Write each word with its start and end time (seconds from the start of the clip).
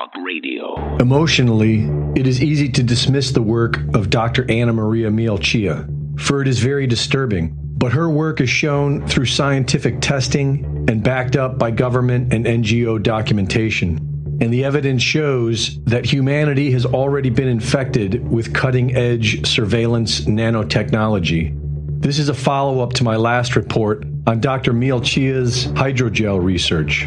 Talk 0.00 0.16
Radio. 0.24 0.96
Emotionally, 0.96 1.80
it 2.18 2.26
is 2.26 2.42
easy 2.42 2.70
to 2.70 2.82
dismiss 2.82 3.32
the 3.32 3.42
work 3.42 3.76
of 3.94 4.08
Dr. 4.08 4.50
Anna 4.50 4.72
Maria 4.72 5.10
Mihalcea, 5.10 6.18
for 6.18 6.40
it 6.40 6.48
is 6.48 6.58
very 6.58 6.86
disturbing. 6.86 7.54
But 7.54 7.92
her 7.92 8.08
work 8.08 8.40
is 8.40 8.48
shown 8.48 9.06
through 9.06 9.26
scientific 9.26 10.00
testing 10.00 10.86
and 10.88 11.02
backed 11.02 11.36
up 11.36 11.58
by 11.58 11.72
government 11.72 12.32
and 12.32 12.46
NGO 12.46 13.02
documentation. 13.02 13.98
And 14.40 14.50
the 14.50 14.64
evidence 14.64 15.02
shows 15.02 15.78
that 15.84 16.06
humanity 16.06 16.70
has 16.70 16.86
already 16.86 17.28
been 17.28 17.48
infected 17.48 18.26
with 18.26 18.54
cutting 18.54 18.96
edge 18.96 19.46
surveillance 19.46 20.22
nanotechnology. 20.22 21.54
This 22.00 22.18
is 22.18 22.30
a 22.30 22.34
follow 22.34 22.80
up 22.80 22.94
to 22.94 23.04
my 23.04 23.16
last 23.16 23.54
report 23.54 24.06
on 24.26 24.40
Dr. 24.40 24.72
Mihalcea's 24.72 25.66
hydrogel 25.66 26.42
research. 26.42 27.06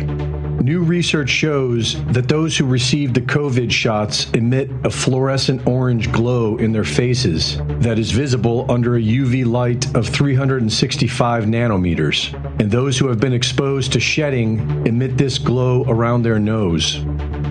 New 0.63 0.81
research 0.81 1.30
shows 1.30 2.02
that 2.05 2.30
those 2.30 2.55
who 2.55 2.66
received 2.66 3.16
the 3.16 3.22
COVID 3.22 3.70
shots 3.70 4.31
emit 4.31 4.72
a 4.86 4.89
fluorescent 4.89 5.67
orange 5.67 6.09
glow 6.13 6.55
in 6.55 6.72
their 6.72 6.86
faces 6.86 7.58
that 7.81 7.99
is 7.99 8.12
visible 8.12 8.66
under 8.72 8.95
a 8.95 9.02
UV 9.02 9.45
light 9.45 9.94
of 9.94 10.08
365 10.08 11.44
nanometers. 11.44 12.34
And 12.62 12.72
those 12.72 12.98
who 12.98 13.09
have 13.09 13.20
been 13.20 13.34
exposed 13.34 13.91
to 13.91 13.99
shedding 13.99 14.88
emit 14.88 15.17
this 15.17 15.38
glow 15.38 15.84
around 15.89 16.23
their 16.23 16.39
nose. 16.39 17.03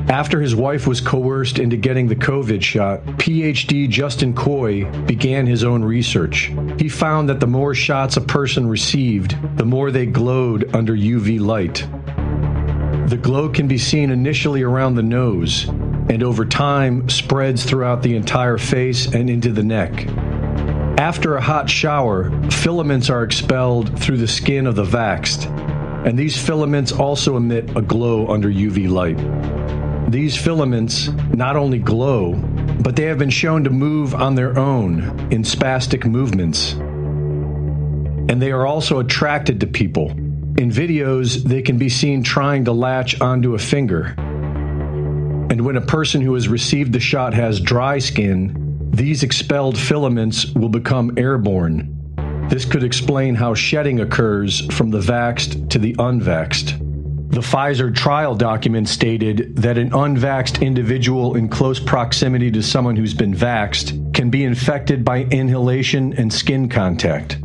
After 0.08 0.40
his 0.40 0.56
wife 0.56 0.86
was 0.86 1.02
coerced 1.02 1.58
into 1.58 1.76
getting 1.76 2.08
the 2.08 2.16
COVID 2.16 2.62
shot, 2.62 3.04
PhD 3.18 3.90
Justin 3.90 4.32
Coy 4.32 4.86
began 5.02 5.46
his 5.46 5.64
own 5.64 5.84
research. 5.84 6.50
He 6.78 6.88
found 6.88 7.28
that 7.28 7.40
the 7.40 7.46
more 7.46 7.74
shots 7.74 8.16
a 8.16 8.22
person 8.22 8.66
received, 8.66 9.36
the 9.58 9.66
more 9.66 9.90
they 9.90 10.06
glowed 10.06 10.74
under 10.74 10.96
UV 10.96 11.40
light. 11.40 11.86
The 13.12 13.18
glow 13.18 13.50
can 13.50 13.68
be 13.68 13.76
seen 13.76 14.08
initially 14.10 14.62
around 14.62 14.94
the 14.94 15.02
nose 15.02 15.68
and 15.68 16.22
over 16.22 16.46
time 16.46 17.10
spreads 17.10 17.62
throughout 17.62 18.02
the 18.02 18.16
entire 18.16 18.56
face 18.56 19.04
and 19.04 19.28
into 19.28 19.52
the 19.52 19.62
neck. 19.62 20.06
After 20.98 21.36
a 21.36 21.42
hot 21.42 21.68
shower, 21.68 22.30
filaments 22.50 23.10
are 23.10 23.22
expelled 23.22 23.98
through 24.00 24.16
the 24.16 24.26
skin 24.26 24.66
of 24.66 24.76
the 24.76 24.84
vaxxed, 24.84 25.44
and 26.06 26.18
these 26.18 26.42
filaments 26.42 26.90
also 26.90 27.36
emit 27.36 27.76
a 27.76 27.82
glow 27.82 28.28
under 28.28 28.48
UV 28.48 28.88
light. 28.88 30.10
These 30.10 30.38
filaments 30.38 31.08
not 31.34 31.54
only 31.56 31.80
glow, 31.80 32.32
but 32.32 32.96
they 32.96 33.04
have 33.04 33.18
been 33.18 33.28
shown 33.28 33.64
to 33.64 33.70
move 33.70 34.14
on 34.14 34.36
their 34.36 34.58
own 34.58 35.02
in 35.30 35.42
spastic 35.42 36.06
movements. 36.06 36.72
And 36.72 38.40
they 38.40 38.52
are 38.52 38.66
also 38.66 39.00
attracted 39.00 39.60
to 39.60 39.66
people. 39.66 40.16
In 40.58 40.70
videos, 40.70 41.42
they 41.42 41.62
can 41.62 41.78
be 41.78 41.88
seen 41.88 42.22
trying 42.22 42.66
to 42.66 42.72
latch 42.72 43.20
onto 43.20 43.54
a 43.54 43.58
finger. 43.58 44.14
And 44.18 45.62
when 45.62 45.76
a 45.76 45.80
person 45.80 46.20
who 46.20 46.34
has 46.34 46.46
received 46.46 46.92
the 46.92 47.00
shot 47.00 47.32
has 47.32 47.58
dry 47.58 47.98
skin, 47.98 48.90
these 48.92 49.22
expelled 49.22 49.78
filaments 49.78 50.46
will 50.54 50.68
become 50.68 51.16
airborne. 51.16 51.88
This 52.50 52.66
could 52.66 52.84
explain 52.84 53.34
how 53.34 53.54
shedding 53.54 54.00
occurs 54.00 54.66
from 54.74 54.90
the 54.90 55.00
vaxxed 55.00 55.70
to 55.70 55.78
the 55.78 55.94
unvaxxed. 55.94 56.78
The 57.30 57.40
Pfizer 57.40 57.94
trial 57.94 58.34
document 58.34 58.90
stated 58.90 59.56
that 59.56 59.78
an 59.78 59.90
unvaxxed 59.92 60.60
individual 60.60 61.34
in 61.34 61.48
close 61.48 61.80
proximity 61.80 62.50
to 62.50 62.62
someone 62.62 62.94
who's 62.94 63.14
been 63.14 63.34
vaxxed 63.34 64.12
can 64.12 64.28
be 64.28 64.44
infected 64.44 65.02
by 65.02 65.22
inhalation 65.22 66.12
and 66.12 66.30
skin 66.30 66.68
contact. 66.68 67.38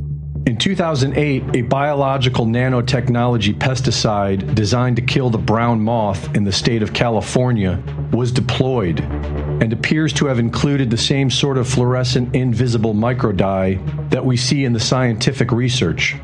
In 0.47 0.55
2008, 0.55 1.43
a 1.55 1.61
biological 1.63 2.45
nanotechnology 2.45 3.53
pesticide 3.53 4.55
designed 4.55 4.95
to 4.95 5.01
kill 5.01 5.29
the 5.29 5.37
brown 5.37 5.81
moth 5.81 6.33
in 6.37 6.45
the 6.45 6.53
state 6.53 6.81
of 6.81 6.93
California 6.93 7.83
was 8.13 8.31
deployed 8.31 9.01
and 9.01 9.73
appears 9.73 10.13
to 10.13 10.25
have 10.27 10.39
included 10.39 10.89
the 10.89 10.97
same 10.97 11.29
sort 11.29 11.57
of 11.57 11.67
fluorescent 11.67 12.33
invisible 12.33 12.93
microdye 12.93 14.09
that 14.09 14.25
we 14.25 14.37
see 14.37 14.63
in 14.63 14.71
the 14.71 14.79
scientific 14.79 15.51
research. 15.51 16.15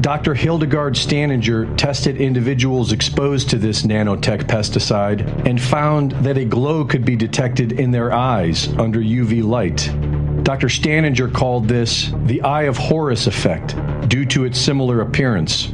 Dr. 0.00 0.34
Hildegard 0.34 0.94
Staninger 0.94 1.76
tested 1.76 2.20
individuals 2.20 2.90
exposed 2.90 3.48
to 3.50 3.58
this 3.58 3.82
nanotech 3.82 4.42
pesticide 4.48 5.46
and 5.46 5.62
found 5.62 6.10
that 6.24 6.36
a 6.36 6.44
glow 6.44 6.84
could 6.84 7.04
be 7.04 7.14
detected 7.14 7.78
in 7.78 7.92
their 7.92 8.12
eyes 8.12 8.66
under 8.76 8.98
UV 8.98 9.44
light. 9.44 9.88
Dr. 10.42 10.66
Staninger 10.66 11.32
called 11.32 11.68
this 11.68 12.12
the 12.24 12.42
Eye 12.42 12.64
of 12.64 12.76
Horus 12.76 13.28
effect 13.28 13.76
due 14.08 14.24
to 14.26 14.44
its 14.44 14.58
similar 14.58 15.00
appearance 15.00 15.68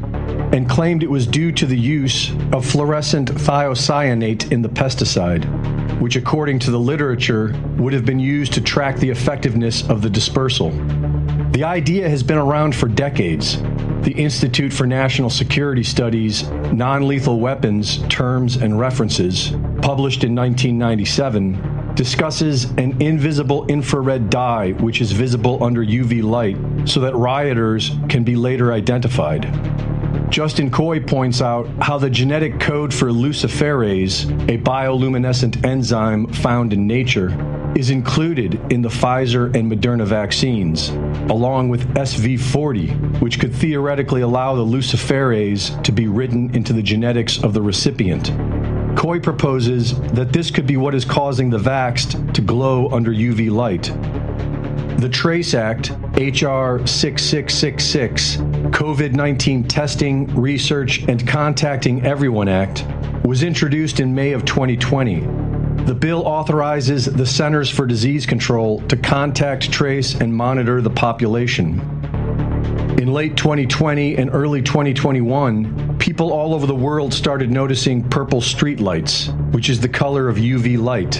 and 0.52 0.68
claimed 0.68 1.02
it 1.02 1.10
was 1.10 1.26
due 1.26 1.52
to 1.52 1.64
the 1.64 1.78
use 1.78 2.32
of 2.52 2.66
fluorescent 2.66 3.30
thiocyanate 3.30 4.52
in 4.52 4.60
the 4.60 4.68
pesticide, 4.68 5.44
which, 6.00 6.16
according 6.16 6.58
to 6.58 6.70
the 6.70 6.78
literature, 6.78 7.54
would 7.78 7.94
have 7.94 8.04
been 8.04 8.18
used 8.18 8.52
to 8.52 8.60
track 8.60 8.96
the 8.96 9.08
effectiveness 9.08 9.88
of 9.88 10.02
the 10.02 10.10
dispersal. 10.10 10.70
The 11.52 11.64
idea 11.64 12.08
has 12.08 12.22
been 12.22 12.38
around 12.38 12.74
for 12.74 12.88
decades. 12.88 13.60
The 14.02 14.14
Institute 14.16 14.72
for 14.72 14.86
National 14.86 15.30
Security 15.30 15.82
Studies 15.82 16.48
Non 16.72 17.08
Lethal 17.08 17.40
Weapons 17.40 17.98
Terms 18.08 18.56
and 18.56 18.78
References, 18.78 19.50
published 19.82 20.24
in 20.24 20.34
1997, 20.34 21.77
discusses 21.98 22.66
an 22.78 23.02
invisible 23.02 23.66
infrared 23.66 24.30
dye 24.30 24.70
which 24.70 25.00
is 25.00 25.10
visible 25.10 25.62
under 25.64 25.84
UV 25.84 26.22
light 26.22 26.56
so 26.88 27.00
that 27.00 27.12
rioters 27.16 27.90
can 28.08 28.22
be 28.22 28.36
later 28.36 28.72
identified. 28.72 29.42
Justin 30.30 30.70
Coy 30.70 31.00
points 31.00 31.42
out 31.42 31.66
how 31.80 31.98
the 31.98 32.08
genetic 32.08 32.60
code 32.60 32.94
for 32.94 33.08
luciferase, 33.08 34.30
a 34.48 34.58
bioluminescent 34.58 35.66
enzyme 35.66 36.28
found 36.28 36.72
in 36.72 36.86
nature, 36.86 37.30
is 37.74 37.90
included 37.90 38.54
in 38.72 38.80
the 38.80 38.88
Pfizer 38.88 39.52
and 39.56 39.70
Moderna 39.70 40.06
vaccines, 40.06 40.90
along 41.30 41.68
with 41.68 41.84
SV40, 41.94 43.20
which 43.20 43.40
could 43.40 43.52
theoretically 43.52 44.20
allow 44.20 44.54
the 44.54 44.64
luciferase 44.64 45.82
to 45.82 45.90
be 45.90 46.06
written 46.06 46.54
into 46.54 46.72
the 46.72 46.82
genetics 46.82 47.42
of 47.42 47.54
the 47.54 47.62
recipient. 47.62 48.30
Coy 48.98 49.20
proposes 49.20 49.96
that 50.10 50.32
this 50.32 50.50
could 50.50 50.66
be 50.66 50.76
what 50.76 50.92
is 50.92 51.04
causing 51.04 51.50
the 51.50 51.58
vaxxed 51.58 52.34
to 52.34 52.40
glow 52.40 52.88
under 52.88 53.12
UV 53.12 53.48
light. 53.48 53.84
The 55.00 55.08
TRACE 55.08 55.54
Act, 55.54 55.92
H.R. 56.16 56.84
6666, 56.84 58.38
COVID 58.72 59.12
19 59.12 59.68
Testing, 59.68 60.26
Research, 60.34 61.04
and 61.06 61.24
Contacting 61.28 62.04
Everyone 62.04 62.48
Act, 62.48 62.84
was 63.24 63.44
introduced 63.44 64.00
in 64.00 64.12
May 64.12 64.32
of 64.32 64.44
2020. 64.44 65.20
The 65.84 65.94
bill 65.94 66.22
authorizes 66.26 67.04
the 67.04 67.24
Centers 67.24 67.70
for 67.70 67.86
Disease 67.86 68.26
Control 68.26 68.80
to 68.88 68.96
contact, 68.96 69.70
trace, 69.70 70.16
and 70.16 70.34
monitor 70.34 70.82
the 70.82 70.90
population. 70.90 71.78
In 72.98 73.12
late 73.12 73.36
2020 73.36 74.16
and 74.16 74.28
early 74.32 74.60
2021, 74.60 75.87
people 76.08 76.32
all 76.32 76.54
over 76.54 76.66
the 76.66 76.74
world 76.74 77.12
started 77.12 77.50
noticing 77.50 78.02
purple 78.08 78.40
streetlights, 78.40 79.28
which 79.52 79.68
is 79.68 79.78
the 79.78 79.88
color 79.90 80.26
of 80.26 80.36
UV 80.36 80.80
light. 80.80 81.12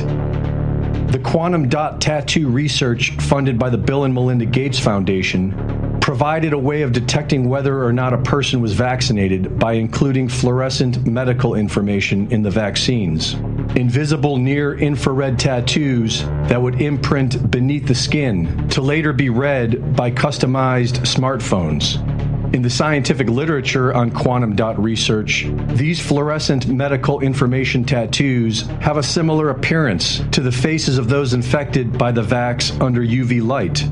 The 1.12 1.19
quantum 1.19 1.69
dot 1.69 2.00
tattoo 2.00 2.49
research 2.49 3.10
funded 3.16 3.59
by 3.59 3.69
the 3.69 3.76
Bill 3.76 4.04
and 4.04 4.15
Melinda 4.15 4.47
Gates 4.47 4.78
Foundation 4.78 5.99
provided 6.00 6.54
a 6.54 6.59
way 6.59 6.81
of 6.81 6.93
detecting 6.93 7.50
whether 7.50 7.84
or 7.84 7.93
not 7.93 8.15
a 8.15 8.22
person 8.22 8.62
was 8.62 8.72
vaccinated 8.72 9.59
by 9.59 9.75
including 9.75 10.26
fluorescent 10.26 11.06
medical 11.06 11.55
information 11.55 12.26
in 12.32 12.41
the 12.41 12.50
vaccines. 12.50 13.34
Invisible 13.76 14.38
near 14.38 14.78
infrared 14.78 15.38
tattoos 15.38 16.22
that 16.49 16.62
would 16.62 16.81
imprint 16.81 17.50
beneath 17.50 17.87
the 17.87 17.94
skin 17.94 18.66
to 18.69 18.81
later 18.81 19.12
be 19.12 19.28
read 19.28 19.94
by 19.94 20.10
customized 20.10 21.00
smartphones. 21.00 22.17
In 22.50 22.62
the 22.62 22.70
scientific 22.70 23.28
literature 23.28 23.92
on 23.92 24.10
quantum 24.10 24.56
dot 24.56 24.82
research, 24.82 25.46
these 25.75 26.00
fluorescent 26.00 26.67
medical 26.67 27.20
information 27.20 27.84
tattoos 27.84 28.62
have 28.81 28.96
a 28.96 29.02
similar 29.02 29.50
appearance 29.50 30.22
to 30.32 30.40
the 30.40 30.50
faces 30.50 30.96
of 30.96 31.11
those 31.11 31.34
infected 31.34 31.99
by 31.99 32.11
the 32.11 32.22
vax 32.22 32.81
under 32.81 33.02
UV 33.02 33.46
light. 33.46 33.87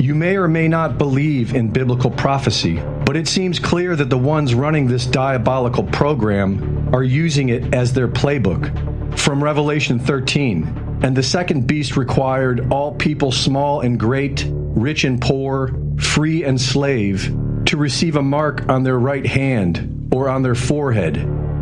You 0.00 0.14
may 0.14 0.36
or 0.36 0.46
may 0.46 0.68
not 0.68 0.96
believe 0.96 1.56
in 1.56 1.72
biblical 1.72 2.12
prophecy, 2.12 2.80
but 3.04 3.16
it 3.16 3.26
seems 3.26 3.58
clear 3.58 3.96
that 3.96 4.10
the 4.10 4.18
ones 4.18 4.54
running 4.54 4.86
this 4.86 5.04
diabolical 5.04 5.82
program 5.82 6.94
are 6.94 7.02
using 7.02 7.48
it 7.48 7.74
as 7.74 7.92
their 7.92 8.06
playbook. 8.06 9.18
From 9.18 9.42
Revelation 9.42 9.98
13, 9.98 11.00
and 11.02 11.16
the 11.16 11.22
second 11.22 11.66
beast 11.66 11.96
required 11.96 12.70
all 12.70 12.94
people, 12.94 13.32
small 13.32 13.80
and 13.80 13.98
great, 13.98 14.46
rich 14.48 15.02
and 15.02 15.20
poor, 15.20 15.74
free 15.98 16.44
and 16.44 16.60
slave, 16.60 17.34
to 17.66 17.76
receive 17.76 18.16
a 18.16 18.22
mark 18.22 18.68
on 18.68 18.82
their 18.82 18.98
right 18.98 19.26
hand 19.26 20.10
or 20.12 20.28
on 20.28 20.42
their 20.42 20.54
forehead, 20.54 21.16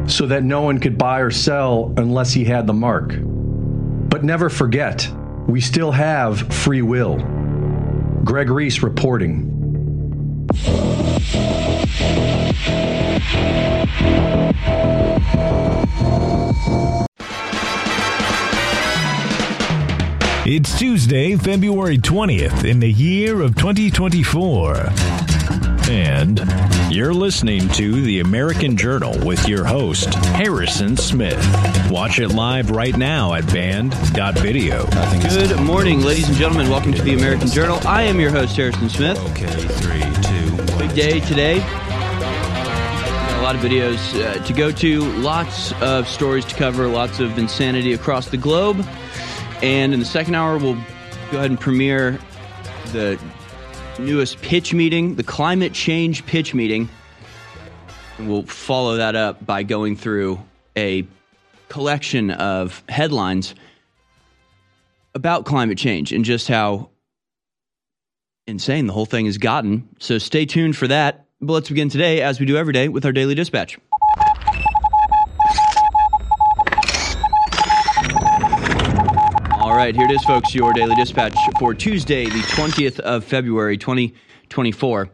so 0.07 0.27
that 0.27 0.45
no 0.45 0.61
one 0.63 0.79
could 0.79 0.99
buy 0.99 1.21
or 1.21 1.31
sell 1.31 1.95
unless 1.97 2.33
he 2.33 2.45
had 2.45 2.67
the 2.67 2.73
mark. 2.73 3.15
But 3.19 4.23
never 4.23 4.51
forget, 4.51 5.09
we 5.47 5.61
still 5.61 5.93
have 5.93 6.53
free 6.53 6.83
will. 6.83 7.17
Greg 8.23 8.51
Reese 8.51 8.83
reporting. 8.83 9.51
It's 20.47 20.79
Tuesday, 20.79 21.37
February 21.37 21.97
20th 21.97 22.69
in 22.69 22.81
the 22.81 22.93
year 22.93 23.41
of 23.41 23.57
2024. 23.57 25.24
And 25.91 26.43
you're 26.91 27.13
listening 27.13 27.69
to 27.71 28.01
the 28.01 28.21
American 28.21 28.75
Journal 28.75 29.15
with 29.27 29.47
your 29.47 29.65
host, 29.65 30.15
Harrison 30.15 30.97
Smith. 30.97 31.39
Watch 31.91 32.19
it 32.19 32.29
live 32.29 32.71
right 32.71 32.97
now 32.97 33.35
at 33.35 33.47
band.video. 33.53 34.87
Good 35.21 35.61
morning, 35.61 36.01
ladies 36.01 36.27
and 36.27 36.39
gentlemen. 36.39 36.71
Welcome 36.71 36.95
to 36.95 37.03
the 37.03 37.13
American 37.13 37.49
Journal. 37.49 37.79
I 37.87 38.03
am 38.05 38.19
your 38.19 38.31
host, 38.31 38.57
Harrison 38.57 38.89
Smith. 38.89 39.19
Okay, 39.33 39.47
three, 39.47 40.01
two, 40.23 40.73
one. 40.73 40.79
Big 40.79 40.95
day 40.95 41.21
today. 41.21 41.59
A 41.59 43.41
lot 43.43 43.55
of 43.55 43.61
videos 43.61 43.99
uh, 44.25 44.43
to 44.43 44.53
go 44.55 44.73
to, 44.73 45.03
lots 45.19 45.73
of 45.83 46.09
stories 46.09 46.47
to 46.47 46.55
cover, 46.55 46.89
lots 46.89 47.21
of 47.21 47.37
insanity 47.37 47.93
across 47.93 48.31
the 48.31 48.39
globe. 48.39 48.83
And 49.63 49.93
in 49.93 50.01
the 50.01 50.07
second 50.07 50.35
hour, 50.35 50.57
we'll 50.57 50.81
go 51.31 51.39
ahead 51.39 51.51
and 51.51 51.61
premiere 51.61 52.19
the 52.93 53.21
newest 53.99 54.41
pitch 54.43 54.75
meeting, 54.75 55.15
the 55.15 55.23
climate 55.23 55.73
change 55.73 56.27
pitch 56.27 56.55
meeting. 56.55 56.89
And 58.19 58.29
we'll 58.29 58.43
follow 58.45 58.97
that 58.97 59.17
up 59.17 59.45
by 59.45 59.63
going 59.63 59.97
through 59.97 60.41
a 60.77 61.07
collection 61.69 62.31
of 62.31 62.83
headlines 62.89 63.55
about 65.15 65.45
climate 65.45 65.79
change 65.79 66.13
and 66.13 66.25
just 66.25 66.49
how 66.49 66.91
insane 68.47 68.87
the 68.87 68.93
whole 68.93 69.07
thing 69.07 69.27
has 69.27 69.39
gotten. 69.39 69.89
So 69.99 70.19
stay 70.19 70.47
tuned 70.47 70.77
for 70.77 70.89
that. 70.89 71.27
But 71.41 71.53
let's 71.55 71.69
begin 71.69 71.89
today, 71.89 72.23
as 72.23 72.41
we 72.41 72.47
do 72.47 72.57
every 72.57 72.73
day, 72.73 72.89
with 72.89 73.05
our 73.05 73.13
daily 73.13 73.35
dispatch. 73.35 73.79
All 79.75 79.81
right, 79.81 79.97
here 79.97 80.05
it 80.05 80.13
is, 80.13 80.23
folks, 80.23 80.55
your 80.55 80.73
daily 80.73 80.95
dispatch 80.95 81.35
for 81.59 81.75
Tuesday, 81.75 82.27
the 82.27 82.31
20th 82.31 83.01
of 83.01 83.25
February, 83.25 83.77
2024. 83.77 85.09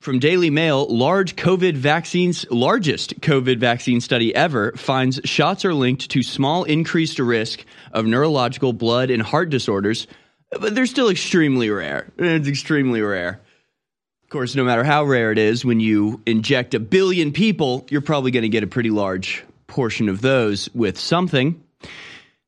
From 0.00 0.18
Daily 0.20 0.50
Mail, 0.50 0.86
large 0.86 1.34
COVID 1.34 1.74
vaccines, 1.74 2.46
largest 2.48 3.20
COVID 3.20 3.58
vaccine 3.58 4.00
study 4.00 4.32
ever 4.32 4.70
finds 4.76 5.20
shots 5.24 5.64
are 5.64 5.74
linked 5.74 6.10
to 6.10 6.22
small 6.22 6.62
increased 6.62 7.18
risk 7.18 7.64
of 7.90 8.06
neurological, 8.06 8.72
blood, 8.72 9.10
and 9.10 9.20
heart 9.20 9.50
disorders, 9.50 10.06
but 10.52 10.76
they're 10.76 10.86
still 10.86 11.08
extremely 11.08 11.70
rare. 11.70 12.12
It's 12.16 12.46
extremely 12.46 13.02
rare. 13.02 13.40
Of 14.22 14.28
course, 14.28 14.54
no 14.54 14.62
matter 14.62 14.84
how 14.84 15.02
rare 15.02 15.32
it 15.32 15.38
is, 15.38 15.64
when 15.64 15.80
you 15.80 16.22
inject 16.24 16.72
a 16.74 16.78
billion 16.78 17.32
people, 17.32 17.84
you're 17.90 18.00
probably 18.00 18.30
going 18.30 18.42
to 18.42 18.48
get 18.48 18.62
a 18.62 18.68
pretty 18.68 18.90
large 18.90 19.42
portion 19.66 20.08
of 20.08 20.20
those 20.20 20.72
with 20.72 21.00
something. 21.00 21.60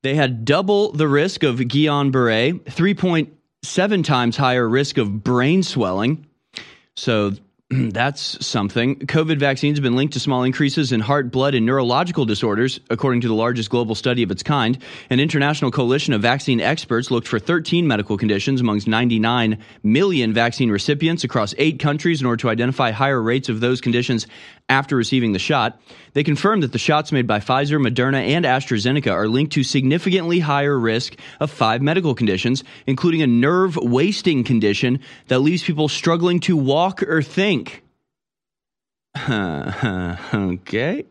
They 0.06 0.14
had 0.14 0.44
double 0.44 0.92
the 0.92 1.08
risk 1.08 1.42
of 1.42 1.56
Guillain 1.58 2.12
Barre, 2.12 2.52
3.7 2.52 4.04
times 4.04 4.36
higher 4.36 4.68
risk 4.68 4.98
of 4.98 5.24
brain 5.24 5.64
swelling. 5.64 6.28
So 6.94 7.32
that's 7.70 8.46
something. 8.46 9.00
COVID 9.00 9.40
vaccines 9.40 9.78
have 9.78 9.82
been 9.82 9.96
linked 9.96 10.12
to 10.12 10.20
small 10.20 10.44
increases 10.44 10.92
in 10.92 11.00
heart, 11.00 11.32
blood, 11.32 11.56
and 11.56 11.66
neurological 11.66 12.24
disorders, 12.24 12.78
according 12.88 13.22
to 13.22 13.26
the 13.26 13.34
largest 13.34 13.68
global 13.68 13.96
study 13.96 14.22
of 14.22 14.30
its 14.30 14.44
kind. 14.44 14.78
An 15.10 15.18
international 15.18 15.72
coalition 15.72 16.14
of 16.14 16.22
vaccine 16.22 16.60
experts 16.60 17.10
looked 17.10 17.26
for 17.26 17.40
13 17.40 17.88
medical 17.88 18.16
conditions 18.16 18.60
amongst 18.60 18.86
99 18.86 19.58
million 19.82 20.32
vaccine 20.32 20.70
recipients 20.70 21.24
across 21.24 21.52
eight 21.58 21.80
countries 21.80 22.20
in 22.20 22.28
order 22.28 22.42
to 22.42 22.48
identify 22.48 22.92
higher 22.92 23.20
rates 23.20 23.48
of 23.48 23.58
those 23.58 23.80
conditions 23.80 24.28
after 24.68 24.94
receiving 24.94 25.32
the 25.32 25.40
shot. 25.40 25.80
They 26.16 26.24
confirmed 26.24 26.62
that 26.62 26.72
the 26.72 26.78
shots 26.78 27.12
made 27.12 27.26
by 27.26 27.40
Pfizer, 27.40 27.78
Moderna, 27.78 28.26
and 28.26 28.46
AstraZeneca 28.46 29.12
are 29.12 29.28
linked 29.28 29.52
to 29.52 29.62
significantly 29.62 30.38
higher 30.38 30.78
risk 30.78 31.14
of 31.40 31.50
five 31.50 31.82
medical 31.82 32.14
conditions, 32.14 32.64
including 32.86 33.20
a 33.20 33.26
nerve 33.26 33.76
wasting 33.76 34.42
condition 34.42 35.00
that 35.28 35.40
leaves 35.40 35.62
people 35.62 35.88
struggling 35.88 36.40
to 36.40 36.56
walk 36.56 37.02
or 37.02 37.20
think. 37.20 37.84
okay. 39.28 41.04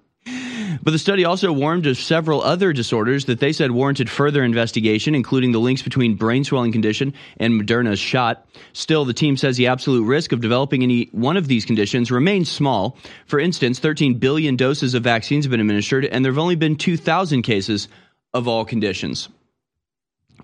But 0.83 0.91
the 0.91 0.99
study 0.99 1.25
also 1.25 1.51
warned 1.51 1.85
of 1.85 1.97
several 1.97 2.41
other 2.41 2.73
disorders 2.73 3.25
that 3.25 3.39
they 3.39 3.51
said 3.51 3.71
warranted 3.71 4.09
further 4.09 4.43
investigation, 4.43 5.15
including 5.15 5.51
the 5.51 5.59
links 5.59 5.81
between 5.81 6.15
brain 6.15 6.43
swelling 6.43 6.71
condition 6.71 7.13
and 7.37 7.59
Moderna's 7.59 7.99
shot. 7.99 8.47
Still, 8.73 9.05
the 9.05 9.13
team 9.13 9.37
says 9.37 9.57
the 9.57 9.67
absolute 9.67 10.03
risk 10.03 10.31
of 10.31 10.41
developing 10.41 10.83
any 10.83 11.09
one 11.11 11.37
of 11.37 11.47
these 11.47 11.65
conditions 11.65 12.11
remains 12.11 12.49
small. 12.49 12.97
For 13.25 13.39
instance, 13.39 13.79
13 13.79 14.15
billion 14.15 14.55
doses 14.55 14.93
of 14.93 15.03
vaccines 15.03 15.45
have 15.45 15.51
been 15.51 15.59
administered, 15.59 16.05
and 16.05 16.23
there 16.23 16.31
have 16.31 16.39
only 16.39 16.55
been 16.55 16.75
2,000 16.75 17.41
cases 17.41 17.87
of 18.33 18.47
all 18.47 18.65
conditions. 18.65 19.29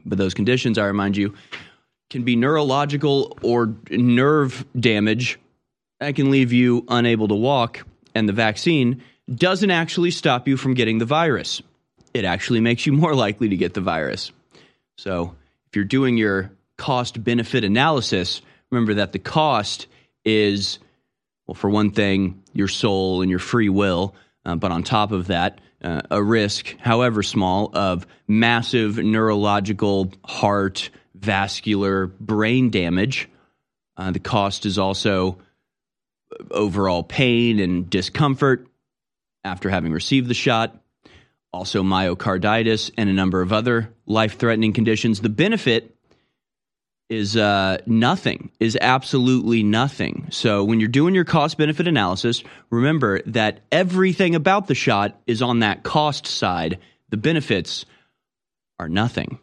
But 0.05 0.17
those 0.17 0.33
conditions, 0.33 0.77
I 0.77 0.85
remind 0.85 1.17
you, 1.17 1.33
can 2.09 2.23
be 2.23 2.35
neurological 2.35 3.37
or 3.41 3.75
nerve 3.89 4.65
damage 4.79 5.39
that 6.01 6.15
can 6.15 6.31
leave 6.31 6.51
you 6.51 6.83
unable 6.87 7.27
to 7.27 7.35
walk, 7.35 7.85
and 8.15 8.27
the 8.27 8.33
vaccine 8.33 9.03
doesn't 9.33 9.71
actually 9.71 10.11
stop 10.11 10.47
you 10.47 10.57
from 10.57 10.73
getting 10.73 10.97
the 10.97 11.05
virus. 11.05 11.61
It 12.13 12.25
actually 12.25 12.59
makes 12.59 12.85
you 12.85 12.93
more 12.93 13.15
likely 13.15 13.49
to 13.49 13.57
get 13.57 13.73
the 13.73 13.81
virus. 13.81 14.31
So, 14.97 15.35
if 15.67 15.75
you're 15.75 15.85
doing 15.85 16.17
your 16.17 16.51
cost 16.77 17.23
benefit 17.23 17.63
analysis, 17.63 18.41
remember 18.71 18.95
that 18.95 19.13
the 19.13 19.19
cost 19.19 19.87
is, 20.25 20.79
well, 21.47 21.55
for 21.55 21.69
one 21.69 21.91
thing, 21.91 22.43
your 22.53 22.67
soul 22.67 23.21
and 23.21 23.29
your 23.29 23.39
free 23.39 23.69
will. 23.69 24.15
Uh, 24.45 24.55
but 24.55 24.71
on 24.71 24.83
top 24.83 25.11
of 25.11 25.27
that, 25.27 25.61
uh, 25.83 26.01
a 26.11 26.21
risk, 26.21 26.75
however 26.79 27.23
small, 27.23 27.71
of 27.73 28.05
massive 28.27 28.97
neurological, 28.97 30.11
heart, 30.25 30.89
vascular, 31.15 32.07
brain 32.07 32.69
damage. 32.69 33.29
Uh, 33.97 34.11
the 34.11 34.19
cost 34.19 34.65
is 34.65 34.77
also 34.77 35.37
overall 36.49 37.03
pain 37.03 37.59
and 37.59 37.89
discomfort 37.89 38.67
after 39.43 39.69
having 39.69 39.91
received 39.91 40.27
the 40.27 40.33
shot, 40.33 40.79
also 41.53 41.83
myocarditis, 41.83 42.91
and 42.97 43.09
a 43.09 43.13
number 43.13 43.41
of 43.41 43.51
other 43.51 43.93
life 44.05 44.37
threatening 44.37 44.73
conditions. 44.73 45.21
The 45.21 45.29
benefit 45.29 45.95
is 47.09 47.35
uh, 47.35 47.77
nothing, 47.85 48.51
is 48.59 48.77
absolutely 48.79 49.63
nothing. 49.63 50.27
So 50.29 50.63
when 50.63 50.79
you're 50.79 50.87
doing 50.87 51.13
your 51.13 51.25
cost 51.25 51.57
benefit 51.57 51.87
analysis, 51.87 52.41
remember 52.69 53.21
that 53.25 53.59
everything 53.69 54.33
about 54.33 54.67
the 54.67 54.75
shot 54.75 55.19
is 55.27 55.41
on 55.41 55.59
that 55.59 55.83
cost 55.83 56.25
side. 56.25 56.79
The 57.09 57.17
benefits 57.17 57.85
are 58.79 58.87
nothing. 58.87 59.39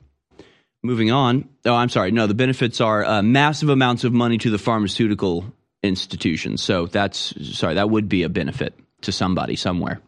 Moving 0.82 1.10
on. 1.10 1.46
Oh, 1.66 1.74
I'm 1.74 1.90
sorry. 1.90 2.10
No, 2.10 2.26
the 2.26 2.34
benefits 2.34 2.80
are 2.80 3.04
uh, 3.04 3.22
massive 3.22 3.68
amounts 3.68 4.04
of 4.04 4.14
money 4.14 4.38
to 4.38 4.50
the 4.50 4.58
pharmaceutical 4.58 5.44
institutions. 5.82 6.62
So 6.62 6.86
that's, 6.86 7.34
sorry, 7.58 7.74
that 7.74 7.90
would 7.90 8.08
be 8.08 8.22
a 8.22 8.30
benefit 8.30 8.74
to 9.02 9.12
somebody 9.12 9.56
somewhere. 9.56 10.00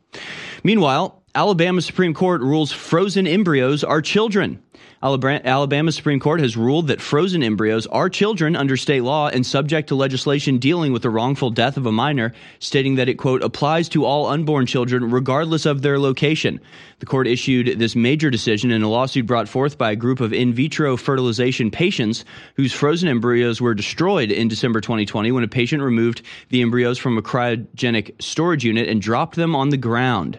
Meanwhile, 0.62 1.22
Alabama 1.34 1.80
Supreme 1.80 2.12
Court 2.12 2.40
rules 2.40 2.72
frozen 2.72 3.26
embryos 3.26 3.84
are 3.84 4.02
children. 4.02 4.62
Alabama 5.02 5.92
Supreme 5.92 6.20
Court 6.20 6.40
has 6.40 6.58
ruled 6.58 6.88
that 6.88 7.00
frozen 7.00 7.42
embryos 7.42 7.86
are 7.86 8.10
children 8.10 8.54
under 8.54 8.76
state 8.76 9.02
law 9.02 9.28
and 9.28 9.46
subject 9.46 9.88
to 9.88 9.94
legislation 9.94 10.58
dealing 10.58 10.92
with 10.92 11.00
the 11.00 11.08
wrongful 11.08 11.48
death 11.48 11.78
of 11.78 11.86
a 11.86 11.92
minor, 11.92 12.34
stating 12.58 12.96
that 12.96 13.08
it, 13.08 13.14
quote, 13.14 13.42
applies 13.42 13.88
to 13.88 14.04
all 14.04 14.26
unborn 14.26 14.66
children 14.66 15.10
regardless 15.10 15.64
of 15.64 15.80
their 15.80 15.98
location. 15.98 16.60
The 16.98 17.06
court 17.06 17.26
issued 17.26 17.78
this 17.78 17.96
major 17.96 18.28
decision 18.28 18.70
in 18.70 18.82
a 18.82 18.90
lawsuit 18.90 19.24
brought 19.26 19.48
forth 19.48 19.78
by 19.78 19.90
a 19.90 19.96
group 19.96 20.20
of 20.20 20.34
in 20.34 20.52
vitro 20.52 20.98
fertilization 20.98 21.70
patients 21.70 22.26
whose 22.56 22.74
frozen 22.74 23.08
embryos 23.08 23.58
were 23.58 23.72
destroyed 23.72 24.30
in 24.30 24.48
December 24.48 24.82
2020 24.82 25.32
when 25.32 25.44
a 25.44 25.48
patient 25.48 25.82
removed 25.82 26.20
the 26.50 26.60
embryos 26.60 26.98
from 26.98 27.16
a 27.16 27.22
cryogenic 27.22 28.20
storage 28.20 28.66
unit 28.66 28.86
and 28.86 29.00
dropped 29.00 29.36
them 29.36 29.56
on 29.56 29.70
the 29.70 29.78
ground. 29.78 30.38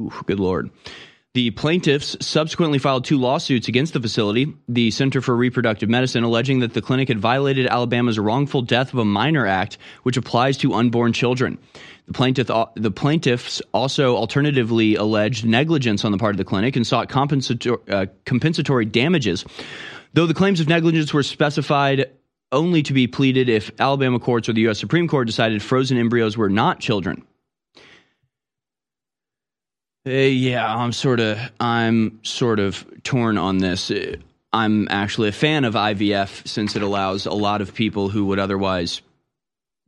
Ooh, 0.00 0.10
good 0.26 0.40
lord. 0.40 0.70
The 1.34 1.50
plaintiffs 1.50 2.16
subsequently 2.24 2.78
filed 2.78 3.04
two 3.04 3.18
lawsuits 3.18 3.66
against 3.66 3.92
the 3.92 4.00
facility, 4.00 4.54
the 4.68 4.92
Center 4.92 5.20
for 5.20 5.34
Reproductive 5.34 5.88
Medicine, 5.88 6.22
alleging 6.22 6.60
that 6.60 6.74
the 6.74 6.80
clinic 6.80 7.08
had 7.08 7.18
violated 7.18 7.66
Alabama's 7.66 8.20
wrongful 8.20 8.62
death 8.62 8.92
of 8.92 9.00
a 9.00 9.04
minor 9.04 9.44
act, 9.44 9.76
which 10.04 10.16
applies 10.16 10.56
to 10.58 10.74
unborn 10.74 11.12
children. 11.12 11.58
The, 12.06 12.12
plaintiff, 12.12 12.46
the 12.76 12.92
plaintiffs 12.92 13.60
also 13.72 14.14
alternatively 14.14 14.94
alleged 14.94 15.44
negligence 15.44 16.04
on 16.04 16.12
the 16.12 16.18
part 16.18 16.34
of 16.34 16.38
the 16.38 16.44
clinic 16.44 16.76
and 16.76 16.86
sought 16.86 17.08
compensatory, 17.08 17.80
uh, 17.88 18.06
compensatory 18.24 18.84
damages. 18.84 19.44
Though 20.12 20.26
the 20.26 20.34
claims 20.34 20.60
of 20.60 20.68
negligence 20.68 21.12
were 21.12 21.24
specified 21.24 22.12
only 22.52 22.84
to 22.84 22.92
be 22.92 23.08
pleaded 23.08 23.48
if 23.48 23.72
Alabama 23.80 24.20
courts 24.20 24.48
or 24.48 24.52
the 24.52 24.60
U.S. 24.60 24.78
Supreme 24.78 25.08
Court 25.08 25.26
decided 25.26 25.64
frozen 25.64 25.98
embryos 25.98 26.36
were 26.36 26.48
not 26.48 26.78
children. 26.78 27.26
Uh, 30.06 30.10
yeah, 30.10 30.74
I'm 30.74 30.92
sort 30.92 31.18
of 31.18 31.38
I'm 31.58 32.20
sort 32.22 32.60
of 32.60 32.84
torn 33.04 33.38
on 33.38 33.58
this. 33.58 33.90
Uh, 33.90 34.16
I'm 34.52 34.86
actually 34.90 35.30
a 35.30 35.32
fan 35.32 35.64
of 35.64 35.74
IVF 35.74 36.46
since 36.46 36.76
it 36.76 36.82
allows 36.82 37.24
a 37.24 37.32
lot 37.32 37.62
of 37.62 37.74
people 37.74 38.10
who 38.10 38.26
would 38.26 38.38
otherwise 38.38 39.00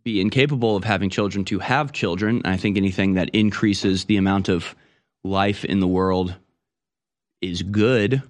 be 0.05 0.21
incapable 0.21 0.75
of 0.75 0.85
having 0.85 1.11
children 1.11 1.45
to 1.47 1.59
have 1.59 1.93
children. 1.93 2.43
I 2.47 2.57
think 2.57 2.77
anything 2.79 3.15
that 3.15 3.29
increases 3.31 4.07
the 4.07 4.17
amount 4.17 4.49
of 4.49 4.75
life 5.23 5.65
in 5.67 5.81
the 5.81 5.87
world 5.87 6.35
is 7.43 7.63
good. 7.63 8.23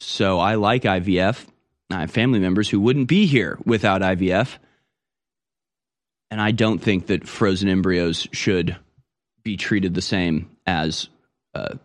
So 0.00 0.40
I 0.40 0.56
like 0.56 0.82
IVF. 0.82 1.46
I 1.90 2.00
have 2.00 2.10
family 2.10 2.40
members 2.40 2.68
who 2.68 2.80
wouldn't 2.80 3.08
be 3.08 3.26
here 3.26 3.56
without 3.64 4.00
IVF. 4.00 4.56
And 6.30 6.40
I 6.40 6.50
don't 6.50 6.78
think 6.78 7.06
that 7.06 7.28
frozen 7.28 7.68
embryos 7.68 8.26
should 8.32 8.76
be 9.44 9.56
treated 9.56 9.94
the 9.94 10.02
same 10.02 10.50
as 10.66 11.08
a 11.54 11.78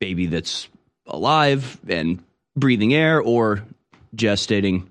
baby 0.00 0.26
that's 0.26 0.68
alive 1.06 1.78
and 1.88 2.22
breathing 2.56 2.94
air 2.94 3.20
or 3.20 3.62
gestating 4.14 4.86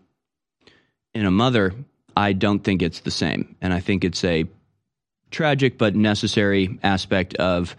in 1.13 1.25
a 1.25 1.31
mother. 1.31 1.74
I 2.15 2.34
don't 2.34 2.63
think 2.63 2.81
it's 2.81 3.01
the 3.01 3.12
same. 3.12 3.55
And 3.62 3.74
I 3.74 3.79
think 3.79 4.03
it's 4.03 4.24
a 4.24 4.46
tragic 5.31 5.77
but 5.77 5.96
necessary 5.96 6.79
aspect 6.84 7.36
of 7.36 7.75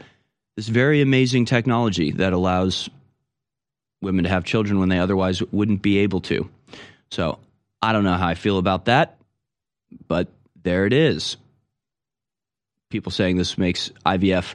this 0.56 0.68
very 0.68 1.00
amazing 1.00 1.44
technology 1.44 2.12
that 2.12 2.32
allows 2.32 2.88
women 4.02 4.24
to 4.24 4.30
have 4.30 4.44
children 4.44 4.78
when 4.78 4.88
they 4.88 4.98
otherwise 4.98 5.42
wouldn't 5.52 5.82
be 5.82 5.98
able 5.98 6.20
to. 6.22 6.48
So 7.10 7.38
I 7.82 7.92
don't 7.92 8.04
know 8.04 8.14
how 8.14 8.28
I 8.28 8.34
feel 8.34 8.58
about 8.58 8.86
that, 8.86 9.18
but 10.08 10.28
there 10.62 10.86
it 10.86 10.92
is. 10.92 11.36
People 12.88 13.12
saying 13.12 13.36
this 13.36 13.58
makes 13.58 13.90
IVF 14.04 14.54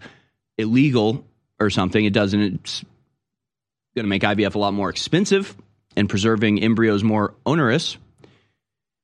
illegal 0.58 1.26
or 1.60 1.70
something. 1.70 2.04
It 2.04 2.14
doesn't. 2.14 2.42
It's 2.42 2.86
going 3.96 4.06
to 4.06 4.10
make 4.10 4.24
IVF 4.24 4.56
a 4.56 4.60
lot 4.60 4.74
more 4.74 4.90
expensive 4.90 5.56
and 5.96 6.10
preserving 6.10 6.62
embryos 6.62 7.04
more 7.04 7.34
onerous. 7.46 7.98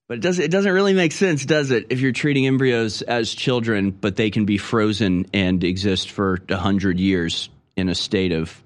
But 0.07 0.17
it 0.17 0.21
doesn't, 0.21 0.43
it 0.43 0.51
doesn't 0.51 0.73
really 0.73 0.93
make 0.93 1.13
sense, 1.13 1.45
does 1.45 1.71
it, 1.71 1.87
if 1.89 2.01
you're 2.01 2.11
treating 2.11 2.45
embryos 2.45 3.01
as 3.01 3.33
children, 3.33 3.91
but 3.91 4.17
they 4.17 4.29
can 4.29 4.43
be 4.43 4.57
frozen 4.57 5.25
and 5.33 5.63
exist 5.63 6.11
for 6.11 6.39
100 6.49 6.99
years 6.99 7.49
in 7.77 7.87
a 7.87 7.95
state 7.95 8.33
of 8.33 8.61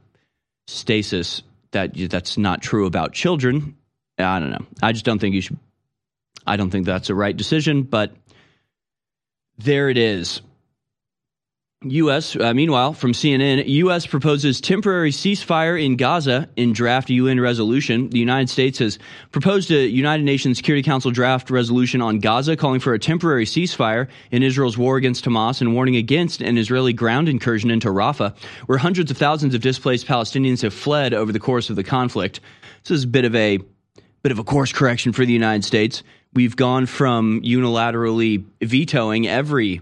stasis 0.65 1.43
that 1.69 1.91
that's 2.09 2.39
not 2.39 2.63
true 2.63 2.87
about 2.87 3.13
children. 3.13 3.77
I 4.17 4.39
don't 4.39 4.49
know. 4.49 4.65
I 4.81 4.91
just 4.91 5.05
don't 5.05 5.19
think 5.19 5.35
you 5.35 5.41
should. 5.41 5.57
I 6.47 6.57
don't 6.57 6.71
think 6.71 6.87
that's 6.87 7.11
a 7.11 7.15
right 7.15 7.35
decision, 7.35 7.83
but 7.83 8.15
there 9.59 9.89
it 9.89 9.97
is. 9.97 10.41
U.S. 11.91 12.35
Uh, 12.35 12.53
meanwhile, 12.53 12.93
from 12.93 13.13
CNN, 13.13 13.67
U.S. 13.67 14.07
proposes 14.07 14.59
temporary 14.59 15.11
ceasefire 15.11 15.81
in 15.81 15.97
Gaza 15.97 16.49
in 16.55 16.73
draft 16.73 17.09
UN 17.09 17.39
resolution. 17.39 18.09
The 18.09 18.17
United 18.17 18.49
States 18.49 18.79
has 18.79 18.97
proposed 19.31 19.69
a 19.71 19.85
United 19.87 20.23
Nations 20.23 20.57
Security 20.57 20.81
Council 20.81 21.11
draft 21.11 21.51
resolution 21.51 22.01
on 22.01 22.19
Gaza, 22.19 22.55
calling 22.57 22.79
for 22.79 22.93
a 22.93 22.99
temporary 22.99 23.45
ceasefire 23.45 24.07
in 24.31 24.41
Israel's 24.41 24.77
war 24.77 24.97
against 24.97 25.25
Hamas 25.25 25.61
and 25.61 25.75
warning 25.75 25.95
against 25.95 26.41
an 26.41 26.57
Israeli 26.57 26.93
ground 26.93 27.29
incursion 27.29 27.69
into 27.69 27.89
Rafah, 27.89 28.35
where 28.65 28.79
hundreds 28.79 29.11
of 29.11 29.17
thousands 29.17 29.53
of 29.53 29.61
displaced 29.61 30.07
Palestinians 30.07 30.63
have 30.63 30.73
fled 30.73 31.13
over 31.13 31.31
the 31.31 31.39
course 31.39 31.69
of 31.69 31.75
the 31.75 31.83
conflict. 31.83 32.39
This 32.83 32.97
is 32.97 33.03
a 33.03 33.07
bit 33.07 33.25
of 33.25 33.35
a 33.35 33.59
bit 34.23 34.31
of 34.31 34.39
a 34.39 34.43
course 34.43 34.73
correction 34.73 35.13
for 35.13 35.23
the 35.23 35.33
United 35.33 35.63
States. 35.63 36.01
We've 36.33 36.55
gone 36.55 36.87
from 36.87 37.41
unilaterally 37.43 38.43
vetoing 38.59 39.27
every 39.27 39.81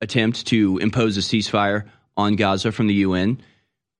attempt 0.00 0.46
to 0.46 0.78
impose 0.78 1.16
a 1.16 1.20
ceasefire 1.20 1.84
on 2.16 2.36
Gaza 2.36 2.72
from 2.72 2.86
the 2.86 2.94
UN. 2.94 3.40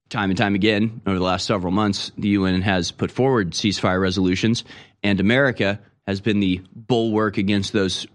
Time 0.09 0.31
and 0.31 0.39
time 0.39 0.55
again, 0.55 1.01
over 1.07 1.19
the 1.19 1.25
last 1.25 1.47
several 1.47 1.73
months, 1.73 2.13
the 2.17 2.29
UN 2.29 2.63
has 2.63 2.91
put 2.91 3.11
forward 3.11 3.51
ceasefire 3.53 4.01
resolutions, 4.01 4.65
and 5.03 5.21
America 5.21 5.79
has 6.07 6.21
been 6.21 6.41
the 6.41 6.63
bulwark 6.75 7.37
against 7.37 7.73
those 7.73 8.07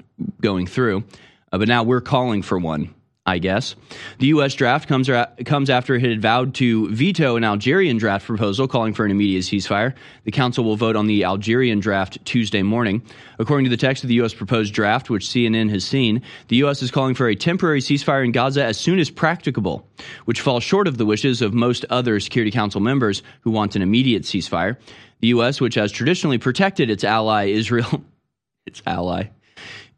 going 0.41 0.65
through. 0.65 1.03
Uh, 1.51 1.59
but 1.59 1.67
now 1.67 1.83
we're 1.83 2.01
calling 2.01 2.41
for 2.41 2.57
one. 2.57 2.93
I 3.25 3.37
guess. 3.37 3.75
The 4.19 4.27
U.S. 4.27 4.53
draft 4.53 4.89
comes, 4.89 5.09
comes 5.45 5.69
after 5.69 5.95
it 5.95 6.01
had 6.01 6.21
vowed 6.21 6.53
to 6.55 6.89
veto 6.89 7.37
an 7.37 7.45
Algerian 7.45 7.97
draft 7.97 8.25
proposal 8.25 8.67
calling 8.67 8.93
for 8.93 9.05
an 9.05 9.11
immediate 9.11 9.43
ceasefire. 9.43 9.93
The 10.25 10.31
Council 10.31 10.65
will 10.65 10.75
vote 10.75 10.97
on 10.97 11.07
the 11.07 11.23
Algerian 11.23 11.79
draft 11.79 12.23
Tuesday 12.25 12.63
morning. 12.63 13.01
According 13.39 13.63
to 13.63 13.69
the 13.69 13.77
text 13.77 14.03
of 14.03 14.09
the 14.09 14.15
U.S. 14.15 14.33
proposed 14.33 14.73
draft, 14.73 15.09
which 15.09 15.25
CNN 15.25 15.69
has 15.69 15.85
seen, 15.85 16.21
the 16.49 16.57
U.S. 16.57 16.81
is 16.81 16.91
calling 16.91 17.15
for 17.15 17.29
a 17.29 17.35
temporary 17.35 17.79
ceasefire 17.79 18.25
in 18.25 18.33
Gaza 18.33 18.65
as 18.65 18.77
soon 18.77 18.99
as 18.99 19.09
practicable, 19.09 19.87
which 20.25 20.41
falls 20.41 20.63
short 20.63 20.89
of 20.89 20.97
the 20.97 21.05
wishes 21.05 21.41
of 21.41 21.53
most 21.53 21.85
other 21.89 22.19
Security 22.19 22.51
Council 22.51 22.81
members 22.81 23.23
who 23.41 23.51
want 23.51 23.77
an 23.77 23.81
immediate 23.81 24.23
ceasefire. 24.23 24.75
The 25.21 25.27
U.S., 25.29 25.61
which 25.61 25.75
has 25.75 25.93
traditionally 25.93 26.39
protected 26.39 26.89
its 26.89 27.05
ally 27.05 27.45
Israel, 27.45 28.03
its 28.65 28.81
ally, 28.85 29.27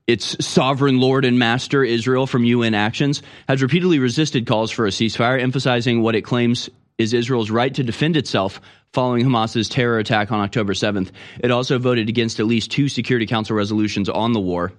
its 0.07 0.45
sovereign 0.45 1.00
lord 1.00 1.25
and 1.25 1.39
master, 1.39 1.83
Israel, 1.83 2.27
from 2.27 2.45
UN 2.45 2.74
actions, 2.74 3.21
has 3.47 3.62
repeatedly 3.62 4.00
resisted 4.00 4.45
calls 4.45 4.71
for 4.71 4.85
a 4.85 4.89
ceasefire, 4.91 5.41
emphasizing 5.41 6.01
what 6.01 6.15
it 6.15 6.21
claims 6.21 6.69
is 6.97 7.13
Israel's 7.13 7.51
right 7.51 7.74
to 7.74 7.83
defend 7.83 8.15
itself 8.15 8.62
following 8.93 9.24
Hamas's 9.24 9.67
terror 9.67 10.00
attack 10.00 10.31
on 10.31 10.39
October 10.39 10.74
7th. 10.74 11.12
It 11.39 11.51
also 11.51 11.77
voted 11.79 12.07
against 12.07 12.39
at 12.39 12.45
least 12.45 12.71
two 12.71 12.88
Security 12.88 13.25
Council 13.25 13.55
resolutions 13.55 14.07
on 14.07 14.31
the 14.31 14.39
war. 14.39 14.71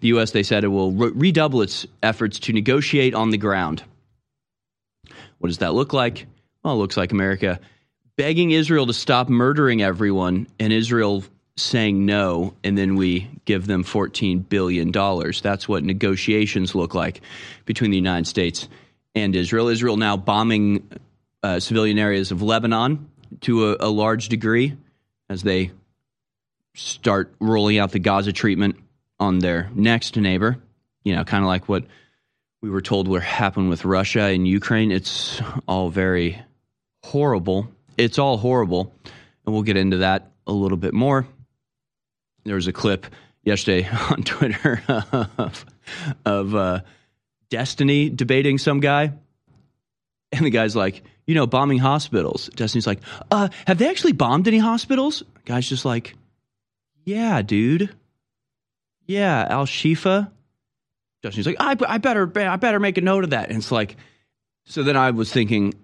The 0.00 0.08
U.S., 0.08 0.32
they 0.32 0.42
said, 0.42 0.64
it 0.64 0.68
will 0.68 0.92
re- 0.92 1.12
redouble 1.14 1.62
its 1.62 1.86
efforts 2.02 2.40
to 2.40 2.52
negotiate 2.52 3.14
on 3.14 3.30
the 3.30 3.38
ground. 3.38 3.84
What 5.38 5.48
does 5.48 5.58
that 5.58 5.74
look 5.74 5.92
like? 5.92 6.26
Well, 6.64 6.74
it 6.74 6.78
looks 6.78 6.96
like 6.96 7.12
America 7.12 7.60
begging 8.16 8.50
Israel 8.50 8.86
to 8.86 8.94
stop 8.94 9.28
murdering 9.28 9.82
everyone 9.82 10.48
and 10.58 10.72
Israel 10.72 11.22
saying 11.56 12.04
no, 12.04 12.54
and 12.62 12.76
then 12.76 12.96
we 12.96 13.30
give 13.46 13.66
them 13.66 13.82
$14 13.82 14.46
billion. 14.48 14.92
That's 14.92 15.68
what 15.68 15.82
negotiations 15.84 16.74
look 16.74 16.94
like 16.94 17.22
between 17.64 17.90
the 17.90 17.96
United 17.96 18.26
States 18.26 18.68
and 19.14 19.34
Israel. 19.34 19.68
Israel 19.68 19.96
now 19.96 20.16
bombing 20.16 20.88
uh, 21.42 21.58
civilian 21.60 21.98
areas 21.98 22.30
of 22.30 22.42
Lebanon 22.42 23.08
to 23.42 23.70
a, 23.70 23.76
a 23.80 23.88
large 23.88 24.28
degree 24.28 24.76
as 25.30 25.42
they 25.42 25.70
start 26.74 27.34
rolling 27.40 27.78
out 27.78 27.90
the 27.90 27.98
Gaza 27.98 28.32
treatment 28.32 28.76
on 29.18 29.38
their 29.38 29.70
next 29.74 30.16
neighbor. 30.16 30.58
You 31.04 31.16
know, 31.16 31.24
kind 31.24 31.42
of 31.42 31.48
like 31.48 31.68
what 31.68 31.84
we 32.60 32.68
were 32.68 32.82
told 32.82 33.08
would 33.08 33.22
happen 33.22 33.70
with 33.70 33.84
Russia 33.84 34.24
and 34.24 34.46
Ukraine. 34.46 34.90
It's 34.90 35.40
all 35.66 35.88
very 35.88 36.42
horrible. 37.02 37.68
It's 37.96 38.18
all 38.18 38.36
horrible. 38.36 38.92
And 39.46 39.54
we'll 39.54 39.62
get 39.62 39.78
into 39.78 39.98
that 39.98 40.32
a 40.46 40.52
little 40.52 40.76
bit 40.76 40.92
more 40.92 41.26
there 42.48 42.56
was 42.56 42.66
a 42.66 42.72
clip 42.72 43.06
yesterday 43.44 43.88
on 44.10 44.22
Twitter 44.22 44.82
of, 44.88 45.64
of 46.24 46.54
uh, 46.54 46.80
Destiny 47.48 48.10
debating 48.10 48.58
some 48.58 48.80
guy. 48.80 49.12
And 50.32 50.44
the 50.44 50.50
guy's 50.50 50.74
like, 50.74 51.04
you 51.26 51.34
know, 51.34 51.46
bombing 51.46 51.78
hospitals. 51.78 52.48
Destiny's 52.54 52.86
like, 52.86 53.00
uh, 53.30 53.48
have 53.66 53.78
they 53.78 53.88
actually 53.88 54.12
bombed 54.12 54.48
any 54.48 54.58
hospitals? 54.58 55.20
The 55.34 55.42
guy's 55.44 55.68
just 55.68 55.84
like, 55.84 56.14
yeah, 57.04 57.42
dude. 57.42 57.94
Yeah, 59.06 59.46
Al 59.48 59.66
Shifa. 59.66 60.30
Destiny's 61.22 61.46
like, 61.46 61.56
I, 61.60 61.76
I 61.88 61.98
better, 61.98 62.30
I 62.36 62.56
better 62.56 62.80
make 62.80 62.98
a 62.98 63.00
note 63.00 63.24
of 63.24 63.30
that. 63.30 63.48
And 63.48 63.58
it's 63.58 63.72
like, 63.72 63.96
so 64.64 64.82
then 64.82 64.96
I 64.96 65.12
was 65.12 65.32
thinking, 65.32 65.74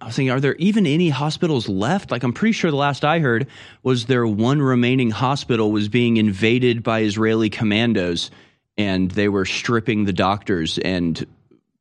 I 0.00 0.06
was 0.06 0.16
thinking, 0.16 0.30
are 0.30 0.40
there 0.40 0.54
even 0.56 0.86
any 0.86 1.08
hospitals 1.08 1.68
left? 1.68 2.10
Like, 2.10 2.22
I'm 2.22 2.32
pretty 2.32 2.52
sure 2.52 2.70
the 2.70 2.76
last 2.76 3.04
I 3.04 3.18
heard 3.18 3.48
was 3.82 4.06
there 4.06 4.26
one 4.26 4.62
remaining 4.62 5.10
hospital 5.10 5.72
was 5.72 5.88
being 5.88 6.18
invaded 6.18 6.82
by 6.84 7.02
Israeli 7.02 7.50
commandos, 7.50 8.30
and 8.76 9.10
they 9.10 9.28
were 9.28 9.44
stripping 9.44 10.04
the 10.04 10.12
doctors 10.12 10.78
and 10.78 11.26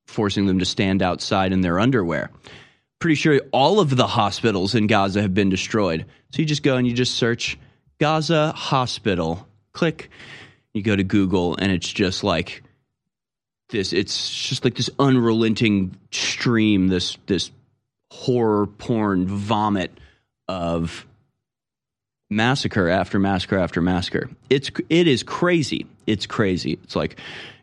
forcing 0.07 0.47
them 0.47 0.59
to 0.59 0.65
stand 0.65 1.03
outside 1.03 1.51
in 1.51 1.61
their 1.61 1.79
underwear. 1.79 2.31
Pretty 2.99 3.15
sure 3.15 3.39
all 3.51 3.79
of 3.79 3.95
the 3.95 4.07
hospitals 4.07 4.73
in 4.73 4.87
Gaza 4.87 5.21
have 5.21 5.35
been 5.35 5.49
destroyed. 5.49 6.05
So 6.31 6.41
you 6.41 6.45
just 6.45 6.63
go 6.63 6.77
and 6.77 6.87
you 6.87 6.93
just 6.93 7.15
search 7.15 7.59
Gaza 7.99 8.51
hospital, 8.53 9.47
click, 9.73 10.09
you 10.73 10.81
go 10.81 10.95
to 10.95 11.03
Google, 11.03 11.55
and 11.57 11.71
it's 11.71 11.91
just 11.91 12.23
like 12.23 12.63
this. 13.69 13.93
It's 13.93 14.33
just 14.33 14.63
like 14.63 14.75
this 14.75 14.89
unrelenting 14.97 15.95
stream, 16.11 16.87
this 16.87 17.17
this 17.27 17.51
horror 18.11 18.67
porn 18.67 19.27
vomit 19.27 19.91
of 20.47 21.05
massacre 22.29 22.89
after 22.89 23.19
massacre 23.19 23.57
after 23.57 23.81
massacre. 23.81 24.29
It's 24.49 24.69
it 24.89 25.07
is 25.07 25.23
crazy. 25.23 25.85
It's 26.05 26.25
crazy. 26.25 26.79
It's 26.83 26.95
like 26.95 27.19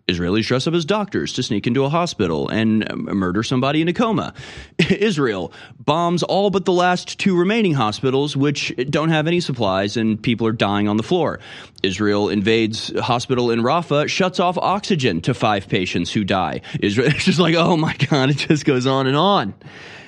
Israelis 0.08 0.44
dress 0.46 0.66
up 0.66 0.74
as 0.74 0.84
doctors 0.84 1.32
to 1.32 1.42
sneak 1.42 1.66
into 1.66 1.84
a 1.84 1.88
hospital 1.88 2.48
and 2.48 2.86
murder 2.94 3.42
somebody 3.42 3.80
in 3.80 3.88
a 3.88 3.92
coma. 3.92 4.34
Israel 4.90 5.52
bombs 5.78 6.22
all 6.22 6.50
but 6.50 6.66
the 6.66 6.72
last 6.72 7.18
two 7.18 7.36
remaining 7.36 7.72
hospitals, 7.72 8.36
which 8.36 8.74
don't 8.90 9.08
have 9.08 9.26
any 9.26 9.40
supplies, 9.40 9.96
and 9.96 10.22
people 10.22 10.46
are 10.46 10.52
dying 10.52 10.88
on 10.88 10.98
the 10.98 11.02
floor. 11.02 11.40
Israel 11.82 12.28
invades 12.28 12.96
hospital 13.00 13.50
in 13.50 13.60
Rafah, 13.60 14.08
shuts 14.08 14.40
off 14.40 14.58
oxygen 14.58 15.22
to 15.22 15.32
five 15.32 15.68
patients 15.68 16.12
who 16.12 16.22
die. 16.22 16.60
Israel, 16.80 17.08
it's 17.10 17.24
just 17.24 17.38
like, 17.38 17.54
oh 17.54 17.76
my 17.76 17.94
God, 18.10 18.28
it 18.28 18.36
just 18.36 18.66
goes 18.66 18.86
on 18.86 19.06
and 19.06 19.16
on 19.16 19.54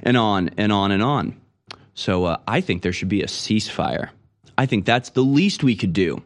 and 0.02 0.16
on 0.16 0.50
and 0.58 0.72
on 0.72 0.90
and 0.90 1.02
on. 1.02 1.40
So 1.94 2.24
uh, 2.24 2.36
I 2.46 2.60
think 2.60 2.82
there 2.82 2.92
should 2.92 3.08
be 3.08 3.22
a 3.22 3.26
ceasefire. 3.26 4.10
I 4.58 4.66
think 4.66 4.84
that's 4.84 5.10
the 5.10 5.22
least 5.22 5.64
we 5.64 5.74
could 5.74 5.94
do. 5.94 6.22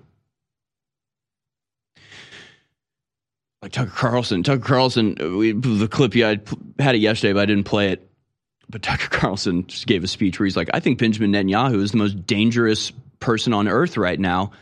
Like 3.63 3.73
Tucker 3.73 3.93
Carlson. 3.95 4.43
Tucker 4.43 4.65
Carlson, 4.65 5.17
we, 5.39 5.53
the 5.53 5.89
clip, 5.89 6.15
yeah, 6.15 6.35
I 6.79 6.83
had 6.83 6.95
it 6.95 6.99
yesterday, 6.99 7.35
but 7.35 7.41
I 7.41 7.47
didn't 7.47 7.65
play 7.65 7.91
it. 7.93 8.09
but 8.71 8.83
Tucker 8.83 9.09
Carlson 9.11 9.67
just 9.67 9.87
gave 9.87 10.03
a 10.03 10.07
speech 10.09 10.39
where 10.39 10.47
he's 10.47 10.57
like, 10.57 10.71
I 10.73 10.81
think 10.81 10.99
Benjamin 10.99 11.33
Netanyahu 11.33 11.83
is 11.83 11.91
the 11.93 11.99
most 11.99 12.27
dangerous 12.27 12.91
person 13.21 13.53
on 13.53 13.69
earth 13.69 13.97
right 13.97 14.19
now. 14.19 14.53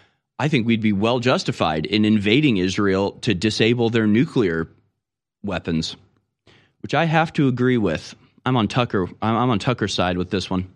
I 0.40 0.49
think 0.49 0.67
we'd 0.67 0.81
be 0.81 0.93
well 0.93 1.21
justified 1.21 1.87
in 1.87 2.05
invading 2.05 2.57
Israel 2.59 3.12
to 3.23 3.35
disable 3.35 3.90
their 3.90 4.07
nuclear 4.07 4.69
weapons, 5.43 5.97
which 6.81 6.95
I 6.95 7.05
have 7.05 7.33
to 7.35 7.49
agree 7.49 7.78
with. 7.78 8.14
I'm 8.47 8.57
on 8.57 8.67
Tucker. 8.69 9.09
I'm 9.21 9.50
on 9.50 9.59
Tucker's 9.59 9.95
side 9.95 10.17
with 10.17 10.31
this 10.31 10.49
one. 10.49 10.73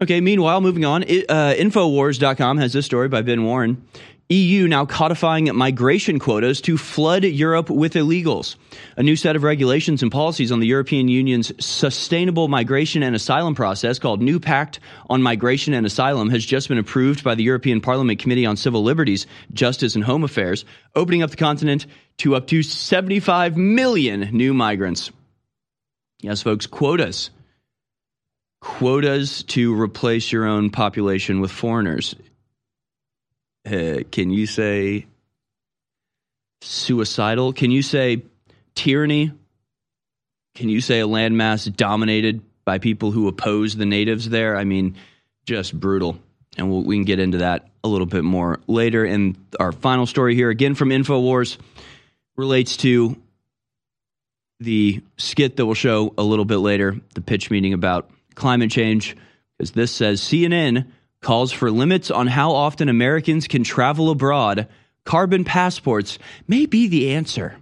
Okay. 0.00 0.20
Meanwhile, 0.20 0.60
moving 0.60 0.84
on, 0.84 1.02
uh, 1.02 1.54
Infowars.com 1.58 2.58
has 2.58 2.72
this 2.72 2.86
story 2.86 3.08
by 3.08 3.22
Ben 3.22 3.44
Warren. 3.44 3.86
EU 4.28 4.66
now 4.66 4.84
codifying 4.84 5.54
migration 5.54 6.18
quotas 6.18 6.60
to 6.62 6.76
flood 6.76 7.22
Europe 7.22 7.70
with 7.70 7.94
illegals. 7.94 8.56
A 8.96 9.02
new 9.04 9.14
set 9.14 9.36
of 9.36 9.44
regulations 9.44 10.02
and 10.02 10.10
policies 10.10 10.50
on 10.50 10.58
the 10.58 10.66
European 10.66 11.06
Union's 11.06 11.52
sustainable 11.64 12.48
migration 12.48 13.04
and 13.04 13.14
asylum 13.14 13.54
process 13.54 14.00
called 14.00 14.20
New 14.20 14.40
Pact 14.40 14.80
on 15.08 15.22
Migration 15.22 15.74
and 15.74 15.86
Asylum 15.86 16.28
has 16.30 16.44
just 16.44 16.68
been 16.68 16.78
approved 16.78 17.22
by 17.22 17.36
the 17.36 17.44
European 17.44 17.80
Parliament 17.80 18.18
Committee 18.18 18.46
on 18.46 18.56
Civil 18.56 18.82
Liberties, 18.82 19.28
Justice 19.52 19.94
and 19.94 20.02
Home 20.02 20.24
Affairs, 20.24 20.64
opening 20.96 21.22
up 21.22 21.30
the 21.30 21.36
continent 21.36 21.86
to 22.18 22.34
up 22.34 22.48
to 22.48 22.64
75 22.64 23.56
million 23.56 24.30
new 24.32 24.52
migrants. 24.52 25.12
Yes, 26.20 26.42
folks, 26.42 26.66
quotas. 26.66 27.30
Quotas 28.60 29.44
to 29.44 29.80
replace 29.80 30.32
your 30.32 30.46
own 30.46 30.70
population 30.70 31.40
with 31.40 31.52
foreigners 31.52 32.16
uh, 33.66 34.04
can 34.10 34.30
you 34.30 34.46
say 34.46 35.06
suicidal? 36.60 37.52
Can 37.52 37.70
you 37.70 37.82
say 37.82 38.22
tyranny? 38.74 39.32
Can 40.54 40.68
you 40.68 40.80
say 40.80 41.00
a 41.00 41.06
landmass 41.06 41.74
dominated 41.74 42.40
by 42.64 42.78
people 42.78 43.10
who 43.10 43.28
oppose 43.28 43.76
the 43.76 43.86
natives 43.86 44.28
there? 44.28 44.56
I 44.56 44.64
mean, 44.64 44.96
just 45.44 45.78
brutal. 45.78 46.18
And 46.56 46.70
we'll, 46.70 46.82
we 46.82 46.96
can 46.96 47.04
get 47.04 47.18
into 47.18 47.38
that 47.38 47.68
a 47.84 47.88
little 47.88 48.06
bit 48.06 48.24
more 48.24 48.60
later. 48.66 49.04
And 49.04 49.36
our 49.60 49.72
final 49.72 50.06
story 50.06 50.34
here, 50.34 50.50
again 50.50 50.74
from 50.74 50.90
InfoWars, 50.90 51.58
relates 52.36 52.76
to 52.78 53.16
the 54.60 55.02
skit 55.18 55.56
that 55.56 55.66
we'll 55.66 55.74
show 55.74 56.14
a 56.16 56.22
little 56.22 56.44
bit 56.44 56.56
later, 56.56 56.96
the 57.14 57.20
pitch 57.20 57.50
meeting 57.50 57.74
about 57.74 58.10
climate 58.34 58.70
change, 58.70 59.16
because 59.56 59.72
this 59.72 59.92
says 59.92 60.20
CNN 60.20 60.86
calls 61.20 61.52
for 61.52 61.70
limits 61.70 62.10
on 62.10 62.26
how 62.26 62.52
often 62.52 62.88
Americans 62.88 63.48
can 63.48 63.64
travel 63.64 64.10
abroad, 64.10 64.68
carbon 65.04 65.44
passports 65.44 66.18
may 66.46 66.66
be 66.66 66.88
the 66.88 67.14
answer. 67.14 67.56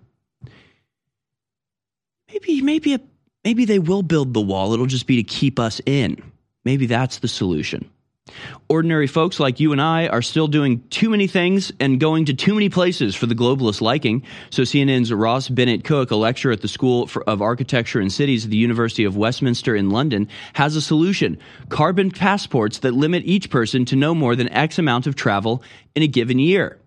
Maybe, 2.32 2.62
maybe, 2.62 2.94
a, 2.94 3.00
maybe 3.44 3.64
they 3.64 3.78
will 3.78 4.02
build 4.02 4.34
the 4.34 4.40
wall. 4.40 4.72
It'll 4.72 4.86
just 4.86 5.06
be 5.06 5.16
to 5.16 5.22
keep 5.22 5.58
us 5.58 5.80
in. 5.86 6.20
Maybe 6.64 6.86
that's 6.86 7.18
the 7.18 7.28
solution. 7.28 7.88
Ordinary 8.68 9.06
folks 9.06 9.38
like 9.38 9.60
you 9.60 9.72
and 9.72 9.80
I 9.80 10.08
are 10.08 10.22
still 10.22 10.48
doing 10.48 10.82
too 10.88 11.10
many 11.10 11.26
things 11.26 11.70
and 11.78 12.00
going 12.00 12.24
to 12.26 12.34
too 12.34 12.54
many 12.54 12.70
places 12.70 13.14
for 13.14 13.26
the 13.26 13.34
globalist 13.34 13.82
liking. 13.82 14.22
So, 14.48 14.62
CNN's 14.62 15.12
Ross 15.12 15.50
Bennett 15.50 15.84
Cook, 15.84 16.10
a 16.10 16.16
lecturer 16.16 16.52
at 16.52 16.62
the 16.62 16.68
School 16.68 17.08
of 17.26 17.42
Architecture 17.42 18.00
and 18.00 18.10
Cities 18.10 18.44
at 18.44 18.50
the 18.50 18.56
University 18.56 19.04
of 19.04 19.16
Westminster 19.16 19.76
in 19.76 19.90
London, 19.90 20.28
has 20.54 20.74
a 20.76 20.80
solution 20.80 21.38
carbon 21.68 22.10
passports 22.10 22.78
that 22.78 22.94
limit 22.94 23.22
each 23.26 23.50
person 23.50 23.84
to 23.84 23.96
no 23.96 24.14
more 24.14 24.34
than 24.34 24.48
X 24.48 24.78
amount 24.78 25.06
of 25.06 25.14
travel 25.14 25.62
in 25.94 26.02
a 26.02 26.08
given 26.08 26.38
year. 26.38 26.78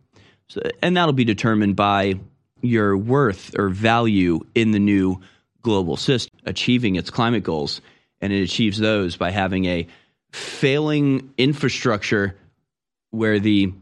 So, 0.48 0.62
and 0.82 0.98
that'll 0.98 1.14
be 1.14 1.26
determined 1.26 1.76
by 1.76 2.16
your 2.62 2.98
worth 2.98 3.58
or 3.60 3.70
value 3.70 4.40
in 4.56 4.72
the 4.72 4.80
new 4.80 5.22
global 5.62 5.96
system, 5.98 6.40
achieving 6.46 6.96
its 6.96 7.12
climate 7.12 7.44
goals. 7.44 7.82
And 8.20 8.34
it 8.34 8.42
achieves 8.42 8.80
those 8.80 9.16
by 9.16 9.30
having 9.30 9.66
a 9.66 9.88
failing 10.32 11.34
infrastructure 11.38 12.38
where 13.12 13.40
the 13.40 13.74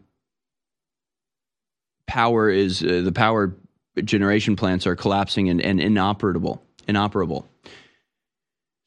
power 2.07 2.49
is 2.49 2.83
uh, 2.83 3.01
the 3.03 3.11
power 3.11 3.55
generation 4.03 4.55
plants 4.55 4.85
are 4.85 4.95
collapsing 4.95 5.49
and, 5.49 5.61
and 5.61 5.79
inoperable 5.79 6.61
inoperable. 6.87 7.47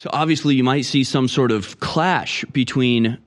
So 0.01 0.11
obviously 0.13 0.55
you 0.55 0.63
might 0.63 0.85
see 0.85 1.03
some 1.03 1.27
sort 1.27 1.51
of 1.51 1.81
clash 1.81 2.45
between 2.53 3.19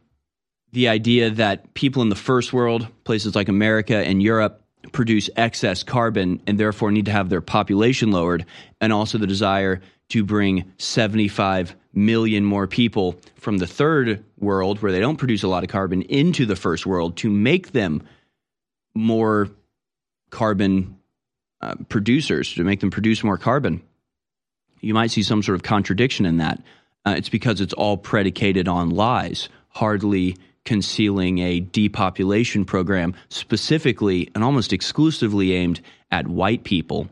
the 0.71 0.87
idea 0.87 1.29
that 1.31 1.73
people 1.73 2.01
in 2.01 2.09
the 2.09 2.15
first 2.15 2.53
world 2.53 2.87
places 3.03 3.35
like 3.35 3.49
america 3.49 3.97
and 3.97 4.21
europe 4.23 4.63
produce 4.91 5.29
excess 5.35 5.83
carbon 5.83 6.41
and 6.47 6.59
therefore 6.59 6.91
need 6.91 7.05
to 7.05 7.11
have 7.11 7.29
their 7.29 7.41
population 7.41 8.11
lowered 8.11 8.45
and 8.79 8.91
also 8.91 9.17
the 9.17 9.27
desire 9.27 9.81
to 10.11 10.23
bring 10.25 10.71
75 10.77 11.75
million 11.93 12.43
more 12.43 12.67
people 12.67 13.15
from 13.35 13.57
the 13.57 13.67
third 13.67 14.23
world, 14.37 14.81
where 14.81 14.91
they 14.91 14.99
don't 14.99 15.17
produce 15.17 15.43
a 15.43 15.47
lot 15.47 15.63
of 15.63 15.69
carbon, 15.69 16.01
into 16.03 16.45
the 16.45 16.55
first 16.55 16.85
world 16.85 17.17
to 17.17 17.29
make 17.29 17.71
them 17.71 18.03
more 18.93 19.49
carbon 20.29 20.97
uh, 21.61 21.75
producers, 21.89 22.53
to 22.53 22.63
make 22.63 22.81
them 22.81 22.91
produce 22.91 23.23
more 23.23 23.37
carbon. 23.37 23.81
You 24.81 24.93
might 24.93 25.11
see 25.11 25.23
some 25.23 25.43
sort 25.43 25.55
of 25.55 25.63
contradiction 25.63 26.25
in 26.25 26.37
that. 26.37 26.61
Uh, 27.05 27.15
it's 27.17 27.29
because 27.29 27.61
it's 27.61 27.73
all 27.73 27.97
predicated 27.97 28.67
on 28.67 28.89
lies, 28.89 29.47
hardly 29.69 30.37
concealing 30.65 31.39
a 31.39 31.61
depopulation 31.61 32.65
program 32.65 33.15
specifically 33.29 34.29
and 34.35 34.43
almost 34.43 34.73
exclusively 34.73 35.53
aimed 35.53 35.81
at 36.11 36.27
white 36.27 36.63
people 36.63 37.07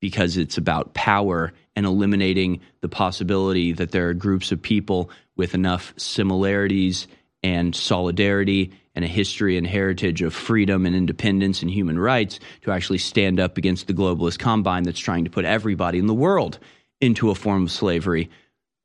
because 0.00 0.36
it's 0.36 0.56
about 0.56 0.94
power 0.94 1.52
and 1.76 1.86
eliminating 1.86 2.60
the 2.80 2.88
possibility 2.88 3.72
that 3.72 3.92
there 3.92 4.08
are 4.08 4.14
groups 4.14 4.50
of 4.50 4.60
people 4.60 5.10
with 5.36 5.54
enough 5.54 5.92
similarities 5.96 7.06
and 7.42 7.76
solidarity 7.76 8.72
and 8.94 9.04
a 9.04 9.08
history 9.08 9.58
and 9.58 9.66
heritage 9.66 10.22
of 10.22 10.34
freedom 10.34 10.86
and 10.86 10.96
independence 10.96 11.60
and 11.60 11.70
human 11.70 11.98
rights 11.98 12.40
to 12.62 12.72
actually 12.72 12.98
stand 12.98 13.38
up 13.38 13.58
against 13.58 13.86
the 13.86 13.92
globalist 13.92 14.38
combine 14.38 14.84
that's 14.84 14.98
trying 14.98 15.24
to 15.24 15.30
put 15.30 15.44
everybody 15.44 15.98
in 15.98 16.06
the 16.06 16.14
world 16.14 16.58
into 17.00 17.30
a 17.30 17.34
form 17.34 17.64
of 17.64 17.70
slavery 17.70 18.30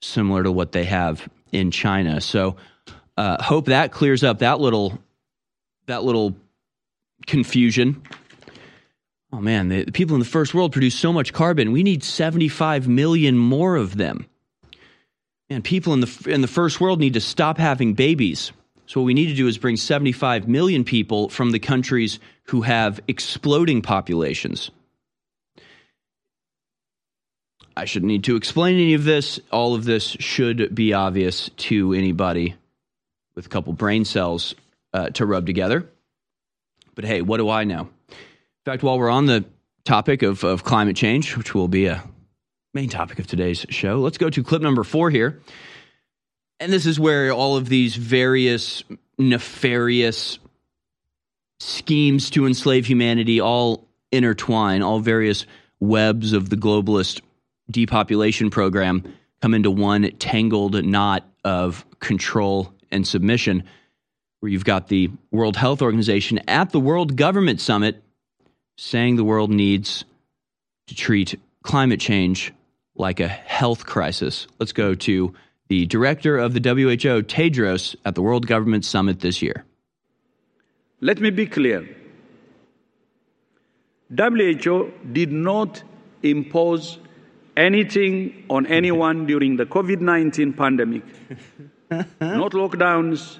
similar 0.02 0.44
to 0.44 0.52
what 0.52 0.74
they 0.74 0.84
have 0.84 1.28
in 1.54 1.72
China. 1.72 2.20
So 2.20 2.58
uh, 3.16 3.42
hope 3.42 3.68
that 3.68 3.94
clears 3.94 4.24
up 4.24 4.40
that 4.40 4.60
little 4.60 5.00
that 5.88 6.04
little 6.04 6.36
confusion 7.26 8.02
Oh 9.34 9.40
man, 9.40 9.70
the, 9.70 9.86
the 9.86 9.92
people 9.92 10.16
in 10.16 10.20
the 10.20 10.26
first 10.26 10.54
world 10.54 10.74
produce 10.74 10.96
so 10.96 11.14
much 11.14 11.32
carbon. 11.32 11.72
We 11.72 11.84
need 11.84 12.04
75 12.04 12.88
million 12.88 13.38
more 13.38 13.76
of 13.76 13.96
them. 13.96 14.26
And 15.50 15.64
people 15.64 15.94
in 15.94 16.02
the 16.02 16.28
in 16.28 16.42
the 16.42 16.48
first 16.48 16.80
world 16.80 17.00
need 17.00 17.14
to 17.14 17.22
stop 17.22 17.58
having 17.58 17.94
babies. 17.94 18.52
So 18.86 19.00
what 19.00 19.06
we 19.06 19.14
need 19.14 19.28
to 19.28 19.36
do 19.36 19.48
is 19.48 19.58
bring 19.58 19.78
75 19.78 20.48
million 20.48 20.84
people 20.84 21.30
from 21.30 21.52
the 21.52 21.60
countries 21.60 22.20
who 22.44 22.62
have 22.62 23.00
exploding 23.08 23.82
populations. 23.82 24.70
I 27.76 27.86
shouldn't 27.86 28.10
need 28.10 28.26
to 28.26 28.36
explain 28.36 28.76
any 28.76 28.94
of 28.96 29.06
this. 29.06 29.40
All 29.50 29.76
of 29.76 29.86
this 29.86 30.04
should 30.20 30.76
be 30.76 30.94
obvious 30.94 31.50
to 31.58 31.94
anybody 31.94 32.56
with 33.34 33.46
a 33.46 33.50
couple 33.50 33.72
brain 33.72 34.04
cells 34.04 34.56
uh, 34.94 35.10
to 35.12 35.26
rub 35.26 35.46
together. 35.46 35.90
But 36.96 37.06
hey, 37.06 37.22
what 37.22 37.38
do 37.38 37.50
I 37.50 37.64
know? 37.64 37.90
In 38.64 38.74
fact, 38.74 38.84
while 38.84 39.00
we're 39.00 39.10
on 39.10 39.26
the 39.26 39.44
topic 39.86 40.22
of, 40.22 40.44
of 40.44 40.64
climate 40.64 40.96
change, 40.96 41.36
which 41.36 41.56
will 41.56 41.68
be 41.68 41.88
a 41.88 42.04
main 42.76 42.90
topic 42.90 43.18
of 43.18 43.26
today's 43.26 43.66
show, 43.70 43.98
let's 43.98 44.20
go 44.20 44.30
to 44.30 44.44
clip 44.44 44.62
number 44.62 44.84
four 44.84 45.10
here. 45.10 45.42
And 46.60 46.72
this 46.72 46.86
is 46.86 47.00
where 47.00 47.32
all 47.32 47.58
of 47.58 47.70
these 47.70 47.96
various 47.96 48.84
nefarious 49.18 50.38
schemes 51.60 52.30
to 52.32 52.46
enslave 52.46 52.86
humanity 52.86 53.42
all 53.42 53.88
intertwine, 54.12 54.84
all 54.84 55.00
various 55.00 55.48
webs 55.80 56.32
of 56.32 56.52
the 56.52 56.56
globalist 56.56 57.22
depopulation 57.72 58.52
program 58.52 59.12
come 59.42 59.56
into 59.56 59.72
one 59.72 60.12
tangled 60.20 60.86
knot 60.86 61.26
of 61.44 61.84
control 62.00 62.72
and 62.92 63.08
submission, 63.08 63.64
where 64.40 64.52
you've 64.52 64.66
got 64.66 64.88
the 64.88 65.10
World 65.32 65.56
Health 65.56 65.82
Organization 65.82 66.40
at 66.48 66.70
the 66.70 66.80
World 66.80 67.16
Government 67.16 67.60
Summit 67.60 68.04
saying 68.82 69.16
the 69.16 69.24
world 69.24 69.52
needs 69.52 70.04
to 70.88 70.96
treat 70.96 71.40
climate 71.62 72.00
change 72.00 72.52
like 72.96 73.20
a 73.20 73.28
health 73.28 73.86
crisis. 73.86 74.48
Let's 74.60 74.74
go 74.74 74.96
to 74.96 75.36
the 75.68 75.86
director 75.86 76.36
of 76.36 76.56
the 76.56 76.60
WHO, 76.60 77.22
Tedros, 77.22 77.96
at 78.06 78.16
the 78.16 78.24
World 78.24 78.48
Government 78.48 78.84
Summit 78.84 79.20
this 79.20 79.40
year. 79.40 79.64
Let 81.00 81.20
me 81.20 81.30
be 81.30 81.46
clear. 81.46 81.88
WHO 84.18 84.92
did 85.14 85.32
not 85.32 85.84
impose 86.24 86.98
anything 87.56 88.46
on 88.50 88.66
anyone 88.66 89.26
during 89.32 89.58
the 89.58 89.66
COVID 89.68 90.02
19 90.02 90.54
pandemic. 90.54 91.04
not 92.20 92.54
lockdowns, 92.54 93.38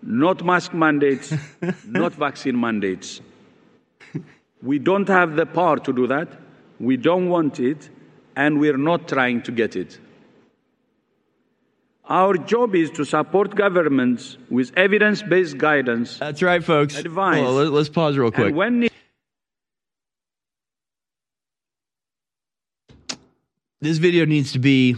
not 0.00 0.44
mask 0.44 0.72
mandates, 0.72 1.34
not 1.86 2.12
vaccine 2.14 2.58
mandates. 2.58 3.20
We 4.62 4.78
don't 4.78 5.08
have 5.08 5.36
the 5.36 5.46
power 5.46 5.78
to 5.78 5.92
do 5.92 6.06
that. 6.06 6.28
We 6.80 6.96
don't 6.96 7.28
want 7.28 7.60
it, 7.60 7.88
and 8.34 8.58
we're 8.60 8.76
not 8.78 9.08
trying 9.08 9.42
to 9.42 9.52
get 9.52 9.76
it. 9.76 9.98
Our 12.08 12.34
job 12.34 12.74
is 12.74 12.90
to 12.92 13.04
support 13.04 13.54
governments 13.56 14.36
with 14.48 14.72
evidence 14.76 15.22
based 15.22 15.58
guidance. 15.58 16.18
That's 16.18 16.40
right, 16.42 16.62
folks. 16.62 16.96
Advice. 16.96 17.42
Let- 17.48 17.72
let's 17.72 17.88
pause 17.88 18.16
real 18.16 18.30
quick. 18.30 18.54
When 18.54 18.88
this 23.80 23.98
video 23.98 24.24
needs 24.24 24.52
to 24.52 24.58
be 24.58 24.96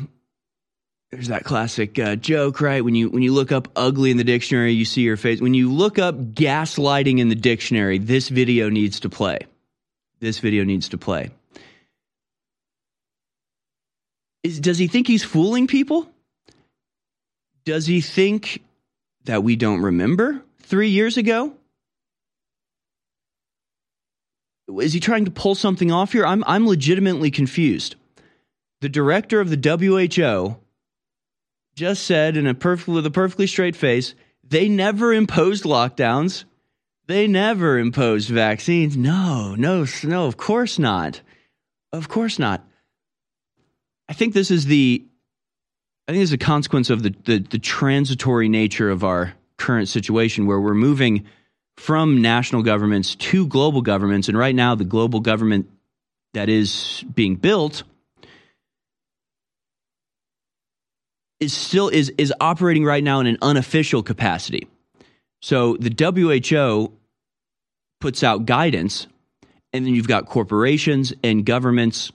there's 1.10 1.28
that 1.28 1.44
classic 1.44 1.98
uh, 1.98 2.16
joke 2.16 2.60
right? 2.60 2.84
When 2.84 2.94
you 2.94 3.08
when 3.08 3.22
you 3.22 3.32
look 3.32 3.52
up 3.52 3.68
ugly 3.74 4.10
in 4.10 4.16
the 4.16 4.24
dictionary 4.24 4.72
you 4.72 4.84
see 4.84 5.02
your 5.02 5.16
face. 5.16 5.40
When 5.40 5.54
you 5.54 5.72
look 5.72 5.98
up 5.98 6.16
gaslighting 6.34 7.18
in 7.18 7.28
the 7.28 7.34
dictionary 7.34 7.98
this 7.98 8.28
video 8.28 8.68
needs 8.68 9.00
to 9.00 9.08
play. 9.08 9.40
This 10.20 10.38
video 10.40 10.64
needs 10.64 10.90
to 10.90 10.98
play. 10.98 11.30
Is, 14.42 14.60
does 14.60 14.78
he 14.78 14.88
think 14.88 15.06
he's 15.06 15.24
fooling 15.24 15.66
people? 15.66 16.08
Does 17.64 17.86
he 17.86 18.00
think 18.00 18.62
that 19.24 19.42
we 19.42 19.56
don't 19.56 19.82
remember 19.82 20.42
3 20.62 20.88
years 20.88 21.16
ago? 21.16 21.54
Is 24.80 24.92
he 24.92 25.00
trying 25.00 25.24
to 25.24 25.30
pull 25.30 25.54
something 25.54 25.90
off 25.90 26.12
here? 26.12 26.26
I'm 26.26 26.44
i'm 26.46 26.66
legitimately 26.66 27.30
confused. 27.30 27.96
The 28.80 28.88
director 28.88 29.40
of 29.40 29.50
the 29.50 29.56
WHO 29.56 30.56
just 31.78 32.04
said 32.04 32.36
in 32.36 32.46
a 32.48 32.54
perfect 32.54 32.88
with 32.88 33.06
a 33.06 33.10
perfectly 33.10 33.46
straight 33.46 33.76
face, 33.76 34.14
they 34.42 34.68
never 34.68 35.12
imposed 35.12 35.64
lockdowns. 35.64 36.44
They 37.06 37.26
never 37.26 37.78
imposed 37.78 38.28
vaccines. 38.28 38.96
No, 38.96 39.54
no, 39.54 39.86
no, 40.02 40.26
of 40.26 40.36
course 40.36 40.78
not. 40.78 41.22
Of 41.92 42.08
course 42.08 42.38
not. 42.38 42.66
I 44.08 44.12
think 44.12 44.34
this 44.34 44.50
is 44.50 44.66
the 44.66 45.06
I 46.06 46.12
think 46.12 46.22
this 46.22 46.30
is 46.30 46.34
a 46.34 46.38
consequence 46.38 46.90
of 46.90 47.02
the, 47.02 47.14
the, 47.24 47.38
the 47.38 47.58
transitory 47.58 48.48
nature 48.48 48.90
of 48.90 49.04
our 49.04 49.34
current 49.56 49.88
situation 49.88 50.46
where 50.46 50.60
we're 50.60 50.74
moving 50.74 51.26
from 51.76 52.22
national 52.22 52.62
governments 52.62 53.14
to 53.14 53.46
global 53.46 53.82
governments. 53.82 54.28
And 54.28 54.36
right 54.36 54.54
now 54.54 54.74
the 54.74 54.84
global 54.84 55.20
government 55.20 55.70
that 56.34 56.48
is 56.48 57.04
being 57.14 57.36
built 57.36 57.84
is 61.40 61.52
still 61.52 61.88
is 61.88 62.12
is 62.18 62.32
operating 62.40 62.84
right 62.84 63.02
now 63.02 63.20
in 63.20 63.26
an 63.26 63.38
unofficial 63.42 64.02
capacity. 64.02 64.68
So 65.40 65.76
the 65.76 65.94
WHO 65.96 66.92
puts 68.00 68.22
out 68.22 68.46
guidance 68.46 69.06
and 69.72 69.86
then 69.86 69.94
you've 69.94 70.08
got 70.08 70.26
corporations 70.26 71.12
and 71.22 71.44
governments 71.44 72.10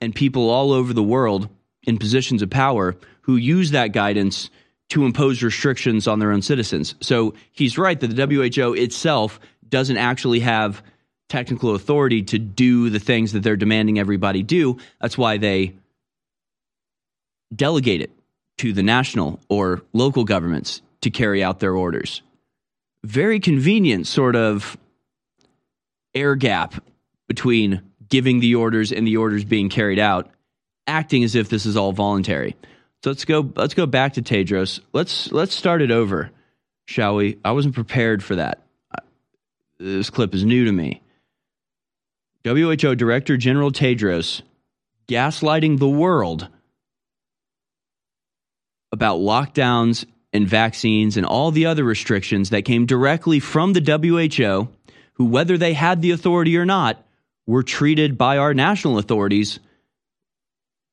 and 0.00 0.14
people 0.14 0.48
all 0.48 0.72
over 0.72 0.92
the 0.92 1.02
world 1.02 1.48
in 1.82 1.98
positions 1.98 2.42
of 2.42 2.50
power 2.50 2.96
who 3.22 3.36
use 3.36 3.72
that 3.72 3.88
guidance 3.92 4.50
to 4.90 5.04
impose 5.04 5.42
restrictions 5.42 6.06
on 6.06 6.18
their 6.18 6.32
own 6.32 6.40
citizens. 6.40 6.94
So 7.00 7.34
he's 7.52 7.76
right 7.76 7.98
that 7.98 8.08
the 8.08 8.26
WHO 8.26 8.74
itself 8.74 9.38
doesn't 9.68 9.98
actually 9.98 10.40
have 10.40 10.82
technical 11.28 11.74
authority 11.74 12.22
to 12.22 12.38
do 12.38 12.88
the 12.88 12.98
things 12.98 13.32
that 13.32 13.40
they're 13.42 13.56
demanding 13.56 13.98
everybody 13.98 14.42
do. 14.42 14.78
That's 15.00 15.18
why 15.18 15.36
they 15.36 15.74
delegate 17.54 18.00
it 18.00 18.10
to 18.58 18.72
the 18.72 18.82
national 18.82 19.40
or 19.48 19.82
local 19.92 20.24
governments 20.24 20.82
to 21.00 21.10
carry 21.10 21.42
out 21.42 21.60
their 21.60 21.74
orders. 21.74 22.22
Very 23.04 23.40
convenient 23.40 24.06
sort 24.06 24.36
of 24.36 24.76
air 26.14 26.34
gap 26.34 26.82
between 27.28 27.82
giving 28.08 28.40
the 28.40 28.54
orders 28.54 28.92
and 28.92 29.06
the 29.06 29.16
orders 29.16 29.44
being 29.44 29.68
carried 29.68 29.98
out, 29.98 30.30
acting 30.86 31.22
as 31.24 31.34
if 31.34 31.48
this 31.48 31.66
is 31.66 31.76
all 31.76 31.92
voluntary. 31.92 32.56
So 33.04 33.10
let's 33.10 33.24
go 33.24 33.52
let's 33.54 33.74
go 33.74 33.86
back 33.86 34.14
to 34.14 34.22
Tedros. 34.22 34.80
Let's 34.92 35.30
let's 35.30 35.54
start 35.54 35.82
it 35.82 35.90
over, 35.90 36.30
shall 36.86 37.16
we? 37.16 37.38
I 37.44 37.52
wasn't 37.52 37.74
prepared 37.74 38.24
for 38.24 38.36
that. 38.36 38.62
This 39.78 40.10
clip 40.10 40.34
is 40.34 40.44
new 40.44 40.64
to 40.64 40.72
me. 40.72 41.00
WHO 42.44 42.94
Director 42.96 43.36
General 43.36 43.70
Tedros 43.70 44.42
gaslighting 45.06 45.78
the 45.78 45.88
world 45.88 46.48
about 48.92 49.20
lockdowns 49.20 50.04
and 50.32 50.46
vaccines 50.46 51.16
and 51.16 51.26
all 51.26 51.50
the 51.50 51.66
other 51.66 51.84
restrictions 51.84 52.50
that 52.50 52.62
came 52.62 52.86
directly 52.86 53.40
from 53.40 53.72
the 53.72 53.80
WHO, 53.80 54.68
who, 55.14 55.24
whether 55.24 55.56
they 55.58 55.72
had 55.72 56.02
the 56.02 56.10
authority 56.10 56.56
or 56.56 56.66
not, 56.66 57.04
were 57.46 57.62
treated 57.62 58.18
by 58.18 58.36
our 58.38 58.52
national 58.54 58.98
authorities 58.98 59.58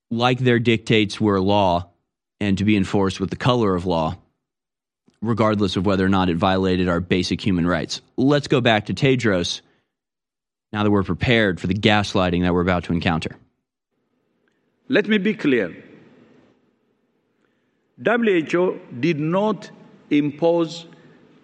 like 0.10 0.40
their 0.40 0.60
dictates 0.60 1.20
were 1.20 1.42
law 1.42 1.90
and 2.40 2.58
to 2.58 2.66
be 2.66 2.78
enforced 2.78 3.20
with 3.20 3.30
the 3.30 3.36
color 3.36 3.76
of 3.76 3.86
law, 3.86 4.16
regardless 5.22 5.76
of 5.76 5.86
whether 5.86 6.06
or 6.06 6.10
not 6.10 6.30
it 6.30 6.38
violated 6.38 6.88
our 6.88 7.00
basic 7.00 7.46
human 7.46 7.68
rights. 7.68 8.02
Let's 8.18 8.48
go 8.48 8.62
back 8.62 8.86
to 8.86 8.94
Tedros 8.94 9.62
now 10.72 10.84
that 10.84 10.92
we're 10.92 11.04
prepared 11.04 11.60
for 11.60 11.68
the 11.68 11.74
gaslighting 11.74 12.42
that 12.44 12.54
we're 12.54 12.62
about 12.62 12.86
to 12.86 12.94
encounter. 12.94 13.36
let 14.88 15.08
me 15.08 15.18
be 15.18 15.34
clear. 15.34 15.85
WHO 18.04 18.80
did 19.00 19.20
not 19.20 19.70
impose 20.10 20.86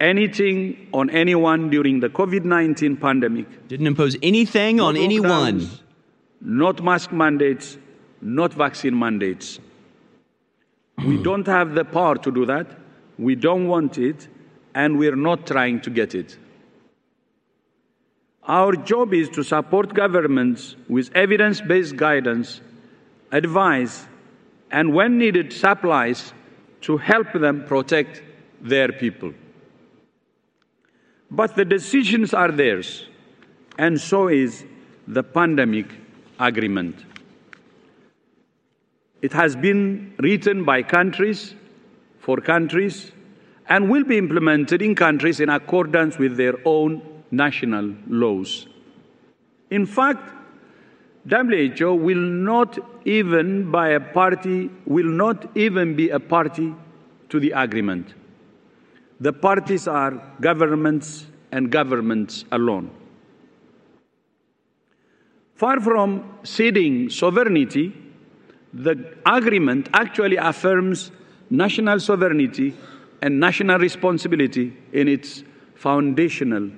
anything 0.02 0.90
on 0.94 1.10
anyone 1.10 1.70
during 1.70 2.02
the 2.02 2.10
COVID 2.10 2.44
19 2.44 2.98
pandemic. 2.98 3.68
Didn't 3.68 3.88
impose 3.88 4.18
anything 4.22 4.82
on 4.82 4.98
anyone. 4.98 5.70
Not 6.42 6.84
mask 6.84 7.12
mandates, 7.12 7.78
not 8.22 8.54
vaccine 8.54 8.98
mandates. 8.98 9.60
we 10.98 11.18
hmm. 11.18 11.24
don't 11.24 11.48
have 11.48 11.74
the 11.74 11.86
power 11.86 12.18
to 12.18 12.32
do 12.32 12.46
that. 12.46 12.68
We 13.18 13.36
don't 13.36 13.68
want 13.68 13.98
it, 13.98 14.28
and 14.76 14.98
we're 14.98 15.16
not 15.16 15.48
trying 15.48 15.82
to 15.82 15.90
get 15.90 16.16
it. 16.16 16.38
Our 18.44 18.74
job 18.74 19.14
is 19.14 19.30
to 19.30 19.44
support 19.44 19.94
governments 19.94 20.76
with 20.90 21.12
evidence 21.16 21.62
based 21.62 21.96
guidance, 21.96 22.60
advice, 23.32 24.08
and 24.72 24.94
when 24.94 25.18
needed, 25.18 25.54
supplies 25.54 26.34
to 26.82 26.98
help 26.98 27.32
them 27.34 27.66
protect 27.66 28.22
their 28.62 28.92
people. 28.92 29.34
But 31.30 31.56
the 31.56 31.66
decisions 31.66 32.34
are 32.34 32.52
theirs, 32.52 33.08
and 33.78 34.00
so 34.00 34.28
is 34.28 34.66
the 35.08 35.24
pandemic 35.24 35.88
agreement. 36.40 36.96
It 39.22 39.34
has 39.34 39.56
been 39.56 40.16
written 40.20 40.66
by 40.66 40.84
countries 40.84 41.54
for 42.20 42.38
countries 42.38 43.12
and 43.70 43.90
will 43.90 44.04
be 44.04 44.18
implemented 44.18 44.82
in 44.82 44.96
countries 44.96 45.40
in 45.40 45.50
accordance 45.50 46.18
with 46.18 46.38
their 46.38 46.56
own 46.66 47.02
national 47.30 47.96
laws. 48.08 48.68
In 49.70 49.86
fact, 49.86 50.41
WHO 51.30 51.94
will 51.96 52.16
not 52.18 52.80
even 53.06 53.72
by 53.72 53.90
a 53.90 54.00
party 54.00 54.70
will 54.86 55.06
not 55.06 55.56
even 55.56 55.96
be 55.96 56.10
a 56.10 56.20
party 56.20 56.74
to 57.30 57.40
the 57.40 57.52
agreement. 57.52 58.14
The 59.20 59.32
parties 59.32 59.88
are 59.88 60.14
governments 60.42 61.28
and 61.52 61.72
governments 61.72 62.46
alone. 62.52 62.90
Far 65.56 65.80
from 65.80 66.40
ceding 66.44 67.10
sovereignty, 67.12 67.94
the 68.74 69.16
agreement 69.26 69.90
actually 69.94 70.38
affirms 70.38 71.12
national 71.52 72.00
sovereignty 72.00 72.74
and 73.22 73.40
national 73.40 73.78
responsibility 73.78 74.76
in 74.92 75.08
its 75.08 75.44
foundational 75.76 76.72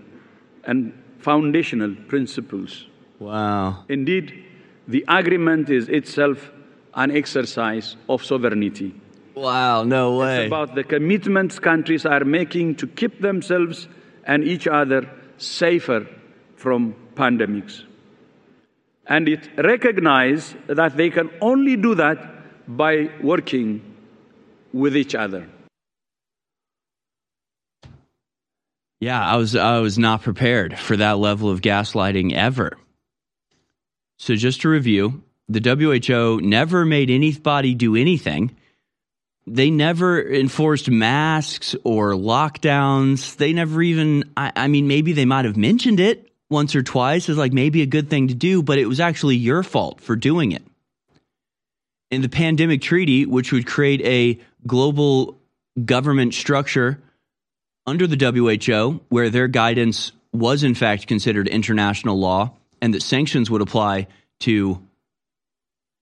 and 0.66 0.92
foundational 1.20 1.96
principles. 2.10 2.88
Wow. 3.24 3.86
Indeed, 3.88 4.44
the 4.88 5.06
agreement 5.08 5.70
is 5.70 5.88
itself 5.88 6.52
an 6.94 7.10
exercise 7.12 7.96
of 8.10 8.24
sovereignty. 8.24 8.94
Wow, 9.34 9.84
no 9.84 10.18
way. 10.18 10.44
It's 10.44 10.48
about 10.48 10.76
the 10.76 10.84
commitments 10.84 11.58
countries 11.58 12.06
are 12.06 12.26
making 12.26 12.76
to 12.76 12.88
keep 12.88 13.22
themselves 13.22 13.88
and 14.26 14.44
each 14.44 14.68
other 14.68 15.10
safer 15.38 16.06
from 16.58 16.96
pandemics. 17.16 17.84
And 19.08 19.28
it 19.28 19.50
recognizes 19.58 20.56
that 20.68 20.98
they 20.98 21.10
can 21.10 21.30
only 21.42 21.76
do 21.76 21.96
that 21.96 22.20
by 22.68 23.10
working 23.22 23.82
with 24.74 24.96
each 24.96 25.16
other. 25.16 25.48
Yeah, 29.00 29.22
I 29.22 29.36
was 29.36 29.56
I 29.56 29.80
was 29.80 29.98
not 29.98 30.22
prepared 30.22 30.80
for 30.80 30.96
that 30.98 31.18
level 31.18 31.50
of 31.50 31.60
gaslighting 31.62 32.34
ever. 32.34 32.78
So 34.18 34.36
just 34.36 34.62
to 34.62 34.70
review, 34.70 35.24
the 35.50 35.60
WHO 35.60 36.42
never 36.42 36.86
made 36.86 37.10
anybody 37.10 37.74
do 37.74 37.96
anything. 37.96 38.56
They 39.46 39.70
never 39.70 40.22
enforced 40.22 40.90
masks 40.90 41.76
or 41.84 42.14
lockdowns. 42.14 43.36
They 43.36 43.52
never 43.52 43.82
even 43.82 44.32
I, 44.38 44.52
I 44.56 44.68
mean 44.68 44.88
maybe 44.88 45.12
they 45.12 45.26
might 45.26 45.46
have 45.46 45.58
mentioned 45.58 46.00
it 46.00 46.32
once 46.50 46.76
or 46.76 46.84
twice 46.84 47.28
as 47.28 47.38
like 47.38 47.52
maybe 47.52 47.82
a 47.82 47.86
good 47.86 48.10
thing 48.10 48.30
to 48.30 48.34
do, 48.34 48.64
but 48.64 48.78
it 48.78 48.86
was 48.86 49.00
actually 49.00 49.36
your 49.36 49.64
fault 49.64 50.00
for 50.00 50.16
doing 50.16 50.54
it. 50.54 50.64
In 52.10 52.22
the 52.22 52.30
pandemic 52.30 52.82
treaty, 52.82 53.26
which 53.26 53.52
would 53.52 53.66
create 53.66 54.02
a 54.02 54.40
global 54.66 55.40
government 55.84 56.34
structure 56.34 57.02
under 57.86 58.08
the 58.08 58.16
WHO 58.16 59.02
where 59.10 59.30
their 59.30 59.48
guidance 59.48 60.12
was 60.32 60.64
in 60.64 60.76
fact 60.76 61.08
considered 61.08 61.48
international 61.48 62.18
law 62.18 62.52
and 62.84 62.94
that 62.94 63.02
sanctions 63.02 63.50
would 63.50 63.62
apply 63.62 64.08
to 64.42 64.86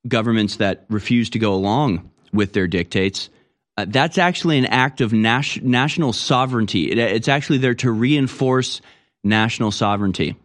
governments 0.07 0.55
that 0.55 0.83
refuse 0.89 1.29
to 1.29 1.37
go 1.37 1.53
along 1.53 2.09
with 2.33 2.53
their 2.53 2.65
dictates. 2.65 3.29
Uh, 3.77 3.85
that's 3.87 4.17
actually 4.17 4.57
an 4.57 4.65
act 4.65 4.99
of 4.99 5.13
nas- 5.13 5.61
national 5.61 6.11
sovereignty. 6.11 6.91
It, 6.91 6.97
it's 6.97 7.27
actually 7.27 7.59
there 7.59 7.75
to 7.75 7.91
reinforce 7.91 8.81
national 9.23 9.69
sovereignty. 9.69 10.35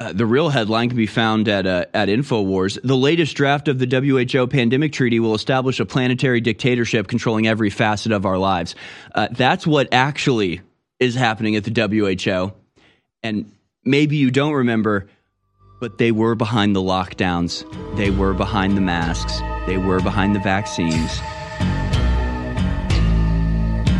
Uh, 0.00 0.14
the 0.14 0.24
real 0.24 0.48
headline 0.48 0.88
can 0.88 0.96
be 0.96 1.06
found 1.06 1.46
at 1.48 1.66
uh, 1.66 1.84
at 1.92 2.08
Infowars. 2.08 2.78
The 2.82 2.96
latest 2.96 3.36
draft 3.36 3.68
of 3.68 3.78
the 3.78 3.86
WHO 3.86 4.46
pandemic 4.46 4.92
treaty 4.92 5.20
will 5.20 5.34
establish 5.34 5.78
a 5.78 5.84
planetary 5.84 6.40
dictatorship 6.40 7.06
controlling 7.06 7.46
every 7.46 7.70
facet 7.70 8.12
of 8.12 8.24
our 8.24 8.38
lives. 8.38 8.74
Uh, 9.14 9.28
that's 9.30 9.66
what 9.66 9.92
actually 9.92 10.62
is 10.98 11.14
happening 11.14 11.56
at 11.56 11.64
the 11.64 12.16
WHO, 12.16 12.52
and 13.22 13.52
maybe 13.84 14.16
you 14.16 14.30
don't 14.30 14.52
remember, 14.52 15.08
but 15.80 15.98
they 15.98 16.12
were 16.12 16.34
behind 16.34 16.74
the 16.74 16.80
lockdowns. 16.80 17.64
They 17.96 18.10
were 18.10 18.34
behind 18.34 18.76
the 18.76 18.80
masks. 18.80 19.40
They 19.66 19.76
were 19.78 20.00
behind 20.00 20.34
the 20.34 20.40
vaccines. 20.40 21.20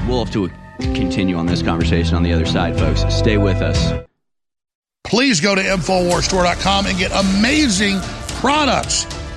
We'll 0.09 0.25
have 0.25 0.33
to 0.33 0.49
continue 0.95 1.37
on 1.37 1.47
this 1.47 1.63
conversation 1.63 2.15
on 2.15 2.23
the 2.23 2.33
other 2.33 2.47
side, 2.47 2.79
folks. 2.79 3.03
Stay 3.15 3.39
with 3.39 3.61
us 3.61 4.07
please 5.07 5.41
go 5.41 5.55
to 5.55 5.63
InfoWarsStore.com 5.63 6.87
and 6.87 6.99
get 6.99 7.13
amazing 7.13 8.01
products 8.41 9.07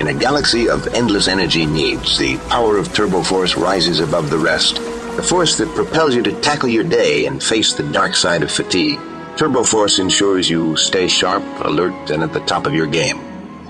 In 0.00 0.08
a 0.08 0.14
galaxy 0.14 0.66
of 0.70 0.86
endless 0.94 1.28
energy 1.28 1.66
needs, 1.66 2.16
the 2.16 2.38
power 2.48 2.78
of 2.78 2.94
Turbo 2.94 3.22
Force 3.22 3.54
rises 3.54 4.00
above 4.00 4.30
the 4.30 4.38
rest. 4.38 4.76
The 5.16 5.22
force 5.22 5.58
that 5.58 5.74
propels 5.74 6.14
you 6.14 6.22
to 6.22 6.40
tackle 6.40 6.70
your 6.70 6.84
day 6.84 7.26
and 7.26 7.42
face 7.42 7.74
the 7.74 7.82
dark 7.82 8.16
side 8.16 8.42
of 8.42 8.50
fatigue. 8.50 8.98
Turbo 9.36 9.62
Force 9.62 9.98
ensures 9.98 10.48
you 10.48 10.74
stay 10.76 11.06
sharp, 11.06 11.44
alert, 11.66 12.10
and 12.10 12.22
at 12.22 12.32
the 12.32 12.40
top 12.40 12.66
of 12.66 12.72
your 12.72 12.86
game. 12.86 13.20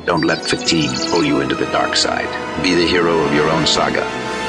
Don't 0.07 0.25
let 0.25 0.45
fatigue 0.45 0.97
pull 1.11 1.25
you 1.25 1.41
into 1.41 1.57
the 1.57 1.67
dark 1.67 1.97
side. 1.97 2.31
Be 2.63 2.75
the 2.75 2.87
hero 2.87 3.19
of 3.19 3.35
your 3.35 3.51
own 3.51 3.67
saga. 3.67 4.05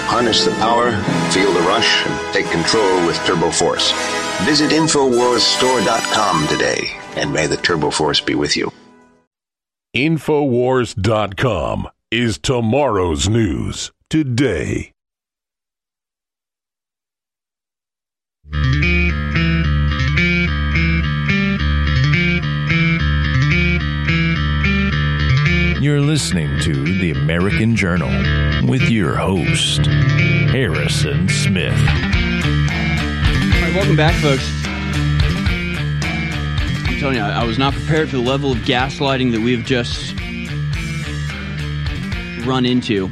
Harness 0.06 0.46
the 0.46 0.52
power, 0.52 0.92
feel 1.32 1.52
the 1.52 1.62
rush, 1.62 2.06
and 2.06 2.34
take 2.34 2.46
control 2.52 3.08
with 3.08 3.18
Turbo 3.26 3.50
Force. 3.50 3.92
Visit 4.44 4.70
InfoWarsStore.com 4.70 6.48
today 6.48 6.92
and 7.16 7.34
may 7.34 7.48
the 7.48 7.58
Turbo 7.58 7.90
Force 7.90 8.22
be 8.22 8.36
with 8.36 8.56
you. 8.56 8.72
Infowars.com 9.94 11.90
is 12.12 12.38
tomorrow's 12.38 13.28
news 13.28 13.92
today. 14.10 14.94
You're 25.82 26.00
listening 26.00 26.58
to 26.62 26.74
The 27.02 27.12
American 27.12 27.76
Journal 27.76 28.08
with 28.70 28.84
your 28.90 29.16
host, 29.16 29.86
Harrison 29.88 31.28
Smith. 31.28 31.74
All 31.74 31.98
right, 33.62 33.74
welcome 33.76 33.98
back, 33.98 34.16
folks 34.22 34.71
telling 37.02 37.18
you, 37.18 37.24
I, 37.24 37.44
was 37.46 37.58
not 37.58 37.74
prepared 37.74 38.10
for 38.12 38.18
the 38.18 38.22
level 38.22 38.52
of 38.52 38.60
gaslighting 38.60 39.32
that 39.32 39.42
we've 39.42 39.66
just 39.66 40.14
run 42.46 42.64
into. 42.64 43.10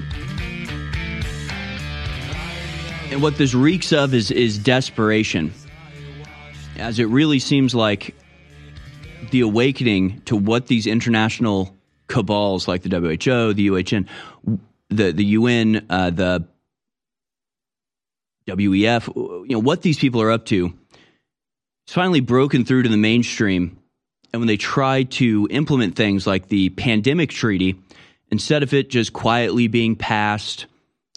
And 3.09 3.23
what 3.23 3.39
this 3.39 3.55
reeks 3.55 3.91
of 3.91 4.13
is 4.13 4.29
is 4.29 4.59
desperation. 4.59 5.51
As 6.77 6.99
it 6.99 7.05
really 7.05 7.39
seems 7.39 7.73
like 7.73 8.13
the 9.31 9.41
awakening 9.41 10.21
to 10.25 10.35
what 10.35 10.67
these 10.67 10.85
international 10.85 11.75
cabals 12.07 12.67
like 12.67 12.83
the 12.83 12.89
WHO, 12.89 13.53
the 13.53 13.69
UHN, 13.69 14.07
the 14.89 15.11
the 15.11 15.25
UN, 15.25 15.87
uh, 15.89 16.11
the 16.11 16.47
WEF, 18.47 19.07
you 19.15 19.47
know, 19.49 19.59
what 19.59 19.81
these 19.81 19.97
people 19.97 20.21
are 20.21 20.29
up 20.29 20.45
to. 20.45 20.75
It's 21.87 21.95
finally 21.95 22.19
broken 22.19 22.65
through 22.65 22.83
to 22.83 22.89
the 22.89 22.97
mainstream 22.97 23.78
and 24.31 24.41
when 24.41 24.47
they 24.47 24.57
try 24.57 25.03
to 25.03 25.47
implement 25.49 25.95
things 25.95 26.27
like 26.27 26.47
the 26.47 26.69
pandemic 26.69 27.29
treaty, 27.29 27.75
instead 28.31 28.63
of 28.63 28.73
it 28.73 28.89
just 28.89 29.13
quietly 29.13 29.67
being 29.67 29.95
passed 29.95 30.67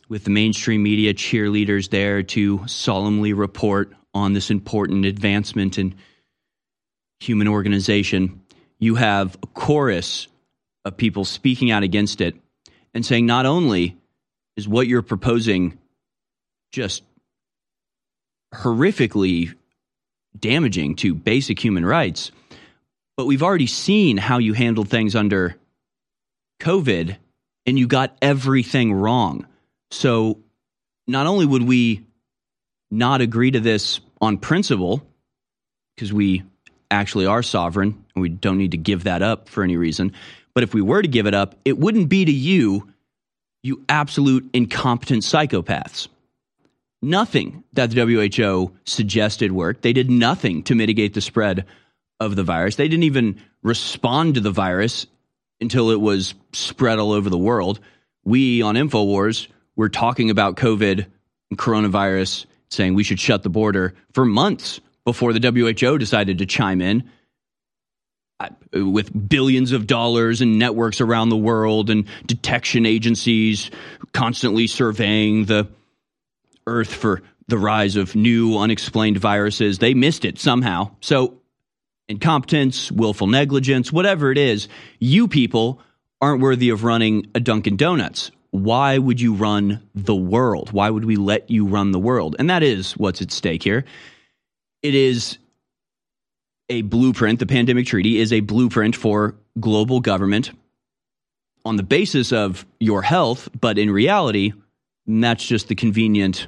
with 0.09 0.25
the 0.25 0.31
mainstream 0.31 0.83
media 0.83 1.14
cheerleaders 1.14 1.90
there 1.90 2.22
to 2.22 2.66
solemnly 2.66 3.33
report 3.33 3.92
on 4.14 4.33
this 4.33 4.51
important 4.51 5.05
advancement 5.05 5.79
in 5.79 5.94
human 7.20 7.48
organization, 7.48 8.40
you 8.79 8.94
have 8.96 9.37
a 9.42 9.46
chorus 9.46 10.29
of 10.85 10.96
people 10.96 11.25
speaking 11.25 11.70
out 11.70 11.83
against 11.83 12.20
it 12.20 12.35
and 12.94 13.07
saying 13.07 13.27
not 13.27 13.46
only 13.46 13.96
is 14.57 14.68
what 14.68 14.87
you're 14.87 15.03
proposing 15.03 15.79
just 16.72 17.03
horrifically 18.55 19.55
damaging 20.38 20.96
to 20.96 21.14
basic 21.14 21.62
human 21.62 21.87
rights 21.87 22.33
but 23.16 23.27
we've 23.27 23.42
already 23.42 23.66
seen 23.66 24.16
how 24.16 24.38
you 24.38 24.53
handled 24.53 24.88
things 24.88 25.14
under 25.14 25.57
COVID 26.61 27.16
and 27.66 27.79
you 27.79 27.87
got 27.87 28.16
everything 28.22 28.92
wrong. 28.92 29.46
So 29.90 30.40
not 31.07 31.27
only 31.27 31.46
would 31.46 31.62
we 31.62 32.07
not 32.90 33.20
agree 33.20 33.51
to 33.51 33.61
this 33.61 34.01
on 34.20 34.38
principle, 34.38 35.07
because 35.94 36.12
we 36.12 36.42
actually 36.90 37.27
are 37.27 37.42
sovereign 37.42 38.05
and 38.14 38.22
we 38.22 38.29
don't 38.29 38.59
need 38.59 38.72
to 38.72 38.77
give 38.77 39.05
that 39.05 39.22
up 39.22 39.48
for 39.48 39.62
any 39.62 39.77
reason, 39.77 40.12
but 40.55 40.62
if 40.62 40.75
we 40.75 40.83
were 40.83 41.03
to 41.03 41.09
give 41.09 41.27
it 41.27 41.35
up, 41.35 41.55
it 41.64 41.79
wouldn't 41.79 42.09
be 42.09 42.25
to 42.25 42.33
you, 42.33 42.92
you 43.62 43.85
absolute 43.88 44.48
incompetent 44.53 45.22
psychopaths. 45.22 46.09
Nothing 47.01 47.64
that 47.72 47.90
the 47.90 48.05
WHO 48.05 48.72
suggested 48.85 49.51
worked. 49.51 49.83
They 49.83 49.92
did 49.92 50.11
nothing 50.11 50.62
to 50.64 50.75
mitigate 50.75 51.14
the 51.14 51.20
spread 51.20 51.66
of 52.24 52.37
the 52.37 52.42
virus. 52.42 52.76
They 52.76 52.88
didn't 52.88 53.04
even 53.04 53.40
respond 53.62 54.35
to 54.35 54.40
the 54.40 54.50
virus 54.50 55.06
until 55.61 55.90
it 55.90 56.00
was 56.00 56.35
spread 56.52 56.98
all 56.98 57.12
over 57.12 57.30
the 57.30 57.38
world. 57.38 57.80
We 58.24 58.62
on 58.62 58.74
InfoWars 58.74 59.48
were 59.76 59.88
talking 59.88 60.30
about 60.30 60.56
COVID 60.56 61.06
and 61.50 61.58
coronavirus, 61.58 62.46
saying 62.70 62.94
we 62.94 63.04
should 63.04 63.20
shut 63.20 63.42
the 63.42 63.50
border 63.50 63.94
for 64.12 64.24
months 64.24 64.80
before 65.04 65.32
the 65.32 65.50
WHO 65.50 65.98
decided 65.98 66.38
to 66.38 66.46
chime 66.46 66.80
in 66.80 67.11
uh, 68.40 68.48
with 68.72 69.28
billions 69.28 69.72
of 69.72 69.87
dollars 69.87 70.40
and 70.40 70.58
networks 70.58 71.00
around 71.00 71.28
the 71.28 71.37
world 71.37 71.90
and 71.90 72.06
detection 72.26 72.87
agencies 72.87 73.70
constantly 74.12 74.66
surveying 74.66 75.44
the 75.46 75.68
earth 76.66 76.92
for 76.92 77.22
the 77.48 77.58
rise 77.58 77.96
of 77.96 78.14
new 78.14 78.56
unexplained 78.58 79.18
viruses. 79.18 79.78
They 79.78 79.94
missed 79.94 80.24
it 80.24 80.38
somehow. 80.38 80.90
So 81.00 81.41
incompetence, 82.12 82.92
willful 82.92 83.27
negligence, 83.27 83.92
whatever 83.92 84.31
it 84.31 84.38
is, 84.38 84.68
you 85.01 85.27
people 85.27 85.81
aren't 86.20 86.40
worthy 86.40 86.70
of 86.70 86.85
running 86.85 87.27
a 87.35 87.40
Dunkin' 87.40 87.77
Donuts. 87.77 88.31
Why 88.51 88.98
would 88.98 89.20
you 89.20 89.35
run 89.35 89.83
the 89.94 90.14
world? 90.14 90.72
Why 90.72 90.90
would 90.90 91.05
we 91.05 91.16
let 91.16 91.51
you 91.51 91.66
run 91.66 91.90
the 91.90 91.98
world? 91.98 92.37
And 92.38 92.51
that 92.51 92.62
is 92.62 92.92
what's 92.92 93.22
at 93.22 93.33
stake 93.33 93.62
here. 93.62 93.85
It 94.83 94.94
is 94.94 95.38
a 96.68 96.83
blueprint. 96.83 97.38
The 97.38 97.46
pandemic 97.46 97.87
treaty 97.87 98.18
is 98.18 98.33
a 98.33 98.40
blueprint 98.40 98.94
for 98.94 99.35
global 99.59 100.01
government 100.01 100.53
on 101.64 101.77
the 101.77 101.83
basis 101.83 102.33
of 102.33 102.66
your 102.79 103.03
health, 103.03 103.48
but 103.59 103.79
in 103.79 103.90
reality, 103.90 104.53
that's 105.07 105.46
just 105.46 105.68
the 105.68 105.75
convenient 105.75 106.46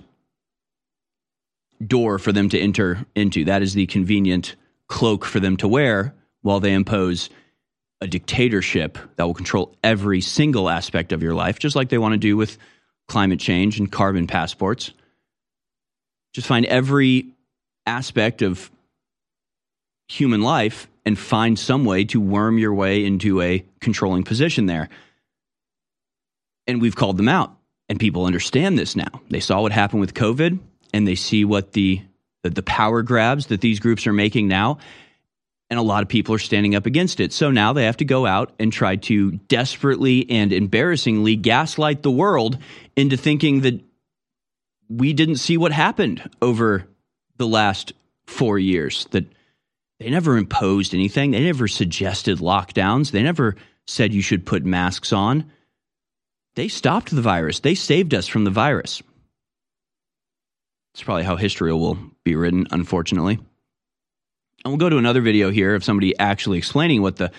door 1.85 2.19
for 2.19 2.33
them 2.33 2.49
to 2.51 2.59
enter 2.59 3.07
into. 3.15 3.45
That 3.47 3.63
is 3.63 3.75
the 3.75 3.87
convenient 3.87 4.57
cloak 4.89 5.25
for 5.25 5.41
them 5.41 5.57
to 5.59 5.69
wear 5.69 6.15
while 6.43 6.61
they 6.61 6.73
impose 6.73 7.31
a 8.01 8.07
dictatorship 8.07 8.99
that 9.17 9.25
will 9.25 9.35
control 9.35 9.75
every 9.83 10.21
single 10.21 10.69
aspect 10.69 11.13
of 11.13 11.23
your 11.23 11.35
life, 11.35 11.59
just 11.59 11.75
like 11.75 11.89
they 11.89 11.99
want 11.99 12.13
to 12.13 12.19
do 12.19 12.37
with 12.37 12.59
climate 13.09 13.41
change 13.41 13.79
and 13.79 13.91
carbon 13.91 14.27
passports. 14.27 14.93
Just 16.35 16.47
find 16.47 16.67
every 16.67 17.29
aspect 17.87 18.43
of 18.43 18.71
human 20.09 20.43
life 20.43 20.89
and 21.07 21.19
find 21.19 21.59
some 21.59 21.85
way 21.85 22.05
to 22.05 22.21
worm 22.21 22.59
your 22.59 22.75
way 22.75 23.05
into 23.05 23.41
a 23.41 23.65
controlling 23.81 24.25
position 24.25 24.67
there. 24.67 24.89
And 26.67 26.81
we've 26.81 26.97
called 26.97 27.19
them 27.19 27.29
out, 27.29 27.57
and 27.89 28.01
people 28.01 28.25
understand 28.25 28.79
this 28.79 28.97
now. 28.97 29.21
They 29.29 29.41
saw 29.41 29.61
what 29.61 29.73
happened 29.73 30.01
with 30.01 30.15
COVID, 30.15 30.59
and 30.93 31.07
they 31.07 31.15
see 31.15 31.45
what 31.45 31.73
the 31.73 32.03
the 32.51 32.63
power 32.63 33.03
grabs 33.03 33.47
that 33.47 33.61
these 33.61 33.81
groups 33.81 34.07
are 34.07 34.13
making 34.13 34.49
now, 34.49 34.79
and 35.71 35.79
a 35.79 35.83
lot 35.83 36.03
of 36.03 36.09
people 36.09 36.35
are 36.35 36.39
standing 36.39 36.75
up 36.75 36.87
against 36.87 37.21
it. 37.21 37.33
So 37.33 37.51
now 37.51 37.73
they 37.73 37.85
have 37.85 37.97
to 37.99 38.05
go 38.05 38.27
out 38.27 38.53
and 38.59 38.73
try 38.73 38.97
to 38.97 39.33
desperately 39.33 40.29
and 40.31 40.53
embarrassingly 40.53 41.37
gaslight 41.37 42.03
the 42.03 42.11
world 42.11 42.59
into 42.97 43.17
thinking 43.17 43.63
that 43.63 43.81
we 44.89 45.13
didn't 45.13 45.37
see 45.37 45.57
what 45.57 45.73
happened 45.73 46.29
over 46.43 46.87
the 47.37 47.47
last 47.47 47.93
four 48.27 48.59
years, 48.59 49.07
that 49.11 49.27
they 49.99 50.11
never 50.11 50.37
imposed 50.37 50.95
anything, 50.95 51.31
they 51.31 51.45
never 51.45 51.69
suggested 51.69 52.39
lockdowns, 52.39 53.11
they 53.11 53.23
never 53.23 53.57
said 53.87 54.13
you 54.13 54.23
should 54.23 54.47
put 54.47 54.65
masks 54.65 55.13
on. 55.13 55.51
They 56.57 56.69
stopped 56.69 57.15
the 57.15 57.23
virus, 57.23 57.61
they 57.61 57.75
saved 57.75 58.15
us 58.15 58.27
from 58.27 58.45
the 58.45 58.51
virus. 58.51 59.03
It's 60.95 61.03
probably 61.03 61.25
how 61.25 61.37
history 61.37 61.73
will 61.73 61.99
be 62.25 62.37
written, 62.37 62.67
unfortunately. 62.71 63.35
And 64.65 64.73
we'll 64.73 64.77
go 64.79 64.89
to 64.89 64.99
another 64.99 65.21
video 65.21 65.51
here 65.51 65.75
of 65.75 65.85
somebody 65.85 66.19
actually 66.19 66.59
explaining 66.59 67.03
what 67.03 67.17
the 67.17 67.31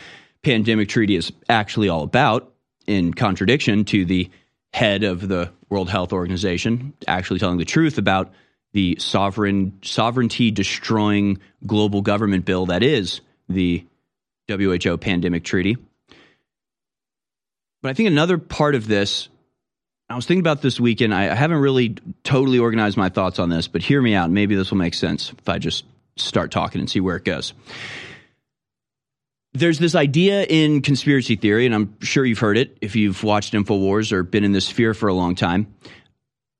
pandemic 0.43 0.89
treaty 0.89 1.15
is 1.15 1.31
actually 1.49 1.89
all 1.89 2.03
about, 2.03 2.51
in 2.85 3.13
contradiction 3.13 3.83
to 3.85 4.05
the 4.05 4.29
head 4.71 5.03
of 5.03 5.27
the 5.27 5.51
World 5.69 5.89
Health 5.89 6.13
Organization 6.13 6.93
actually 7.07 7.39
telling 7.39 7.57
the 7.57 7.65
truth 7.65 7.97
about 7.97 8.33
the 8.73 8.97
sovereign 8.99 9.79
sovereignty 9.81 10.51
destroying 10.51 11.39
global 11.65 12.01
government 12.01 12.45
bill 12.45 12.67
that 12.67 12.83
is 12.83 13.21
the 13.49 13.85
WHO 14.49 14.97
pandemic 14.97 15.43
treaty. 15.43 15.77
But 17.81 17.89
I 17.89 17.93
think 17.93 18.07
another 18.07 18.37
part 18.37 18.75
of 18.75 18.87
this 18.87 19.29
I 20.09 20.15
was 20.15 20.27
thinking 20.27 20.41
about 20.41 20.61
this 20.61 20.79
weekend. 20.79 21.15
I 21.15 21.33
haven't 21.33 21.57
really 21.57 21.95
totally 22.23 22.59
organized 22.59 22.95
my 22.95 23.09
thoughts 23.09 23.39
on 23.39 23.49
this, 23.49 23.67
but 23.67 23.81
hear 23.81 24.01
me 24.01 24.13
out. 24.13 24.29
Maybe 24.29 24.55
this 24.55 24.69
will 24.69 24.77
make 24.77 24.93
sense 24.93 25.31
if 25.31 25.49
I 25.49 25.57
just 25.57 25.83
start 26.15 26.51
talking 26.51 26.79
and 26.79 26.89
see 26.89 26.99
where 26.99 27.15
it 27.15 27.25
goes. 27.25 27.53
There's 29.53 29.79
this 29.79 29.95
idea 29.95 30.43
in 30.43 30.81
conspiracy 30.81 31.35
theory, 31.37 31.65
and 31.65 31.73
I'm 31.73 31.99
sure 32.01 32.23
you've 32.25 32.39
heard 32.39 32.57
it 32.57 32.77
if 32.81 32.95
you've 32.95 33.23
watched 33.23 33.53
InfoWars 33.53 34.11
or 34.11 34.21
been 34.21 34.43
in 34.43 34.51
this 34.51 34.65
sphere 34.65 34.93
for 34.93 35.07
a 35.07 35.13
long 35.13 35.33
time. 35.33 35.73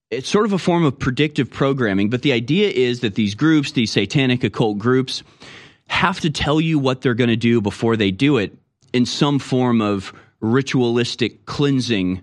It's 0.10 0.30
sort 0.30 0.46
of 0.46 0.54
a 0.54 0.58
form 0.58 0.86
of 0.86 0.98
predictive 0.98 1.52
programming, 1.52 2.10
but 2.10 2.22
the 2.22 2.32
idea 2.32 2.70
is 2.70 3.02
that 3.02 3.16
these 3.16 3.36
groups, 3.36 3.74
these 3.74 3.92
satanic 3.92 4.44
occult 4.44 4.78
groups, 4.78 5.24
have 5.88 6.20
to 6.22 6.30
tell 6.32 6.60
you 6.60 6.80
what 6.80 7.02
they're 7.02 7.14
going 7.14 7.30
to 7.30 7.36
do 7.36 7.62
before 7.62 7.96
they 7.96 8.12
do 8.12 8.38
it 8.38 8.58
in 8.94 9.06
some 9.06 9.40
form 9.40 9.82
of 9.82 10.14
ritualistic 10.40 11.46
cleansing 11.46 12.22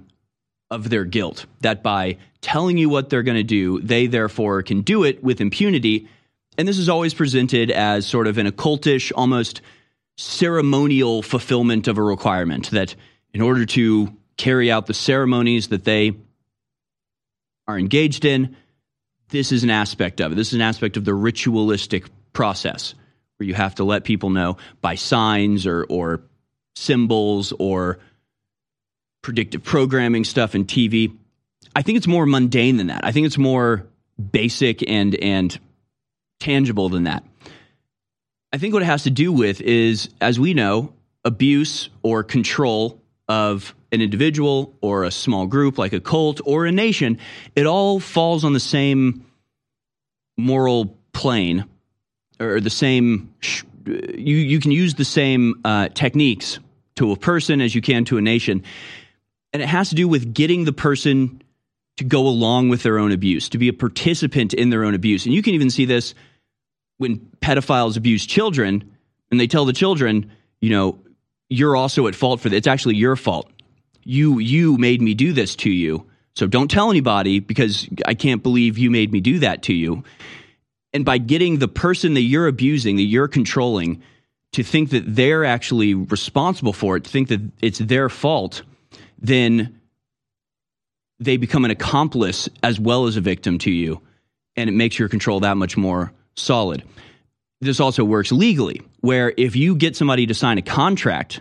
of 0.73 0.91
their 0.91 1.05
guilt. 1.05 1.47
That 1.61 1.83
by 1.83 2.19
telling 2.41 2.79
you 2.79 2.89
what 2.89 3.11
they're 3.11 3.23
going 3.23 3.37
to 3.37 3.45
do, 3.45 3.81
they 3.81 4.07
therefore 4.09 4.63
can 4.63 4.81
do 4.81 5.05
it 5.05 5.23
with 5.23 5.41
impunity 5.41 6.09
and 6.59 6.69
this 6.69 6.79
is 6.79 6.89
always 6.89 7.15
presented 7.15 7.71
as 7.71 8.07
sort 8.07 8.27
of 8.27 8.39
an 8.39 8.47
occultish, 8.47 9.11
almost 9.15 9.63
ceremonial 10.17 11.23
fulfillment 11.23 11.89
of 11.89 11.99
a 11.99 12.03
requirement 12.03 12.71
that 12.71 12.95
in 13.33 13.41
order 13.41 13.65
to 13.65 14.15
carry 14.37 14.71
out 14.71 14.87
the 14.87 14.95
ceremonies 14.95 15.69
that 15.69 15.85
they 15.85 16.13
are 17.67 17.79
engaged 17.79 18.25
in, 18.25 18.57
this 19.31 19.51
is 19.51 19.65
an 19.65 19.71
aspect 19.71 20.21
of 20.21 20.33
it. 20.33 20.35
This 20.35 20.49
is 20.49 20.55
an 20.55 20.61
aspect 20.61 20.99
of 20.99 21.07
the 21.07 21.15
ritualistic 21.15 22.11
process 22.35 22.95
where 23.39 23.47
you 23.47 23.55
have 23.55 23.77
to 23.77 23.85
let 23.85 24.05
people 24.05 24.29
know 24.29 24.59
by 24.83 24.95
signs 24.95 25.67
or, 25.67 25.87
or 25.89 26.23
symbols 26.77 27.53
or 27.59 27.99
predictive 29.23 29.63
programming 29.63 30.25
stuff 30.25 30.55
in 30.55 30.65
TV. 30.65 31.17
I 31.75 31.83
think 31.83 31.97
it's 31.97 32.07
more 32.07 32.27
mundane 32.27 32.77
than 32.77 32.89
that. 32.89 33.05
I 33.05 33.13
think 33.13 33.27
it's 33.27 33.39
more 33.39 33.87
basic 34.31 34.89
and 34.89 35.15
and 35.17 35.59
tangible 36.41 36.89
than 36.89 37.05
that. 37.05 37.25
I 38.53 38.59
think 38.59 38.75
what 38.75 38.83
it 38.83 38.87
has 38.87 39.05
to 39.05 39.11
do 39.11 39.33
with 39.33 39.61
is, 39.61 40.11
as 40.21 40.39
we 40.39 40.53
know, 40.53 40.93
abuse 41.25 41.89
or 42.03 42.23
control 42.23 43.01
of 43.29 43.75
an 43.93 44.03
individual 44.03 44.75
or 44.81 45.05
a 45.05 45.11
small 45.11 45.47
group 45.47 45.79
like 45.79 45.93
a 45.93 46.01
cult 46.01 46.41
or 46.45 46.67
a 46.67 46.73
nation, 46.73 47.19
it 47.55 47.67
all 47.67 48.01
falls 48.01 48.45
on 48.45 48.53
the 48.53 48.61
same 48.61 49.25
moral 50.37 50.97
plane 51.13 51.65
or 52.41 52.61
the 52.61 52.71
same, 52.71 53.33
you, 53.87 54.37
you 54.37 54.61
can 54.61 54.71
use 54.71 54.95
the 54.95 55.05
same 55.05 55.61
uh, 55.65 55.89
techniques 55.89 56.59
to 56.97 57.13
a 57.13 57.17
person 57.17 57.61
as 57.61 57.75
you 57.75 57.81
can 57.81 58.05
to 58.07 58.19
a 58.19 58.21
nation. 58.21 58.65
And 59.53 59.63
it 59.63 59.69
has 59.69 59.91
to 59.91 59.95
do 59.95 60.09
with 60.09 60.33
getting 60.35 60.65
the 60.65 60.73
person 60.73 61.43
to 61.99 62.05
go 62.05 62.27
along 62.27 62.69
with 62.71 62.83
their 62.83 62.99
own 62.99 63.13
abuse, 63.13 63.51
to 63.51 63.59
be 63.59 63.69
a 63.69 63.73
participant 63.73 64.55
in 64.55 64.71
their 64.71 64.85
own 64.85 64.95
abuse. 64.95 65.27
And 65.27 65.35
you 65.35 65.43
can 65.43 65.55
even 65.55 65.71
see 65.71 65.85
this 65.85 66.15
when 66.99 67.19
pedophiles 67.41 67.97
abuse 67.97 68.25
children 68.25 68.97
and 69.31 69.39
they 69.39 69.47
tell 69.47 69.65
the 69.65 69.73
children, 69.73 70.31
you 70.61 70.71
know, 70.71 70.99
you're 71.49 71.77
also 71.77 72.07
at 72.07 72.15
fault 72.15 72.41
for 72.41 72.49
this. 72.49 72.59
It's 72.59 72.67
actually 72.67 72.97
your 72.97 73.17
fault. 73.17 73.51
You 74.05 74.39
you 74.39 74.79
made 74.79 75.03
me 75.03 75.15
do 75.15 75.33
this 75.33 75.55
to 75.57 75.71
you. 75.71 76.07
So 76.35 76.47
don't 76.47 76.71
tell 76.71 76.91
anybody 76.91 77.41
because 77.41 77.89
I 78.07 78.15
can't 78.15 78.43
believe 78.43 78.79
you 78.79 78.91
made 78.91 79.13
me 79.13 79.21
do 79.21 79.41
that 79.41 79.65
to 79.65 79.75
you. 79.75 80.03
And 80.95 81.05
by 81.05 81.19
getting 81.19 81.59
the 81.59 81.69
person 81.69 82.15
that 82.15 82.23
you're 82.23 82.47
abusing, 82.47 82.97
that 82.97 83.03
you're 83.03 83.29
controlling, 83.29 84.03
to 84.53 84.63
think 84.63 84.91
that 84.91 85.05
they're 85.07 85.45
actually 85.45 85.95
responsible 85.95 86.73
for 86.73 86.97
it, 86.97 87.05
to 87.05 87.11
think 87.11 87.29
that 87.29 87.41
it's 87.61 87.79
their 87.79 88.09
fault, 88.09 88.63
then 89.23 89.81
they 91.21 91.37
become 91.37 91.65
an 91.65 91.71
accomplice 91.71 92.49
as 92.63 92.79
well 92.79 93.07
as 93.07 93.17
a 93.17 93.21
victim 93.21 93.59
to 93.59 93.71
you. 93.71 94.03
And 94.57 94.69
it 94.69 94.73
makes 94.73 94.99
your 94.99 95.09
control 95.09 95.41
that 95.41 95.57
much 95.57 95.77
more 95.77 96.13
solid. 96.35 96.83
This 97.61 97.81
also 97.81 98.05
works 98.05 98.33
legally, 98.33 98.83
where 99.01 99.33
if 99.37 99.55
you 99.55 99.77
get 99.77 99.97
somebody 99.97 100.27
to 100.27 100.35
sign 100.35 100.59
a 100.59 100.63
contract, 100.63 101.41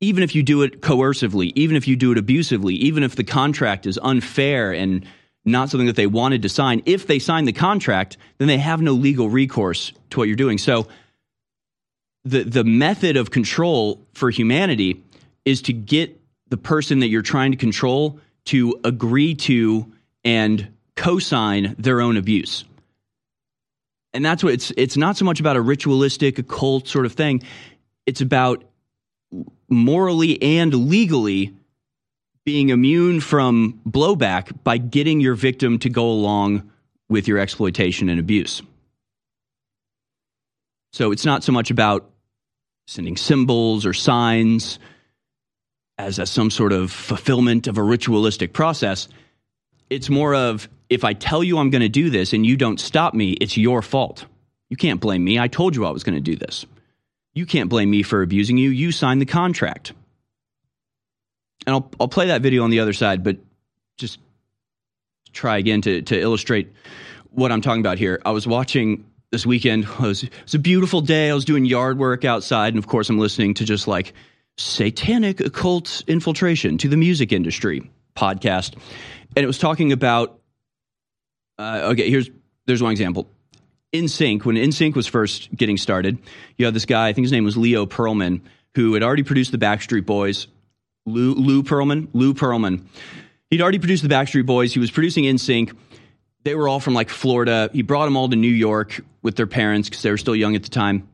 even 0.00 0.22
if 0.22 0.34
you 0.34 0.42
do 0.42 0.62
it 0.62 0.82
coercively, 0.82 1.52
even 1.56 1.74
if 1.74 1.88
you 1.88 1.96
do 1.96 2.12
it 2.12 2.18
abusively, 2.18 2.74
even 2.74 3.02
if 3.02 3.16
the 3.16 3.24
contract 3.24 3.86
is 3.86 3.98
unfair 4.02 4.72
and 4.72 5.06
not 5.44 5.70
something 5.70 5.86
that 5.86 5.96
they 5.96 6.06
wanted 6.06 6.42
to 6.42 6.48
sign, 6.48 6.82
if 6.84 7.06
they 7.06 7.18
sign 7.18 7.46
the 7.46 7.52
contract, 7.52 8.18
then 8.36 8.46
they 8.46 8.58
have 8.58 8.82
no 8.82 8.92
legal 8.92 9.30
recourse 9.30 9.92
to 10.10 10.18
what 10.18 10.28
you're 10.28 10.36
doing. 10.36 10.58
So 10.58 10.86
the 12.24 12.44
the 12.44 12.64
method 12.64 13.16
of 13.16 13.30
control 13.30 14.06
for 14.12 14.30
humanity 14.30 15.02
is 15.48 15.62
to 15.62 15.72
get 15.72 16.20
the 16.50 16.58
person 16.58 16.98
that 16.98 17.08
you're 17.08 17.22
trying 17.22 17.52
to 17.52 17.56
control 17.56 18.20
to 18.44 18.78
agree 18.84 19.34
to 19.34 19.90
and 20.22 20.68
co-sign 20.94 21.74
their 21.78 22.02
own 22.02 22.18
abuse. 22.18 22.64
And 24.12 24.22
that's 24.22 24.44
what 24.44 24.52
it's 24.52 24.72
it's 24.76 24.98
not 24.98 25.16
so 25.16 25.24
much 25.24 25.40
about 25.40 25.56
a 25.56 25.60
ritualistic 25.62 26.38
occult 26.38 26.86
sort 26.86 27.06
of 27.06 27.14
thing. 27.14 27.42
It's 28.04 28.20
about 28.20 28.62
morally 29.70 30.42
and 30.42 30.74
legally 30.74 31.54
being 32.44 32.68
immune 32.68 33.20
from 33.20 33.80
blowback 33.88 34.62
by 34.64 34.76
getting 34.76 35.18
your 35.18 35.34
victim 35.34 35.78
to 35.78 35.88
go 35.88 36.10
along 36.10 36.70
with 37.08 37.26
your 37.26 37.38
exploitation 37.38 38.10
and 38.10 38.20
abuse. 38.20 38.60
So 40.92 41.10
it's 41.10 41.24
not 41.24 41.42
so 41.42 41.52
much 41.52 41.70
about 41.70 42.10
sending 42.86 43.16
symbols 43.16 43.86
or 43.86 43.94
signs 43.94 44.78
as 45.98 46.18
a, 46.18 46.26
some 46.26 46.50
sort 46.50 46.72
of 46.72 46.90
fulfillment 46.90 47.66
of 47.66 47.76
a 47.76 47.82
ritualistic 47.82 48.52
process 48.52 49.08
it's 49.90 50.10
more 50.10 50.34
of 50.34 50.68
if 50.90 51.04
I 51.04 51.12
tell 51.12 51.42
you 51.42 51.58
I'm 51.58 51.70
going 51.70 51.82
to 51.82 51.88
do 51.88 52.10
this 52.10 52.32
and 52.32 52.44
you 52.44 52.56
don't 52.56 52.80
stop 52.80 53.14
me, 53.14 53.32
it's 53.32 53.56
your 53.56 53.82
fault. 53.82 54.26
You 54.70 54.76
can't 54.76 55.00
blame 55.00 55.24
me. 55.24 55.38
I 55.38 55.48
told 55.48 55.74
you 55.74 55.86
I 55.86 55.90
was 55.90 56.04
going 56.04 56.16
to 56.16 56.20
do 56.20 56.36
this. 56.36 56.66
You 57.34 57.46
can't 57.46 57.70
blame 57.70 57.90
me 57.90 58.02
for 58.02 58.22
abusing 58.22 58.58
you. 58.58 58.70
You 58.70 58.92
signed 58.92 59.20
the 59.20 59.26
contract. 59.26 59.92
And 61.66 61.74
I'll, 61.74 61.90
I'll 62.00 62.08
play 62.08 62.26
that 62.26 62.42
video 62.42 62.64
on 62.64 62.70
the 62.70 62.80
other 62.80 62.92
side, 62.92 63.22
but 63.22 63.38
just 63.96 64.18
try 65.32 65.58
again 65.58 65.82
to, 65.82 66.02
to 66.02 66.18
illustrate 66.18 66.72
what 67.30 67.52
I'm 67.52 67.60
talking 67.60 67.80
about 67.80 67.98
here. 67.98 68.20
I 68.24 68.30
was 68.30 68.46
watching 68.46 69.04
this 69.30 69.44
weekend. 69.46 69.84
It 69.84 69.98
was, 69.98 70.22
it 70.24 70.32
was 70.42 70.54
a 70.54 70.58
beautiful 70.58 71.00
day. 71.00 71.30
I 71.30 71.34
was 71.34 71.44
doing 71.44 71.64
yard 71.64 71.98
work 71.98 72.24
outside. 72.24 72.74
And 72.74 72.78
of 72.78 72.86
course, 72.86 73.08
I'm 73.10 73.18
listening 73.18 73.54
to 73.54 73.64
just 73.64 73.86
like 73.86 74.14
satanic 74.58 75.40
occult 75.40 76.02
infiltration 76.06 76.78
to 76.78 76.88
the 76.88 76.96
music 76.96 77.32
industry 77.32 77.90
podcast. 78.16 78.74
And 79.36 79.44
it 79.44 79.46
was 79.46 79.58
talking 79.58 79.92
about 79.92 80.40
uh, 81.58 81.90
okay, 81.92 82.10
here's 82.10 82.30
there's 82.66 82.82
one 82.82 82.92
example. 82.92 83.28
NSYNC 83.92 84.44
when 84.44 84.56
NSYNC 84.56 84.94
was 84.94 85.06
first 85.06 85.54
getting 85.54 85.78
started, 85.78 86.18
you 86.56 86.66
had 86.66 86.74
this 86.74 86.84
guy, 86.84 87.08
I 87.08 87.12
think 87.12 87.24
his 87.24 87.32
name 87.32 87.44
was 87.44 87.56
Leo 87.56 87.86
Pearlman, 87.86 88.42
who 88.74 88.94
had 88.94 89.02
already 89.02 89.22
produced 89.22 89.50
the 89.50 89.58
Backstreet 89.58 90.04
Boys. 90.04 90.46
Lou, 91.06 91.32
Lou 91.34 91.62
Pearlman, 91.62 92.08
Lou 92.12 92.34
Pearlman. 92.34 92.84
He'd 93.50 93.62
already 93.62 93.78
produced 93.78 94.02
the 94.02 94.10
Backstreet 94.10 94.44
Boys. 94.44 94.74
He 94.74 94.78
was 94.78 94.90
producing 94.90 95.24
NSYNC 95.24 95.74
They 96.44 96.54
were 96.54 96.68
all 96.68 96.80
from 96.80 96.92
like 96.92 97.08
Florida. 97.08 97.70
He 97.72 97.82
brought 97.82 98.04
them 98.04 98.16
all 98.16 98.28
to 98.28 98.36
New 98.36 98.46
York 98.46 99.00
with 99.22 99.36
their 99.36 99.46
parents 99.46 99.88
because 99.88 100.02
they 100.02 100.10
were 100.10 100.18
still 100.18 100.36
young 100.36 100.54
at 100.54 100.62
the 100.62 100.68
time. 100.68 101.08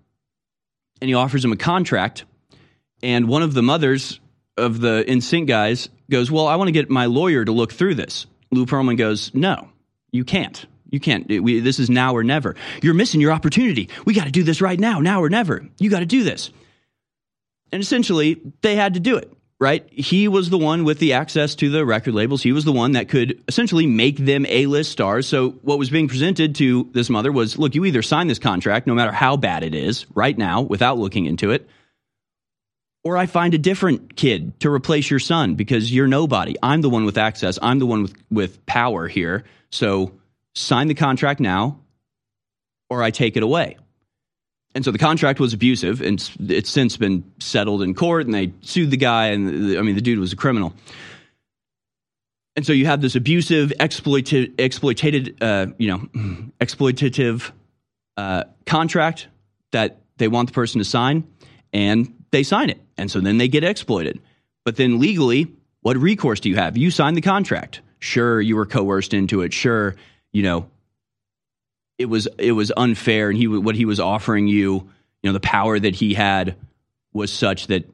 And 1.00 1.08
he 1.08 1.14
offers 1.14 1.42
them 1.42 1.52
a 1.52 1.56
contract. 1.56 2.24
And 3.04 3.28
one 3.28 3.42
of 3.42 3.52
the 3.52 3.62
mothers 3.62 4.18
of 4.56 4.80
the 4.80 5.04
NSYNC 5.06 5.46
guys 5.46 5.90
goes, 6.10 6.30
Well, 6.30 6.46
I 6.46 6.56
want 6.56 6.68
to 6.68 6.72
get 6.72 6.88
my 6.88 7.04
lawyer 7.04 7.44
to 7.44 7.52
look 7.52 7.70
through 7.70 7.96
this. 7.96 8.26
Lou 8.50 8.64
Pearlman 8.64 8.96
goes, 8.96 9.32
No, 9.34 9.68
you 10.10 10.24
can't. 10.24 10.64
You 10.90 11.00
can't. 11.00 11.28
We, 11.28 11.60
this 11.60 11.78
is 11.78 11.90
now 11.90 12.16
or 12.16 12.24
never. 12.24 12.56
You're 12.82 12.94
missing 12.94 13.20
your 13.20 13.32
opportunity. 13.32 13.90
We 14.06 14.14
got 14.14 14.24
to 14.24 14.30
do 14.30 14.42
this 14.42 14.62
right 14.62 14.80
now, 14.80 15.00
now 15.00 15.22
or 15.22 15.28
never. 15.28 15.68
You 15.78 15.90
got 15.90 16.00
to 16.00 16.06
do 16.06 16.22
this. 16.22 16.50
And 17.72 17.82
essentially, 17.82 18.40
they 18.62 18.74
had 18.74 18.94
to 18.94 19.00
do 19.00 19.18
it, 19.18 19.30
right? 19.58 19.86
He 19.92 20.26
was 20.28 20.48
the 20.48 20.56
one 20.56 20.84
with 20.84 20.98
the 20.98 21.12
access 21.12 21.56
to 21.56 21.68
the 21.68 21.84
record 21.84 22.14
labels. 22.14 22.42
He 22.42 22.52
was 22.52 22.64
the 22.64 22.72
one 22.72 22.92
that 22.92 23.10
could 23.10 23.42
essentially 23.48 23.86
make 23.86 24.16
them 24.16 24.46
A 24.48 24.64
list 24.64 24.92
stars. 24.92 25.26
So, 25.26 25.50
what 25.62 25.78
was 25.78 25.90
being 25.90 26.08
presented 26.08 26.54
to 26.56 26.88
this 26.94 27.10
mother 27.10 27.32
was 27.32 27.58
look, 27.58 27.74
you 27.74 27.84
either 27.84 28.00
sign 28.00 28.28
this 28.28 28.38
contract, 28.38 28.86
no 28.86 28.94
matter 28.94 29.12
how 29.12 29.36
bad 29.36 29.62
it 29.62 29.74
is, 29.74 30.06
right 30.14 30.38
now, 30.38 30.62
without 30.62 30.96
looking 30.96 31.26
into 31.26 31.50
it, 31.50 31.68
or 33.04 33.18
I 33.18 33.26
find 33.26 33.54
a 33.54 33.58
different 33.58 34.16
kid 34.16 34.58
to 34.60 34.70
replace 34.70 35.10
your 35.10 35.20
son 35.20 35.54
because 35.54 35.92
you're 35.92 36.08
nobody. 36.08 36.56
I'm 36.62 36.80
the 36.80 36.90
one 36.90 37.04
with 37.04 37.18
access. 37.18 37.58
I'm 37.60 37.78
the 37.78 37.86
one 37.86 38.02
with, 38.02 38.14
with 38.30 38.66
power 38.66 39.06
here. 39.06 39.44
So 39.70 40.12
sign 40.54 40.88
the 40.88 40.94
contract 40.94 41.38
now 41.38 41.80
or 42.88 43.02
I 43.02 43.10
take 43.10 43.36
it 43.36 43.42
away. 43.42 43.76
And 44.74 44.84
so 44.84 44.90
the 44.90 44.98
contract 44.98 45.38
was 45.38 45.52
abusive 45.52 46.00
and 46.00 46.18
it's 46.48 46.70
since 46.70 46.96
been 46.96 47.30
settled 47.38 47.82
in 47.82 47.94
court 47.94 48.24
and 48.26 48.34
they 48.34 48.52
sued 48.62 48.90
the 48.90 48.96
guy. 48.96 49.26
And 49.26 49.78
I 49.78 49.82
mean, 49.82 49.94
the 49.94 50.00
dude 50.00 50.18
was 50.18 50.32
a 50.32 50.36
criminal. 50.36 50.74
And 52.56 52.64
so 52.64 52.72
you 52.72 52.86
have 52.86 53.00
this 53.00 53.16
abusive, 53.16 53.72
exploited, 53.80 54.54
exploitated, 54.58 55.42
uh, 55.42 55.66
you 55.76 55.88
know, 55.88 55.98
exploitative 56.60 57.50
uh, 58.16 58.44
contract 58.64 59.28
that 59.72 60.00
they 60.16 60.28
want 60.28 60.48
the 60.48 60.54
person 60.54 60.78
to 60.78 60.84
sign, 60.84 61.26
and 61.72 62.23
they 62.34 62.42
sign 62.42 62.68
it. 62.68 62.80
And 62.98 63.10
so 63.10 63.20
then 63.20 63.38
they 63.38 63.48
get 63.48 63.64
exploited. 63.64 64.20
But 64.64 64.76
then 64.76 64.98
legally, 64.98 65.46
what 65.80 65.96
recourse 65.96 66.40
do 66.40 66.50
you 66.50 66.56
have? 66.56 66.76
You 66.76 66.90
signed 66.90 67.16
the 67.16 67.22
contract. 67.22 67.80
Sure, 68.00 68.40
you 68.40 68.56
were 68.56 68.66
coerced 68.66 69.14
into 69.14 69.42
it. 69.42 69.52
Sure, 69.52 69.94
you 70.32 70.42
know, 70.42 70.66
it 71.96 72.06
was 72.06 72.26
it 72.38 72.52
was 72.52 72.72
unfair, 72.76 73.30
and 73.30 73.38
he 73.38 73.46
what 73.46 73.76
he 73.76 73.84
was 73.84 74.00
offering 74.00 74.48
you, 74.48 74.72
you 74.72 74.90
know, 75.22 75.32
the 75.32 75.40
power 75.40 75.78
that 75.78 75.94
he 75.94 76.12
had 76.12 76.56
was 77.12 77.32
such 77.32 77.68
that 77.68 77.88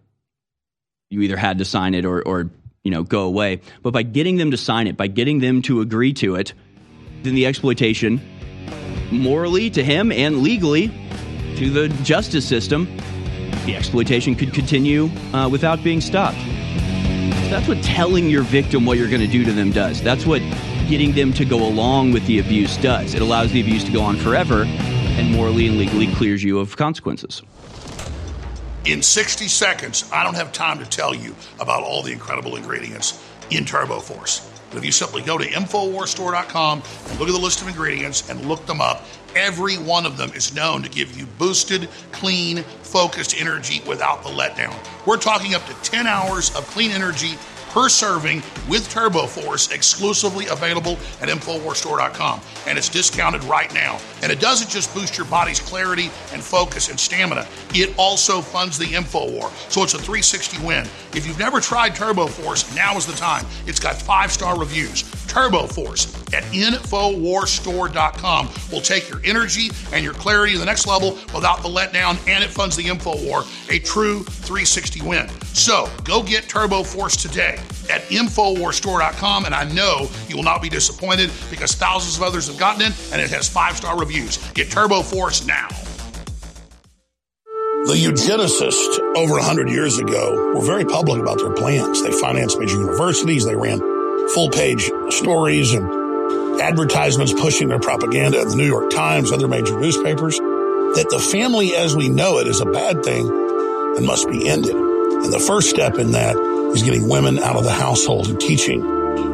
you 1.11 1.21
either 1.21 1.37
had 1.37 1.59
to 1.59 1.65
sign 1.65 1.95
it 1.95 2.05
or 2.05 2.23
or 2.23 2.51
you 2.83 2.91
know 2.91 3.03
go 3.03 3.25
away. 3.25 3.61
But 3.83 3.93
by 3.93 4.03
getting 4.03 4.37
them 4.37 4.53
to 4.53 4.57
sign 4.57 4.87
it, 4.87 4.97
by 4.97 5.09
getting 5.09 5.41
them 5.41 5.63
to 5.63 5.81
agree 5.81 6.15
to 6.15 6.37
it, 6.37 6.55
then 7.23 7.35
the 7.35 7.47
exploitation, 7.47 8.21
morally 9.13 9.69
to 9.71 9.85
him 9.85 10.11
and 10.11 10.43
legally 10.43 10.89
to 11.57 11.71
the 11.71 11.89
justice 12.05 12.49
system, 12.49 12.89
the 13.65 13.77
exploitation 13.77 14.35
could 14.35 14.53
continue 14.53 15.11
uh, 15.33 15.49
without 15.49 15.83
being 15.85 16.01
stopped. 16.01 16.39
That's 17.51 17.67
what 17.69 17.83
telling 17.83 18.31
your 18.31 18.43
victim 18.43 18.87
what 18.87 18.97
you're 18.99 19.09
going 19.09 19.21
to 19.21 19.27
do 19.27 19.45
to 19.45 19.53
them 19.53 19.73
does. 19.73 20.03
That's 20.03 20.25
what 20.25 20.41
getting 20.89 21.13
them 21.13 21.33
to 21.35 21.45
go 21.45 21.67
along 21.67 22.13
with 22.13 22.27
the 22.27 22.39
abuse 22.39 22.77
does. 22.77 23.15
It 23.15 23.23
allows 23.23 23.53
the 23.53 23.61
abuse 23.61 23.85
to 23.85 23.93
go 23.93 24.03
on 24.03 24.17
forever 24.17 24.65
and 24.65 25.31
morally 25.33 25.67
and 25.69 25.79
legally 25.79 26.13
clears 26.15 26.43
you 26.43 26.59
of 26.59 26.77
consequences. 26.77 27.43
In 28.87 29.03
60 29.03 29.47
seconds, 29.49 30.11
I 30.13 30.25
don't 30.25 30.35
have 30.35 30.53
time 30.53 30.79
to 30.79 30.87
tell 30.87 31.15
you 31.15 31.37
about 31.61 31.83
all 31.83 32.03
the 32.03 32.13
incredible 32.13 32.57
ingredients 32.57 33.23
in 33.51 33.65
Turbo 33.65 34.01
Force. 34.01 34.50
But 34.71 34.79
if 34.79 34.85
you 34.85 34.93
simply 34.93 35.23
go 35.23 35.37
to 35.37 35.45
InfoWarsStore.com 35.45 36.83
and 37.09 37.19
look 37.19 37.29
at 37.29 37.35
the 37.35 37.41
list 37.41 37.61
of 37.61 37.69
ingredients 37.69 38.31
and 38.31 38.47
look 38.47 38.65
them 38.67 38.81
up, 38.81 39.05
every 39.35 39.77
one 39.77 40.07
of 40.07 40.17
them 40.17 40.31
is 40.33 40.55
known 40.55 40.83
to 40.83 40.89
give 40.89 41.19
you 41.19 41.27
boosted, 41.27 41.89
clean, 42.13 42.63
focused 42.83 43.41
energy 43.41 43.83
without 43.87 44.23
the 44.23 44.31
letdown. 44.31 44.75
We're 45.07 45.19
talking 45.19 45.55
up 45.55 45.67
to 45.67 45.75
10 45.83 46.07
hours 46.07 46.55
of 46.57 46.67
clean 46.69 46.93
energy 46.93 47.37
per 47.71 47.89
serving 47.89 48.43
with 48.69 48.89
Turbo 48.91 49.27
Force 49.27 49.71
exclusively 49.71 50.47
available 50.47 50.99
at 51.21 51.29
InfoWarsStore.com. 51.29 52.41
And 52.67 52.77
it's 52.77 52.89
discounted 52.89 53.43
right 53.45 53.73
now. 53.73 53.99
And 54.23 54.31
it 54.31 54.41
doesn't 54.41 54.69
just 54.69 54.93
boost 54.95 55.17
your 55.17 55.27
body's 55.27 55.61
clarity 55.61 56.11
and 56.33 56.43
focus 56.43 56.89
and 56.89 56.99
stamina, 56.99 57.47
it 57.75 57.95
also 57.97 58.41
funds 58.41 58.77
the 58.77 58.87
InfoWar. 58.87 59.51
So 59.71 59.83
it's 59.83 59.95
a 59.95 59.99
360 59.99 60.65
win. 60.67 60.87
If 61.15 61.27
you've 61.27 61.39
never 61.39 61.61
tried 61.61 61.95
Turbo 61.95 62.27
Force, 62.27 62.75
now 62.75 62.97
is 62.97 63.07
the 63.07 63.13
time. 63.13 63.47
It's 63.67 63.81
got 63.81 63.97
five 64.01 64.31
star 64.31 64.59
reviews. 64.59 65.05
Turbo 65.27 65.67
Force 65.67 66.20
at 66.33 66.43
InfoWarsStore.com 66.45 68.49
will 68.71 68.81
take 68.81 69.09
your 69.09 69.21
energy 69.25 69.71
and 69.93 70.05
your 70.05 70.15
clarity 70.15 70.53
to 70.55 70.59
the 70.59 70.65
next 70.65 70.87
level 70.87 71.13
without 71.35 71.63
the 71.63 71.69
letdown, 71.69 72.19
and 72.29 72.45
it 72.45 72.51
funds 72.51 72.77
the 72.77 72.85
InfoWar, 72.85 73.71
a 73.71 73.79
true 73.81 74.23
360 74.25 75.03
win. 75.03 75.29
So 75.55 75.89
go 76.05 76.23
get 76.23 76.49
Turbo 76.49 76.83
Force 76.83 77.17
today 77.17 77.59
at 77.91 78.03
InfoWarsStore.com, 78.03 79.47
and 79.47 79.55
I 79.55 79.65
know 79.65 80.09
you 80.29 80.37
will 80.37 80.45
not 80.45 80.63
be 80.63 80.69
disappointed 80.69 81.31
because 81.51 81.75
thousands 81.75 82.17
of 82.17 82.23
others 82.23 82.47
have 82.47 82.59
gotten 82.59 82.83
it 82.83 82.93
and 83.13 83.21
it 83.21 83.31
has 83.31 83.49
five 83.49 83.77
star 83.77 83.99
reviews. 83.99 84.39
Get 84.53 84.71
Turbo 84.71 85.03
Force 85.03 85.47
now. 85.47 85.69
The 87.87 87.95
eugenicists 87.95 88.99
over 89.17 89.35
100 89.35 89.71
years 89.71 89.99
ago 89.99 90.53
were 90.55 90.61
very 90.61 90.85
public 90.85 91.21
about 91.21 91.39
their 91.39 91.53
plans. 91.53 92.03
They 92.03 92.13
financed 92.13 92.59
major 92.59 92.77
universities, 92.77 93.45
they 93.45 93.57
ran 93.57 93.81
full 94.35 94.51
page 94.51 94.91
stories 95.09 95.73
and 95.73 96.00
advertisements 96.61 97.33
pushing 97.33 97.69
their 97.69 97.79
propaganda 97.79 98.41
in 98.41 98.49
the 98.49 98.57
New 98.57 98.67
York 98.67 98.91
Times, 98.91 99.33
other 99.33 99.49
major 99.49 99.79
newspapers, 99.79 100.39
that 100.39 101.07
the 101.11 101.19
family 101.19 101.75
as 101.75 101.97
we 101.97 102.09
know 102.09 102.39
it 102.39 102.47
is 102.47 102.61
a 102.61 102.67
bad 102.67 103.03
thing 103.03 103.29
and 103.97 104.07
must 104.07 104.29
be 104.29 104.49
ended. 104.49 104.75
And 104.75 105.33
the 105.33 105.41
first 105.41 105.71
step 105.71 105.99
in 105.99 106.13
that 106.13 106.37
is 106.75 106.83
getting 106.83 107.09
women 107.09 107.39
out 107.39 107.57
of 107.57 107.65
the 107.65 107.73
household 107.73 108.29
and 108.29 108.41
teaching 108.41 108.81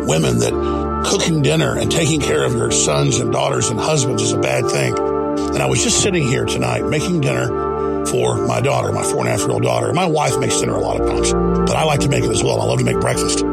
women 0.07 0.39
that 0.39 1.05
cooking 1.07 1.43
dinner 1.43 1.77
and 1.77 1.91
taking 1.91 2.21
care 2.21 2.45
of 2.45 2.53
your 2.55 2.71
sons 2.71 3.19
and 3.19 3.33
daughters 3.33 3.69
and 3.69 3.79
husbands 3.79 4.23
is 4.23 4.33
a 4.33 4.39
bad 4.39 4.69
thing. 4.71 4.97
And 4.99 5.59
I 5.59 5.67
was 5.67 5.83
just 5.83 6.03
sitting 6.03 6.27
here 6.27 6.45
tonight 6.45 6.85
making 6.85 7.21
dinner 7.21 8.05
for 8.07 8.47
my 8.47 8.61
daughter, 8.61 8.93
my 8.93 9.03
four 9.03 9.21
and 9.21 9.29
a 9.29 9.31
half 9.33 9.41
year 9.41 9.51
old 9.51 9.63
daughter. 9.63 9.93
My 9.93 10.07
wife 10.07 10.39
makes 10.39 10.61
dinner 10.61 10.75
a 10.75 10.81
lot 10.81 11.01
of 11.01 11.09
times, 11.09 11.33
but 11.33 11.77
I 11.77 11.85
like 11.85 12.01
to 12.01 12.09
make 12.09 12.25
it 12.25 12.31
as 12.31 12.43
well. 12.43 12.61
I 12.61 12.65
love 12.65 12.79
to 12.79 12.85
make 12.85 13.01
breakfast. 13.01 13.45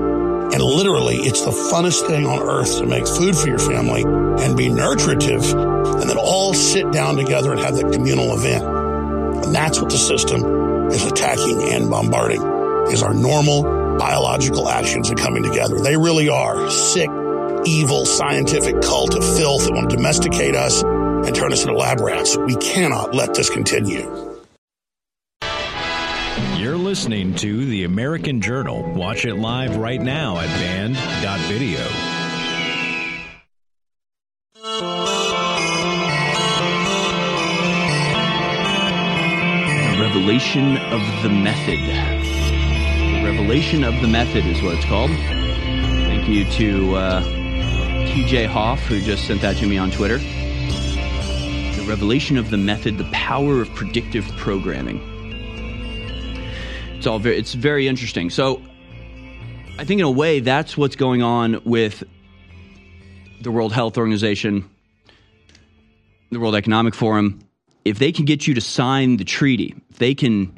And 0.54 0.62
literally, 0.62 1.16
it's 1.16 1.42
the 1.42 1.52
funnest 1.52 2.06
thing 2.06 2.28
on 2.28 2.40
earth 2.40 2.78
to 2.78 2.86
make 2.86 3.08
food 3.08 3.36
for 3.36 3.48
your 3.48 3.58
family 3.58 4.04
and 4.04 4.56
be 4.56 4.70
nutritive 4.70 5.44
and 5.52 6.08
then 6.08 6.18
all 6.18 6.54
sit 6.54 6.92
down 6.92 7.16
together 7.16 7.52
and 7.52 7.60
have 7.60 7.76
that 7.76 7.92
communal 7.92 8.38
event. 8.38 8.64
And 8.64 9.56
that's 9.56 9.82
what 9.82 9.90
the 9.90 9.98
system 9.98 10.92
is 10.92 11.06
attacking 11.06 11.64
and 11.74 11.90
bombarding 11.90 12.42
is 12.92 13.02
our 13.02 13.16
normal 13.16 13.64
biological 13.98 14.70
actions 14.70 15.10
are 15.10 15.16
coming 15.16 15.42
together. 15.42 15.80
They 15.80 15.98
really 15.98 16.30
are 16.30 16.70
sick, 16.70 17.10
evil, 17.66 18.06
scientific 18.06 18.80
cult 18.82 19.16
of 19.16 19.24
filth 19.24 19.66
that 19.66 19.74
want 19.74 19.90
to 19.90 19.96
domesticate 19.96 20.56
us 20.56 20.84
and 20.84 21.34
turn 21.34 21.52
us 21.52 21.64
into 21.64 21.76
lab 21.76 22.00
rats. 22.00 22.38
We 22.38 22.56
cannot 22.58 23.16
let 23.16 23.34
this 23.34 23.50
continue. 23.50 24.33
You're 26.74 26.82
listening 26.82 27.36
to 27.36 27.66
The 27.66 27.84
American 27.84 28.42
Journal. 28.42 28.82
Watch 28.94 29.26
it 29.26 29.36
live 29.36 29.78
right 29.78 30.02
now 30.02 30.40
at 30.40 30.48
band.video. 30.48 31.78
The 39.92 40.02
Revelation 40.02 40.78
of 40.78 41.22
the 41.22 41.30
Method. 41.30 41.78
The 41.78 43.22
Revelation 43.24 43.84
of 43.84 44.02
the 44.02 44.08
Method 44.08 44.44
is 44.48 44.60
what 44.64 44.74
it's 44.74 44.86
called. 44.86 45.12
Thank 45.12 46.28
you 46.28 46.44
to 46.54 46.96
uh, 46.96 47.24
TJ 48.08 48.48
Hoff, 48.48 48.80
who 48.88 49.00
just 49.00 49.28
sent 49.28 49.42
that 49.42 49.58
to 49.58 49.68
me 49.68 49.78
on 49.78 49.92
Twitter. 49.92 50.18
The 50.18 51.86
Revelation 51.88 52.36
of 52.36 52.50
the 52.50 52.58
Method, 52.58 52.98
the 52.98 53.08
power 53.12 53.62
of 53.62 53.72
predictive 53.76 54.26
programming. 54.38 55.13
It's 57.04 57.08
all 57.10 57.20
very, 57.20 57.38
it's 57.38 57.54
very 57.54 57.90
interesting. 57.90 58.30
So, 58.30 58.62
I 59.78 59.84
think 59.84 60.00
in 60.00 60.06
a 60.06 60.10
way 60.10 60.40
that's 60.40 60.78
what's 60.78 60.96
going 60.96 61.22
on 61.22 61.62
with 61.66 62.02
the 63.42 63.52
World 63.52 63.74
Health 63.74 63.98
Organization, 63.98 64.70
the 66.32 66.40
World 66.40 66.56
Economic 66.56 66.96
Forum. 66.96 67.40
If 67.84 68.00
they 68.00 68.14
can 68.14 68.24
get 68.24 68.48
you 68.48 68.54
to 68.54 68.62
sign 68.62 69.18
the 69.18 69.26
treaty, 69.26 69.76
if 69.90 69.98
they 69.98 70.16
can 70.16 70.58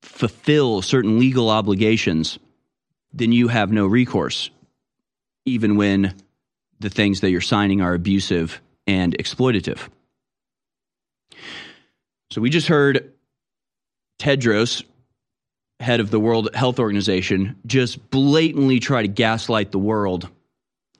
fulfill 0.00 0.80
certain 0.80 1.18
legal 1.18 1.50
obligations, 1.50 2.38
then 3.12 3.30
you 3.30 3.48
have 3.48 3.70
no 3.70 3.86
recourse, 3.86 4.48
even 5.44 5.76
when 5.76 6.14
the 6.80 6.88
things 6.88 7.20
that 7.20 7.30
you're 7.30 7.42
signing 7.42 7.82
are 7.82 7.92
abusive 7.92 8.58
and 8.86 9.14
exploitative. 9.18 9.80
So 12.30 12.40
we 12.40 12.48
just 12.48 12.68
heard 12.68 13.12
Tedros 14.18 14.84
head 15.80 16.00
of 16.00 16.10
the 16.10 16.20
World 16.20 16.48
Health 16.54 16.78
Organization, 16.78 17.56
just 17.66 18.10
blatantly 18.10 18.80
try 18.80 19.02
to 19.02 19.08
gaslight 19.08 19.72
the 19.72 19.78
world 19.78 20.28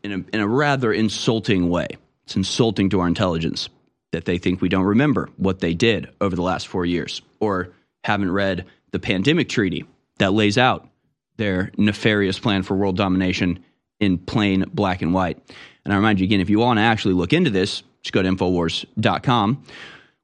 in 0.02 0.12
a, 0.12 0.34
in 0.34 0.40
a 0.40 0.48
rather 0.48 0.92
insulting 0.92 1.68
way. 1.68 1.88
It's 2.24 2.36
insulting 2.36 2.90
to 2.90 3.00
our 3.00 3.08
intelligence 3.08 3.68
that 4.12 4.24
they 4.24 4.38
think 4.38 4.60
we 4.60 4.68
don't 4.68 4.84
remember 4.84 5.28
what 5.36 5.60
they 5.60 5.74
did 5.74 6.10
over 6.20 6.36
the 6.36 6.42
last 6.42 6.68
four 6.68 6.84
years 6.84 7.22
or 7.40 7.72
haven't 8.04 8.30
read 8.30 8.66
the 8.90 8.98
pandemic 8.98 9.48
treaty 9.48 9.84
that 10.18 10.32
lays 10.32 10.58
out 10.58 10.88
their 11.36 11.70
nefarious 11.76 12.38
plan 12.38 12.62
for 12.62 12.76
world 12.76 12.96
domination 12.96 13.64
in 14.00 14.18
plain 14.18 14.64
black 14.72 15.02
and 15.02 15.14
white. 15.14 15.38
And 15.84 15.92
I 15.92 15.96
remind 15.96 16.20
you 16.20 16.24
again, 16.24 16.40
if 16.40 16.50
you 16.50 16.58
want 16.58 16.78
to 16.78 16.82
actually 16.82 17.14
look 17.14 17.32
into 17.32 17.50
this, 17.50 17.82
just 18.02 18.12
go 18.12 18.22
to 18.22 18.28
Infowars.com. 18.28 19.64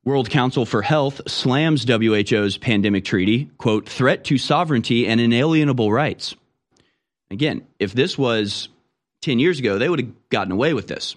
World 0.09 0.31
Council 0.31 0.65
for 0.65 0.81
Health 0.81 1.21
slams 1.31 1.85
WHO's 1.85 2.57
pandemic 2.57 3.05
treaty, 3.05 3.51
quote, 3.59 3.87
threat 3.87 4.25
to 4.25 4.39
sovereignty 4.39 5.07
and 5.07 5.21
inalienable 5.21 5.93
rights. 5.93 6.35
Again, 7.31 7.67
if 7.79 7.93
this 7.93 8.17
was 8.17 8.71
10 9.21 9.39
years 9.39 9.59
ago, 9.59 9.77
they 9.77 9.87
would 9.87 10.01
have 10.01 10.29
gotten 10.31 10.51
away 10.51 10.73
with 10.73 10.89
this 10.89 11.15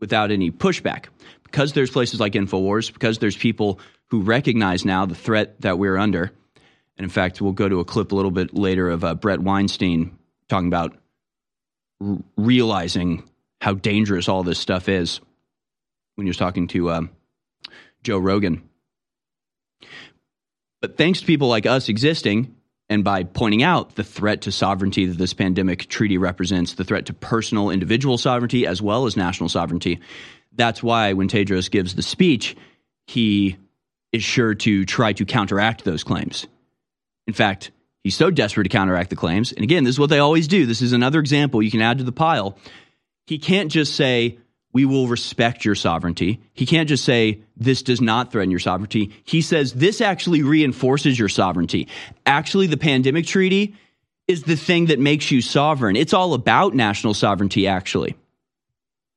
without 0.00 0.30
any 0.30 0.50
pushback. 0.50 1.06
Because 1.44 1.72
there's 1.72 1.90
places 1.90 2.20
like 2.20 2.34
InfoWars, 2.34 2.92
because 2.92 3.20
there's 3.20 3.38
people 3.38 3.80
who 4.08 4.20
recognize 4.20 4.84
now 4.84 5.06
the 5.06 5.14
threat 5.14 5.58
that 5.62 5.78
we're 5.78 5.96
under. 5.96 6.24
And 6.98 7.04
in 7.04 7.08
fact, 7.08 7.40
we'll 7.40 7.52
go 7.52 7.70
to 7.70 7.80
a 7.80 7.86
clip 7.86 8.12
a 8.12 8.14
little 8.14 8.30
bit 8.30 8.52
later 8.52 8.90
of 8.90 9.02
uh, 9.02 9.14
Bret 9.14 9.40
Weinstein 9.40 10.14
talking 10.50 10.68
about 10.68 10.94
r- 12.02 12.18
realizing 12.36 13.22
how 13.62 13.72
dangerous 13.72 14.28
all 14.28 14.42
this 14.42 14.58
stuff 14.58 14.90
is 14.90 15.22
when 16.16 16.26
he 16.26 16.28
was 16.28 16.36
talking 16.36 16.66
to 16.68 16.90
um, 16.90 17.15
Joe 18.06 18.18
Rogan. 18.18 18.62
But 20.80 20.96
thanks 20.96 21.20
to 21.20 21.26
people 21.26 21.48
like 21.48 21.66
us 21.66 21.88
existing, 21.88 22.54
and 22.88 23.02
by 23.02 23.24
pointing 23.24 23.64
out 23.64 23.96
the 23.96 24.04
threat 24.04 24.42
to 24.42 24.52
sovereignty 24.52 25.06
that 25.06 25.18
this 25.18 25.34
pandemic 25.34 25.88
treaty 25.88 26.16
represents, 26.16 26.74
the 26.74 26.84
threat 26.84 27.06
to 27.06 27.12
personal 27.12 27.70
individual 27.70 28.16
sovereignty 28.16 28.64
as 28.64 28.80
well 28.80 29.06
as 29.06 29.16
national 29.16 29.48
sovereignty, 29.48 29.98
that's 30.52 30.84
why 30.84 31.14
when 31.14 31.28
Tedros 31.28 31.68
gives 31.68 31.96
the 31.96 32.02
speech, 32.02 32.56
he 33.08 33.56
is 34.12 34.22
sure 34.22 34.54
to 34.54 34.84
try 34.84 35.12
to 35.14 35.24
counteract 35.26 35.84
those 35.84 36.04
claims. 36.04 36.46
In 37.26 37.34
fact, 37.34 37.72
he's 38.04 38.14
so 38.14 38.30
desperate 38.30 38.64
to 38.64 38.70
counteract 38.70 39.10
the 39.10 39.16
claims, 39.16 39.50
and 39.50 39.64
again, 39.64 39.82
this 39.82 39.96
is 39.96 39.98
what 39.98 40.10
they 40.10 40.20
always 40.20 40.46
do. 40.46 40.64
This 40.64 40.80
is 40.80 40.92
another 40.92 41.18
example 41.18 41.60
you 41.60 41.72
can 41.72 41.82
add 41.82 41.98
to 41.98 42.04
the 42.04 42.12
pile. 42.12 42.56
He 43.26 43.40
can't 43.40 43.72
just 43.72 43.96
say, 43.96 44.38
we 44.76 44.84
will 44.84 45.08
respect 45.08 45.64
your 45.64 45.74
sovereignty. 45.74 46.38
He 46.52 46.66
can't 46.66 46.86
just 46.86 47.02
say, 47.02 47.40
this 47.56 47.82
does 47.82 48.02
not 48.02 48.30
threaten 48.30 48.50
your 48.50 48.60
sovereignty. 48.60 49.10
He 49.24 49.40
says, 49.40 49.72
this 49.72 50.02
actually 50.02 50.42
reinforces 50.42 51.18
your 51.18 51.30
sovereignty. 51.30 51.88
Actually, 52.26 52.66
the 52.66 52.76
pandemic 52.76 53.24
treaty 53.24 53.74
is 54.28 54.42
the 54.42 54.54
thing 54.54 54.86
that 54.86 54.98
makes 54.98 55.30
you 55.30 55.40
sovereign. 55.40 55.96
It's 55.96 56.12
all 56.12 56.34
about 56.34 56.74
national 56.74 57.14
sovereignty, 57.14 57.66
actually. 57.66 58.16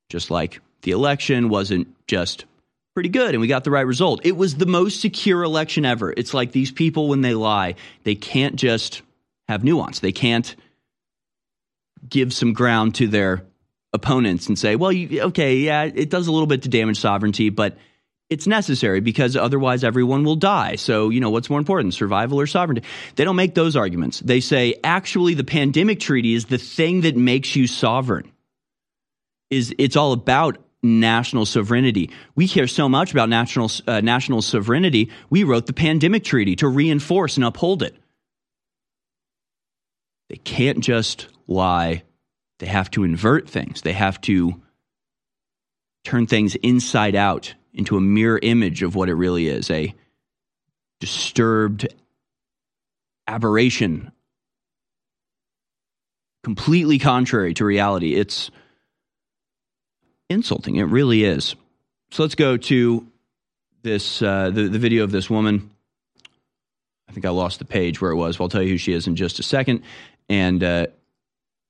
Just 0.07 0.31
like 0.31 0.61
the 0.83 0.91
election 0.91 1.49
wasn't 1.49 1.89
just 2.07 2.45
pretty 2.93 3.09
good 3.09 3.35
and 3.35 3.41
we 3.41 3.47
got 3.47 3.65
the 3.65 3.71
right 3.71 3.85
result. 3.85 4.21
It 4.23 4.37
was 4.37 4.55
the 4.55 4.65
most 4.65 5.01
secure 5.01 5.43
election 5.43 5.83
ever. 5.83 6.13
It's 6.15 6.33
like 6.33 6.53
these 6.53 6.71
people, 6.71 7.09
when 7.09 7.19
they 7.19 7.33
lie, 7.33 7.75
they 8.05 8.15
can't 8.15 8.55
just 8.55 9.01
have 9.49 9.65
nuance. 9.65 9.99
They 9.99 10.13
can't 10.13 10.55
give 12.07 12.33
some 12.33 12.53
ground 12.53 12.95
to 12.95 13.09
their 13.09 13.43
opponents 13.93 14.47
and 14.47 14.57
say, 14.57 14.75
well, 14.75 14.91
you, 14.91 15.21
okay, 15.23 15.57
yeah, 15.57 15.83
it 15.83 16.09
does 16.09 16.27
a 16.27 16.31
little 16.31 16.47
bit 16.47 16.63
to 16.63 16.69
damage 16.69 16.99
sovereignty, 16.99 17.49
but 17.49 17.77
it's 18.29 18.45
necessary 18.45 18.99
because 18.99 19.35
otherwise 19.35 19.83
everyone 19.83 20.23
will 20.23 20.35
die. 20.35 20.75
So, 20.75 21.09
you 21.09 21.19
know, 21.19 21.31
what's 21.31 21.49
more 21.49 21.59
important, 21.59 21.95
survival 21.95 22.39
or 22.39 22.45
sovereignty? 22.45 22.87
They 23.15 23.23
don't 23.23 23.35
make 23.35 23.55
those 23.55 23.75
arguments. 23.75 24.19
They 24.19 24.39
say, 24.39 24.75
actually, 24.83 25.33
the 25.33 25.43
pandemic 25.43 25.99
treaty 25.99 26.35
is 26.35 26.45
the 26.45 26.59
thing 26.59 27.01
that 27.01 27.15
makes 27.15 27.55
you 27.55 27.65
sovereign. 27.65 28.31
Is 29.49 29.73
it's 29.79 29.95
all 29.95 30.11
about 30.11 30.59
national 30.83 31.47
sovereignty. 31.47 32.11
We 32.35 32.47
care 32.47 32.67
so 32.67 32.87
much 32.87 33.11
about 33.11 33.29
national 33.29 33.71
uh, 33.87 34.01
national 34.01 34.43
sovereignty. 34.43 35.09
We 35.31 35.43
wrote 35.43 35.65
the 35.65 35.73
pandemic 35.73 36.23
treaty 36.23 36.55
to 36.57 36.67
reinforce 36.67 37.35
and 37.35 37.43
uphold 37.43 37.81
it. 37.81 37.95
They 40.29 40.35
can't 40.35 40.81
just 40.81 41.27
lie 41.47 42.03
they 42.59 42.67
have 42.67 42.91
to 42.91 43.03
invert 43.03 43.49
things. 43.49 43.81
They 43.81 43.93
have 43.93 44.21
to 44.21 44.61
turn 46.03 46.27
things 46.27 46.55
inside 46.55 47.15
out 47.15 47.53
into 47.73 47.97
a 47.97 48.01
mirror 48.01 48.39
image 48.41 48.83
of 48.83 48.95
what 48.95 49.09
it 49.09 49.15
really 49.15 49.47
is 49.47 49.69
a 49.69 49.93
disturbed 50.99 51.87
aberration, 53.27 54.11
completely 56.43 56.99
contrary 56.99 57.53
to 57.53 57.65
reality. 57.65 58.15
It's 58.15 58.51
insulting. 60.29 60.75
It 60.75 60.83
really 60.83 61.23
is. 61.23 61.55
So 62.11 62.23
let's 62.23 62.35
go 62.35 62.57
to 62.57 63.07
this 63.83 64.21
uh, 64.21 64.49
the, 64.49 64.67
the 64.67 64.79
video 64.79 65.03
of 65.03 65.11
this 65.11 65.29
woman. 65.29 65.69
I 67.07 67.11
think 67.11 67.25
I 67.25 67.29
lost 67.29 67.59
the 67.59 67.65
page 67.65 68.01
where 68.01 68.11
it 68.11 68.15
was. 68.15 68.37
Well, 68.37 68.45
I'll 68.45 68.49
tell 68.49 68.61
you 68.61 68.69
who 68.69 68.77
she 68.77 68.93
is 68.93 69.07
in 69.07 69.15
just 69.15 69.39
a 69.39 69.43
second. 69.43 69.83
And 70.27 70.63
uh, 70.63 70.87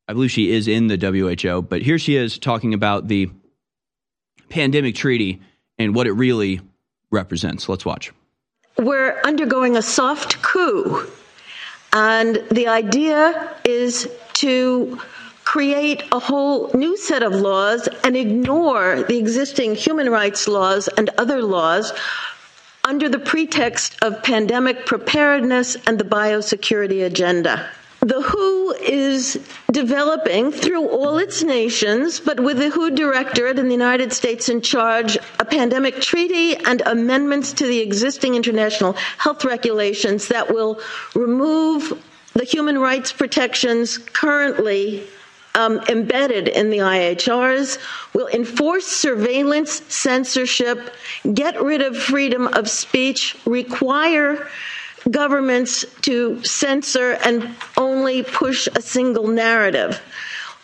I 0.10 0.14
believe 0.14 0.32
she 0.32 0.52
is 0.52 0.68
in 0.68 0.88
the 0.88 0.98
WHO, 0.98 1.62
but 1.62 1.84
here 1.84 2.00
she 2.00 2.16
is 2.16 2.40
talking 2.40 2.74
about 2.74 3.08
the 3.08 3.30
pandemic 4.50 4.96
treaty 4.96 5.40
and 5.78 5.94
what 5.94 6.08
it 6.08 6.14
really 6.14 6.62
represents. 7.12 7.70
Let's 7.70 7.86
watch. 7.86 8.12
We're 8.80 9.22
undergoing 9.24 9.78
a 9.78 9.84
soft 9.84 10.42
coup, 10.42 11.08
and 11.94 12.44
the 12.50 12.68
idea 12.70 13.56
is 13.64 14.10
to 14.34 15.00
create 15.44 16.02
a 16.12 16.18
whole 16.18 16.72
new 16.74 16.98
set 16.98 17.22
of 17.22 17.36
laws 17.36 17.88
and 18.04 18.18
ignore 18.18 19.04
the 19.04 19.20
existing 19.20 19.76
human 19.76 20.10
rights 20.10 20.48
laws 20.48 20.88
and 20.88 21.12
other 21.20 21.44
laws 21.44 21.94
under 22.84 23.10
the 23.10 23.20
pretext 23.20 23.96
of 24.02 24.24
pandemic 24.24 24.88
preparedness 24.88 25.78
and 25.86 26.00
the 26.00 26.04
biosecurity 26.04 27.06
agenda. 27.06 27.70
The 28.02 28.22
WHO 28.22 28.72
is 28.82 29.40
developing 29.70 30.54
through 30.54 30.88
all 30.88 31.18
its 31.18 31.44
nations, 31.44 32.22
but 32.22 32.40
with 32.40 32.58
the 32.58 32.70
WHO 32.70 32.92
Directorate 32.92 33.60
in 33.60 33.66
the 33.68 33.74
United 33.74 34.14
States 34.14 34.48
in 34.48 34.62
charge, 34.62 35.18
a 35.38 35.44
pandemic 35.44 36.00
treaty 36.00 36.56
and 36.56 36.82
amendments 36.86 37.52
to 37.54 37.68
the 37.68 37.80
existing 37.80 38.36
international 38.36 38.94
health 39.18 39.44
regulations 39.44 40.30
that 40.30 40.54
will 40.54 40.80
remove 41.14 42.02
the 42.34 42.46
human 42.46 42.80
rights 42.80 43.12
protections 43.12 43.98
currently 43.98 45.04
um, 45.56 45.82
embedded 45.90 46.48
in 46.48 46.70
the 46.70 46.78
IHRs, 46.78 47.80
will 48.14 48.28
enforce 48.28 48.86
surveillance, 48.88 49.82
censorship, 49.94 50.94
get 51.34 51.62
rid 51.62 51.82
of 51.82 51.98
freedom 51.98 52.48
of 52.48 52.70
speech, 52.70 53.36
require 53.46 54.48
governments 55.12 55.86
to 56.02 56.44
censor 56.44 57.14
and 57.24 57.56
only 57.78 58.24
push 58.24 58.68
a 58.76 58.82
single 58.82 59.28
narrative. 59.28 60.02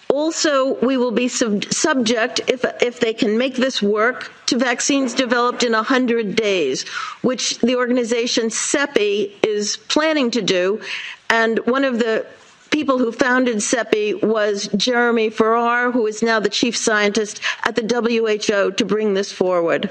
Also, 0.09 0.75
we 0.85 0.97
will 0.97 1.11
be 1.11 1.27
sub- 1.27 1.65
subject, 1.73 2.39
if, 2.47 2.63
if 2.81 2.99
they 2.99 3.13
can 3.13 3.37
make 3.37 3.55
this 3.55 3.81
work, 3.81 4.31
to 4.45 4.57
vaccines 4.57 5.13
developed 5.13 5.63
in 5.63 5.73
100 5.73 6.35
days, 6.35 6.87
which 7.21 7.59
the 7.59 7.75
organization 7.75 8.47
CEPI 8.49 9.31
is 9.43 9.77
planning 9.77 10.31
to 10.31 10.41
do. 10.41 10.79
And 11.29 11.59
one 11.65 11.83
of 11.83 11.99
the 11.99 12.25
people 12.69 12.99
who 12.99 13.11
founded 13.11 13.57
CEPI 13.57 14.23
was 14.23 14.67
Jeremy 14.75 15.29
Farrar, 15.29 15.91
who 15.91 16.05
is 16.07 16.21
now 16.21 16.39
the 16.39 16.49
chief 16.49 16.77
scientist 16.77 17.41
at 17.63 17.75
the 17.75 17.81
WHO 17.81 18.71
to 18.71 18.85
bring 18.85 19.15
this 19.15 19.31
forward. 19.31 19.89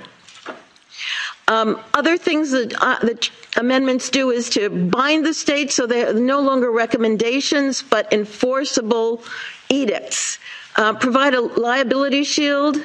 Um, 1.48 1.78
other 1.92 2.16
things 2.16 2.52
that, 2.52 2.74
uh, 2.80 2.98
that 3.00 3.30
amendments 3.57 4.11
do 4.11 4.30
is 4.30 4.50
to 4.50 4.68
bind 4.68 5.24
the 5.24 5.34
states 5.34 5.74
so 5.74 5.86
they're 5.86 6.12
no 6.14 6.40
longer 6.40 6.70
recommendations 6.70 7.82
but 7.82 8.12
enforceable 8.12 9.22
edicts. 9.68 10.38
Uh, 10.76 10.92
provide 10.92 11.34
a 11.34 11.40
liability 11.40 12.24
shield, 12.24 12.76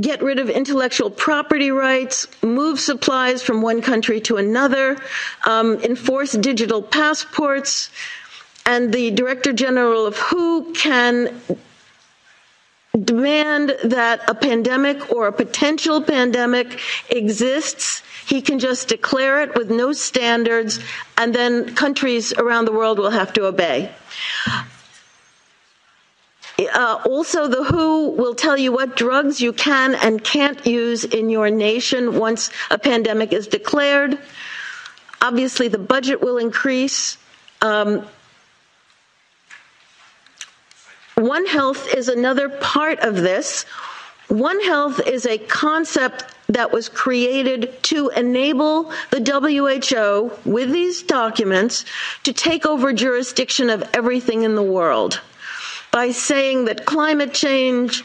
get 0.00 0.22
rid 0.22 0.38
of 0.38 0.50
intellectual 0.50 1.10
property 1.10 1.70
rights, 1.70 2.26
move 2.42 2.80
supplies 2.80 3.42
from 3.42 3.62
one 3.62 3.80
country 3.80 4.20
to 4.20 4.36
another, 4.36 4.96
um, 5.46 5.76
enforce 5.82 6.32
digital 6.32 6.82
passports, 6.82 7.90
and 8.66 8.92
the 8.92 9.10
Director 9.12 9.52
General 9.52 10.06
of 10.06 10.16
WHO 10.16 10.72
can 10.72 11.40
demand 12.98 13.76
that 13.84 14.28
a 14.28 14.34
pandemic 14.34 15.12
or 15.12 15.28
a 15.28 15.32
potential 15.32 16.02
pandemic 16.02 16.80
exists. 17.08 18.02
He 18.26 18.42
can 18.42 18.58
just 18.58 18.88
declare 18.88 19.42
it 19.42 19.54
with 19.56 19.70
no 19.70 19.92
standards, 19.92 20.80
and 21.16 21.34
then 21.34 21.74
countries 21.74 22.32
around 22.32 22.64
the 22.64 22.72
world 22.72 22.98
will 22.98 23.10
have 23.10 23.32
to 23.34 23.46
obey. 23.46 23.90
Uh, 26.58 27.00
also, 27.06 27.48
the 27.48 27.64
WHO 27.64 28.10
will 28.10 28.34
tell 28.34 28.56
you 28.58 28.70
what 28.70 28.94
drugs 28.94 29.40
you 29.40 29.52
can 29.52 29.94
and 29.94 30.22
can't 30.22 30.66
use 30.66 31.04
in 31.04 31.30
your 31.30 31.50
nation 31.50 32.18
once 32.18 32.50
a 32.70 32.78
pandemic 32.78 33.32
is 33.32 33.46
declared. 33.46 34.18
Obviously, 35.22 35.68
the 35.68 35.78
budget 35.78 36.20
will 36.20 36.36
increase 36.36 37.16
Um, 37.62 38.06
One 41.20 41.44
Health 41.44 41.86
is 41.94 42.08
another 42.08 42.48
part 42.48 43.00
of 43.00 43.16
this. 43.16 43.64
One 44.28 44.58
Health 44.60 45.06
is 45.06 45.26
a 45.26 45.36
concept 45.36 46.24
that 46.48 46.72
was 46.72 46.88
created 46.88 47.82
to 47.84 48.08
enable 48.16 48.90
the 49.10 49.20
WHO 49.20 50.50
with 50.50 50.72
these 50.72 51.02
documents 51.02 51.84
to 52.22 52.32
take 52.32 52.64
over 52.64 52.94
jurisdiction 52.94 53.68
of 53.68 53.84
everything 53.92 54.44
in 54.44 54.54
the 54.54 54.62
world 54.62 55.20
by 55.92 56.10
saying 56.10 56.64
that 56.64 56.86
climate 56.86 57.34
change, 57.34 58.02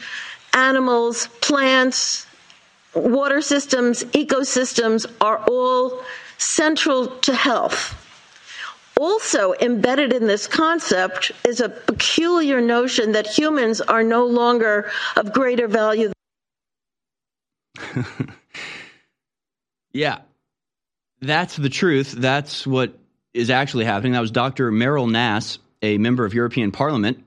animals, 0.52 1.28
plants, 1.40 2.26
water 2.94 3.40
systems, 3.40 4.04
ecosystems 4.12 5.06
are 5.22 5.38
all 5.48 6.02
central 6.36 7.06
to 7.06 7.34
health. 7.34 7.94
Also, 8.98 9.52
embedded 9.60 10.12
in 10.12 10.26
this 10.26 10.46
concept 10.46 11.32
is 11.46 11.60
a 11.60 11.68
peculiar 11.68 12.62
notion 12.62 13.12
that 13.12 13.26
humans 13.26 13.82
are 13.82 14.02
no 14.02 14.24
longer 14.24 14.90
of 15.16 15.32
greater 15.32 15.68
value. 15.68 16.10
yeah, 19.92 20.20
that's 21.20 21.56
the 21.56 21.68
truth. 21.68 22.12
That's 22.12 22.66
what 22.66 22.98
is 23.34 23.50
actually 23.50 23.84
happening. 23.84 24.12
That 24.12 24.20
was 24.20 24.30
Dr. 24.30 24.72
Meryl 24.72 25.10
Nass, 25.10 25.58
a 25.82 25.98
member 25.98 26.24
of 26.24 26.32
European 26.32 26.72
Parliament, 26.72 27.22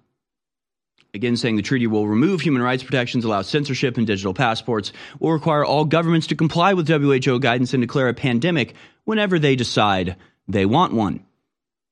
again 1.13 1.37
saying 1.37 1.55
the 1.55 1.61
treaty 1.61 1.85
will 1.85 2.07
remove 2.07 2.41
human 2.41 2.63
rights 2.63 2.83
protections, 2.83 3.25
allow 3.25 3.43
censorship 3.43 3.97
and 3.97 4.07
digital 4.07 4.33
passports, 4.33 4.91
will 5.19 5.31
require 5.31 5.63
all 5.63 5.85
governments 5.85 6.25
to 6.27 6.35
comply 6.35 6.73
with 6.73 6.87
WHO 6.87 7.39
guidance 7.39 7.75
and 7.75 7.81
declare 7.81 8.09
a 8.09 8.13
pandemic 8.15 8.73
whenever 9.05 9.37
they 9.37 9.55
decide 9.55 10.15
they 10.47 10.65
want 10.65 10.93
one. 10.93 11.23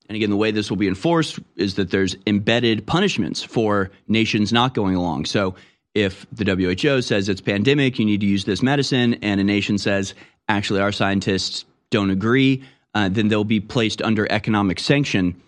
And 0.09 0.15
again, 0.15 0.29
the 0.29 0.37
way 0.37 0.51
this 0.51 0.69
will 0.69 0.77
be 0.77 0.87
enforced 0.87 1.39
is 1.55 1.75
that 1.75 1.91
there's 1.91 2.15
embedded 2.25 2.85
punishments 2.85 3.43
for 3.43 3.91
nations 4.07 4.53
not 4.53 4.73
going 4.73 4.95
along. 4.95 5.25
So 5.25 5.55
if 5.93 6.25
the 6.31 6.45
WHO 6.45 7.01
says 7.01 7.27
it's 7.27 7.41
pandemic, 7.41 7.99
you 7.99 8.05
need 8.05 8.21
to 8.21 8.27
use 8.27 8.45
this 8.45 8.61
medicine, 8.61 9.15
and 9.15 9.41
a 9.41 9.43
nation 9.43 9.77
says, 9.77 10.13
actually, 10.47 10.79
our 10.79 10.91
scientists 10.91 11.65
don't 11.89 12.11
agree, 12.11 12.63
uh, 12.93 13.09
then 13.09 13.27
they'll 13.27 13.43
be 13.43 13.59
placed 13.59 14.01
under 14.01 14.31
economic 14.31 14.79
sanction 14.79 15.41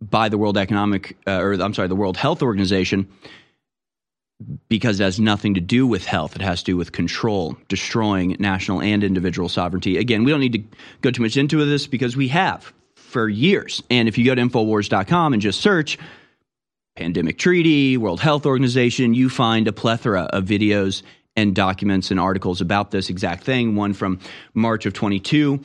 by 0.00 0.28
the 0.28 0.38
World 0.38 0.56
Economic, 0.56 1.16
uh, 1.26 1.38
or 1.38 1.52
I'm 1.54 1.74
sorry, 1.74 1.88
the 1.88 1.96
World 1.96 2.16
Health 2.16 2.42
Organization, 2.42 3.08
because 4.68 4.98
it 4.98 5.04
has 5.04 5.20
nothing 5.20 5.54
to 5.54 5.60
do 5.60 5.86
with 5.86 6.04
health. 6.04 6.34
It 6.34 6.42
has 6.42 6.60
to 6.60 6.72
do 6.72 6.76
with 6.76 6.92
control, 6.92 7.56
destroying 7.68 8.36
national 8.40 8.82
and 8.82 9.04
individual 9.04 9.48
sovereignty. 9.48 9.98
Again, 9.98 10.24
we 10.24 10.30
don't 10.32 10.40
need 10.40 10.52
to 10.54 10.64
go 11.02 11.10
too 11.10 11.22
much 11.22 11.36
into 11.36 11.64
this 11.64 11.86
because 11.86 12.16
we 12.16 12.28
have 12.28 12.72
for 13.12 13.28
years. 13.28 13.82
And 13.90 14.08
if 14.08 14.18
you 14.18 14.24
go 14.24 14.34
to 14.34 14.42
Infowars.com 14.42 15.32
and 15.34 15.42
just 15.42 15.60
search 15.60 15.98
pandemic 16.96 17.38
treaty, 17.38 17.96
World 17.96 18.20
Health 18.20 18.46
Organization, 18.46 19.14
you 19.14 19.28
find 19.28 19.68
a 19.68 19.72
plethora 19.72 20.22
of 20.22 20.44
videos 20.44 21.02
and 21.36 21.54
documents 21.54 22.10
and 22.10 22.18
articles 22.18 22.60
about 22.60 22.90
this 22.90 23.10
exact 23.10 23.44
thing. 23.44 23.76
One 23.76 23.92
from 23.92 24.18
March 24.54 24.86
of 24.86 24.92
22 24.92 25.60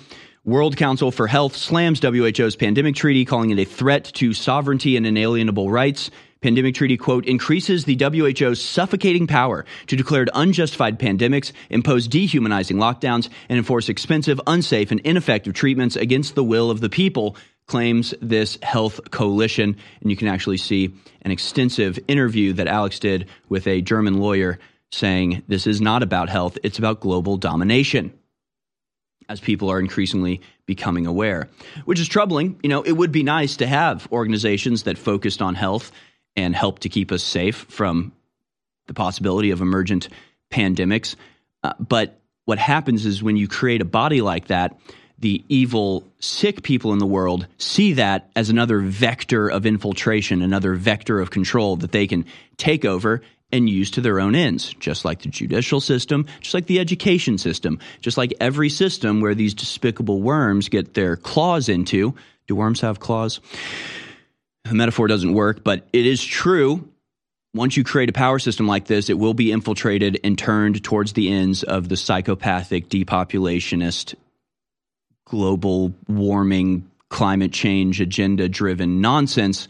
World 0.46 0.78
Council 0.78 1.12
for 1.12 1.28
Health 1.28 1.58
slams 1.58 2.00
WHO's 2.02 2.56
pandemic 2.56 2.96
treaty, 2.96 3.26
calling 3.26 3.50
it 3.50 3.60
a 3.60 3.66
threat 3.66 4.06
to 4.16 4.34
sovereignty 4.34 4.96
and 4.96 5.06
inalienable 5.06 5.70
rights. 5.70 6.10
Pandemic 6.42 6.76
treaty, 6.76 6.98
quote, 6.98 7.26
increases 7.26 7.86
the 7.86 7.96
WHO's 7.96 8.64
suffocating 8.64 9.28
power 9.28 9.66
to 9.88 9.96
declare 9.96 10.26
unjustified 10.34 11.00
pandemics, 11.00 11.52
impose 11.70 12.08
dehumanizing 12.08 12.78
lockdowns, 12.78 13.30
and 13.50 13.58
enforce 13.58 13.90
expensive, 13.90 14.40
unsafe, 14.46 14.92
and 14.92 15.00
ineffective 15.02 15.54
treatments 15.54 15.96
against 15.96 16.36
the 16.36 16.44
will 16.44 16.70
of 16.70 16.80
the 16.80 16.90
people, 16.90 17.36
claims 17.68 18.14
this 18.22 18.58
health 18.64 19.12
coalition. 19.12 19.76
And 20.02 20.10
you 20.10 20.16
can 20.16 20.28
actually 20.28 20.58
see 20.58 20.94
an 21.24 21.32
extensive 21.32 22.00
interview 22.08 22.54
that 22.54 22.68
Alex 22.68 23.00
did 23.00 23.28
with 23.50 23.68
a 23.68 23.82
German 23.82 24.20
lawyer 24.20 24.60
saying 24.92 25.44
this 25.48 25.68
is 25.68 25.82
not 25.82 26.02
about 26.02 26.30
health, 26.30 26.58
it's 26.64 26.80
about 26.80 27.02
global 27.02 27.36
domination 27.38 28.14
as 29.30 29.42
people 29.42 29.70
are 29.70 29.80
increasingly 29.80 30.42
becoming 30.66 31.06
aware, 31.06 31.50
which 31.84 32.00
is 32.00 32.08
troubling. 32.08 32.58
You 32.64 32.70
know, 32.70 32.82
it 32.82 32.94
would 32.94 33.12
be 33.12 33.24
nice 33.24 33.58
to 33.58 33.68
have 33.68 34.08
organizations 34.12 34.84
that 34.84 34.98
focused 34.98 35.42
on 35.42 35.56
health 35.56 35.92
and 36.38 36.56
help 36.56 36.80
to 36.80 36.90
keep 36.90 37.12
us 37.12 37.24
safe 37.24 37.66
from 37.68 38.14
the 38.86 38.94
possibility 38.94 39.52
of 39.52 39.60
emergent 39.60 40.08
pandemics. 40.50 41.16
Uh, 41.64 41.74
but 41.80 42.22
what 42.46 42.60
happens 42.60 43.06
is 43.06 43.22
when 43.22 43.36
you 43.36 43.50
create 43.50 43.82
a 43.82 43.86
body 43.86 44.22
like 44.22 44.48
that, 44.48 44.80
the 45.20 45.44
evil, 45.50 46.06
sick 46.20 46.62
people 46.62 46.94
in 46.94 47.00
the 47.00 47.06
world 47.06 47.48
see 47.58 47.94
that 47.94 48.30
as 48.36 48.50
another 48.50 48.80
vector 48.80 49.50
of 49.50 49.66
infiltration, 49.66 50.42
another 50.42 50.76
vector 50.76 51.20
of 51.20 51.32
control 51.32 51.76
that 51.78 51.92
they 51.92 52.06
can 52.08 52.24
take 52.56 52.86
over 52.86 53.22
and 53.52 53.70
use 53.70 53.92
to 53.92 54.02
their 54.02 54.20
own 54.20 54.36
ends, 54.36 54.74
just 54.76 55.06
like 55.06 55.22
the 55.22 55.30
judicial 55.30 55.82
system, 55.82 56.28
just 56.42 56.54
like 56.54 56.68
the 56.68 56.80
education 56.80 57.38
system, 57.38 57.80
just 58.02 58.18
like 58.18 58.34
every 58.40 58.70
system 58.70 59.22
where 59.22 59.34
these 59.34 59.54
despicable 59.54 60.22
worms 60.22 60.70
get 60.70 60.94
their 60.94 61.16
claws 61.16 61.68
into. 61.68 62.14
Do 62.46 62.56
worms 62.56 62.82
have 62.82 63.00
claws? 63.00 63.40
The 64.68 64.76
metaphor 64.76 65.08
doesn't 65.08 65.34
work, 65.34 65.64
but 65.64 65.88
it 65.94 66.06
is 66.06 66.24
true. 66.24 66.88
Once 67.54 67.78
you 67.78 67.84
create 67.84 68.10
a 68.10 68.14
power 68.14 68.40
system 68.40 68.68
like 68.68 68.86
this, 68.86 69.10
it 69.10 69.18
will 69.18 69.34
be 69.34 69.52
infiltrated 69.52 70.20
and 70.24 70.38
turned 70.38 70.84
towards 70.84 71.14
the 71.14 71.32
ends 71.32 71.64
of 71.64 71.90
the 71.90 71.98
psychopathic, 71.98 72.90
depopulationist, 72.90 74.16
global 75.26 75.94
warming, 76.08 76.90
climate 77.10 77.54
change 77.54 78.02
agenda 78.02 78.50
driven 78.50 79.00
nonsense 79.02 79.68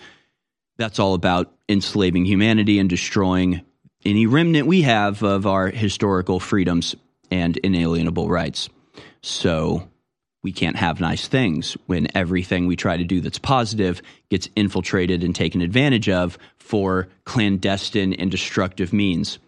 that's 0.78 1.00
all 1.00 1.14
about 1.14 1.52
enslaving 1.68 2.26
humanity 2.26 2.80
and 2.80 2.90
destroying 2.90 3.62
any 4.06 4.26
remnant 4.26 4.68
we 4.68 4.84
have 4.84 5.24
of 5.24 5.46
our 5.46 5.68
historical 5.68 6.40
freedoms 6.40 6.96
and 7.32 7.58
inalienable 7.58 8.30
rights. 8.30 8.70
So 9.22 9.90
we 10.48 10.54
can't 10.54 10.78
have 10.78 11.02
nice 11.02 11.28
things 11.28 11.76
when 11.88 12.08
everything 12.16 12.68
we 12.68 12.78
try 12.78 12.96
to 12.96 13.04
do 13.04 13.20
that's 13.20 13.38
positive 13.38 14.02
gets 14.30 14.48
infiltrated 14.56 15.22
and 15.22 15.36
taken 15.36 15.60
advantage 15.62 16.08
of 16.08 16.38
for 16.58 17.10
clandestine 17.26 18.14
and 18.14 18.32
destructive 18.32 18.94
means. 18.94 19.40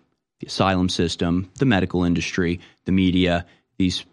The 0.41 0.47
asylum 0.47 0.89
system, 0.89 1.49
the 1.57 1.63
medical 1.63 2.03
industry, 2.03 2.59
the 2.83 2.91
media, 2.91 3.45
these 3.77 4.03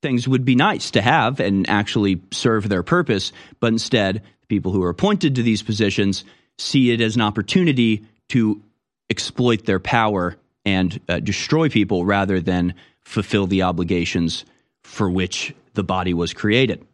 things 0.00 0.28
would 0.28 0.44
be 0.44 0.54
nice 0.54 0.92
to 0.92 1.02
have 1.02 1.40
and 1.40 1.68
actually 1.68 2.20
serve 2.30 2.68
their 2.68 2.84
purpose, 2.84 3.32
but 3.58 3.72
instead, 3.72 4.22
people 4.46 4.70
who 4.70 4.84
are 4.84 4.90
appointed 4.90 5.34
to 5.34 5.42
these 5.42 5.64
positions 5.64 6.22
see 6.56 6.92
it 6.92 7.00
as 7.00 7.16
an 7.16 7.22
opportunity 7.22 8.04
to 8.28 8.62
exploit 9.10 9.64
their 9.64 9.80
power 9.80 10.36
and 10.64 11.00
uh, 11.08 11.18
destroy 11.18 11.68
people 11.68 12.04
rather 12.04 12.38
than 12.38 12.74
fulfill 13.04 13.48
the 13.48 13.62
obligations 13.62 14.44
for 14.84 15.10
which 15.10 15.52
the 15.76 15.84
body 15.84 16.12
was 16.12 16.34
created. 16.34 16.84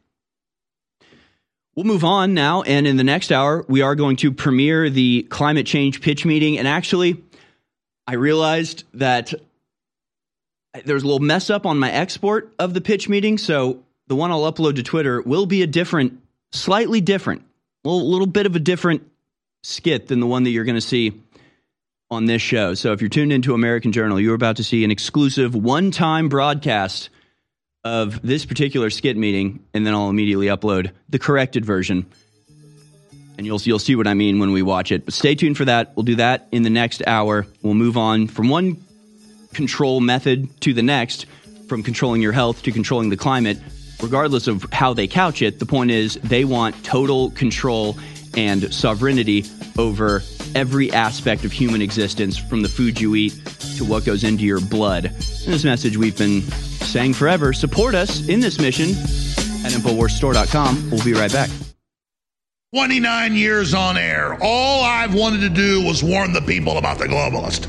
We'll 1.74 1.86
move 1.86 2.04
on 2.04 2.34
now, 2.34 2.60
and 2.62 2.86
in 2.86 2.98
the 2.98 3.04
next 3.04 3.32
hour, 3.32 3.64
we 3.66 3.80
are 3.80 3.94
going 3.94 4.16
to 4.16 4.30
premiere 4.30 4.90
the 4.90 5.22
climate 5.30 5.66
change 5.66 6.02
pitch 6.02 6.26
meeting. 6.26 6.58
And 6.58 6.68
actually, 6.68 7.22
I 8.06 8.14
realized 8.14 8.84
that 8.92 9.32
there 10.84 10.94
was 10.94 11.02
a 11.02 11.06
little 11.06 11.20
mess 11.20 11.48
up 11.48 11.64
on 11.64 11.78
my 11.78 11.90
export 11.90 12.52
of 12.58 12.74
the 12.74 12.82
pitch 12.82 13.08
meeting, 13.08 13.38
so 13.38 13.82
the 14.06 14.16
one 14.16 14.30
I'll 14.30 14.52
upload 14.52 14.76
to 14.76 14.82
Twitter 14.82 15.22
will 15.22 15.46
be 15.46 15.62
a 15.62 15.66
different, 15.66 16.20
slightly 16.52 17.00
different, 17.00 17.42
a 17.84 17.88
little, 17.88 18.10
little 18.10 18.26
bit 18.26 18.44
of 18.44 18.54
a 18.54 18.60
different 18.60 19.10
skit 19.62 20.08
than 20.08 20.20
the 20.20 20.26
one 20.26 20.42
that 20.42 20.50
you're 20.50 20.64
going 20.64 20.74
to 20.74 20.80
see 20.82 21.18
on 22.10 22.26
this 22.26 22.42
show. 22.42 22.74
So 22.74 22.92
if 22.92 23.00
you're 23.00 23.08
tuned 23.08 23.32
into 23.32 23.54
American 23.54 23.92
Journal, 23.92 24.20
you're 24.20 24.34
about 24.34 24.56
to 24.56 24.64
see 24.64 24.84
an 24.84 24.90
exclusive 24.90 25.54
one 25.54 25.90
time 25.90 26.28
broadcast 26.28 27.08
of 27.84 28.22
this 28.22 28.44
particular 28.44 28.90
skit 28.90 29.16
meeting, 29.16 29.64
and 29.74 29.86
then 29.86 29.94
I'll 29.94 30.08
immediately 30.08 30.46
upload 30.46 30.92
the 31.08 31.18
corrected 31.18 31.64
version. 31.64 32.06
And 33.36 33.46
you'll, 33.46 33.60
you'll 33.60 33.78
see 33.78 33.96
what 33.96 34.06
I 34.06 34.14
mean 34.14 34.38
when 34.38 34.52
we 34.52 34.62
watch 34.62 34.92
it. 34.92 35.04
But 35.04 35.14
stay 35.14 35.34
tuned 35.34 35.56
for 35.56 35.64
that. 35.64 35.96
We'll 35.96 36.04
do 36.04 36.16
that 36.16 36.48
in 36.52 36.62
the 36.62 36.70
next 36.70 37.02
hour. 37.06 37.46
We'll 37.62 37.74
move 37.74 37.96
on 37.96 38.28
from 38.28 38.48
one 38.48 38.76
control 39.52 40.00
method 40.00 40.48
to 40.60 40.72
the 40.72 40.82
next, 40.82 41.26
from 41.68 41.82
controlling 41.82 42.22
your 42.22 42.32
health 42.32 42.62
to 42.64 42.72
controlling 42.72 43.08
the 43.08 43.16
climate. 43.16 43.58
Regardless 44.02 44.46
of 44.46 44.64
how 44.72 44.94
they 44.94 45.06
couch 45.06 45.42
it, 45.42 45.58
the 45.58 45.66
point 45.66 45.90
is 45.90 46.14
they 46.22 46.44
want 46.44 46.84
total 46.84 47.30
control 47.32 47.96
and 48.36 48.72
sovereignty 48.72 49.44
over 49.78 50.22
every 50.54 50.92
aspect 50.92 51.44
of 51.44 51.52
human 51.52 51.82
existence, 51.82 52.36
from 52.36 52.62
the 52.62 52.68
food 52.68 53.00
you 53.00 53.14
eat 53.14 53.32
to 53.76 53.84
what 53.84 54.04
goes 54.04 54.24
into 54.24 54.44
your 54.44 54.60
blood. 54.60 55.06
And 55.06 55.14
this 55.14 55.64
message 55.64 55.96
we've 55.96 56.16
been 56.16 56.42
saying 56.92 57.14
forever. 57.14 57.52
Support 57.52 57.94
us 57.94 58.28
in 58.28 58.40
this 58.40 58.58
mission 58.60 58.90
at 59.64 59.72
InfoWarsStore.com. 59.72 60.90
We'll 60.90 61.04
be 61.04 61.14
right 61.14 61.32
back. 61.32 61.50
29 62.74 63.34
years 63.34 63.74
on 63.74 63.98
air. 63.98 64.38
All 64.40 64.82
I've 64.82 65.14
wanted 65.14 65.40
to 65.42 65.50
do 65.50 65.84
was 65.84 66.02
warn 66.02 66.32
the 66.32 66.40
people 66.40 66.78
about 66.78 66.98
the 66.98 67.04
globalist. 67.04 67.68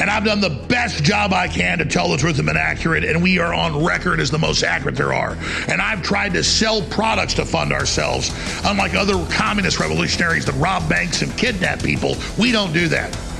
And 0.00 0.08
I've 0.08 0.24
done 0.24 0.40
the 0.40 0.64
best 0.66 1.04
job 1.04 1.34
I 1.34 1.46
can 1.46 1.76
to 1.76 1.84
tell 1.84 2.08
the 2.08 2.16
truth 2.16 2.38
and 2.38 2.46
been 2.46 2.56
accurate, 2.56 3.04
and 3.04 3.22
we 3.22 3.38
are 3.38 3.52
on 3.52 3.84
record 3.84 4.18
as 4.18 4.30
the 4.30 4.38
most 4.38 4.62
accurate 4.62 4.96
there 4.96 5.12
are. 5.12 5.36
And 5.68 5.82
I've 5.82 6.02
tried 6.02 6.32
to 6.32 6.42
sell 6.42 6.80
products 6.80 7.34
to 7.34 7.44
fund 7.44 7.70
ourselves. 7.70 8.30
Unlike 8.64 8.94
other 8.94 9.22
communist 9.30 9.78
revolutionaries 9.78 10.46
that 10.46 10.54
rob 10.54 10.88
banks 10.88 11.20
and 11.20 11.36
kidnap 11.36 11.82
people, 11.82 12.16
we 12.38 12.50
don't 12.50 12.72
do 12.72 12.88
that. 12.88 13.14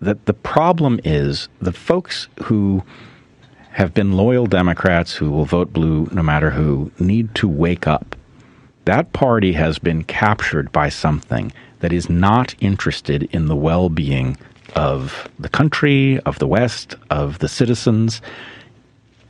That 0.00 0.26
the 0.26 0.34
problem 0.34 1.00
is 1.04 1.48
the 1.60 1.72
folks 1.72 2.28
who 2.44 2.82
have 3.72 3.94
been 3.94 4.12
loyal 4.12 4.46
Democrats 4.46 5.14
who 5.14 5.30
will 5.30 5.44
vote 5.44 5.72
blue 5.72 6.08
no 6.12 6.22
matter 6.22 6.50
who 6.50 6.90
need 6.98 7.34
to 7.36 7.48
wake 7.48 7.86
up. 7.86 8.16
That 8.84 9.12
party 9.12 9.52
has 9.52 9.78
been 9.78 10.02
captured 10.04 10.72
by 10.72 10.88
something 10.88 11.52
that 11.80 11.92
is 11.92 12.08
not 12.08 12.54
interested 12.60 13.24
in 13.34 13.46
the 13.46 13.56
well 13.56 13.88
being 13.88 14.36
of 14.74 15.28
the 15.38 15.48
country, 15.48 16.18
of 16.20 16.38
the 16.38 16.46
West, 16.46 16.94
of 17.10 17.38
the 17.38 17.48
citizens. 17.48 18.20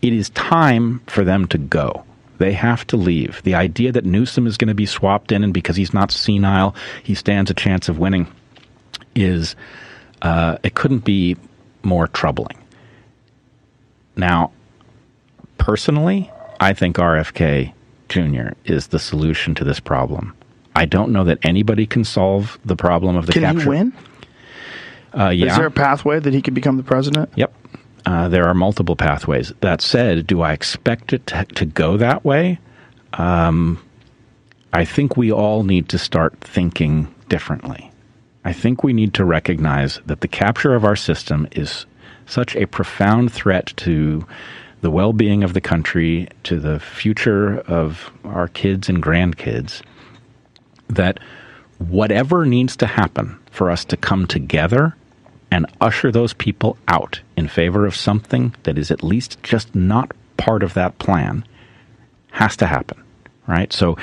It 0.01 0.13
is 0.13 0.31
time 0.31 1.01
for 1.07 1.25
them 1.25 1.47
to 1.49 1.59
go. 1.59 2.05
They 2.39 2.53
have 2.53 2.87
to 2.89 2.97
leave. 2.97 3.43
The 3.43 3.55
idea 3.55 3.91
that 3.93 4.05
Newsom 4.05 4.47
is 4.47 4.57
going 4.57 4.69
to 4.69 4.75
be 4.75 4.87
swapped 4.87 5.33
in 5.33 5.43
and 5.43 5.53
because 5.53 5.77
he's 5.77 5.93
not 5.93 6.13
senile, 6.13 6.75
he 7.03 7.15
stands 7.15 7.51
a 7.51 7.55
chance 7.55 7.89
of 7.89 7.99
winning 7.99 8.29
is 9.15 9.57
uh, 10.23 10.59
it 10.63 10.75
couldn't 10.75 11.05
be 11.05 11.37
more 11.83 12.09
troubling. 12.09 12.57
Now, 14.17 14.53
personally, 15.59 16.31
I 16.61 16.73
think 16.73 16.97
RFK 16.97 17.73
Jr. 18.09 18.51
is 18.65 18.89
the 18.89 18.99
solution 18.99 19.55
to 19.57 19.65
this 19.65 19.81
problem. 19.81 20.35
I 20.75 20.85
don't 20.85 21.13
know 21.13 21.25
that 21.25 21.39
anybody 21.43 21.87
can 21.87 22.05
solve 22.05 22.59
the 22.65 22.77
problem 22.77 23.17
of 23.17 23.27
the 23.27 23.33
Can 23.33 23.43
capture. 23.43 23.63
he 23.63 23.69
win? 23.69 23.93
Uh, 25.17 25.29
yeah. 25.31 25.51
Is 25.51 25.57
there 25.57 25.67
a 25.67 25.71
pathway 25.71 26.21
that 26.21 26.33
he 26.33 26.43
could 26.43 26.55
become 26.55 26.77
the 26.77 26.83
president? 26.83 27.31
Yep. 27.37 27.53
Uh, 28.07 28.29
there 28.29 28.47
are 28.47 28.55
multiple 28.55 28.97
pathways. 28.97 29.53
That 29.61 29.81
said, 29.81 30.27
do 30.27 30.41
I 30.41 30.53
expect 30.53 31.13
it 31.13 31.27
to, 31.29 31.45
to 31.45 31.67
go 31.67 31.97
that 31.97 32.25
way? 32.25 32.59
Um, 33.15 33.83
I 34.73 34.85
think 34.85 35.17
we 35.17 35.33
all 35.33 35.65
need 35.65 35.89
to 35.91 35.99
start 35.99 36.39
thinking 36.41 37.13
differently. 37.29 37.88
I 38.45 38.53
think 38.53 38.83
we 38.83 38.93
need 38.93 39.15
to 39.15 39.25
recognize 39.25 40.01
that 40.07 40.21
the 40.21 40.29
capture 40.29 40.75
of 40.75 40.85
our 40.85 40.97
system 40.97 41.49
is 41.53 41.87
such 42.27 42.55
a 42.57 42.67
profound 42.67 43.33
threat 43.33 43.73
to 43.79 44.27
the 44.81 44.91
well 44.91 45.13
being 45.13 45.43
of 45.43 45.55
the 45.55 45.61
country, 45.61 46.29
to 46.45 46.61
the 46.61 46.79
future 46.79 47.59
of 47.61 48.11
our 48.25 48.49
kids 48.49 48.89
and 48.89 49.03
grandkids, 49.03 49.83
that 50.89 51.19
whatever 51.79 52.47
needs 52.47 52.77
to 52.77 52.87
happen 52.87 53.39
for 53.51 53.71
us 53.71 53.85
to 53.87 53.97
come 53.97 54.27
together 54.27 54.95
and 55.51 55.67
usher 55.81 56.13
those 56.13 56.33
people 56.35 56.77
out 56.89 57.21
in 57.37 57.49
favor 57.49 57.87
of 57.87 57.97
something 57.97 58.55
that 58.65 58.79
is 58.79 58.91
at 58.91 59.03
least 59.03 59.43
just 59.43 59.75
not 59.75 60.13
part 60.37 60.63
of 60.63 60.75
that 60.75 60.99
plan 60.99 61.45
has 62.31 62.57
to 62.57 62.67
happen, 62.67 63.03
right? 63.47 63.73
So, 63.73 63.97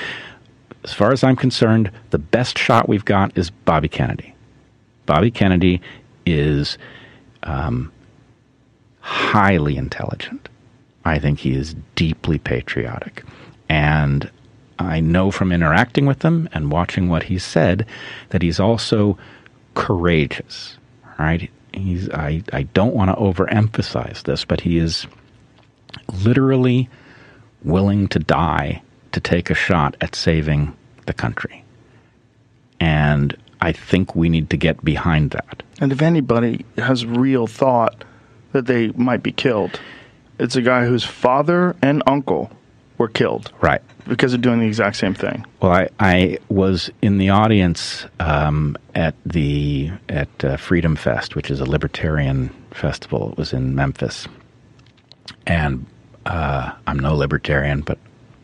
as 0.85 0.93
far 0.93 1.11
as 1.11 1.23
I'm 1.23 1.35
concerned, 1.35 1.89
the 2.11 2.19
best 2.19 2.59
shot 2.59 2.87
we've 2.87 3.03
got 3.03 3.35
is 3.35 3.49
Bobby 3.49 3.89
Kennedy. 3.89 4.35
Bobby 5.07 5.31
Kennedy 5.31 5.81
is 6.27 6.77
um, 7.41 7.91
highly 8.99 9.77
intelligent. 9.77 10.47
I 11.03 11.17
think 11.17 11.39
he 11.39 11.55
is 11.55 11.75
deeply 11.95 12.37
patriotic. 12.37 13.23
And 13.67 14.29
I 14.77 14.99
know 14.99 15.31
from 15.31 15.51
interacting 15.51 16.05
with 16.05 16.21
him 16.21 16.47
and 16.53 16.71
watching 16.71 17.09
what 17.09 17.23
he 17.23 17.39
said 17.39 17.87
that 18.29 18.43
he's 18.43 18.59
also 18.59 19.17
courageous, 19.73 20.77
right? 21.17 21.49
He's, 21.73 22.11
I, 22.11 22.43
I 22.53 22.63
don't 22.63 22.93
want 22.93 23.09
to 23.09 23.15
overemphasize 23.15 24.21
this, 24.23 24.45
but 24.45 24.61
he 24.61 24.77
is 24.77 25.07
literally 26.23 26.89
willing 27.63 28.07
to 28.09 28.19
die 28.19 28.83
to 29.15 29.21
take 29.21 29.49
a 29.49 29.53
shot 29.53 29.95
at 30.01 30.13
saving 30.13 30.75
the 31.05 31.13
country. 31.13 31.63
And 32.81 33.35
I 33.61 33.71
think 33.71 34.13
we 34.13 34.27
need 34.27 34.49
to 34.49 34.57
get 34.57 34.83
behind 34.83 35.31
that. 35.31 35.63
And 35.79 35.93
if 35.93 36.01
anybody 36.01 36.65
has 36.77 37.05
real 37.05 37.47
thought 37.47 38.03
that 38.51 38.65
they 38.65 38.89
might 38.89 39.23
be 39.23 39.31
killed, 39.31 39.79
it's 40.37 40.57
a 40.57 40.61
guy 40.61 40.83
whose 40.83 41.05
father 41.05 41.77
and 41.81 42.03
uncle 42.05 42.51
were 42.97 43.07
killed. 43.07 43.53
Right. 43.61 43.81
Because 44.05 44.33
of 44.33 44.41
doing 44.41 44.59
the 44.59 44.67
exact 44.67 44.97
same 44.97 45.13
thing. 45.13 45.45
Well, 45.61 45.71
I, 45.71 45.89
I 45.97 46.37
was 46.49 46.91
in 47.01 47.17
the 47.17 47.29
audience 47.29 48.05
um, 48.19 48.77
at 48.95 49.15
the 49.25 49.91
at 50.09 50.43
uh, 50.43 50.57
Freedom 50.57 50.97
Fest, 50.97 51.37
which 51.37 51.49
is 51.49 51.61
a 51.61 51.65
libertarian 51.65 52.49
festival. 52.71 53.31
It 53.31 53.37
was 53.37 53.53
in 53.53 53.75
Memphis, 53.75 54.27
and 55.47 55.85
uh, 56.25 56.73
I'm 56.85 56.99
no 56.99 57.15
libertarian, 57.15 57.79
but 57.79 57.97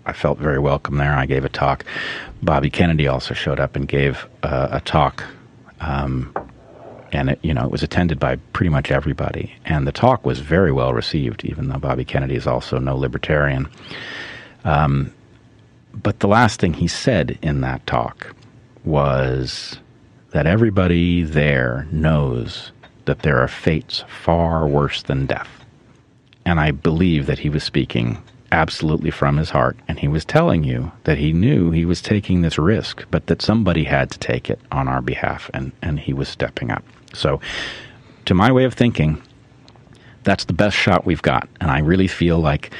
I 0.05 0.13
felt 0.13 0.39
very 0.39 0.59
welcome 0.59 0.97
there. 0.97 1.13
I 1.13 1.25
gave 1.25 1.45
a 1.45 1.49
talk. 1.49 1.85
Bobby 2.41 2.69
Kennedy 2.69 3.07
also 3.07 3.33
showed 3.33 3.59
up 3.59 3.75
and 3.75 3.87
gave 3.87 4.27
uh, 4.43 4.69
a 4.71 4.81
talk, 4.81 5.23
um, 5.79 6.33
and 7.11 7.29
it, 7.31 7.39
you 7.43 7.53
know 7.53 7.63
it 7.63 7.71
was 7.71 7.83
attended 7.83 8.19
by 8.19 8.37
pretty 8.53 8.69
much 8.69 8.91
everybody. 8.91 9.53
And 9.65 9.87
the 9.87 9.91
talk 9.91 10.25
was 10.25 10.39
very 10.39 10.71
well 10.71 10.93
received, 10.93 11.45
even 11.45 11.69
though 11.69 11.77
Bobby 11.77 12.05
Kennedy 12.05 12.35
is 12.35 12.47
also 12.47 12.79
no 12.79 12.95
libertarian. 12.97 13.69
Um, 14.63 15.13
but 15.93 16.19
the 16.19 16.27
last 16.27 16.59
thing 16.59 16.73
he 16.73 16.87
said 16.87 17.37
in 17.41 17.61
that 17.61 17.85
talk 17.85 18.33
was 18.83 19.79
that 20.31 20.47
everybody 20.47 21.23
there 21.23 21.87
knows 21.91 22.71
that 23.05 23.19
there 23.19 23.39
are 23.39 23.47
fates 23.47 24.03
far 24.07 24.65
worse 24.67 25.03
than 25.03 25.25
death. 25.25 25.49
And 26.45 26.59
I 26.59 26.71
believe 26.71 27.25
that 27.27 27.39
he 27.39 27.49
was 27.49 27.63
speaking 27.63 28.21
absolutely 28.51 29.11
from 29.11 29.37
his 29.37 29.49
heart. 29.49 29.77
And 29.87 29.99
he 29.99 30.07
was 30.07 30.25
telling 30.25 30.63
you 30.63 30.91
that 31.03 31.17
he 31.17 31.33
knew 31.33 31.71
he 31.71 31.85
was 31.85 32.01
taking 32.01 32.41
this 32.41 32.57
risk, 32.57 33.05
but 33.09 33.27
that 33.27 33.41
somebody 33.41 33.85
had 33.85 34.11
to 34.11 34.19
take 34.19 34.49
it 34.49 34.59
on 34.71 34.87
our 34.87 35.01
behalf, 35.01 35.49
and, 35.53 35.71
and 35.81 35.99
he 35.99 36.13
was 36.13 36.27
stepping 36.27 36.71
up. 36.71 36.83
So, 37.13 37.39
to 38.25 38.33
my 38.33 38.51
way 38.51 38.65
of 38.65 38.73
thinking, 38.73 39.21
that's 40.23 40.45
the 40.45 40.53
best 40.53 40.77
shot 40.77 41.05
we've 41.05 41.21
got. 41.21 41.49
And 41.59 41.71
I 41.71 41.79
really 41.79 42.07
feel 42.07 42.39
like 42.39 42.71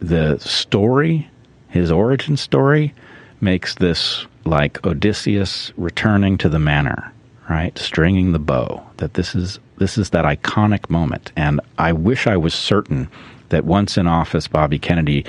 the 0.00 0.38
story, 0.38 1.28
his 1.68 1.90
origin 1.90 2.36
story, 2.36 2.94
makes 3.40 3.74
this 3.74 4.26
like 4.44 4.84
Odysseus 4.86 5.72
returning 5.76 6.38
to 6.38 6.48
the 6.48 6.58
manor, 6.58 7.12
right? 7.50 7.76
Stringing 7.78 8.32
the 8.32 8.38
bow. 8.38 8.82
That 8.96 9.14
this 9.14 9.34
is 9.34 9.58
this 9.76 9.98
is 9.98 10.10
that 10.10 10.24
iconic 10.24 10.88
moment. 10.90 11.32
And 11.36 11.60
I 11.78 11.92
wish 11.92 12.26
I 12.26 12.36
was 12.36 12.54
certain 12.54 13.08
that 13.50 13.64
once 13.64 13.96
in 13.96 14.06
office, 14.06 14.48
Bobby 14.48 14.78
Kennedy 14.78 15.24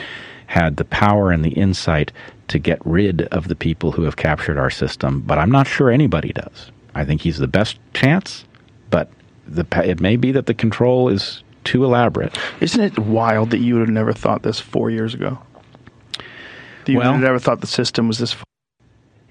had 0.47 0.77
the 0.77 0.85
power 0.85 1.31
and 1.31 1.43
the 1.45 1.51
insight 1.51 2.11
to 2.47 2.57
get 2.59 2.79
rid 2.83 3.23
of 3.27 3.47
the 3.47 3.55
people 3.55 3.91
who 3.91 4.03
have 4.03 4.15
captured 4.17 4.57
our 4.57 4.69
system, 4.71 5.21
but 5.21 5.37
I'm 5.37 5.51
not 5.51 5.67
sure 5.67 5.91
anybody 5.91 6.33
does. 6.33 6.71
I 6.95 7.05
think 7.05 7.21
he's 7.21 7.37
the 7.37 7.47
best 7.47 7.77
chance, 7.93 8.45
but 8.89 9.11
the, 9.47 9.65
it 9.87 9.99
may 9.99 10.15
be 10.15 10.31
that 10.31 10.47
the 10.47 10.55
control 10.55 11.09
is 11.09 11.43
too 11.63 11.83
elaborate. 11.83 12.37
Isn't 12.61 12.81
it 12.81 12.97
wild 12.97 13.51
that 13.51 13.59
you 13.59 13.75
would 13.75 13.81
have 13.81 13.89
never 13.89 14.13
thought 14.13 14.41
this 14.41 14.59
four 14.59 14.89
years 14.89 15.13
ago? 15.13 15.37
That 16.85 16.91
you 16.91 16.97
Well- 16.97 17.09
would 17.09 17.13
have 17.17 17.23
never 17.23 17.39
thought 17.39 17.61
the 17.61 17.67
system 17.67 18.07
was 18.07 18.17
this. 18.17 18.35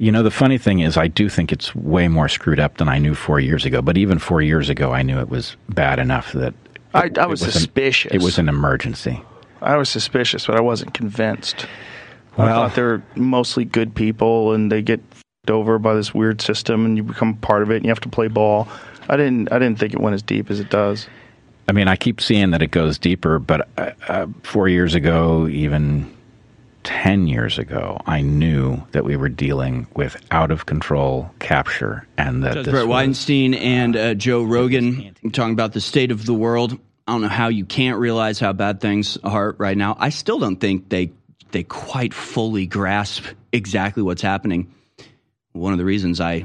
You 0.01 0.12
know, 0.12 0.22
the 0.22 0.30
funny 0.30 0.59
thing 0.59 0.78
is, 0.78 0.97
I 0.97 1.09
do 1.09 1.28
think 1.28 1.51
it's 1.51 1.74
way 1.74 2.07
more 2.07 2.28
screwed 2.28 2.61
up 2.61 2.76
than 2.76 2.89
I 2.89 2.99
knew 2.99 3.14
four 3.16 3.41
years 3.41 3.64
ago. 3.64 3.82
But 3.82 3.99
even 3.99 4.20
four 4.20 4.41
years 4.41 4.68
ago, 4.68 4.93
I 4.93 5.03
knew 5.03 5.18
it 5.18 5.28
was 5.28 5.57
bad 5.68 5.99
enough 5.99 6.30
that 6.34 6.55
I, 6.99 7.20
I 7.20 7.24
it 7.24 7.28
was 7.28 7.42
an- 7.42 7.51
suspicious. 7.53 8.12
it 8.12 8.22
was 8.22 8.38
an 8.38 8.49
emergency. 8.49 9.20
I 9.61 9.76
was 9.76 9.88
suspicious, 9.88 10.46
but 10.46 10.57
I 10.57 10.61
wasn't 10.61 10.94
convinced. 10.94 11.66
I 12.36 12.44
Well- 12.44 12.55
thought 12.68 12.76
they're 12.76 13.03
mostly 13.16 13.64
good 13.64 13.94
people 13.94 14.53
and 14.53 14.70
they 14.70 14.82
get 14.82 15.01
looked 15.01 15.51
over 15.51 15.78
by 15.78 15.94
this 15.94 16.14
weird 16.14 16.40
system, 16.40 16.84
and 16.86 16.96
you 16.96 17.03
become 17.03 17.34
part 17.36 17.62
of 17.62 17.70
it, 17.70 17.76
and 17.76 17.84
you 17.84 17.88
have 17.90 18.01
to 18.01 18.09
play 18.09 18.28
ball. 18.28 18.68
I 19.09 19.16
didn't. 19.16 19.51
I 19.53 19.59
didn't 19.59 19.78
think 19.78 19.94
it 19.94 20.01
went 20.01 20.14
as 20.14 20.22
deep 20.22 20.51
as 20.51 20.61
it 20.61 20.68
does. 20.70 21.09
I 21.68 21.72
mean, 21.72 21.88
I 21.88 21.96
keep 21.96 22.20
seeing 22.20 22.51
that 22.53 22.62
it 22.62 22.70
goes 22.70 22.99
deeper, 22.99 23.38
but 23.38 23.68
uh, 23.76 23.90
uh, 24.09 24.26
four 24.42 24.68
years 24.68 24.94
ago, 24.94 25.49
even 25.49 26.11
10 26.84 27.26
years 27.26 27.59
ago, 27.59 28.01
I 28.07 28.22
knew 28.22 28.82
that 28.92 29.05
we 29.05 29.16
were 29.16 29.28
dealing 29.28 29.86
with 29.94 30.16
out 30.30 30.51
of 30.51 30.64
control 30.66 31.30
capture 31.40 32.07
and 32.16 32.42
that 32.44 32.55
this 32.55 32.68
Bret 32.68 32.86
was- 32.86 32.88
Weinstein 32.88 33.53
and 33.55 33.96
uh, 33.96 34.14
Joe 34.14 34.44
Rogan 34.44 35.14
talking 35.32 35.53
about 35.53 35.72
the 35.74 35.80
state 35.80 36.11
of 36.11 36.24
the 36.24 36.32
world. 36.32 36.78
I 37.09 37.12
don't 37.12 37.22
know 37.22 37.28
how 37.28 37.48
you 37.48 37.64
can't 37.64 37.98
realize 37.98 38.38
how 38.38 38.52
bad 38.52 38.82
things 38.82 39.16
are 39.24 39.52
right 39.52 39.78
now. 39.78 39.96
I 39.98 40.11
still 40.11 40.38
don't 40.38 40.61
think 40.61 40.90
they 40.90 41.11
they 41.52 41.62
quite 41.62 42.12
fully 42.12 42.66
grasp 42.66 43.24
exactly 43.50 44.02
what's 44.02 44.20
happening. 44.20 44.74
One 45.52 45.72
of 45.72 45.78
the 45.78 45.86
reasons 45.86 46.20
I 46.20 46.44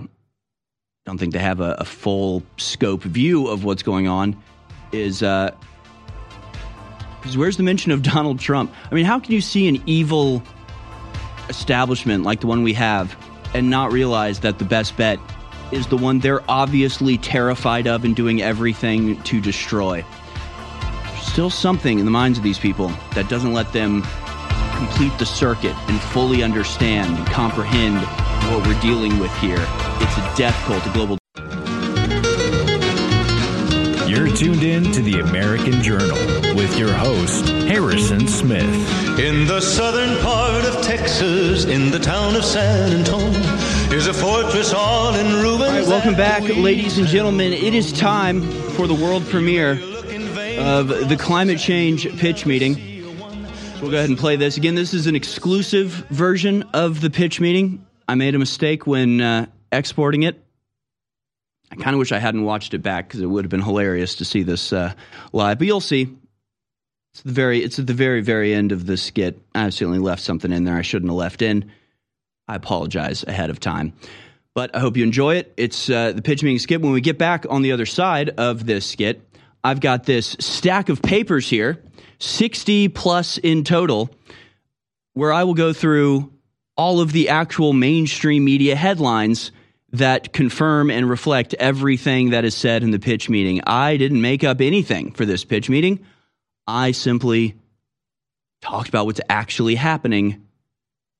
don't 1.05 1.17
think 1.17 1.33
they 1.33 1.39
have 1.39 1.59
a, 1.59 1.75
a 1.79 1.83
full 1.83 2.43
scope 2.55 3.03
view 3.03 3.47
of 3.47 3.65
what's 3.65 3.83
going 3.83 4.07
on 4.07 4.41
is 4.93 5.21
uh, 5.21 5.51
where's 7.35 7.57
the 7.57 7.63
mention 7.63 7.91
of 7.91 8.01
Donald 8.13 8.39
Trump? 8.39 8.73
I 8.89 8.95
mean, 8.95 9.03
how 9.03 9.19
can 9.19 9.33
you 9.33 9.41
see 9.41 9.67
an 9.67 9.83
evil 9.85 10.41
establishment 11.49 12.23
like 12.23 12.39
the 12.39 12.47
one 12.47 12.63
we 12.63 12.71
have 12.71 13.17
and 13.53 13.69
not 13.69 13.91
realize 13.91 14.39
that 14.39 14.59
the 14.59 14.65
best 14.65 14.95
bet 14.95 15.19
is 15.73 15.87
the 15.87 15.97
one 15.97 16.19
they're 16.19 16.49
obviously 16.49 17.17
terrified 17.17 17.85
of 17.85 18.05
and 18.05 18.15
doing 18.15 18.41
everything 18.41 19.21
to 19.23 19.41
destroy. 19.41 20.05
There's 21.33 21.51
still 21.51 21.61
something 21.73 21.97
in 21.97 22.05
the 22.05 22.11
minds 22.11 22.37
of 22.37 22.43
these 22.43 22.59
people 22.59 22.89
that 23.15 23.27
doesn't 23.27 23.53
let 23.53 23.73
them 23.73 24.03
complete 24.75 25.17
the 25.17 25.25
circuit 25.25 25.75
and 25.89 25.99
fully 25.99 26.43
understand 26.43 27.17
and 27.17 27.25
comprehend 27.25 27.97
what 28.51 28.67
we're 28.67 28.79
dealing 28.81 29.17
with 29.17 29.35
here. 29.37 29.57
It's 29.57 30.15
a 30.15 30.33
death 30.37 30.53
cult, 30.65 30.85
a 30.85 30.91
global 30.93 31.17
You're 34.07 34.27
tuned 34.27 34.61
in 34.61 34.91
to 34.91 35.01
the 35.01 35.21
American 35.21 35.81
Journal 35.81 36.15
with 36.55 36.77
your 36.77 36.93
host, 36.93 37.47
Harrison 37.47 38.27
Smith. 38.27 39.19
In 39.19 39.47
the 39.47 39.59
southern 39.59 40.21
part 40.21 40.63
of 40.65 40.83
Texas, 40.83 41.65
in 41.65 41.89
the 41.89 41.97
town 41.97 42.35
of 42.35 42.45
San 42.45 42.91
Antonio, 42.91 43.39
is 43.91 44.05
a 44.05 44.13
fortress 44.13 44.71
all 44.71 45.15
in 45.15 45.25
ruins. 45.41 45.61
All 45.63 45.67
right, 45.67 45.87
welcome 45.87 46.13
back, 46.13 46.43
ladies 46.43 46.99
and 46.99 47.07
gentlemen. 47.07 47.53
It 47.53 47.73
is 47.73 47.91
time 47.91 48.43
for 48.73 48.85
the 48.85 48.93
world 48.93 49.25
premiere 49.25 49.81
of 50.57 50.87
the 51.09 51.17
climate 51.17 51.59
change 51.59 52.07
pitch 52.17 52.45
meeting. 52.45 52.75
We'll 53.81 53.91
go 53.91 53.97
ahead 53.97 54.09
and 54.09 54.17
play 54.17 54.35
this. 54.35 54.57
Again, 54.57 54.75
this 54.75 54.93
is 54.93 55.07
an 55.07 55.15
exclusive 55.15 55.89
version 56.09 56.63
of 56.73 57.01
the 57.01 57.09
pitch 57.09 57.41
meeting. 57.41 57.85
I 58.07 58.15
made 58.15 58.35
a 58.35 58.39
mistake 58.39 58.87
when 58.87 59.21
uh, 59.21 59.47
exporting 59.71 60.23
it. 60.23 60.43
I 61.71 61.75
kind 61.75 61.95
of 61.95 61.99
wish 61.99 62.11
I 62.11 62.19
hadn't 62.19 62.43
watched 62.43 62.73
it 62.73 62.79
back 62.79 63.07
because 63.07 63.21
it 63.21 63.25
would 63.25 63.45
have 63.45 63.49
been 63.49 63.61
hilarious 63.61 64.15
to 64.15 64.25
see 64.25 64.43
this 64.43 64.71
uh, 64.71 64.93
live. 65.31 65.57
But 65.57 65.67
you'll 65.67 65.81
see. 65.81 66.15
It's 67.13 67.21
the 67.23 67.31
very, 67.31 67.63
it's 67.63 67.79
at 67.79 67.87
the 67.87 67.93
very, 67.93 68.21
very 68.21 68.53
end 68.53 68.71
of 68.71 68.85
the 68.85 68.97
skit. 68.97 69.39
I 69.53 69.69
certainly 69.69 69.99
left 69.99 70.21
something 70.21 70.51
in 70.51 70.63
there 70.63 70.77
I 70.77 70.81
shouldn't 70.81 71.09
have 71.09 71.17
left 71.17 71.41
in. 71.41 71.71
I 72.47 72.55
apologize 72.55 73.23
ahead 73.23 73.49
of 73.49 73.59
time. 73.59 73.93
But 74.53 74.75
I 74.75 74.79
hope 74.79 74.97
you 74.97 75.03
enjoy 75.03 75.35
it. 75.35 75.53
It's 75.57 75.89
uh, 75.89 76.11
the 76.11 76.21
pitch 76.21 76.43
meeting 76.43 76.59
skit. 76.59 76.81
When 76.81 76.91
we 76.91 77.01
get 77.01 77.17
back 77.17 77.45
on 77.49 77.63
the 77.63 77.71
other 77.71 77.85
side 77.85 78.29
of 78.37 78.65
this 78.65 78.85
skit, 78.85 79.21
I've 79.63 79.79
got 79.79 80.05
this 80.05 80.35
stack 80.39 80.89
of 80.89 81.01
papers 81.01 81.49
here, 81.49 81.81
60 82.19 82.89
plus 82.89 83.37
in 83.37 83.63
total, 83.63 84.09
where 85.13 85.31
I 85.31 85.43
will 85.43 85.53
go 85.53 85.73
through 85.73 86.31
all 86.75 86.99
of 86.99 87.11
the 87.11 87.29
actual 87.29 87.71
mainstream 87.71 88.43
media 88.43 88.75
headlines 88.75 89.51
that 89.91 90.33
confirm 90.33 90.89
and 90.89 91.09
reflect 91.09 91.53
everything 91.53 92.31
that 92.31 92.45
is 92.45 92.55
said 92.55 92.83
in 92.83 92.91
the 92.91 92.99
pitch 92.99 93.29
meeting. 93.29 93.61
I 93.65 93.97
didn't 93.97 94.21
make 94.21 94.43
up 94.43 94.59
anything 94.59 95.11
for 95.11 95.25
this 95.25 95.45
pitch 95.45 95.69
meeting. 95.69 96.03
I 96.65 96.91
simply 96.91 97.55
talked 98.61 98.89
about 98.89 99.05
what's 99.05 99.21
actually 99.29 99.75
happening, 99.75 100.45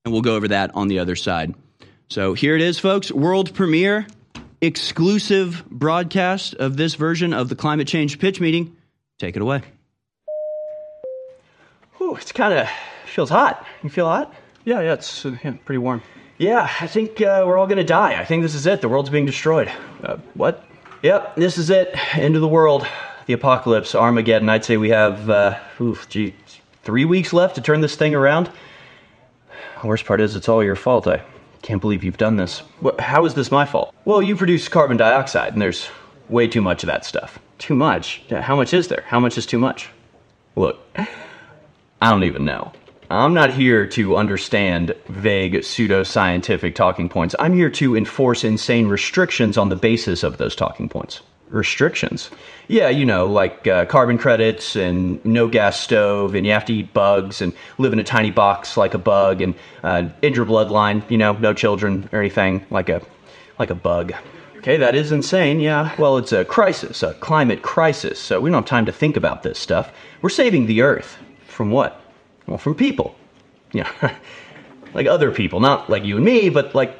and 0.04 0.12
we'll 0.12 0.24
go 0.24 0.36
over 0.36 0.48
that 0.48 0.72
on 0.74 0.88
the 0.88 1.00
other 1.00 1.16
side. 1.16 1.54
So 2.10 2.34
here 2.34 2.56
it 2.56 2.62
is, 2.62 2.80
folks 2.80 3.12
world 3.12 3.54
premiere, 3.54 4.08
exclusive 4.64 5.66
broadcast 5.70 6.54
of 6.56 6.78
this 6.78 6.96
version 6.96 7.34
of 7.34 7.50
the 7.50 7.56
climate 7.56 7.86
change 7.88 8.18
pitch 8.18 8.40
meeting. 8.40 8.78
Take 9.20 9.36
it 9.36 9.42
away. 9.42 9.62
Ooh, 12.00 12.16
it's 12.16 12.32
kind 12.32 12.54
of 12.54 12.70
feels 13.06 13.30
hot. 13.30 13.66
You 13.84 13.90
feel 13.90 14.08
hot? 14.08 14.34
Yeah, 14.64 14.80
yeah, 14.80 14.94
it's 14.94 15.26
uh, 15.26 15.36
yeah, 15.44 15.56
pretty 15.66 15.80
warm. 15.80 16.02
Yeah, 16.38 16.68
I 16.80 16.88
think 16.88 17.20
uh, 17.22 17.44
we're 17.46 17.58
all 17.58 17.68
gonna 17.68 17.84
die. 17.84 18.20
I 18.20 18.24
think 18.24 18.42
this 18.42 18.56
is 18.56 18.66
it. 18.66 18.80
The 18.80 18.88
world's 18.88 19.10
being 19.10 19.26
destroyed. 19.26 19.70
Uh, 20.02 20.18
what? 20.34 20.66
Yep, 21.02 21.36
this 21.36 21.58
is 21.58 21.70
it. 21.70 21.94
End 22.18 22.36
of 22.36 22.42
the 22.42 22.48
world. 22.48 22.88
The 23.26 23.34
apocalypse, 23.34 23.96
Armageddon. 23.96 24.48
I'd 24.48 24.64
say 24.64 24.78
we 24.78 24.90
have, 24.90 25.30
uh, 25.30 25.60
oof, 25.82 26.08
gee, 26.08 26.36
three 26.84 27.04
weeks 27.04 27.34
left 27.34 27.56
to 27.56 27.62
turn 27.62 27.82
this 27.82 27.98
thing 27.98 28.16
around. 28.16 28.50
The 29.82 29.88
worst 29.88 30.06
part 30.06 30.22
is, 30.22 30.38
it's 30.38 30.48
all 30.48 30.64
your 30.64 30.78
fault. 30.78 31.08
I 31.08 31.22
can't 31.64 31.82
believe 31.82 32.04
you've 32.04 32.18
done 32.18 32.36
this. 32.36 32.60
What, 32.82 33.00
how 33.00 33.26
is 33.26 33.34
this 33.34 33.50
my 33.50 33.66
fault? 33.66 33.96
Well, 34.06 34.22
you 34.22 34.36
produce 34.36 34.68
carbon 34.68 34.98
dioxide, 34.98 35.54
and 35.54 35.62
there's 35.62 35.88
way 36.30 36.48
too 36.48 36.62
much 36.62 36.84
of 36.84 36.88
that 36.88 37.06
stuff. 37.06 37.40
Too 37.58 37.74
much? 37.74 38.22
How 38.30 38.56
much 38.56 38.74
is 38.74 38.90
there? 38.90 39.04
How 39.08 39.20
much 39.20 39.38
is 39.38 39.46
too 39.46 39.58
much? 39.58 39.90
Look, 40.56 40.80
I 42.02 42.10
don't 42.12 42.26
even 42.26 42.46
know. 42.46 42.74
I'm 43.10 43.34
not 43.34 43.54
here 43.54 43.88
to 43.88 44.18
understand 44.18 44.94
vague 45.08 45.54
pseudoscientific 45.54 46.76
talking 46.76 47.10
points. 47.10 47.36
I'm 47.40 47.54
here 47.54 47.70
to 47.72 47.96
enforce 47.96 48.44
insane 48.44 48.88
restrictions 48.88 49.58
on 49.58 49.70
the 49.70 49.76
basis 49.76 50.24
of 50.24 50.38
those 50.38 50.56
talking 50.56 50.90
points. 50.90 51.22
Restrictions? 51.50 52.32
Yeah, 52.68 52.90
you 52.90 53.06
know, 53.06 53.28
like 53.28 53.68
uh, 53.68 53.86
carbon 53.86 54.18
credits 54.18 54.76
and 54.76 55.24
no 55.24 55.48
gas 55.48 55.80
stove, 55.80 56.34
and 56.34 56.46
you 56.46 56.52
have 56.52 56.66
to 56.66 56.74
eat 56.74 56.94
bugs 56.94 57.42
and 57.42 57.54
live 57.78 57.94
in 57.94 58.00
a 58.00 58.04
tiny 58.04 58.32
box 58.32 58.76
like 58.78 58.94
a 58.94 58.98
bug, 58.98 59.42
and 59.42 59.54
uh, 59.84 60.10
in 60.22 60.34
your 60.34 60.46
bloodline, 60.46 61.10
you 61.12 61.18
know, 61.18 61.34
no 61.34 61.54
children 61.54 62.10
or 62.12 62.20
anything 62.20 62.66
like 62.70 62.90
a 62.90 63.02
like 63.60 63.70
a 63.70 63.76
bug. 63.76 64.14
Okay, 64.58 64.78
that 64.78 64.96
is 64.96 65.12
insane. 65.12 65.60
Yeah. 65.60 65.94
Well, 66.00 66.18
it's 66.18 66.32
a 66.32 66.46
crisis, 66.46 67.04
a 67.04 67.14
climate 67.16 67.62
crisis. 67.62 68.18
So 68.18 68.40
we 68.40 68.50
don't 68.50 68.64
have 68.64 68.66
time 68.66 68.86
to 68.86 68.94
think 68.94 69.18
about 69.18 69.44
this 69.44 69.60
stuff. 69.60 69.92
We're 70.22 70.30
saving 70.30 70.68
the 70.68 70.82
Earth 70.82 71.18
from 71.48 71.70
what? 71.70 72.02
Well, 72.48 72.58
from 72.58 72.76
people. 72.76 73.16
Yeah, 73.76 73.90
like 74.94 75.08
other 75.08 75.32
people, 75.32 75.60
not 75.60 75.90
like 75.90 76.06
you 76.06 76.18
and 76.18 76.24
me, 76.24 76.50
but 76.50 76.76
like 76.76 76.96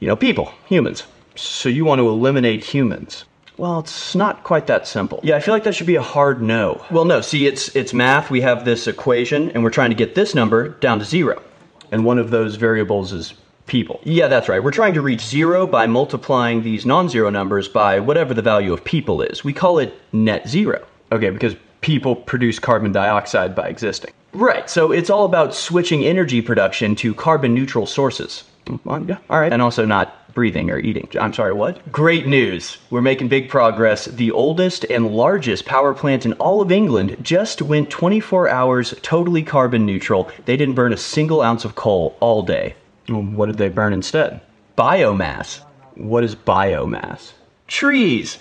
you 0.00 0.08
know, 0.08 0.16
people, 0.16 0.52
humans. 0.66 1.04
So 1.34 1.68
you 1.68 1.84
want 1.84 1.98
to 2.00 2.08
eliminate 2.08 2.64
humans? 2.64 3.24
Well, 3.58 3.80
it's 3.80 4.14
not 4.14 4.44
quite 4.44 4.66
that 4.66 4.86
simple. 4.86 5.20
Yeah, 5.22 5.36
I 5.36 5.40
feel 5.40 5.54
like 5.54 5.64
that 5.64 5.74
should 5.74 5.86
be 5.86 5.96
a 5.96 6.02
hard 6.02 6.42
no. 6.42 6.84
Well, 6.90 7.04
no. 7.04 7.20
See, 7.20 7.46
it's 7.46 7.74
it's 7.76 7.92
math. 7.92 8.30
We 8.30 8.40
have 8.40 8.64
this 8.64 8.86
equation, 8.86 9.50
and 9.50 9.62
we're 9.62 9.70
trying 9.70 9.90
to 9.90 9.96
get 9.96 10.14
this 10.14 10.34
number 10.34 10.70
down 10.70 10.98
to 10.98 11.04
zero, 11.04 11.42
and 11.90 12.04
one 12.04 12.18
of 12.18 12.30
those 12.30 12.56
variables 12.56 13.12
is 13.12 13.34
people. 13.66 14.00
Yeah, 14.04 14.28
that's 14.28 14.48
right. 14.48 14.62
We're 14.62 14.70
trying 14.70 14.94
to 14.94 15.02
reach 15.02 15.24
zero 15.24 15.66
by 15.66 15.86
multiplying 15.86 16.62
these 16.62 16.84
non-zero 16.84 17.30
numbers 17.30 17.68
by 17.68 18.00
whatever 18.00 18.34
the 18.34 18.42
value 18.42 18.72
of 18.72 18.82
people 18.84 19.22
is. 19.22 19.44
We 19.44 19.52
call 19.52 19.78
it 19.78 19.94
net 20.12 20.48
zero. 20.48 20.84
Okay, 21.12 21.30
because 21.30 21.54
people 21.82 22.16
produce 22.16 22.58
carbon 22.58 22.92
dioxide 22.92 23.54
by 23.54 23.68
existing. 23.68 24.12
Right. 24.32 24.68
So 24.70 24.92
it's 24.92 25.10
all 25.10 25.26
about 25.26 25.54
switching 25.54 26.04
energy 26.04 26.40
production 26.40 26.94
to 26.96 27.14
carbon 27.14 27.52
neutral 27.52 27.86
sources. 27.86 28.44
Yeah, 28.66 29.18
All 29.28 29.40
right. 29.40 29.52
And 29.52 29.62
also 29.62 29.84
not 29.84 30.32
breathing 30.34 30.70
or 30.70 30.78
eating. 30.78 31.08
I'm 31.20 31.32
sorry, 31.32 31.52
what? 31.52 31.92
Great 31.92 32.26
news. 32.26 32.78
We're 32.90 33.02
making 33.02 33.28
big 33.28 33.48
progress. 33.48 34.06
The 34.06 34.30
oldest 34.30 34.84
and 34.84 35.10
largest 35.10 35.66
power 35.66 35.94
plant 35.94 36.24
in 36.24 36.32
all 36.34 36.60
of 36.62 36.72
England 36.72 37.16
just 37.22 37.62
went 37.62 37.90
24 37.90 38.48
hours 38.48 38.94
totally 39.02 39.42
carbon 39.42 39.84
neutral. 39.84 40.30
They 40.44 40.56
didn't 40.56 40.74
burn 40.74 40.92
a 40.92 40.98
single 40.98 41.42
ounce 41.42 41.64
of 41.64 41.74
coal 41.74 42.16
all 42.20 42.42
day. 42.42 42.74
Well, 43.08 43.22
what 43.22 43.46
did 43.46 43.58
they 43.58 43.68
burn 43.68 43.92
instead? 43.92 44.40
Biomass. 44.76 45.60
What 45.94 46.24
is 46.24 46.34
biomass? 46.34 47.32
Trees. 47.66 48.38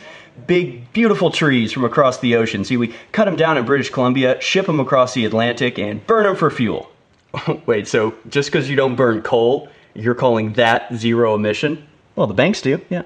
Big, 0.48 0.92
beautiful 0.94 1.30
trees 1.30 1.72
from 1.72 1.84
across 1.84 2.20
the 2.20 2.36
ocean. 2.36 2.64
See, 2.64 2.78
we 2.78 2.94
cut 3.12 3.26
them 3.26 3.36
down 3.36 3.58
in 3.58 3.66
British 3.66 3.90
Columbia, 3.90 4.40
ship 4.42 4.66
them 4.66 4.80
across 4.80 5.14
the 5.14 5.26
Atlantic, 5.26 5.78
and 5.78 6.06
burn 6.08 6.24
them 6.24 6.36
for 6.36 6.50
fuel. 6.50 6.90
Wait, 7.66 7.88
so 7.88 8.14
just 8.30 8.50
because 8.50 8.70
you 8.70 8.76
don't 8.76 8.96
burn 8.96 9.22
coal, 9.22 9.70
you're 9.94 10.16
calling 10.16 10.54
that 10.54 10.94
zero 10.96 11.36
emission? 11.36 11.88
Well, 12.16 12.28
the 12.28 12.34
banks 12.34 12.62
do, 12.62 12.82
yeah. 12.90 13.04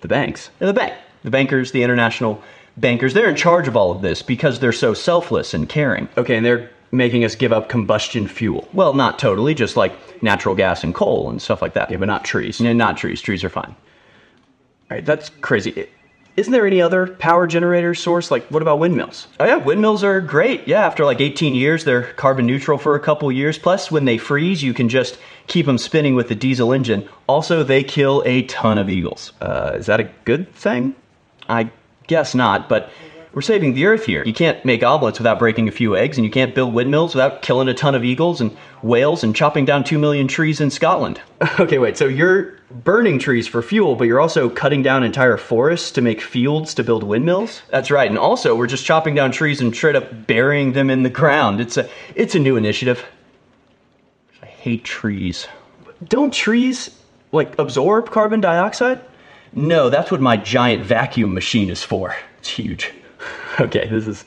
The 0.00 0.08
banks. 0.08 0.50
They're 0.58 0.66
the 0.66 0.74
bank. 0.74 0.94
The 1.22 1.30
bankers, 1.30 1.72
the 1.72 1.82
international 1.82 2.42
bankers, 2.76 3.14
they're 3.14 3.28
in 3.28 3.36
charge 3.36 3.68
of 3.68 3.76
all 3.76 3.90
of 3.90 4.02
this 4.02 4.22
because 4.22 4.58
they're 4.58 4.72
so 4.72 4.94
selfless 4.94 5.54
and 5.54 5.68
caring. 5.68 6.08
Okay, 6.16 6.36
and 6.36 6.44
they're 6.44 6.70
making 6.90 7.24
us 7.24 7.34
give 7.34 7.52
up 7.52 7.68
combustion 7.68 8.26
fuel. 8.28 8.68
Well, 8.72 8.94
not 8.94 9.18
totally, 9.18 9.54
just 9.54 9.76
like 9.76 10.22
natural 10.22 10.54
gas 10.54 10.84
and 10.84 10.94
coal 10.94 11.30
and 11.30 11.40
stuff 11.40 11.62
like 11.62 11.74
that. 11.74 11.90
Yeah, 11.90 11.96
but 11.96 12.06
not 12.06 12.24
trees. 12.24 12.60
No, 12.60 12.72
not 12.72 12.96
trees. 12.96 13.20
Trees 13.22 13.44
are 13.44 13.48
fine. 13.48 13.74
All 14.90 14.96
right, 14.96 15.04
that's 15.04 15.30
crazy. 15.30 15.88
Isn't 16.34 16.52
there 16.52 16.66
any 16.66 16.80
other 16.80 17.08
power 17.08 17.46
generator 17.46 17.94
source? 17.94 18.30
Like, 18.30 18.46
what 18.46 18.62
about 18.62 18.78
windmills? 18.78 19.28
Oh, 19.38 19.44
yeah, 19.44 19.56
windmills 19.56 20.02
are 20.02 20.20
great. 20.20 20.66
Yeah, 20.66 20.86
after 20.86 21.04
like 21.04 21.20
18 21.20 21.54
years, 21.54 21.84
they're 21.84 22.14
carbon 22.14 22.46
neutral 22.46 22.78
for 22.78 22.94
a 22.94 23.00
couple 23.00 23.30
years. 23.30 23.58
Plus, 23.58 23.90
when 23.90 24.06
they 24.06 24.16
freeze, 24.16 24.62
you 24.62 24.72
can 24.72 24.88
just 24.88 25.18
keep 25.46 25.66
them 25.66 25.76
spinning 25.76 26.14
with 26.14 26.28
the 26.28 26.34
diesel 26.34 26.72
engine. 26.72 27.06
Also, 27.26 27.62
they 27.62 27.84
kill 27.84 28.22
a 28.24 28.42
ton 28.44 28.78
of 28.78 28.88
eagles. 28.88 29.32
Uh, 29.42 29.72
is 29.74 29.86
that 29.86 30.00
a 30.00 30.10
good 30.24 30.50
thing? 30.54 30.94
I 31.50 31.70
guess 32.06 32.34
not, 32.34 32.66
but 32.66 32.90
we're 33.34 33.42
saving 33.42 33.74
the 33.74 33.86
earth 33.86 34.04
here. 34.04 34.22
You 34.24 34.32
can't 34.32 34.62
make 34.64 34.82
omelets 34.82 35.18
without 35.18 35.38
breaking 35.38 35.68
a 35.68 35.72
few 35.72 35.96
eggs, 35.96 36.16
and 36.16 36.24
you 36.24 36.30
can't 36.30 36.54
build 36.54 36.72
windmills 36.72 37.14
without 37.14 37.42
killing 37.42 37.68
a 37.68 37.74
ton 37.74 37.94
of 37.94 38.04
eagles 38.04 38.40
and 38.40 38.56
whales 38.82 39.24
and 39.24 39.34
chopping 39.34 39.64
down 39.64 39.84
two 39.84 39.98
million 39.98 40.28
trees 40.28 40.60
in 40.60 40.70
Scotland. 40.70 41.20
Okay, 41.58 41.78
wait, 41.78 41.98
so 41.98 42.06
you're 42.06 42.56
burning 42.72 43.18
trees 43.18 43.46
for 43.46 43.62
fuel, 43.62 43.94
but 43.96 44.04
you're 44.04 44.20
also 44.20 44.48
cutting 44.48 44.82
down 44.82 45.04
entire 45.04 45.36
forests 45.36 45.90
to 45.92 46.00
make 46.00 46.20
fields 46.20 46.74
to 46.74 46.84
build 46.84 47.02
windmills? 47.02 47.62
That's 47.70 47.90
right, 47.90 48.08
and 48.08 48.18
also 48.18 48.54
we're 48.54 48.66
just 48.66 48.84
chopping 48.84 49.14
down 49.14 49.32
trees 49.32 49.60
and 49.60 49.74
straight 49.74 49.96
up 49.96 50.26
burying 50.26 50.72
them 50.72 50.90
in 50.90 51.02
the 51.02 51.10
ground. 51.10 51.60
It's 51.60 51.76
a 51.76 51.88
it's 52.14 52.34
a 52.34 52.38
new 52.38 52.56
initiative. 52.56 53.04
I 54.42 54.46
hate 54.46 54.84
trees. 54.84 55.46
Don't 56.08 56.32
trees 56.32 56.90
like 57.32 57.58
absorb 57.58 58.10
carbon 58.10 58.40
dioxide? 58.40 59.00
No, 59.54 59.90
that's 59.90 60.10
what 60.10 60.20
my 60.20 60.36
giant 60.36 60.84
vacuum 60.84 61.34
machine 61.34 61.70
is 61.70 61.82
for. 61.82 62.14
It's 62.38 62.48
huge. 62.48 62.92
Okay, 63.60 63.86
this 63.86 64.08
is 64.08 64.24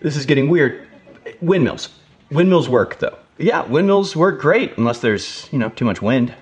this 0.00 0.16
is 0.16 0.24
getting 0.24 0.48
weird. 0.48 0.88
Windmills. 1.42 1.90
Windmills 2.30 2.66
work 2.66 2.98
though. 2.98 3.16
Yeah, 3.36 3.62
windmills 3.66 4.16
work 4.16 4.40
great 4.40 4.78
unless 4.78 5.00
there's, 5.00 5.48
you 5.52 5.58
know, 5.58 5.68
too 5.68 5.84
much 5.84 6.00
wind. 6.00 6.34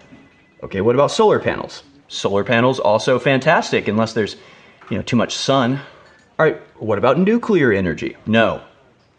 Okay, 0.62 0.80
what 0.80 0.94
about 0.94 1.10
solar 1.10 1.40
panels? 1.40 1.82
Solar 2.08 2.44
panels 2.44 2.78
also 2.78 3.18
fantastic 3.18 3.88
unless 3.88 4.12
there's, 4.12 4.36
you 4.90 4.96
know, 4.96 5.02
too 5.02 5.16
much 5.16 5.34
sun. 5.34 5.80
All 6.38 6.46
right, 6.46 6.60
what 6.78 6.98
about 6.98 7.18
nuclear 7.18 7.72
energy? 7.72 8.16
No. 8.26 8.62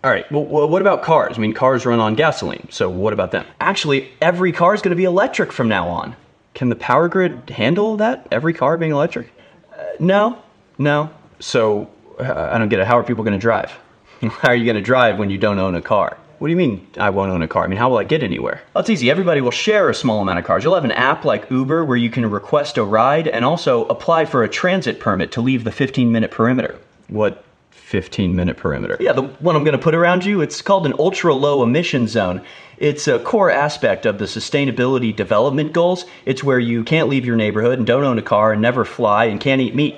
All 0.03 0.11
right, 0.11 0.29
well, 0.31 0.67
what 0.67 0.81
about 0.81 1.03
cars? 1.03 1.37
I 1.37 1.41
mean, 1.41 1.53
cars 1.53 1.85
run 1.85 1.99
on 1.99 2.15
gasoline, 2.15 2.67
so 2.69 2.89
what 2.89 3.13
about 3.13 3.31
them? 3.31 3.45
Actually, 3.59 4.11
every 4.21 4.51
car 4.51 4.73
is 4.73 4.81
going 4.81 4.91
to 4.91 4.97
be 4.97 5.05
electric 5.05 5.51
from 5.51 5.67
now 5.67 5.87
on. 5.87 6.15
Can 6.53 6.69
the 6.69 6.75
power 6.75 7.07
grid 7.07 7.49
handle 7.49 7.97
that? 7.97 8.27
Every 8.31 8.53
car 8.53 8.77
being 8.77 8.91
electric? 8.91 9.31
Uh, 9.71 9.83
no, 9.99 10.39
no. 10.77 11.09
So, 11.39 11.89
uh, 12.19 12.49
I 12.51 12.57
don't 12.57 12.69
get 12.69 12.79
it. 12.79 12.87
How 12.87 12.99
are 12.99 13.03
people 13.03 13.23
going 13.23 13.33
to 13.33 13.39
drive? 13.39 13.71
How 14.21 14.49
are 14.49 14.55
you 14.55 14.65
going 14.65 14.75
to 14.75 14.81
drive 14.81 15.17
when 15.19 15.29
you 15.29 15.37
don't 15.37 15.59
own 15.59 15.75
a 15.75 15.81
car? 15.81 16.17
What 16.43 16.49
do 16.49 16.51
you 16.51 16.57
mean 16.57 16.85
I 16.97 17.09
won't 17.09 17.31
own 17.31 17.41
a 17.41 17.47
car? 17.47 17.63
I 17.63 17.67
mean, 17.67 17.79
how 17.79 17.89
will 17.89 17.99
I 17.99 18.03
get 18.03 18.21
anywhere? 18.21 18.61
Well, 18.73 18.81
it's 18.81 18.89
easy. 18.89 19.09
Everybody 19.09 19.39
will 19.39 19.49
share 19.49 19.89
a 19.89 19.95
small 19.95 20.21
amount 20.21 20.39
of 20.39 20.43
cars. 20.43 20.61
You'll 20.61 20.75
have 20.75 20.83
an 20.83 20.91
app 20.91 21.23
like 21.23 21.49
Uber 21.49 21.85
where 21.85 21.95
you 21.95 22.09
can 22.09 22.29
request 22.29 22.77
a 22.77 22.83
ride 22.83 23.29
and 23.29 23.45
also 23.45 23.85
apply 23.85 24.25
for 24.25 24.43
a 24.43 24.49
transit 24.49 24.99
permit 24.99 25.31
to 25.31 25.41
leave 25.41 25.63
the 25.63 25.71
15 25.71 26.11
minute 26.11 26.31
perimeter. 26.31 26.77
What 27.07 27.45
15 27.71 28.35
minute 28.35 28.57
perimeter? 28.57 28.97
Yeah, 28.99 29.13
the 29.13 29.21
one 29.21 29.55
I'm 29.55 29.63
going 29.63 29.77
to 29.77 29.81
put 29.81 29.95
around 29.95 30.25
you, 30.25 30.41
it's 30.41 30.61
called 30.61 30.85
an 30.85 30.93
ultra 30.99 31.33
low 31.33 31.63
emission 31.63 32.09
zone. 32.09 32.41
It's 32.77 33.07
a 33.07 33.19
core 33.19 33.49
aspect 33.49 34.05
of 34.05 34.17
the 34.17 34.25
sustainability 34.25 35.15
development 35.15 35.71
goals. 35.71 36.03
It's 36.25 36.43
where 36.43 36.59
you 36.59 36.83
can't 36.83 37.07
leave 37.07 37.23
your 37.25 37.37
neighborhood 37.37 37.77
and 37.77 37.87
don't 37.87 38.03
own 38.03 38.19
a 38.19 38.21
car 38.21 38.51
and 38.51 38.61
never 38.61 38.83
fly 38.83 39.25
and 39.27 39.39
can't 39.39 39.61
eat 39.61 39.75
meat. 39.75 39.95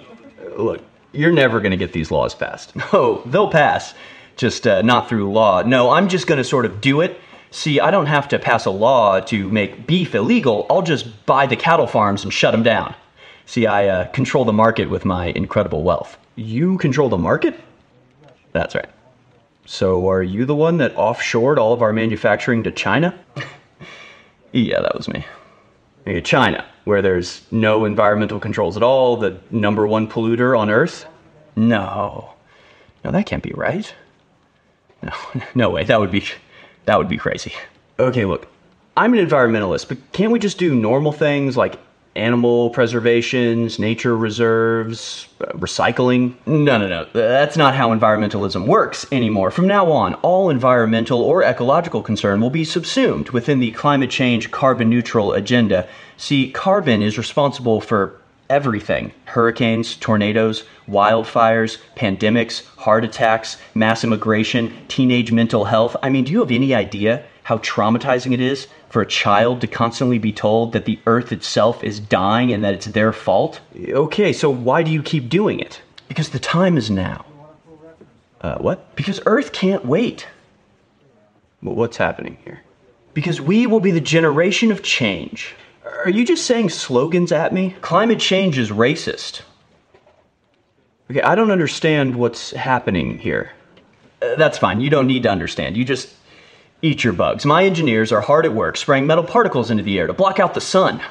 Look, 0.56 0.84
you're 1.12 1.32
never 1.32 1.60
going 1.60 1.72
to 1.72 1.78
get 1.78 1.92
these 1.92 2.12
laws 2.12 2.36
passed. 2.36 2.74
No, 2.94 3.24
they'll 3.26 3.50
pass 3.50 3.96
just 4.36 4.68
uh, 4.68 4.82
not 4.82 5.10
through 5.10 5.32
law. 5.32 5.62
No, 5.62 5.92
I'm 5.92 6.10
just 6.10 6.28
going 6.28 6.38
to 6.38 6.44
sort 6.44 6.66
of 6.66 6.82
do 6.82 7.02
it. 7.02 7.20
See, 7.52 7.80
I 7.80 7.90
don't 7.90 8.08
have 8.08 8.28
to 8.30 8.40
pass 8.40 8.66
a 8.66 8.72
law 8.72 9.22
to 9.22 9.50
make 9.50 9.88
beef 9.88 10.14
illegal. 10.14 10.66
I'll 10.70 10.82
just 10.82 11.26
buy 11.26 11.46
the 11.46 11.56
cattle 11.56 11.88
farms 11.88 12.24
and 12.24 12.34
shut 12.34 12.52
them 12.52 12.64
down. 12.64 12.96
See, 13.46 13.66
I 13.66 13.88
uh, 13.88 14.08
control 14.08 14.44
the 14.44 14.54
market 14.54 14.90
with 14.90 15.06
my 15.06 15.28
incredible 15.28 15.84
wealth. 15.84 16.18
You 16.36 16.78
control 16.78 17.10
the 17.10 17.18
market? 17.18 17.60
That's 18.52 18.76
right. 18.76 18.90
So, 19.66 20.10
are 20.10 20.22
you 20.22 20.46
the 20.46 20.56
one 20.56 20.78
that 20.78 20.96
offshored 20.96 21.58
all 21.58 21.74
of 21.74 21.82
our 21.82 21.94
manufacturing 21.94 22.64
to 22.64 22.72
China? 22.72 23.18
yeah, 24.52 24.82
that 24.82 24.96
was 24.96 25.08
me. 25.08 25.26
China, 26.24 26.66
where 26.84 27.02
there's 27.02 27.42
no 27.52 27.86
environmental 27.86 28.40
controls 28.40 28.78
at 28.78 28.84
all, 28.84 29.18
the 29.18 29.40
number 29.50 29.88
one 29.88 30.08
polluter 30.08 30.58
on 30.58 30.70
Earth? 30.70 31.08
No. 31.56 32.34
No, 33.04 33.12
that 33.12 33.26
can't 33.26 33.42
be 33.42 33.54
right. 33.56 33.94
No, 35.06 35.12
no 35.56 35.70
way. 35.70 35.84
That 35.84 36.00
would 36.00 36.12
be 36.12 36.26
that 36.86 36.98
would 36.98 37.10
be 37.10 37.18
crazy. 37.18 37.54
Okay, 38.00 38.26
look. 38.26 38.48
I'm 38.98 39.14
an 39.14 39.26
environmentalist, 39.26 39.90
but 39.90 39.98
can't 40.14 40.32
we 40.32 40.40
just 40.40 40.58
do 40.58 40.74
normal 40.74 41.12
things 41.12 41.58
like 41.58 41.78
animal 42.16 42.70
preservations, 42.70 43.78
nature 43.78 44.16
reserves, 44.16 45.28
uh, 45.42 45.52
recycling? 45.54 46.34
No, 46.46 46.78
no, 46.78 46.88
no. 46.88 47.06
That's 47.12 47.58
not 47.58 47.76
how 47.76 47.94
environmentalism 47.94 48.68
works 48.68 49.06
anymore. 49.12 49.52
From 49.52 49.68
now 49.68 49.92
on, 49.92 50.14
all 50.16 50.50
environmental 50.50 51.22
or 51.22 51.44
ecological 51.44 52.02
concern 52.02 52.40
will 52.40 52.50
be 52.50 52.64
subsumed 52.64 53.32
within 53.32 53.60
the 53.60 53.72
climate 53.72 54.10
change 54.10 54.50
carbon 54.52 54.90
neutral 54.90 55.34
agenda. 55.34 55.90
See, 56.16 56.52
carbon 56.52 57.02
is 57.02 57.18
responsible 57.18 57.82
for 57.82 58.18
everything 58.50 59.12
hurricanes, 59.26 59.96
tornadoes, 59.96 60.64
wildfires, 60.88 61.78
pandemics, 61.96 62.66
heart 62.78 63.04
attacks, 63.04 63.58
mass 63.74 64.04
immigration, 64.04 64.74
teenage 64.88 65.32
mental 65.32 65.66
health. 65.66 65.96
I 66.02 66.10
mean, 66.10 66.26
do 66.26 66.32
you 66.32 66.40
have 66.40 66.52
any 66.52 66.74
idea 66.74 67.24
how 67.44 67.58
traumatizing 67.60 68.34
it 68.34 68.42
is 68.42 68.68
for 68.90 69.02
a 69.02 69.06
child 69.06 69.62
to 69.62 69.68
constantly 69.68 70.18
be 70.18 70.32
told 70.32 70.74
that 70.74 70.86
the 70.86 71.00
earth 71.06 71.32
itself 71.32 71.84
is 71.84 72.00
dying 72.00 72.52
and 72.52 72.64
that 72.64 72.74
it's 72.74 72.88
their 72.88 73.14
fault? 73.14 73.60
Okay, 73.90 74.32
so 74.34 74.50
why 74.50 74.84
do 74.84 74.92
you 74.92 75.04
keep 75.04 75.30
doing 75.30 75.60
it? 75.60 75.82
Because 76.08 76.30
the 76.30 76.40
time 76.40 76.78
is 76.78 76.90
now. 76.90 77.26
Uh, 78.42 78.58
what? 78.60 78.96
Because 78.96 79.20
Earth 79.26 79.52
can't 79.52 79.86
wait. 79.86 80.28
What's 81.62 81.98
happening 81.98 82.38
here? 82.46 82.62
Because 83.16 83.42
we 83.42 83.66
will 83.66 83.80
be 83.80 83.90
the 83.90 84.02
generation 84.02 84.72
of 84.72 84.84
change. 84.84 85.56
Are 85.86 86.10
you 86.10 86.26
just 86.26 86.46
saying 86.46 86.70
slogans 86.70 87.32
at 87.32 87.54
me? 87.54 87.76
Climate 87.82 88.20
change 88.20 88.58
is 88.58 88.72
racist. 88.72 89.42
Okay, 91.12 91.22
I 91.22 91.36
don't 91.36 91.52
understand 91.52 92.16
what's 92.16 92.52
happening 92.52 93.20
here. 93.20 93.52
Uh, 94.22 94.36
that's 94.36 94.58
fine. 94.58 94.82
You 94.82 94.90
don't 94.90 95.08
need 95.08 95.24
to 95.24 95.30
understand. 95.30 95.78
You 95.78 95.86
just 95.86 96.10
eat 96.82 97.04
your 97.04 97.14
bugs. 97.14 97.46
My 97.46 97.64
engineers 97.64 98.12
are 98.12 98.22
hard 98.22 98.46
at 98.46 98.54
work 98.54 98.78
spraying 98.78 99.06
metal 99.06 99.24
particles 99.24 99.70
into 99.70 99.84
the 99.84 100.00
air 100.00 100.08
to 100.08 100.14
block 100.14 100.40
out 100.40 100.56
the 100.56 100.62
sun. 100.62 101.02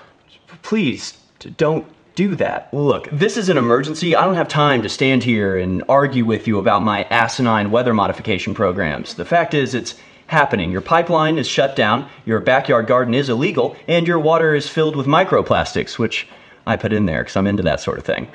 Please, 0.63 1.17
don't 1.57 1.87
do 2.15 2.35
that. 2.37 2.73
Look, 2.73 3.09
this 3.11 3.37
is 3.37 3.49
an 3.49 3.59
emergency. 3.59 4.17
I 4.17 4.25
don't 4.25 4.35
have 4.35 4.49
time 4.49 4.83
to 4.83 4.89
stand 4.89 5.23
here 5.23 5.57
and 5.57 5.83
argue 5.89 6.25
with 6.25 6.47
you 6.47 6.59
about 6.59 6.83
my 6.83 7.05
asinine 7.05 7.71
weather 7.71 7.95
modification 7.95 8.55
programs. 8.55 9.15
The 9.15 9.25
fact 9.25 9.55
is, 9.55 9.75
it's 9.75 9.95
happening. 10.27 10.71
Your 10.71 10.81
pipeline 10.81 11.39
is 11.39 11.47
shut 11.47 11.77
down, 11.77 12.09
your 12.25 12.41
backyard 12.41 12.87
garden 12.87 13.15
is 13.15 13.29
illegal, 13.29 13.77
and 13.89 14.07
your 14.07 14.19
water 14.19 14.55
is 14.55 14.69
filled 14.69 14.97
with 14.97 15.07
microplastics, 15.07 15.99
which 15.99 16.27
I 16.67 16.77
put 16.77 16.93
in 16.93 17.07
there 17.07 17.23
because 17.23 17.37
I'm 17.37 17.47
into 17.47 17.63
that 17.65 17.81
sort 17.81 17.99
of 17.99 18.05
thing. 18.05 18.29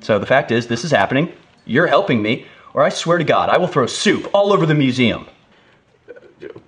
So 0.00 0.18
the 0.18 0.26
fact 0.26 0.50
is, 0.50 0.66
this 0.66 0.84
is 0.84 0.90
happening. 0.90 1.32
You're 1.64 1.88
helping 1.88 2.22
me, 2.22 2.46
or 2.74 2.82
I 2.82 2.90
swear 2.90 3.18
to 3.18 3.24
God, 3.24 3.48
I 3.48 3.58
will 3.58 3.66
throw 3.66 3.86
soup 3.86 4.28
all 4.32 4.52
over 4.52 4.66
the 4.66 4.74
museum. 4.74 5.26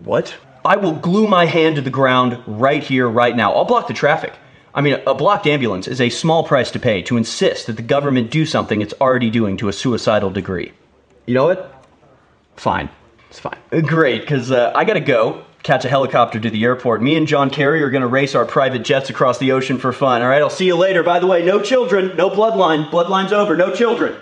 What? 0.03 0.35
I 0.65 0.77
will 0.77 0.93
glue 0.93 1.29
my 1.29 1.47
hand 1.47 1.77
to 1.77 1.83
the 1.83 1.91
ground 1.91 2.43
right 2.47 2.83
here, 2.83 3.09
right 3.09 3.37
now. 3.37 3.53
I'll 3.53 3.65
block 3.65 3.87
the 3.87 3.95
traffic. 3.95 4.33
I 4.75 4.81
mean, 4.81 5.01
a 5.07 5.15
blocked 5.15 5.47
ambulance 5.47 5.89
is 5.89 6.01
a 6.01 6.11
small 6.11 6.45
price 6.45 6.71
to 6.73 6.79
pay 6.79 7.03
to 7.03 7.17
insist 7.17 7.67
that 7.67 7.77
the 7.77 7.83
government 7.83 8.31
do 8.31 8.45
something 8.45 8.81
it's 8.81 8.95
already 9.01 9.31
doing 9.31 9.57
to 9.59 9.69
a 9.69 9.73
suicidal 9.73 10.31
degree. 10.31 10.73
You 11.27 11.35
know 11.35 11.47
what? 11.47 11.85
Fine. 12.57 12.91
It's 13.31 13.39
fine. 13.39 13.59
Uh, 13.73 13.81
Great, 13.81 14.23
because 14.23 14.51
uh, 14.51 14.73
I 14.75 14.85
gotta 14.85 15.01
go 15.01 15.45
catch 15.63 15.85
a 15.85 15.89
helicopter 15.89 16.41
to 16.41 16.51
the 16.51 16.65
airport. 16.65 17.03
Me 17.03 17.17
and 17.17 17.27
John 17.27 17.51
Kerry 17.51 17.83
are 17.83 17.91
gonna 17.91 18.07
race 18.09 18.35
our 18.35 18.45
private 18.45 18.85
jets 18.85 19.11
across 19.11 19.39
the 19.39 19.53
ocean 19.53 19.79
for 19.79 19.93
fun. 19.93 20.23
All 20.23 20.29
right, 20.29 20.41
I'll 20.43 20.51
see 20.51 20.67
you 20.67 20.77
later. 20.77 21.03
By 21.03 21.19
the 21.19 21.27
way, 21.27 21.45
no 21.45 21.61
children, 21.61 22.17
no 22.17 22.31
bloodline. 22.31 22.91
Bloodline's 22.91 23.33
over, 23.33 23.57
no 23.57 23.75
children. 23.75 24.17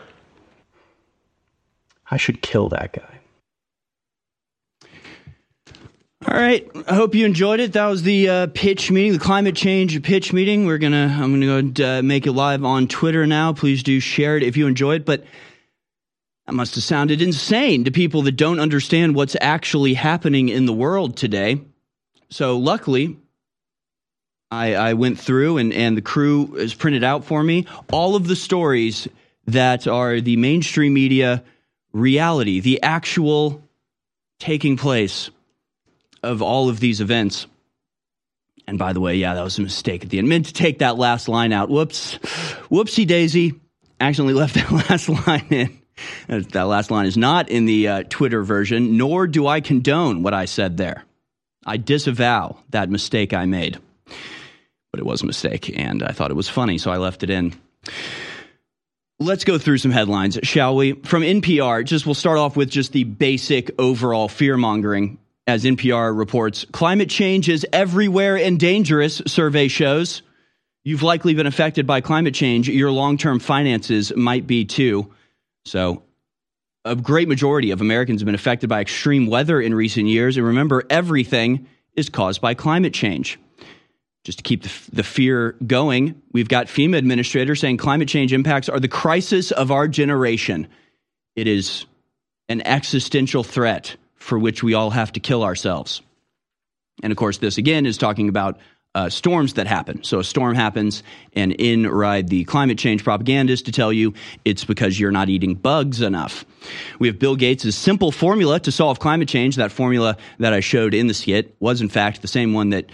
I 2.10 2.16
should 2.16 2.40
kill 2.40 2.68
that 2.70 2.92
guy. 2.92 3.16
All 6.28 6.36
right. 6.36 6.68
I 6.88 6.94
hope 6.94 7.14
you 7.14 7.24
enjoyed 7.24 7.60
it. 7.60 7.74
That 7.74 7.86
was 7.86 8.02
the 8.02 8.28
uh, 8.28 8.46
pitch 8.52 8.90
meeting, 8.90 9.12
the 9.12 9.18
climate 9.18 9.54
change 9.54 10.02
pitch 10.02 10.32
meeting. 10.32 10.66
We're 10.66 10.78
gonna, 10.78 11.16
I'm 11.20 11.32
gonna 11.32 11.72
go 11.72 11.98
uh, 11.98 12.02
make 12.02 12.26
it 12.26 12.32
live 12.32 12.64
on 12.64 12.88
Twitter 12.88 13.26
now. 13.26 13.52
Please 13.52 13.82
do 13.84 14.00
share 14.00 14.36
it 14.36 14.42
if 14.42 14.56
you 14.56 14.66
enjoyed. 14.66 15.04
But 15.04 15.24
that 16.46 16.52
must 16.52 16.76
have 16.76 16.84
sounded 16.84 17.20
insane 17.20 17.84
to 17.84 17.90
people 17.90 18.22
that 18.22 18.32
don't 18.32 18.60
understand 18.60 19.14
what's 19.14 19.36
actually 19.40 19.94
happening 19.94 20.48
in 20.48 20.66
the 20.66 20.72
world 20.72 21.16
today. 21.16 21.60
So 22.30 22.58
luckily, 22.58 23.16
I, 24.50 24.74
I 24.74 24.92
went 24.94 25.18
through 25.18 25.58
and, 25.58 25.72
and 25.72 25.96
the 25.96 26.02
crew 26.02 26.54
has 26.54 26.72
printed 26.72 27.02
out 27.02 27.24
for 27.24 27.42
me 27.42 27.66
all 27.90 28.14
of 28.14 28.28
the 28.28 28.36
stories 28.36 29.08
that 29.46 29.88
are 29.88 30.20
the 30.20 30.36
mainstream 30.36 30.94
media 30.94 31.42
reality, 31.92 32.60
the 32.60 32.82
actual 32.82 33.62
taking 34.38 34.76
place 34.76 35.30
of 36.22 36.42
all 36.42 36.68
of 36.68 36.78
these 36.78 37.00
events. 37.00 37.46
And 38.68 38.78
by 38.78 38.92
the 38.92 39.00
way, 39.00 39.16
yeah, 39.16 39.34
that 39.34 39.42
was 39.42 39.58
a 39.58 39.62
mistake 39.62 40.04
at 40.04 40.10
the 40.10 40.18
end. 40.18 40.28
Meant 40.28 40.46
to 40.46 40.52
take 40.52 40.78
that 40.80 40.96
last 40.96 41.28
line 41.28 41.52
out. 41.52 41.70
Whoops. 41.70 42.18
Whoopsie 42.70 43.06
daisy. 43.06 43.60
accidentally 44.00 44.34
left 44.34 44.54
that 44.54 44.70
last 44.90 45.08
line 45.08 45.46
in. 45.50 45.78
That 46.28 46.66
last 46.66 46.90
line 46.90 47.06
is 47.06 47.16
not 47.16 47.48
in 47.48 47.66
the 47.66 47.88
uh, 47.88 48.02
Twitter 48.08 48.42
version, 48.42 48.96
nor 48.96 49.26
do 49.26 49.46
I 49.46 49.60
condone 49.60 50.22
what 50.22 50.34
I 50.34 50.44
said 50.44 50.76
there. 50.76 51.04
I 51.64 51.76
disavow 51.76 52.58
that 52.70 52.90
mistake 52.90 53.32
I 53.32 53.46
made. 53.46 53.78
But 54.92 55.00
it 55.00 55.06
was 55.06 55.22
a 55.22 55.26
mistake, 55.26 55.76
and 55.76 56.02
I 56.02 56.12
thought 56.12 56.30
it 56.30 56.34
was 56.34 56.48
funny, 56.48 56.78
so 56.78 56.90
I 56.90 56.96
left 56.96 57.22
it 57.22 57.30
in. 57.30 57.54
Let's 59.18 59.44
go 59.44 59.58
through 59.58 59.78
some 59.78 59.90
headlines, 59.90 60.38
shall 60.42 60.76
we? 60.76 60.92
From 60.92 61.22
NPR, 61.22 61.84
just 61.84 62.06
we'll 62.06 62.14
start 62.14 62.38
off 62.38 62.56
with 62.56 62.70
just 62.70 62.92
the 62.92 63.04
basic 63.04 63.70
overall 63.78 64.28
fear 64.28 64.56
mongering. 64.56 65.18
As 65.46 65.64
NPR 65.64 66.16
reports, 66.16 66.66
climate 66.72 67.08
change 67.08 67.48
is 67.48 67.64
everywhere 67.72 68.36
and 68.36 68.58
dangerous, 68.58 69.22
survey 69.26 69.68
shows. 69.68 70.22
You've 70.84 71.02
likely 71.02 71.34
been 71.34 71.46
affected 71.46 71.86
by 71.86 72.00
climate 72.00 72.34
change. 72.34 72.68
Your 72.68 72.90
long 72.90 73.16
term 73.16 73.38
finances 73.38 74.14
might 74.14 74.46
be 74.46 74.64
too. 74.64 75.12
So, 75.66 76.04
a 76.84 76.94
great 76.94 77.26
majority 77.26 77.72
of 77.72 77.80
Americans 77.80 78.20
have 78.20 78.26
been 78.26 78.36
affected 78.36 78.68
by 78.68 78.80
extreme 78.80 79.26
weather 79.26 79.60
in 79.60 79.74
recent 79.74 80.06
years. 80.06 80.36
And 80.36 80.46
remember, 80.46 80.84
everything 80.88 81.66
is 81.96 82.08
caused 82.08 82.40
by 82.40 82.54
climate 82.54 82.94
change. 82.94 83.40
Just 84.22 84.38
to 84.38 84.44
keep 84.44 84.62
the, 84.62 84.72
the 84.92 85.02
fear 85.02 85.56
going, 85.66 86.22
we've 86.32 86.48
got 86.48 86.66
FEMA 86.68 86.96
administrators 86.96 87.58
saying 87.58 87.78
climate 87.78 88.08
change 88.08 88.32
impacts 88.32 88.68
are 88.68 88.78
the 88.78 88.86
crisis 88.86 89.50
of 89.50 89.72
our 89.72 89.88
generation. 89.88 90.68
It 91.34 91.48
is 91.48 91.86
an 92.48 92.60
existential 92.64 93.42
threat 93.42 93.96
for 94.14 94.38
which 94.38 94.62
we 94.62 94.74
all 94.74 94.90
have 94.90 95.12
to 95.12 95.20
kill 95.20 95.42
ourselves. 95.42 96.00
And 97.02 97.10
of 97.10 97.16
course, 97.16 97.38
this 97.38 97.58
again 97.58 97.86
is 97.86 97.98
talking 97.98 98.28
about 98.28 98.58
uh, 98.96 99.10
storms 99.10 99.52
that 99.54 99.66
happen. 99.66 100.02
So 100.02 100.20
a 100.20 100.24
storm 100.24 100.54
happens, 100.54 101.02
and 101.34 101.52
in 101.52 101.86
ride 101.86 102.28
the 102.28 102.44
climate 102.44 102.78
change 102.78 103.04
propagandist 103.04 103.66
to 103.66 103.72
tell 103.72 103.92
you 103.92 104.14
it's 104.46 104.64
because 104.64 104.98
you're 104.98 105.10
not 105.10 105.28
eating 105.28 105.54
bugs 105.54 106.00
enough. 106.00 106.46
We 106.98 107.06
have 107.08 107.18
Bill 107.18 107.36
Gates' 107.36 107.76
simple 107.76 108.10
formula 108.10 108.58
to 108.60 108.72
solve 108.72 108.98
climate 108.98 109.28
change. 109.28 109.56
That 109.56 109.70
formula 109.70 110.16
that 110.38 110.54
I 110.54 110.60
showed 110.60 110.94
in 110.94 111.08
the 111.08 111.14
skit 111.14 111.54
was, 111.60 111.82
in 111.82 111.90
fact, 111.90 112.22
the 112.22 112.28
same 112.28 112.54
one 112.54 112.70
that 112.70 112.90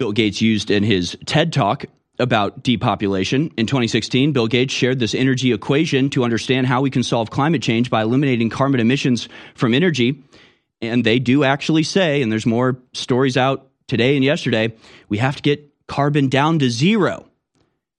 Bill 0.00 0.10
Gates 0.10 0.42
used 0.42 0.72
in 0.72 0.82
his 0.82 1.16
TED 1.24 1.52
talk 1.52 1.84
about 2.18 2.64
depopulation. 2.64 3.52
In 3.56 3.66
2016, 3.68 4.32
Bill 4.32 4.48
Gates 4.48 4.74
shared 4.74 4.98
this 4.98 5.14
energy 5.14 5.52
equation 5.52 6.10
to 6.10 6.24
understand 6.24 6.66
how 6.66 6.80
we 6.80 6.90
can 6.90 7.04
solve 7.04 7.30
climate 7.30 7.62
change 7.62 7.90
by 7.90 8.02
eliminating 8.02 8.50
carbon 8.50 8.80
emissions 8.80 9.28
from 9.54 9.72
energy. 9.72 10.20
And 10.80 11.04
they 11.04 11.20
do 11.20 11.44
actually 11.44 11.84
say, 11.84 12.22
and 12.22 12.32
there's 12.32 12.44
more 12.44 12.76
stories 12.92 13.36
out 13.36 13.68
today 13.92 14.16
and 14.16 14.24
yesterday, 14.24 14.72
we 15.10 15.18
have 15.18 15.36
to 15.36 15.42
get 15.42 15.68
carbon 15.86 16.30
down 16.30 16.58
to 16.58 16.70
zero. 16.70 17.26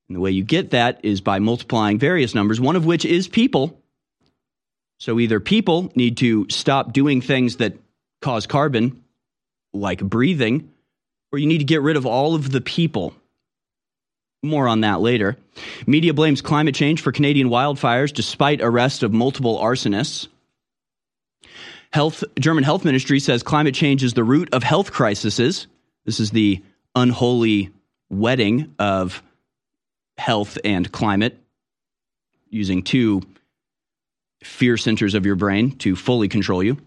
And 0.10 0.16
the 0.16 0.20
way 0.20 0.32
you 0.32 0.44
get 0.44 0.72
that 0.72 1.00
is 1.06 1.22
by 1.22 1.38
multiplying 1.38 2.00
various 2.00 2.34
numbers, 2.34 2.60
one 2.60 2.76
of 2.76 2.84
which 2.84 3.06
is 3.06 3.28
people. 3.28 3.80
So 4.98 5.20
either 5.20 5.40
people 5.40 5.92
need 5.96 6.18
to 6.18 6.48
stop 6.50 6.94
doing 6.94 7.22
things 7.22 7.58
that 7.58 7.74
cause 8.24 8.48
carbon, 8.48 9.04
like 9.72 10.02
breathing, 10.02 10.72
or 11.32 11.38
you 11.38 11.46
need 11.46 11.60
to 11.60 11.64
get 11.64 11.84
rid 11.84 11.96
of 11.96 12.08
all 12.08 12.34
of 12.34 12.52
the 12.52 12.62
people. 12.62 13.14
More 14.42 14.68
on 14.68 14.82
that 14.82 15.00
later. 15.00 15.38
Media 15.86 16.16
blames 16.16 16.42
climate 16.42 16.74
change 16.74 17.02
for 17.02 17.12
Canadian 17.12 17.50
wildfires 17.50 18.12
despite 18.12 18.62
arrest 18.62 19.04
of 19.04 19.14
multiple 19.14 19.60
arsonists. 19.60 20.28
Health 21.92 22.24
German 22.40 22.64
health 22.64 22.84
ministry 22.84 23.20
says 23.20 23.44
climate 23.44 23.76
change 23.76 24.04
is 24.04 24.16
the 24.16 24.24
root 24.24 24.52
of 24.56 24.64
health 24.64 24.92
crises. 24.92 25.68
This 26.06 26.20
is 26.20 26.32
the 26.32 26.62
unholy 26.96 27.72
wedding 28.10 28.76
of 28.78 29.24
health 30.18 30.58
and 30.64 30.92
climate, 30.92 31.38
using 32.50 32.84
two 32.84 33.22
fear 34.44 34.78
centers 34.78 35.16
of 35.16 35.26
your 35.26 35.36
brain 35.36 35.72
to 35.78 35.96
fully 35.96 36.28
control 36.28 36.62
you. 36.62 36.78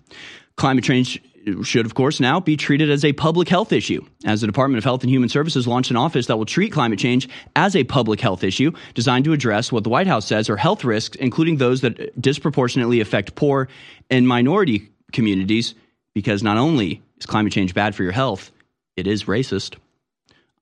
Climate 0.57 0.85
change 0.85 1.21
should, 1.63 1.87
of 1.87 1.95
course, 1.95 2.19
now 2.19 2.41
be 2.41 2.57
treated 2.57 2.91
as 2.91 3.05
a 3.05 3.13
public 3.13 3.49
health 3.49 3.73
issue, 3.73 4.05
as 4.25 4.41
the 4.41 4.47
Department 4.47 4.79
of 4.79 4.85
Health 4.85 5.03
and 5.03 5.11
Human 5.11 5.29
Services 5.29 5.67
launched 5.67 5.91
an 5.91 5.97
office 5.97 6.27
that 6.27 6.37
will 6.37 6.45
treat 6.45 6.73
climate 6.73 6.99
change 6.99 7.29
as 7.55 7.77
a 7.77 7.85
public 7.85 8.21
health 8.21 8.43
issue 8.43 8.73
designed 8.95 9.25
to 9.27 9.33
address 9.33 9.71
what 9.71 9.85
the 9.85 9.91
White 9.91 10.09
House 10.09 10.27
says 10.27 10.51
are 10.51 10.57
health 10.57 10.85
risks, 10.85 11.17
including 11.17 11.57
those 11.57 11.83
that 11.83 12.21
disproportionately 12.21 13.01
affect 13.01 13.37
poor 13.37 13.69
and 14.11 14.27
minority 14.27 14.89
communities, 15.13 15.75
because 16.15 16.43
not 16.43 16.57
only 16.57 17.01
is 17.19 17.27
climate 17.27 17.53
change 17.53 17.75
bad 17.75 17.95
for 17.95 18.03
your 18.03 18.13
health, 18.13 18.51
it 18.97 19.07
is 19.07 19.25
racist. 19.25 19.77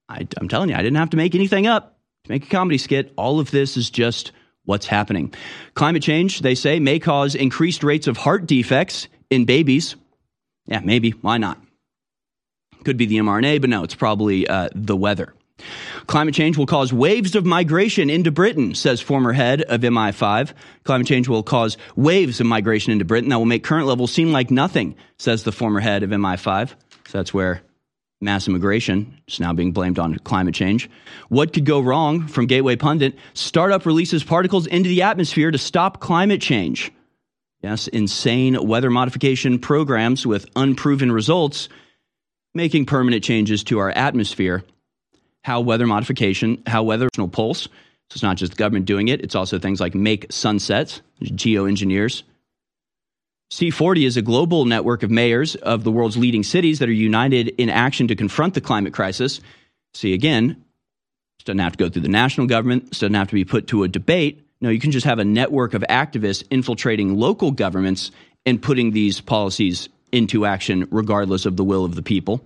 I, 0.09 0.26
I'm 0.39 0.49
telling 0.49 0.70
you, 0.70 0.74
I 0.74 0.82
didn't 0.82 0.97
have 0.97 1.11
to 1.11 1.16
make 1.16 1.35
anything 1.35 1.66
up 1.66 1.97
to 2.24 2.30
make 2.30 2.45
a 2.45 2.51
comedy 2.51 2.78
skit. 2.78 3.12
All 3.16 3.41
of 3.41 3.51
this 3.51 3.76
is 3.76 3.91
just 3.91 4.32
what's 4.64 4.87
happening. 4.87 5.32
Climate 5.74 6.03
change, 6.03 6.41
they 6.41 6.55
say, 6.55 6.80
may 6.80 6.99
cause 6.99 7.35
increased 7.35 7.82
rates 7.82 8.07
of 8.07 8.16
heart 8.16 8.47
defects 8.47 9.09
in 9.30 9.45
babies. 9.45 9.97
Yeah, 10.66 10.80
maybe. 10.80 11.11
Why 11.11 11.39
not? 11.39 11.61
Could 12.85 12.97
be 12.97 13.07
the 13.07 13.18
mRNA, 13.18 13.61
but 13.61 13.70
no, 13.70 13.82
it's 13.82 13.95
probably 13.95 14.47
uh, 14.47 14.68
the 14.74 14.97
weather. 14.97 15.35
Climate 16.07 16.35
change 16.35 16.59
will 16.59 16.66
cause 16.66 16.93
waves 16.93 17.35
of 17.35 17.47
migration 17.47 18.11
into 18.11 18.30
Britain, 18.30 18.74
says 18.74 19.01
former 19.01 19.32
head 19.32 19.62
of 19.62 19.80
MI5. 19.80 20.53
Climate 20.82 21.07
change 21.07 21.28
will 21.28 21.43
cause 21.43 21.76
waves 21.97 22.41
of 22.41 22.47
migration 22.47 22.93
into 22.93 23.05
Britain 23.05 23.30
that 23.30 23.39
will 23.39 23.47
make 23.47 23.64
current 23.64 23.87
levels 23.87 24.12
seem 24.12 24.32
like 24.32 24.51
nothing, 24.51 24.97
says 25.18 25.45
the 25.45 25.53
former 25.53 25.80
head 25.80 26.03
of 26.03 26.11
MI5. 26.11 26.70
So 27.07 27.18
that's 27.18 27.32
where 27.32 27.62
mass 28.21 28.49
immigration 28.49 29.21
is 29.29 29.41
now 29.41 29.53
being 29.53 29.73
blamed 29.73 29.99
on 29.99 30.17
climate 30.19 30.55
change. 30.55 30.89
What 31.29 31.53
could 31.53 31.65
go 31.65 31.81
wrong 31.81 32.27
from 32.27 32.47
Gateway 32.47 32.77
Pundit? 32.77 33.17
Startup 33.35 33.85
releases 33.85 34.25
particles 34.25 34.67
into 34.67 34.89
the 34.89 35.03
atmosphere 35.03 35.51
to 35.51 35.59
stop 35.59 36.01
climate 36.01 36.41
change. 36.41 36.91
Yes, 37.62 37.89
insane 37.89 38.67
weather 38.67 38.91
modification 38.91 39.59
programs 39.59 40.27
with 40.27 40.47
unproven 40.57 41.11
results 41.11 41.69
making 42.55 42.87
permanent 42.87 43.25
changes 43.25 43.65
to 43.65 43.79
our 43.79 43.91
atmosphere. 43.91 44.65
How 45.43 45.61
weather 45.61 45.87
modification, 45.87 46.62
how 46.67 46.83
weather 46.83 47.09
pulse. 47.33 47.62
So 47.65 48.17
it's 48.17 48.23
not 48.23 48.37
just 48.37 48.53
the 48.53 48.57
government 48.57 48.87
doing 48.87 49.09
it, 49.09 49.23
it's 49.23 49.35
also 49.35 49.59
things 49.59 49.81
like 49.81 49.95
make 49.95 50.27
sunsets, 50.31 51.01
geoengineers 51.23 52.23
C40 53.55 54.05
is 54.05 54.16
a 54.16 54.22
global 54.22 54.64
network 54.64 55.05
of 55.05 55.12
mayors 55.12 55.55
of 55.55 55.84
the 55.84 55.92
world's 55.92 56.16
leading 56.16 56.42
cities 56.42 56.80
that 56.80 56.88
are 56.88 56.92
united 56.92 57.50
in 57.50 57.70
action 57.70 58.09
to 58.09 58.16
confront 58.16 58.55
the 58.55 58.61
climate 58.61 58.92
crisis. 58.92 59.40
See, 59.92 60.12
again, 60.12 60.48
this 61.38 61.44
doesn't 61.44 61.61
have 61.61 61.76
to 61.76 61.78
go 61.78 61.88
through 61.88 62.02
the 62.02 62.09
national 62.09 62.48
government, 62.48 62.88
this 62.88 62.98
doesn't 62.98 63.14
have 63.14 63.28
to 63.28 63.34
be 63.34 63.44
put 63.44 63.68
to 63.68 63.84
a 63.84 63.88
debate. 63.88 64.44
No, 64.61 64.70
you 64.70 64.80
can 64.80 64.90
just 64.90 65.07
have 65.07 65.20
a 65.20 65.24
network 65.24 65.74
of 65.74 65.84
activists 65.88 66.42
infiltrating 66.50 67.14
local 67.14 67.52
governments 67.52 68.11
and 68.44 68.61
putting 68.61 68.90
these 68.90 69.20
policies 69.20 69.88
into 70.11 70.46
action 70.46 70.88
regardless 70.90 71.46
of 71.46 71.57
the 71.57 71.62
will 71.62 71.84
of 71.84 71.94
the 71.94 72.02
people. 72.02 72.44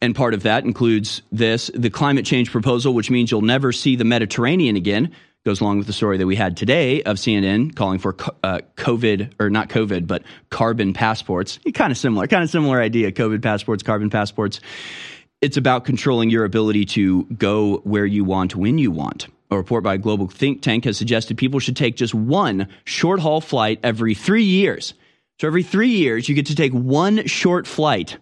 And 0.00 0.14
part 0.14 0.34
of 0.34 0.44
that 0.44 0.62
includes 0.62 1.22
this 1.32 1.68
the 1.74 1.90
climate 1.90 2.26
change 2.26 2.52
proposal, 2.52 2.94
which 2.94 3.10
means 3.10 3.32
you'll 3.32 3.42
never 3.42 3.72
see 3.72 3.96
the 3.96 4.04
Mediterranean 4.04 4.76
again 4.76 5.10
goes 5.44 5.60
along 5.60 5.78
with 5.78 5.86
the 5.86 5.92
story 5.92 6.18
that 6.18 6.26
we 6.26 6.36
had 6.36 6.56
today 6.56 7.02
of 7.02 7.16
CNN 7.16 7.74
calling 7.74 7.98
for 7.98 8.14
uh, 8.44 8.60
COVID 8.76 9.32
or 9.40 9.50
not 9.50 9.68
COVID, 9.68 10.06
but 10.06 10.22
carbon 10.50 10.92
passports. 10.92 11.58
Kind 11.74 11.90
of 11.90 11.98
similar, 11.98 12.26
kind 12.26 12.44
of 12.44 12.50
similar 12.50 12.80
idea. 12.80 13.10
COVID 13.10 13.42
passports, 13.42 13.82
carbon 13.82 14.10
passports. 14.10 14.60
It's 15.40 15.56
about 15.56 15.84
controlling 15.84 16.30
your 16.30 16.44
ability 16.44 16.84
to 16.86 17.24
go 17.24 17.78
where 17.78 18.06
you 18.06 18.24
want 18.24 18.54
when 18.54 18.78
you 18.78 18.92
want. 18.92 19.26
A 19.50 19.56
report 19.56 19.82
by 19.82 19.94
a 19.94 19.98
global 19.98 20.28
think 20.28 20.62
tank 20.62 20.84
has 20.84 20.96
suggested 20.96 21.36
people 21.36 21.60
should 21.60 21.76
take 21.76 21.96
just 21.96 22.14
one 22.14 22.68
short 22.84 23.20
haul 23.20 23.40
flight 23.40 23.80
every 23.82 24.14
three 24.14 24.44
years. 24.44 24.94
So 25.40 25.48
every 25.48 25.64
three 25.64 25.90
years, 25.90 26.28
you 26.28 26.36
get 26.36 26.46
to 26.46 26.54
take 26.54 26.72
one 26.72 27.26
short 27.26 27.66
flight. 27.66 28.16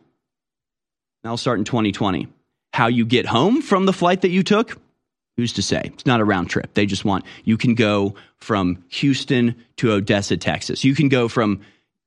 That'll 1.22 1.36
start 1.36 1.58
in 1.58 1.66
2020. 1.66 2.28
How 2.72 2.86
you 2.86 3.04
get 3.04 3.26
home 3.26 3.60
from 3.60 3.84
the 3.84 3.92
flight 3.92 4.22
that 4.22 4.30
you 4.30 4.42
took, 4.42 4.80
Who's 5.40 5.54
to 5.54 5.62
say? 5.62 5.80
It's 5.84 6.04
not 6.04 6.20
a 6.20 6.24
round 6.26 6.50
trip. 6.50 6.74
They 6.74 6.84
just 6.84 7.06
want 7.06 7.24
you 7.44 7.56
can 7.56 7.74
go 7.74 8.14
from 8.36 8.84
Houston 8.88 9.54
to 9.76 9.92
Odessa, 9.92 10.36
Texas. 10.36 10.84
You 10.84 10.94
can 10.94 11.08
go 11.08 11.28
from 11.28 11.62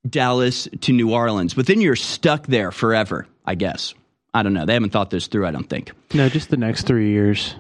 Dallas 0.08 0.68
to 0.82 0.94
New 0.94 1.12
Orleans, 1.12 1.56
but 1.56 1.66
then 1.66 1.82
you're 1.82 1.96
stuck 1.96 2.46
there 2.46 2.72
forever, 2.72 3.26
I 3.44 3.56
guess. 3.56 3.96
I 4.36 4.44
don't 4.44 4.54
know. 4.54 4.68
They 4.68 4.74
haven't 4.74 4.92
thought 4.92 5.10
this 5.10 5.26
through, 5.26 5.48
I 5.48 5.52
don't 5.52 5.68
think. 5.68 5.94
No, 6.14 6.30
just 6.30 6.52
the 6.52 6.58
next 6.58 6.84
three 6.84 7.10
years. 7.10 7.56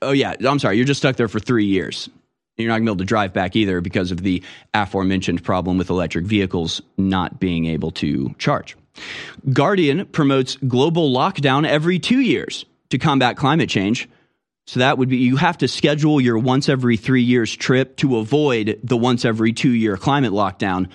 Oh, 0.00 0.12
yeah. 0.12 0.36
I'm 0.40 0.58
sorry. 0.58 0.78
You're 0.78 0.86
just 0.86 1.00
stuck 1.00 1.16
there 1.16 1.28
for 1.28 1.38
three 1.38 1.66
years. 1.66 2.08
You're 2.56 2.68
not 2.68 2.76
going 2.76 2.86
to 2.86 2.92
be 2.92 2.92
able 2.92 2.98
to 3.00 3.04
drive 3.04 3.34
back 3.34 3.56
either 3.56 3.82
because 3.82 4.10
of 4.10 4.22
the 4.22 4.42
aforementioned 4.72 5.44
problem 5.44 5.76
with 5.76 5.90
electric 5.90 6.24
vehicles 6.24 6.80
not 6.96 7.38
being 7.40 7.66
able 7.66 7.90
to 7.90 8.34
charge. 8.38 8.74
Guardian 9.52 10.06
promotes 10.06 10.56
global 10.66 11.12
lockdown 11.12 11.66
every 11.66 11.98
two 11.98 12.20
years 12.20 12.64
to 12.88 12.96
combat 12.96 13.36
climate 13.36 13.68
change. 13.68 14.08
So 14.70 14.78
that 14.78 14.98
would 14.98 15.08
be 15.08 15.16
you 15.16 15.34
have 15.34 15.58
to 15.58 15.66
schedule 15.66 16.20
your 16.20 16.38
once 16.38 16.68
every 16.68 16.96
three 16.96 17.24
years 17.24 17.56
trip 17.56 17.96
to 17.96 18.18
avoid 18.18 18.78
the 18.84 18.96
once 18.96 19.24
every 19.24 19.52
two 19.52 19.72
year 19.72 19.96
climate 19.96 20.30
lockdown, 20.30 20.88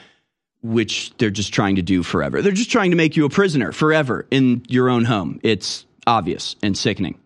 which 0.64 1.12
they're 1.18 1.30
just 1.30 1.54
trying 1.54 1.76
to 1.76 1.82
do 1.82 2.02
forever. 2.02 2.42
They're 2.42 2.54
just 2.54 2.72
trying 2.72 2.92
to 2.92 2.96
make 2.96 3.18
you 3.18 3.26
a 3.26 3.30
prisoner 3.30 3.74
forever 3.74 4.28
in 4.32 4.64
your 4.70 4.90
own 4.90 5.04
home. 5.04 5.42
It's 5.44 5.86
obvious 6.08 6.56
and 6.64 6.78
sickening. 6.78 7.20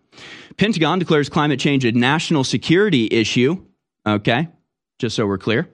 Pentagon 0.56 0.98
declares 0.98 1.28
climate 1.28 1.60
change 1.60 1.84
a 1.84 1.92
national 1.92 2.42
security 2.42 3.06
issue. 3.12 3.64
Okay, 4.04 4.48
just 4.98 5.14
so 5.14 5.28
we're 5.28 5.38
clear. 5.38 5.68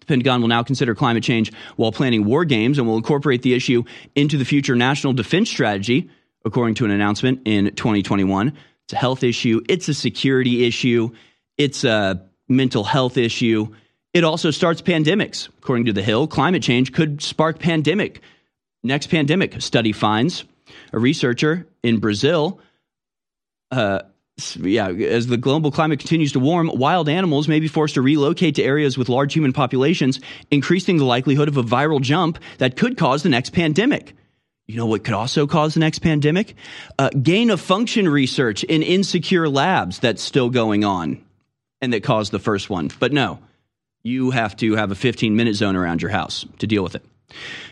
The 0.00 0.06
Pentagon 0.06 0.40
will 0.40 0.48
now 0.48 0.64
consider 0.64 0.96
climate 0.96 1.22
change 1.22 1.52
while 1.76 1.92
planning 1.92 2.24
war 2.24 2.44
games 2.44 2.78
and 2.78 2.88
will 2.88 2.96
incorporate 2.96 3.42
the 3.42 3.54
issue 3.54 3.84
into 4.16 4.36
the 4.36 4.44
future 4.44 4.74
national 4.74 5.12
defense 5.12 5.48
strategy, 5.48 6.10
according 6.44 6.74
to 6.74 6.86
an 6.86 6.90
announcement 6.90 7.42
in 7.44 7.72
2021. 7.76 8.52
It's 8.90 8.94
a 8.94 8.98
health 8.98 9.22
issue, 9.22 9.60
it's 9.68 9.86
a 9.86 9.94
security 9.94 10.66
issue, 10.66 11.10
it's 11.56 11.84
a 11.84 12.26
mental 12.48 12.82
health 12.82 13.16
issue. 13.16 13.72
It 14.12 14.24
also 14.24 14.50
starts 14.50 14.82
pandemics. 14.82 15.48
According 15.58 15.84
to 15.84 15.92
The 15.92 16.02
Hill, 16.02 16.26
climate 16.26 16.64
change 16.64 16.92
could 16.92 17.22
spark 17.22 17.60
pandemic. 17.60 18.20
Next 18.82 19.06
pandemic, 19.06 19.62
study 19.62 19.92
finds. 19.92 20.42
A 20.92 20.98
researcher 20.98 21.68
in 21.84 22.00
Brazil 22.00 22.58
uh, 23.70 24.00
yeah, 24.58 24.88
as 24.88 25.28
the 25.28 25.36
global 25.36 25.70
climate 25.70 26.00
continues 26.00 26.32
to 26.32 26.40
warm, 26.40 26.68
wild 26.74 27.08
animals 27.08 27.46
may 27.46 27.60
be 27.60 27.68
forced 27.68 27.94
to 27.94 28.02
relocate 28.02 28.56
to 28.56 28.64
areas 28.64 28.98
with 28.98 29.08
large 29.08 29.32
human 29.32 29.52
populations, 29.52 30.18
increasing 30.50 30.96
the 30.96 31.04
likelihood 31.04 31.46
of 31.46 31.56
a 31.56 31.62
viral 31.62 32.00
jump 32.00 32.40
that 32.58 32.76
could 32.76 32.96
cause 32.96 33.22
the 33.22 33.28
next 33.28 33.50
pandemic. 33.50 34.16
You 34.70 34.76
know 34.76 34.86
what 34.86 35.02
could 35.02 35.14
also 35.14 35.48
cause 35.48 35.74
the 35.74 35.80
next 35.80 35.98
pandemic? 35.98 36.54
Uh, 36.96 37.10
gain 37.10 37.50
of 37.50 37.60
function 37.60 38.08
research 38.08 38.62
in 38.62 38.84
insecure 38.84 39.48
labs 39.48 39.98
that's 39.98 40.22
still 40.22 40.48
going 40.48 40.84
on 40.84 41.20
and 41.80 41.92
that 41.92 42.04
caused 42.04 42.30
the 42.30 42.38
first 42.38 42.70
one. 42.70 42.88
But 43.00 43.12
no, 43.12 43.40
you 44.04 44.30
have 44.30 44.54
to 44.58 44.76
have 44.76 44.92
a 44.92 44.94
15 44.94 45.34
minute 45.34 45.54
zone 45.54 45.74
around 45.74 46.02
your 46.02 46.12
house 46.12 46.46
to 46.60 46.68
deal 46.68 46.84
with 46.84 46.94
it. 46.94 47.04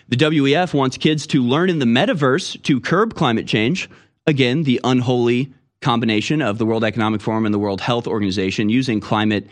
The 0.09 0.17
WEF 0.17 0.75
wants 0.75 0.97
kids 0.97 1.29
to 1.29 1.43
learn 1.43 1.71
in 1.71 1.79
the 1.79 1.87
metaverse 1.87 2.61
to 2.65 2.81
curb 2.81 3.15
climate 3.15 3.47
change. 3.47 3.89
Again, 4.27 4.65
the 4.65 4.81
unholy 4.83 5.53
combination 5.81 6.43
of 6.43 6.59
the 6.59 6.67
World 6.67 6.83
Economic 6.83 7.21
Forum 7.21 7.45
and 7.45 7.55
the 7.55 7.61
World 7.61 7.81
Health 7.81 8.09
Organization 8.09 8.71
using 8.71 8.99
climate 8.99 9.47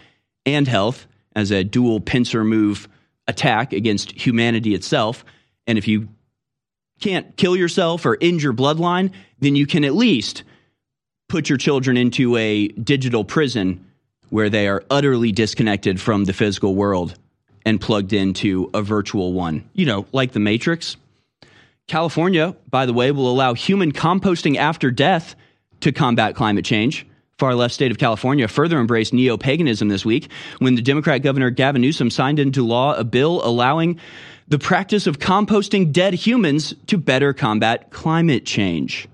and 0.45 0.67
health 0.67 1.07
as 1.37 1.53
a 1.53 1.63
dual 1.63 2.01
pincer 2.01 2.43
move 2.43 2.89
attack 3.29 3.73
against 3.73 4.11
humanity 4.11 4.75
itself. 4.75 5.25
And 5.69 5.79
if 5.79 5.87
you 5.87 6.09
can't 7.01 7.37
kill 7.37 7.57
yourself 7.57 8.07
or 8.07 8.17
injure 8.21 8.53
bloodline, 8.53 9.13
then 9.39 9.57
you 9.57 9.67
can 9.67 9.85
at 9.85 9.95
least 9.95 10.45
put 11.29 11.49
your 11.49 11.59
children 11.59 11.97
into 11.97 12.37
a 12.37 12.69
digital 12.69 13.25
prison 13.25 13.85
where 14.31 14.51
they 14.51 14.69
are 14.69 14.85
utterly 14.91 15.33
disconnected 15.33 16.01
from 16.01 16.25
the 16.25 16.33
physical 16.33 16.75
world 16.75 17.17
and 17.65 17.81
plugged 17.81 18.13
into 18.13 18.71
a 18.75 18.83
virtual 18.83 19.33
one. 19.33 19.69
You 19.73 19.87
know, 19.87 20.07
like 20.13 20.33
the 20.33 20.41
Matrix. 20.41 20.97
California, 21.89 22.57
by 22.69 22.87
the 22.87 22.93
way, 22.93 23.13
will 23.13 23.31
allow 23.31 23.55
human 23.55 23.93
composting 23.93 24.57
after 24.57 24.91
death 24.91 25.37
to 25.81 25.93
combat 25.93 26.35
climate 26.35 26.65
change. 26.65 27.07
Far 27.39 27.55
left 27.55 27.75
state 27.75 27.91
of 27.91 27.99
California 27.99 28.49
further 28.49 28.81
embraced 28.81 29.13
neo 29.13 29.37
paganism 29.37 29.89
this 29.89 30.05
week 30.05 30.31
when 30.59 30.75
the 30.75 30.83
Democrat 30.83 31.23
Governor 31.23 31.51
Gavin 31.51 31.83
Newsom 31.83 32.11
signed 32.11 32.39
into 32.39 32.65
law 32.65 32.95
a 32.95 33.05
bill 33.05 33.47
allowing 33.47 34.01
the 34.49 34.59
practice 34.59 35.07
of 35.07 35.19
composting 35.19 35.93
dead 35.93 36.15
humans 36.15 36.75
to 36.87 36.99
better 36.99 37.33
combat 37.33 37.91
climate 37.91 38.47
change. 38.47 39.09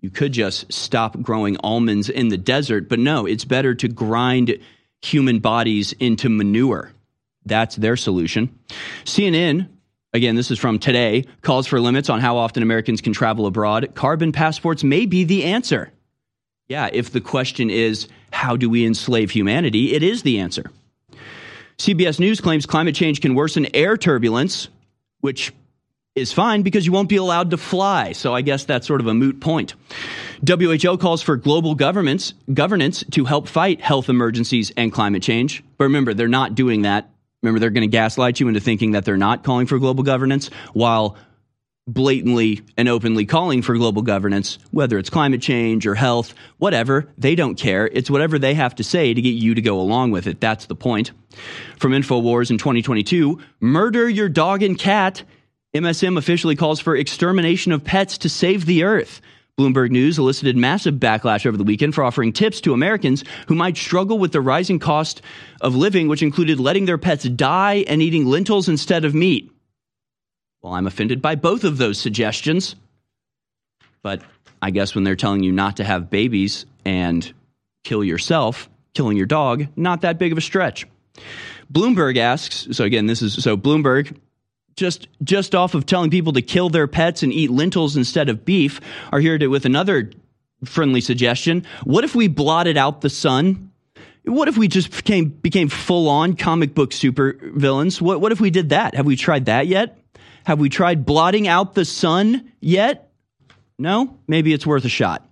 You 0.00 0.10
could 0.10 0.32
just 0.32 0.72
stop 0.72 1.20
growing 1.22 1.56
almonds 1.58 2.08
in 2.08 2.28
the 2.28 2.36
desert, 2.36 2.88
but 2.88 2.98
no, 2.98 3.24
it's 3.24 3.44
better 3.44 3.74
to 3.76 3.88
grind 3.88 4.58
human 5.00 5.38
bodies 5.38 5.92
into 5.94 6.28
manure. 6.28 6.92
That's 7.44 7.76
their 7.76 7.96
solution. 7.96 8.58
CNN 9.04 9.68
Again, 10.14 10.36
this 10.36 10.50
is 10.50 10.58
from 10.58 10.78
today. 10.78 11.24
Calls 11.40 11.66
for 11.66 11.80
limits 11.80 12.10
on 12.10 12.20
how 12.20 12.36
often 12.36 12.62
Americans 12.62 13.00
can 13.00 13.14
travel 13.14 13.46
abroad. 13.46 13.92
Carbon 13.94 14.30
passports 14.30 14.84
may 14.84 15.06
be 15.06 15.24
the 15.24 15.44
answer. 15.44 15.90
Yeah, 16.68 16.90
if 16.92 17.10
the 17.10 17.20
question 17.20 17.70
is, 17.70 18.08
how 18.30 18.56
do 18.56 18.68
we 18.68 18.84
enslave 18.84 19.30
humanity? 19.30 19.94
It 19.94 20.02
is 20.02 20.22
the 20.22 20.38
answer. 20.38 20.70
CBS 21.82 22.20
News 22.20 22.40
claims 22.40 22.64
climate 22.64 22.94
change 22.94 23.20
can 23.20 23.34
worsen 23.34 23.66
air 23.74 23.96
turbulence, 23.96 24.68
which 25.20 25.52
is 26.14 26.32
fine 26.32 26.62
because 26.62 26.86
you 26.86 26.92
won't 26.92 27.08
be 27.08 27.16
allowed 27.16 27.50
to 27.50 27.56
fly. 27.56 28.12
So 28.12 28.32
I 28.32 28.42
guess 28.42 28.64
that's 28.64 28.86
sort 28.86 29.00
of 29.00 29.08
a 29.08 29.14
moot 29.14 29.40
point. 29.40 29.74
WHO 30.46 30.96
calls 30.98 31.22
for 31.22 31.34
global 31.34 31.74
governments 31.74 32.34
governance 32.54 33.02
to 33.10 33.24
help 33.24 33.48
fight 33.48 33.80
health 33.80 34.08
emergencies 34.08 34.70
and 34.76 34.92
climate 34.92 35.24
change. 35.24 35.64
But 35.76 35.84
remember, 35.86 36.14
they're 36.14 36.28
not 36.28 36.54
doing 36.54 36.82
that 36.82 37.12
Remember, 37.42 37.58
they're 37.58 37.70
going 37.70 37.82
to 37.82 37.88
gaslight 37.88 38.38
you 38.38 38.46
into 38.46 38.60
thinking 38.60 38.92
that 38.92 39.04
they're 39.04 39.16
not 39.16 39.42
calling 39.42 39.66
for 39.66 39.78
global 39.78 40.04
governance 40.04 40.48
while 40.74 41.16
blatantly 41.86 42.62
and 42.76 42.88
openly 42.88 43.26
calling 43.26 43.62
for 43.62 43.76
global 43.76 44.02
governance, 44.02 44.58
whether 44.70 44.98
it's 44.98 45.10
climate 45.10 45.42
change 45.42 45.86
or 45.86 45.94
health, 45.94 46.34
whatever. 46.58 47.08
They 47.18 47.34
don't 47.34 47.56
care. 47.56 47.88
It's 47.88 48.10
whatever 48.10 48.38
they 48.38 48.54
have 48.54 48.74
to 48.76 48.84
say 48.84 49.12
to 49.14 49.22
get 49.22 49.30
you 49.30 49.54
to 49.54 49.62
go 49.62 49.80
along 49.80 50.12
with 50.12 50.26
it. 50.26 50.40
That's 50.40 50.66
the 50.66 50.76
point. 50.76 51.10
From 51.78 51.92
InfoWars 51.92 52.50
in 52.50 52.58
2022 52.58 53.38
Murder 53.60 54.08
your 54.08 54.28
dog 54.28 54.62
and 54.62 54.78
cat. 54.78 55.22
MSM 55.74 56.18
officially 56.18 56.54
calls 56.54 56.80
for 56.80 56.94
extermination 56.94 57.72
of 57.72 57.82
pets 57.82 58.18
to 58.18 58.28
save 58.28 58.66
the 58.66 58.84
earth. 58.84 59.22
Bloomberg 59.58 59.90
News 59.90 60.18
elicited 60.18 60.56
massive 60.56 60.94
backlash 60.94 61.44
over 61.44 61.56
the 61.56 61.64
weekend 61.64 61.94
for 61.94 62.04
offering 62.04 62.32
tips 62.32 62.60
to 62.62 62.72
Americans 62.72 63.22
who 63.48 63.54
might 63.54 63.76
struggle 63.76 64.18
with 64.18 64.32
the 64.32 64.40
rising 64.40 64.78
cost 64.78 65.20
of 65.60 65.74
living, 65.74 66.08
which 66.08 66.22
included 66.22 66.58
letting 66.58 66.86
their 66.86 66.98
pets 66.98 67.24
die 67.24 67.84
and 67.86 68.00
eating 68.00 68.26
lentils 68.26 68.68
instead 68.68 69.04
of 69.04 69.14
meat. 69.14 69.51
Well, 70.62 70.74
I'm 70.74 70.86
offended 70.86 71.20
by 71.20 71.34
both 71.34 71.64
of 71.64 71.76
those 71.78 71.98
suggestions. 71.98 72.76
But 74.02 74.22
I 74.60 74.70
guess 74.70 74.94
when 74.94 75.04
they're 75.04 75.16
telling 75.16 75.42
you 75.42 75.52
not 75.52 75.76
to 75.78 75.84
have 75.84 76.10
babies 76.10 76.66
and 76.84 77.32
kill 77.84 78.04
yourself, 78.04 78.68
killing 78.94 79.16
your 79.16 79.26
dog, 79.26 79.66
not 79.76 80.02
that 80.02 80.18
big 80.18 80.32
of 80.32 80.38
a 80.38 80.42
stretch. 80.42 80.86
Bloomberg 81.72 82.16
asks, 82.16 82.68
so 82.72 82.84
again, 82.84 83.06
this 83.06 83.22
is 83.22 83.42
so 83.42 83.56
Bloomberg 83.56 84.16
just 84.76 85.08
just 85.22 85.54
off 85.54 85.74
of 85.74 85.84
telling 85.84 86.10
people 86.10 86.32
to 86.32 86.42
kill 86.42 86.70
their 86.70 86.86
pets 86.86 87.22
and 87.22 87.32
eat 87.32 87.50
lentils 87.50 87.96
instead 87.96 88.28
of 88.28 88.44
beef 88.44 88.80
are 89.12 89.20
here 89.20 89.36
to, 89.36 89.48
with 89.48 89.66
another 89.66 90.10
friendly 90.64 91.00
suggestion. 91.00 91.66
What 91.84 92.04
if 92.04 92.14
we 92.14 92.28
blotted 92.28 92.76
out 92.76 93.00
the 93.00 93.10
sun? 93.10 93.70
What 94.24 94.48
if 94.48 94.56
we 94.56 94.68
just 94.68 94.90
became 94.90 95.28
became 95.28 95.68
full 95.68 96.08
on 96.08 96.36
comic 96.36 96.74
book 96.74 96.92
super 96.92 97.36
villains? 97.42 98.00
What 98.00 98.20
what 98.20 98.32
if 98.32 98.40
we 98.40 98.50
did 98.50 98.70
that? 98.70 98.94
Have 98.94 99.06
we 99.06 99.16
tried 99.16 99.46
that 99.46 99.66
yet? 99.66 99.98
Have 100.44 100.58
we 100.58 100.68
tried 100.68 101.06
blotting 101.06 101.48
out 101.48 101.74
the 101.74 101.84
sun 101.84 102.52
yet? 102.60 103.10
No? 103.78 104.18
Maybe 104.26 104.52
it's 104.52 104.66
worth 104.66 104.84
a 104.84 104.88
shot. 104.88 105.28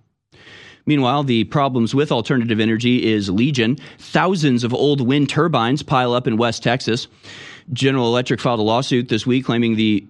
Meanwhile, 0.85 1.23
the 1.23 1.43
problems 1.45 1.93
with 1.93 2.11
alternative 2.11 2.59
energy 2.59 3.11
is 3.11 3.29
legion. 3.29 3.77
Thousands 3.99 4.63
of 4.63 4.73
old 4.73 5.01
wind 5.01 5.29
turbines 5.29 5.83
pile 5.83 6.13
up 6.13 6.27
in 6.27 6.37
West 6.37 6.63
Texas. 6.63 7.07
General 7.71 8.07
Electric 8.07 8.39
filed 8.39 8.59
a 8.59 8.63
lawsuit 8.63 9.07
this 9.07 9.25
week 9.25 9.45
claiming 9.45 9.75
the 9.75 10.05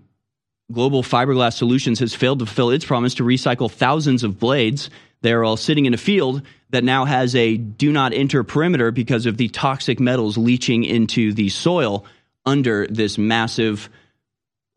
Global 0.72 1.03
Fiberglass 1.03 1.57
Solutions 1.57 1.99
has 1.99 2.15
failed 2.15 2.40
to 2.40 2.45
fulfill 2.45 2.69
its 2.69 2.86
promise 2.86 3.15
to 3.15 3.23
recycle 3.23 3.69
thousands 3.69 4.23
of 4.23 4.40
blades. 4.40 4.90
They're 5.22 5.44
all 5.44 5.57
sitting 5.57 5.86
in 5.86 5.94
a 5.94 5.98
field 5.98 6.41
that 6.69 6.84
now 6.84 7.03
has 7.06 7.36
a 7.36 7.57
do 7.57 7.91
not 7.91 8.14
enter 8.14 8.44
perimeter 8.44 8.91
because 8.91 9.26
of 9.26 9.38
the 9.38 9.49
toxic 9.49 9.99
metals 9.99 10.38
leaching 10.38 10.86
into 10.86 11.34
the 11.34 11.49
soil 11.49 12.06
under 12.45 12.88
this 12.88 13.18
massive 13.18 13.90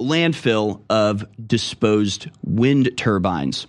landfill 0.00 0.82
of 0.90 1.24
disposed 1.46 2.28
wind 2.42 2.90
turbines, 2.96 3.66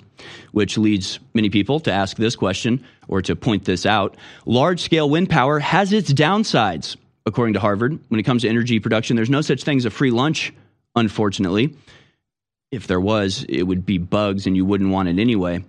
which 0.51 0.77
leads 0.77 1.19
many 1.33 1.49
people 1.49 1.79
to 1.81 1.91
ask 1.91 2.17
this 2.17 2.35
question 2.35 2.83
or 3.07 3.21
to 3.21 3.35
point 3.35 3.65
this 3.65 3.85
out. 3.85 4.17
Large 4.45 4.81
scale 4.81 5.09
wind 5.09 5.29
power 5.29 5.59
has 5.59 5.93
its 5.93 6.11
downsides 6.11 6.95
according 7.25 7.53
to 7.53 7.59
Harvard. 7.59 7.99
When 8.09 8.19
it 8.19 8.23
comes 8.23 8.43
to 8.43 8.49
energy 8.49 8.79
production, 8.79 9.15
there's 9.15 9.29
no 9.29 9.41
such 9.41 9.63
thing 9.63 9.77
as 9.77 9.85
a 9.85 9.89
free 9.89 10.11
lunch, 10.11 10.53
unfortunately. 10.95 11.75
If 12.71 12.87
there 12.87 12.99
was, 12.99 13.45
it 13.47 13.63
would 13.63 13.85
be 13.85 13.97
bugs 13.97 14.47
and 14.47 14.55
you 14.55 14.65
wouldn't 14.65 14.91
want 14.91 15.09
it 15.09 15.19
anyway. 15.19 15.63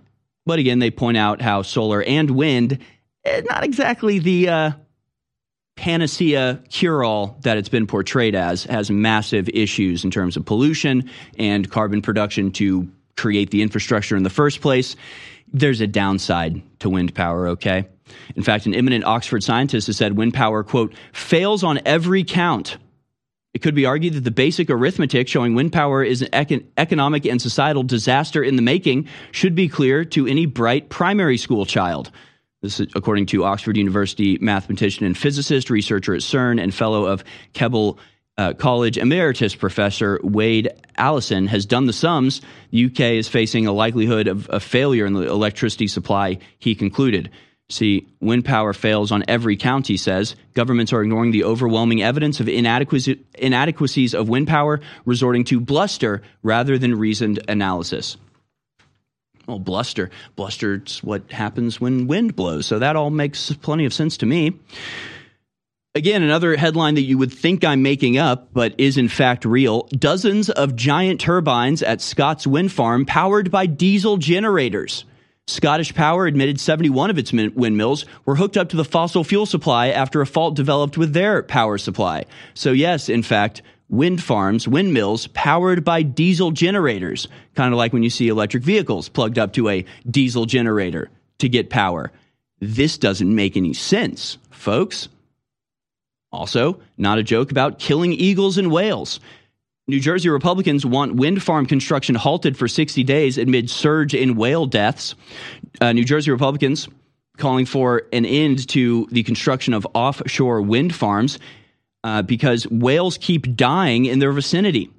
But 0.45 0.59
again, 0.59 0.79
they 0.79 0.91
point 0.91 1.17
out 1.17 1.41
how 1.41 1.61
solar 1.61 2.01
and 2.01 2.31
wind, 2.31 2.79
eh, 3.23 3.41
not 3.49 3.63
exactly 3.63 4.19
the 4.19 4.49
uh, 4.49 4.71
panacea 5.77 6.61
cure 6.69 7.03
all 7.03 7.37
that 7.43 7.57
it's 7.57 7.69
been 7.69 7.87
portrayed 7.87 8.35
as, 8.35 8.65
has 8.65 8.91
massive 8.91 9.47
issues 9.49 10.03
in 10.03 10.11
terms 10.11 10.35
of 10.35 10.43
pollution 10.43 11.09
and 11.37 11.71
carbon 11.71 12.01
production 12.01 12.51
to 12.51 12.91
create 13.15 13.51
the 13.51 13.61
infrastructure 13.61 14.17
in 14.17 14.23
the 14.23 14.29
first 14.29 14.59
place. 14.59 14.95
There's 15.53 15.79
a 15.79 15.87
downside 15.87 16.61
to 16.79 16.89
wind 16.89 17.15
power, 17.15 17.47
okay? 17.49 17.87
In 18.35 18.43
fact, 18.43 18.65
an 18.65 18.73
eminent 18.73 19.05
Oxford 19.05 19.43
scientist 19.43 19.87
has 19.87 19.97
said 19.97 20.17
wind 20.17 20.33
power, 20.33 20.63
quote, 20.63 20.93
fails 21.13 21.63
on 21.63 21.79
every 21.85 22.23
count. 22.23 22.77
It 23.53 23.61
could 23.61 23.75
be 23.75 23.85
argued 23.85 24.13
that 24.13 24.23
the 24.23 24.31
basic 24.31 24.69
arithmetic 24.69 25.27
showing 25.27 25.55
wind 25.55 25.73
power 25.73 26.03
is 26.03 26.21
an 26.21 26.29
econ- 26.29 26.65
economic 26.77 27.25
and 27.25 27.41
societal 27.41 27.83
disaster 27.83 28.43
in 28.43 28.55
the 28.55 28.61
making 28.61 29.07
should 29.31 29.55
be 29.55 29.67
clear 29.67 30.05
to 30.05 30.27
any 30.27 30.45
bright 30.45 30.89
primary 30.89 31.37
school 31.37 31.65
child. 31.65 32.11
This 32.61 32.79
is 32.79 32.87
according 32.95 33.27
to 33.27 33.43
Oxford 33.43 33.77
University 33.77 34.37
mathematician 34.41 35.05
and 35.05 35.15
physicist, 35.15 35.69
researcher 35.69 36.15
at 36.15 36.21
CERN, 36.21 36.61
and 36.61 36.73
fellow 36.73 37.05
of 37.05 37.23
Keble 37.53 37.97
uh, 38.37 38.53
College 38.53 38.97
emeritus 38.97 39.55
professor 39.55 40.19
Wade 40.23 40.69
Allison 40.97 41.47
has 41.47 41.65
done 41.65 41.85
the 41.85 41.93
sums. 41.93 42.41
The 42.71 42.85
UK 42.85 42.99
is 42.99 43.27
facing 43.27 43.67
a 43.67 43.71
likelihood 43.71 44.27
of 44.27 44.49
a 44.51 44.59
failure 44.59 45.05
in 45.05 45.13
the 45.13 45.27
electricity 45.27 45.87
supply, 45.87 46.39
he 46.57 46.73
concluded. 46.73 47.29
See, 47.69 48.07
wind 48.21 48.45
power 48.45 48.73
fails 48.73 49.11
on 49.11 49.25
every 49.27 49.57
count, 49.57 49.87
he 49.87 49.97
says. 49.97 50.35
Governments 50.53 50.93
are 50.93 51.01
ignoring 51.01 51.31
the 51.31 51.43
overwhelming 51.43 52.01
evidence 52.01 52.39
of 52.39 52.47
inadequacies 52.47 54.13
of 54.13 54.29
wind 54.29 54.47
power, 54.47 54.79
resorting 55.05 55.43
to 55.45 55.59
bluster 55.59 56.21
rather 56.43 56.77
than 56.77 56.97
reasoned 56.97 57.39
analysis. 57.47 58.17
Well, 59.47 59.59
bluster. 59.59 60.11
Bluster's 60.35 61.01
what 61.03 61.31
happens 61.31 61.79
when 61.79 62.07
wind 62.07 62.35
blows. 62.35 62.65
So 62.65 62.79
that 62.79 62.95
all 62.95 63.09
makes 63.09 63.51
plenty 63.53 63.85
of 63.85 63.93
sense 63.93 64.17
to 64.17 64.25
me. 64.25 64.59
Again, 65.95 66.21
another 66.21 66.55
headline 66.55 66.95
that 66.95 67.03
you 67.03 67.17
would 67.17 67.33
think 67.33 67.63
I'm 67.63 67.81
making 67.81 68.19
up, 68.19 68.53
but 68.53 68.75
is 68.77 68.97
in 68.97 69.07
fact 69.07 69.45
real. 69.45 69.87
Dozens 69.97 70.49
of 70.49 70.75
giant 70.75 71.19
turbines 71.19 71.81
at 71.81 72.01
Scots 72.01 72.45
wind 72.45 72.71
farm 72.71 73.05
powered 73.05 73.49
by 73.49 73.65
diesel 73.65 74.17
generators. 74.17 75.05
Scottish 75.47 75.95
Power 75.95 76.27
admitted 76.27 76.59
71 76.59 77.09
of 77.09 77.17
its 77.17 77.31
windmills 77.31 78.05
were 78.25 78.35
hooked 78.35 78.57
up 78.57 78.69
to 78.69 78.75
the 78.75 78.83
fossil 78.83 79.23
fuel 79.23 79.45
supply 79.45 79.87
after 79.87 80.19
a 80.19 80.27
fault 80.27 80.55
developed 80.55 80.97
with 80.97 81.13
their 81.13 81.41
power 81.41 81.77
supply. 81.77 82.25
So, 82.53 82.73
yes, 82.73 83.07
in 83.07 83.23
fact, 83.23 83.61
wind 83.89 84.21
farms, 84.21 84.67
windmills 84.67 85.27
powered 85.27 85.83
by 85.83 86.01
diesel 86.01 86.51
generators, 86.51 87.27
kind 87.55 87.73
of 87.73 87.77
like 87.77 87.93
when 87.93 88.03
you 88.03 88.09
see 88.09 88.27
electric 88.27 88.63
vehicles 88.63 89.09
plugged 89.09 89.39
up 89.39 89.53
to 89.53 89.69
a 89.69 89.85
diesel 90.09 90.45
generator 90.45 91.09
to 91.39 91.49
get 91.49 91.69
power. 91.69 92.11
This 92.59 92.97
doesn't 92.97 93.33
make 93.33 93.55
any 93.55 93.73
sense, 93.73 94.37
folks. 94.49 95.09
Also, 96.31 96.81
not 96.97 97.19
a 97.19 97.23
joke 97.23 97.51
about 97.51 97.79
killing 97.79 98.11
eagles 98.11 98.57
and 98.57 98.71
whales. 98.71 99.19
New 99.87 100.01
Jersey 100.01 100.27
Republicans 100.27 100.85
want 100.85 101.15
wind 101.15 101.41
farm 101.41 101.65
construction 101.65 102.15
halted 102.15 102.57
for 102.57 102.67
60 102.67 103.03
days 103.03 103.37
amid 103.37 103.69
surge 103.69 104.13
in 104.13 104.35
whale 104.35 104.65
deaths. 104.65 105.15
Uh, 105.79 105.93
New 105.93 106.03
Jersey 106.03 106.31
Republicans 106.31 106.89
calling 107.37 107.65
for 107.65 108.03
an 108.11 108.25
end 108.25 108.67
to 108.69 109.07
the 109.11 109.23
construction 109.23 109.73
of 109.73 109.87
offshore 109.93 110.61
wind 110.61 110.93
farms 110.93 111.39
uh, 112.03 112.21
because 112.21 112.67
whales 112.67 113.17
keep 113.17 113.55
dying 113.55 114.05
in 114.05 114.19
their 114.19 114.31
vicinity. 114.31 114.89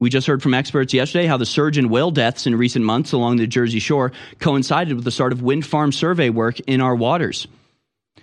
We 0.00 0.10
just 0.10 0.26
heard 0.26 0.42
from 0.42 0.54
experts 0.54 0.94
yesterday 0.94 1.26
how 1.26 1.36
the 1.36 1.46
surge 1.46 1.76
in 1.76 1.88
whale 1.88 2.12
deaths 2.12 2.46
in 2.46 2.54
recent 2.54 2.84
months 2.84 3.12
along 3.12 3.36
the 3.36 3.46
Jersey 3.46 3.80
shore 3.80 4.12
coincided 4.38 4.94
with 4.94 5.04
the 5.04 5.10
start 5.10 5.32
of 5.32 5.42
wind 5.42 5.66
farm 5.66 5.90
survey 5.90 6.30
work 6.30 6.60
in 6.60 6.80
our 6.80 6.94
waters. 6.94 7.48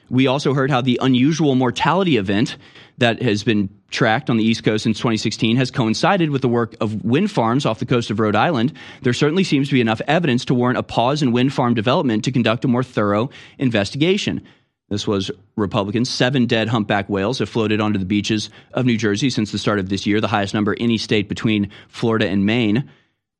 We 0.09 0.27
also 0.27 0.53
heard 0.53 0.69
how 0.69 0.81
the 0.81 0.99
unusual 1.01 1.55
mortality 1.55 2.17
event 2.17 2.57
that 2.97 3.21
has 3.21 3.43
been 3.43 3.69
tracked 3.89 4.29
on 4.29 4.37
the 4.37 4.43
East 4.43 4.63
Coast 4.63 4.83
since 4.83 4.97
2016 4.97 5.57
has 5.57 5.71
coincided 5.71 6.29
with 6.29 6.41
the 6.41 6.47
work 6.47 6.75
of 6.79 7.03
wind 7.03 7.31
farms 7.31 7.65
off 7.65 7.79
the 7.79 7.85
coast 7.85 8.09
of 8.11 8.19
Rhode 8.19 8.35
Island. 8.35 8.73
There 9.01 9.13
certainly 9.13 9.43
seems 9.43 9.67
to 9.69 9.73
be 9.73 9.81
enough 9.81 10.01
evidence 10.07 10.45
to 10.45 10.53
warrant 10.53 10.77
a 10.77 10.83
pause 10.83 11.21
in 11.21 11.31
wind 11.31 11.53
farm 11.53 11.73
development 11.73 12.23
to 12.25 12.31
conduct 12.31 12.65
a 12.65 12.67
more 12.67 12.83
thorough 12.83 13.29
investigation. 13.57 14.45
This 14.89 15.07
was 15.07 15.31
Republicans. 15.55 16.09
Seven 16.09 16.45
dead 16.45 16.67
humpback 16.67 17.09
whales 17.09 17.39
have 17.39 17.49
floated 17.49 17.81
onto 17.81 17.97
the 17.97 18.05
beaches 18.05 18.49
of 18.73 18.85
New 18.85 18.97
Jersey 18.97 19.31
since 19.31 19.51
the 19.51 19.57
start 19.57 19.79
of 19.79 19.89
this 19.89 20.05
year, 20.05 20.21
the 20.21 20.27
highest 20.27 20.53
number 20.53 20.75
any 20.79 20.97
state 20.97 21.27
between 21.27 21.71
Florida 21.87 22.27
and 22.27 22.45
Maine. 22.45 22.89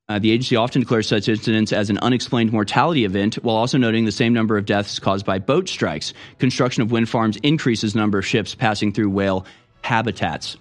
Uh, 0.07 0.19
the 0.19 0.31
agency 0.31 0.55
often 0.55 0.81
declares 0.81 1.07
such 1.07 1.27
incidents 1.27 1.73
as 1.73 1.89
an 1.89 1.97
unexplained 1.99 2.51
mortality 2.51 3.05
event, 3.05 3.35
while 3.35 3.55
also 3.55 3.77
noting 3.77 4.05
the 4.05 4.11
same 4.11 4.33
number 4.33 4.57
of 4.57 4.65
deaths 4.65 4.99
caused 4.99 5.25
by 5.25 5.39
boat 5.39 5.67
strikes. 5.67 6.13
Construction 6.37 6.83
of 6.83 6.91
wind 6.91 7.09
farms 7.09 7.37
increases 7.37 7.95
number 7.95 8.19
of 8.19 8.25
ships 8.25 8.53
passing 8.53 8.91
through 8.91 9.09
whale 9.09 9.45
habitats. 9.81 10.57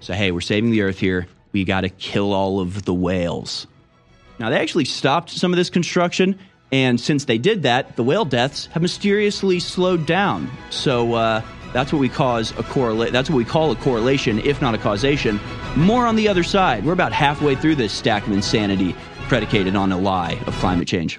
So, 0.00 0.12
hey, 0.14 0.30
we're 0.30 0.40
saving 0.40 0.70
the 0.70 0.82
earth 0.82 0.98
here. 0.98 1.26
We 1.52 1.64
got 1.64 1.82
to 1.82 1.88
kill 1.88 2.32
all 2.32 2.60
of 2.60 2.84
the 2.84 2.94
whales. 2.94 3.66
Now, 4.38 4.50
they 4.50 4.58
actually 4.58 4.86
stopped 4.86 5.30
some 5.30 5.52
of 5.52 5.56
this 5.56 5.70
construction, 5.70 6.38
and 6.72 7.00
since 7.00 7.26
they 7.26 7.38
did 7.38 7.62
that, 7.62 7.96
the 7.96 8.02
whale 8.02 8.24
deaths 8.24 8.66
have 8.72 8.82
mysteriously 8.82 9.60
slowed 9.60 10.06
down. 10.06 10.50
So, 10.70 11.14
uh, 11.14 11.42
that's 11.72 11.92
what 11.92 12.00
we 12.00 12.08
cause 12.08 12.50
a 12.52 12.62
correla- 12.62 13.10
That's 13.10 13.30
what 13.30 13.36
we 13.36 13.44
call 13.44 13.70
a 13.70 13.76
correlation, 13.76 14.40
if 14.40 14.60
not 14.60 14.74
a 14.74 14.78
causation. 14.78 15.40
More 15.74 16.06
on 16.06 16.16
the 16.16 16.28
other 16.28 16.42
side. 16.42 16.84
We're 16.84 16.92
about 16.92 17.12
halfway 17.12 17.54
through 17.54 17.76
this 17.76 17.92
stack 17.92 18.26
of 18.26 18.32
insanity 18.32 18.94
predicated 19.28 19.74
on 19.74 19.90
a 19.92 19.98
lie 19.98 20.38
of 20.46 20.54
climate 20.56 20.86
change. 20.86 21.18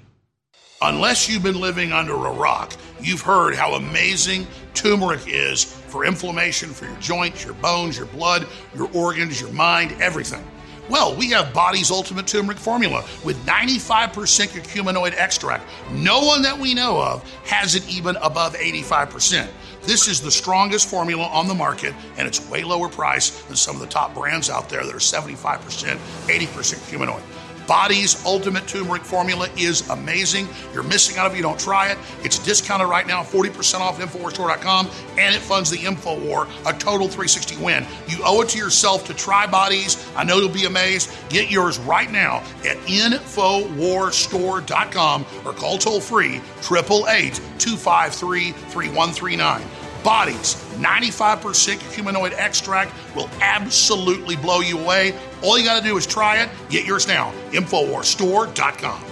Unless 0.81 1.29
you've 1.29 1.43
been 1.43 1.59
living 1.59 1.91
under 1.91 2.13
a 2.13 2.31
rock, 2.31 2.73
you've 3.01 3.21
heard 3.21 3.55
how 3.55 3.73
amazing 3.73 4.45
turmeric 4.73 5.21
is 5.27 5.63
for 5.63 6.05
inflammation, 6.05 6.69
for 6.69 6.85
your 6.85 6.97
joints, 6.97 7.45
your 7.45 7.53
bones, 7.55 7.97
your 7.97 8.07
blood, 8.07 8.45
your 8.75 8.89
organs, 8.93 9.39
your 9.39 9.51
mind, 9.53 9.95
everything. 10.01 10.45
Well, 10.89 11.15
we 11.15 11.29
have 11.29 11.53
Body's 11.53 11.91
Ultimate 11.91 12.27
Turmeric 12.27 12.57
Formula 12.57 13.05
with 13.23 13.37
95% 13.45 14.11
curcuminoid 14.49 15.13
extract. 15.15 15.65
No 15.91 16.25
one 16.25 16.41
that 16.41 16.57
we 16.57 16.73
know 16.73 17.01
of 17.01 17.23
has 17.45 17.75
it 17.75 17.87
even 17.89 18.17
above 18.17 18.53
85%. 18.55 19.47
This 19.83 20.09
is 20.09 20.21
the 20.21 20.31
strongest 20.31 20.89
formula 20.89 21.25
on 21.27 21.47
the 21.47 21.53
market, 21.53 21.93
and 22.17 22.27
it's 22.27 22.49
way 22.49 22.63
lower 22.63 22.89
price 22.89 23.29
than 23.43 23.55
some 23.55 23.75
of 23.75 23.81
the 23.81 23.87
top 23.87 24.13
brands 24.13 24.49
out 24.49 24.67
there 24.67 24.83
that 24.83 24.93
are 24.93 24.97
75%, 24.97 25.37
80% 25.37 25.97
curcuminoid. 26.27 27.21
Body's 27.67 28.25
Ultimate 28.25 28.65
Turmeric 28.67 29.03
Formula 29.03 29.47
is 29.57 29.89
amazing. 29.89 30.47
You're 30.73 30.83
missing 30.83 31.17
out 31.17 31.29
if 31.29 31.35
you 31.37 31.43
don't 31.43 31.59
try 31.59 31.91
it. 31.91 31.97
It's 32.23 32.39
discounted 32.39 32.87
right 32.87 33.05
now, 33.07 33.23
40% 33.23 33.79
off 33.79 33.99
at 33.99 34.07
InfoWarsStore.com, 34.09 34.89
and 35.17 35.35
it 35.35 35.41
funds 35.41 35.69
the 35.69 35.77
InfoWar, 35.77 36.47
a 36.65 36.73
total 36.77 37.07
360 37.07 37.57
win. 37.57 37.85
You 38.07 38.17
owe 38.25 38.41
it 38.41 38.49
to 38.49 38.57
yourself 38.57 39.05
to 39.05 39.13
try 39.13 39.45
Bodies. 39.47 39.97
I 40.15 40.23
know 40.23 40.37
you'll 40.37 40.49
be 40.49 40.65
amazed. 40.65 41.11
Get 41.29 41.51
yours 41.51 41.77
right 41.79 42.11
now 42.11 42.37
at 42.65 42.77
InfoWarsStore.com 42.87 45.25
or 45.45 45.53
call 45.53 45.77
toll 45.77 46.01
free 46.01 46.41
888 46.59 47.35
253 47.59 48.51
3139 48.51 49.82
bodies. 50.03 50.55
95% 50.77 51.77
curcuminoid 51.77 52.33
extract 52.33 52.93
will 53.15 53.29
absolutely 53.41 54.35
blow 54.35 54.59
you 54.59 54.79
away. 54.79 55.13
All 55.41 55.57
you 55.57 55.63
got 55.63 55.81
to 55.81 55.87
do 55.87 55.97
is 55.97 56.05
try 56.05 56.41
it. 56.41 56.49
Get 56.69 56.85
yours 56.85 57.07
now. 57.07 57.31
Infowarsstore.com. 57.51 59.03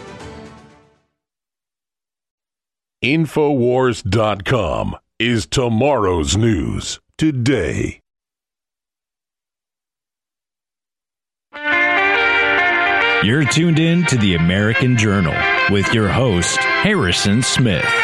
Infowars.com 3.03 4.95
is 5.17 5.47
tomorrow's 5.47 6.37
news 6.37 6.99
today. 7.17 7.99
You're 13.23 13.45
tuned 13.45 13.77
in 13.77 14.03
to 14.07 14.17
the 14.17 14.33
American 14.33 14.97
Journal 14.97 15.35
with 15.69 15.93
your 15.93 16.09
host, 16.09 16.57
Harrison 16.57 17.43
Smith. 17.43 18.00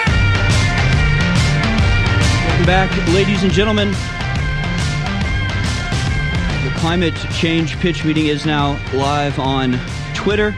Back, 2.68 2.92
ladies 3.14 3.44
and 3.44 3.52
gentlemen. 3.54 3.92
The 6.66 6.74
climate 6.76 7.16
change 7.32 7.78
pitch 7.80 8.04
meeting 8.04 8.26
is 8.26 8.46
now 8.46 8.72
live 8.94 9.40
on 9.40 9.80
Twitter. 10.14 10.54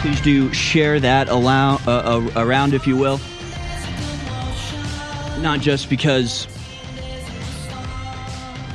Please 0.00 0.20
do 0.20 0.52
share 0.52 1.00
that 1.00 1.30
allow, 1.30 1.76
uh, 1.86 1.90
uh, 1.90 2.30
around, 2.36 2.74
if 2.74 2.86
you 2.86 2.98
will. 2.98 3.18
Not 5.40 5.60
just 5.60 5.88
because 5.88 6.46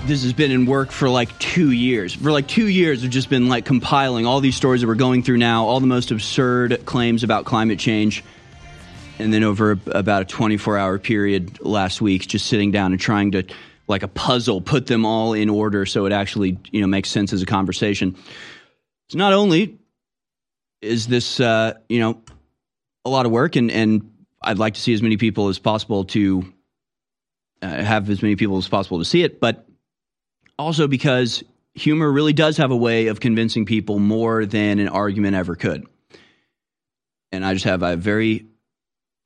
this 0.08 0.24
has 0.24 0.34
been 0.34 0.50
in 0.50 0.66
work 0.66 0.90
for 0.90 1.10
like 1.10 1.38
two 1.38 1.70
years. 1.70 2.16
For 2.16 2.32
like 2.32 2.48
two 2.48 2.68
years, 2.68 3.04
we've 3.04 3.12
just 3.12 3.30
been 3.30 3.50
like 3.50 3.66
compiling 3.66 4.26
all 4.26 4.40
these 4.40 4.56
stories 4.56 4.82
that 4.82 4.88
we're 4.88 4.96
going 4.96 5.22
through 5.22 5.38
now, 5.38 5.66
all 5.66 5.80
the 5.80 5.86
most 5.86 6.10
absurd 6.10 6.88
claims 6.88 7.24
about 7.24 7.46
climate 7.46 7.78
change. 7.78 8.24
And 9.20 9.34
then 9.34 9.44
over 9.44 9.78
about 9.88 10.22
a 10.22 10.26
24 10.26 10.78
hour 10.78 10.98
period 10.98 11.60
last 11.62 12.02
week, 12.02 12.28
just 12.28 12.48
sitting 12.48 12.72
down 12.72 12.94
and 12.94 13.02
trying 13.02 13.32
to, 13.32 13.44
like 13.88 14.04
a 14.04 14.08
puzzle, 14.08 14.62
put 14.62 14.88
them 14.88 15.06
all 15.06 15.34
in 15.34 15.50
order 15.50 15.86
so 15.86 16.06
it 16.06 16.14
actually 16.14 16.58
you 16.72 16.82
know 16.82 16.88
makes 16.88 17.10
sense 17.10 17.34
as 17.34 17.42
a 17.42 17.46
conversation. 17.46 18.16
So 19.10 19.18
not 19.18 19.34
only 19.34 19.78
is 20.82 21.08
this 21.08 21.40
uh, 21.40 21.74
you 21.90 22.00
know 22.00 22.22
a 23.04 23.10
lot 23.10 23.26
of 23.26 23.32
work, 23.32 23.56
and 23.56 23.70
and 23.70 24.10
I'd 24.42 24.58
like 24.58 24.76
to 24.76 24.82
see 24.82 24.94
as 24.94 25.02
many 25.02 25.18
people 25.18 25.50
as 25.50 25.60
possible 25.60 26.06
to 26.06 26.54
uh, 27.62 27.68
have 27.68 28.10
as 28.10 28.22
many 28.22 28.36
people 28.36 28.58
as 28.58 28.68
possible 28.68 29.00
to 29.00 29.06
see 29.06 29.24
it, 29.24 29.40
but 29.40 29.68
also 30.58 30.88
because 30.88 31.44
humor 31.74 32.12
really 32.12 32.34
does 32.34 32.58
have 32.58 32.72
a 32.72 32.78
way 32.78 33.08
of 33.08 33.20
convincing 33.20 33.66
people 33.66 34.00
more 34.00 34.46
than 34.46 34.80
an 34.80 34.88
argument 34.88 35.36
ever 35.36 35.56
could. 35.56 35.86
And 37.32 37.46
I 37.46 37.54
just 37.54 37.66
have 37.66 37.84
a 37.84 37.96
very 37.96 38.48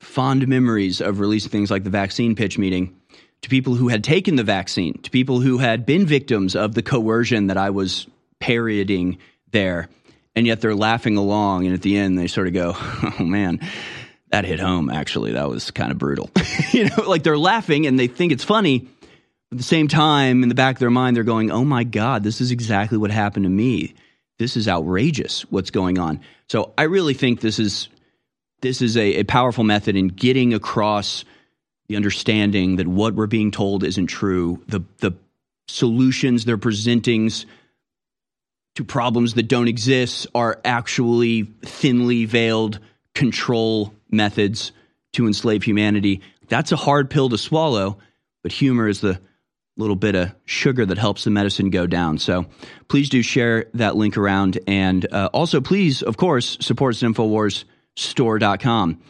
fond 0.04 0.48
memories 0.48 1.02
of 1.02 1.20
releasing 1.20 1.50
things 1.50 1.72
like 1.72 1.84
the 1.84 1.90
vaccine 1.90 2.36
pitch 2.36 2.58
meeting 2.58 2.96
to 3.42 3.50
people 3.50 3.76
who 3.76 3.90
had 3.90 4.04
taken 4.04 4.36
the 4.36 4.44
vaccine, 4.44 4.98
to 5.00 5.10
people 5.10 5.42
who 5.42 5.58
had 5.58 5.86
been 5.86 6.06
victims 6.06 6.56
of 6.56 6.74
the 6.74 6.82
coercion 6.82 7.48
that 7.48 7.58
I 7.58 7.72
was 7.72 8.08
parodying 8.40 9.18
there. 9.52 9.90
And 10.36 10.48
yet 10.48 10.62
they're 10.62 10.76
laughing 10.76 11.18
along. 11.18 11.66
And 11.66 11.74
at 11.74 11.82
the 11.82 11.98
end, 11.98 12.18
they 12.18 12.28
sort 12.28 12.48
of 12.48 12.54
go, 12.54 12.74
oh 12.76 13.24
man, 13.24 13.60
that 14.30 14.46
hit 14.46 14.60
home, 14.60 14.90
actually. 14.90 15.34
That 15.34 15.50
was 15.50 15.72
kind 15.72 15.92
of 15.92 15.98
brutal. 15.98 16.30
you 16.72 16.86
know, 16.86 17.04
like 17.08 17.24
they're 17.24 17.38
laughing 17.38 17.86
and 17.86 18.00
they 18.00 18.08
think 18.08 18.32
it's 18.32 18.44
funny 18.44 18.88
at 19.54 19.58
the 19.58 19.64
same 19.64 19.88
time, 19.88 20.42
in 20.42 20.50
the 20.50 20.56
back 20.56 20.78
of 20.78 20.80
their 20.80 20.90
mind, 20.90 21.16
they're 21.16 21.24
going, 21.24 21.52
oh 21.52 21.64
my 21.64 21.84
God, 21.84 22.24
this 22.24 22.42
is 22.42 22.50
exactly 22.50 22.98
what 22.98 23.12
happened 23.12 23.44
to 23.44 23.50
me. 23.50 23.94
This 24.40 24.58
is 24.58 24.68
outrageous 24.68 25.44
what's 25.52 25.70
going 25.70 26.00
on. 26.00 26.22
So 26.50 26.74
I 26.76 26.84
really 26.84 27.14
think 27.14 27.40
this 27.40 27.60
is 27.60 27.88
this 28.64 28.82
is 28.82 28.98
a, 28.98 29.20
a 29.20 29.24
powerful 29.24 29.64
method 29.64 29.96
in 29.96 30.08
getting 30.08 30.54
across 30.54 31.26
the 31.88 31.98
understanding 31.98 32.78
that 32.78 32.88
what 32.88 33.14
we're 33.14 33.28
being 33.28 33.52
told 33.52 33.84
isn't 33.84 34.08
true, 34.08 34.64
the 34.68 34.82
the 35.00 35.12
solutions 35.68 36.46
they're 36.46 36.58
presenting 36.58 37.30
to 38.76 38.84
problems 38.84 39.36
that 39.36 39.44
don't 39.44 39.68
exist 39.68 40.28
are 40.34 40.60
actually 40.66 41.44
thinly 41.62 42.26
veiled 42.26 42.80
control 43.14 43.94
methods 44.10 44.72
to 45.12 45.28
enslave 45.28 45.64
humanity. 45.64 46.22
That's 46.48 46.72
a 46.72 46.76
hard 46.78 47.10
pill 47.10 47.30
to 47.30 47.38
swallow, 47.38 47.98
but 48.42 48.52
humor 48.52 48.88
is 48.88 49.02
the 49.02 49.20
little 49.76 49.96
bit 49.96 50.16
of 50.16 50.34
sugar 50.46 50.86
that 50.86 50.98
helps 50.98 51.24
the 51.24 51.32
medicine 51.32 51.70
go 51.70 51.86
down. 51.86 52.18
So 52.18 52.46
please 52.88 53.10
do 53.10 53.22
share 53.22 53.66
that 53.74 53.96
link 53.96 54.18
around. 54.18 54.60
And 54.68 55.06
uh, 55.12 55.30
also, 55.34 55.62
please, 55.62 56.02
of 56.02 56.16
course, 56.18 56.58
support 56.62 56.96
InfoWarsStore.com. 57.98 59.02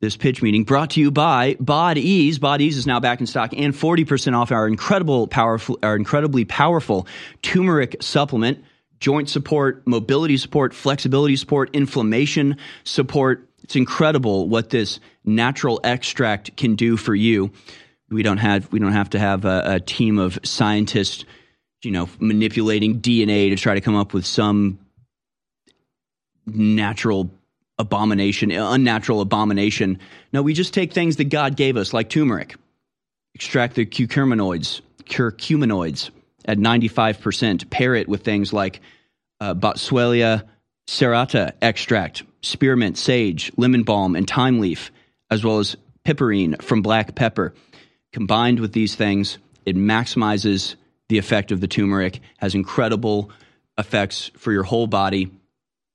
This 0.00 0.16
pitch 0.16 0.40
meeting 0.40 0.64
brought 0.64 0.90
to 0.90 1.00
you 1.00 1.10
by 1.10 1.56
Bod 1.60 1.98
Ease. 1.98 2.38
Bod 2.38 2.62
Ease 2.62 2.78
is 2.78 2.86
now 2.86 3.00
back 3.00 3.20
in 3.20 3.26
stock 3.26 3.52
and 3.54 3.74
40% 3.74 4.34
off 4.34 4.50
our 4.50 4.66
incredible 4.66 5.26
powerful, 5.26 5.78
our 5.82 5.94
incredibly 5.94 6.46
powerful 6.46 7.06
turmeric 7.42 7.96
supplement, 8.00 8.64
joint 8.98 9.28
support, 9.28 9.86
mobility 9.86 10.38
support, 10.38 10.72
flexibility 10.72 11.36
support, 11.36 11.68
inflammation 11.74 12.56
support. 12.84 13.46
It's 13.62 13.76
incredible 13.76 14.48
what 14.48 14.70
this 14.70 15.00
natural 15.26 15.80
extract 15.84 16.56
can 16.56 16.76
do 16.76 16.96
for 16.96 17.14
you. 17.14 17.50
We 18.08 18.22
don't 18.22 18.38
have 18.38 18.72
we 18.72 18.78
don't 18.78 18.92
have 18.92 19.10
to 19.10 19.18
have 19.18 19.44
a, 19.44 19.62
a 19.66 19.80
team 19.80 20.18
of 20.18 20.38
scientists, 20.42 21.26
you 21.84 21.90
know, 21.90 22.08
manipulating 22.18 23.02
DNA 23.02 23.50
to 23.50 23.56
try 23.56 23.74
to 23.74 23.82
come 23.82 23.96
up 23.96 24.14
with 24.14 24.24
some 24.24 24.78
natural 26.46 27.30
abomination, 27.80 28.52
unnatural 28.52 29.22
abomination. 29.22 29.98
No, 30.32 30.42
we 30.42 30.52
just 30.52 30.74
take 30.74 30.92
things 30.92 31.16
that 31.16 31.24
God 31.24 31.56
gave 31.56 31.76
us, 31.76 31.92
like 31.92 32.10
turmeric, 32.10 32.54
extract 33.34 33.74
the 33.74 33.86
curcuminoids, 33.86 34.82
curcuminoids 35.04 36.10
at 36.44 36.58
95%, 36.58 37.70
pair 37.70 37.94
it 37.94 38.08
with 38.08 38.22
things 38.22 38.52
like 38.52 38.80
uh, 39.40 39.54
serrata 40.86 41.52
extract, 41.62 42.22
spearmint, 42.42 42.98
sage, 42.98 43.50
lemon 43.56 43.82
balm, 43.82 44.14
and 44.14 44.28
thyme 44.28 44.60
leaf, 44.60 44.92
as 45.30 45.42
well 45.42 45.58
as 45.58 45.76
piperine 46.04 46.60
from 46.62 46.82
black 46.82 47.14
pepper. 47.14 47.54
Combined 48.12 48.60
with 48.60 48.72
these 48.72 48.94
things, 48.94 49.38
it 49.64 49.76
maximizes 49.76 50.74
the 51.08 51.18
effect 51.18 51.50
of 51.50 51.60
the 51.60 51.68
turmeric, 51.68 52.20
has 52.38 52.54
incredible 52.54 53.30
effects 53.78 54.30
for 54.36 54.52
your 54.52 54.64
whole 54.64 54.86
body 54.86 55.30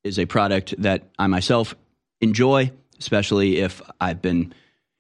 is 0.05 0.19
a 0.19 0.25
product 0.25 0.75
that 0.77 1.03
I 1.19 1.27
myself 1.27 1.75
enjoy, 2.21 2.71
especially 2.99 3.57
if 3.57 3.81
I've 3.99 4.21
been 4.21 4.53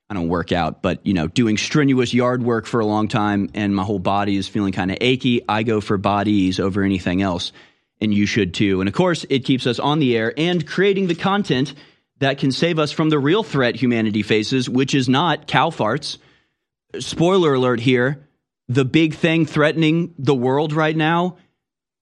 I 0.09 0.13
don't 0.13 0.27
work 0.27 0.51
out, 0.51 0.83
but 0.83 1.05
you 1.05 1.13
know, 1.13 1.27
doing 1.27 1.57
strenuous 1.57 2.13
yard 2.13 2.43
work 2.43 2.67
for 2.67 2.79
a 2.79 2.85
long 2.85 3.07
time 3.07 3.49
and 3.55 3.75
my 3.75 3.83
whole 3.83 3.99
body 3.99 4.35
is 4.35 4.47
feeling 4.47 4.71
kind 4.71 4.91
of 4.91 4.97
achy. 5.01 5.41
I 5.49 5.63
go 5.63 5.81
for 5.81 5.97
bodies 5.97 6.59
over 6.59 6.83
anything 6.83 7.23
else, 7.23 7.51
and 7.99 8.13
you 8.13 8.27
should 8.27 8.53
too. 8.53 8.81
And 8.81 8.87
of 8.87 8.93
course, 8.93 9.25
it 9.29 9.45
keeps 9.45 9.65
us 9.65 9.79
on 9.79 9.99
the 9.99 10.15
air 10.15 10.33
and 10.37 10.65
creating 10.65 11.07
the 11.07 11.15
content 11.15 11.73
that 12.19 12.37
can 12.37 12.51
save 12.51 12.77
us 12.77 12.91
from 12.91 13.09
the 13.09 13.17
real 13.17 13.41
threat 13.41 13.75
humanity 13.75 14.21
faces, 14.21 14.69
which 14.69 14.93
is 14.93 15.09
not 15.09 15.47
cow 15.47 15.71
farts. 15.71 16.19
Spoiler 16.99 17.55
alert 17.55 17.79
here: 17.79 18.27
the 18.67 18.85
big 18.85 19.15
thing 19.15 19.47
threatening 19.47 20.13
the 20.19 20.35
world 20.35 20.71
right 20.71 20.95
now 20.95 21.37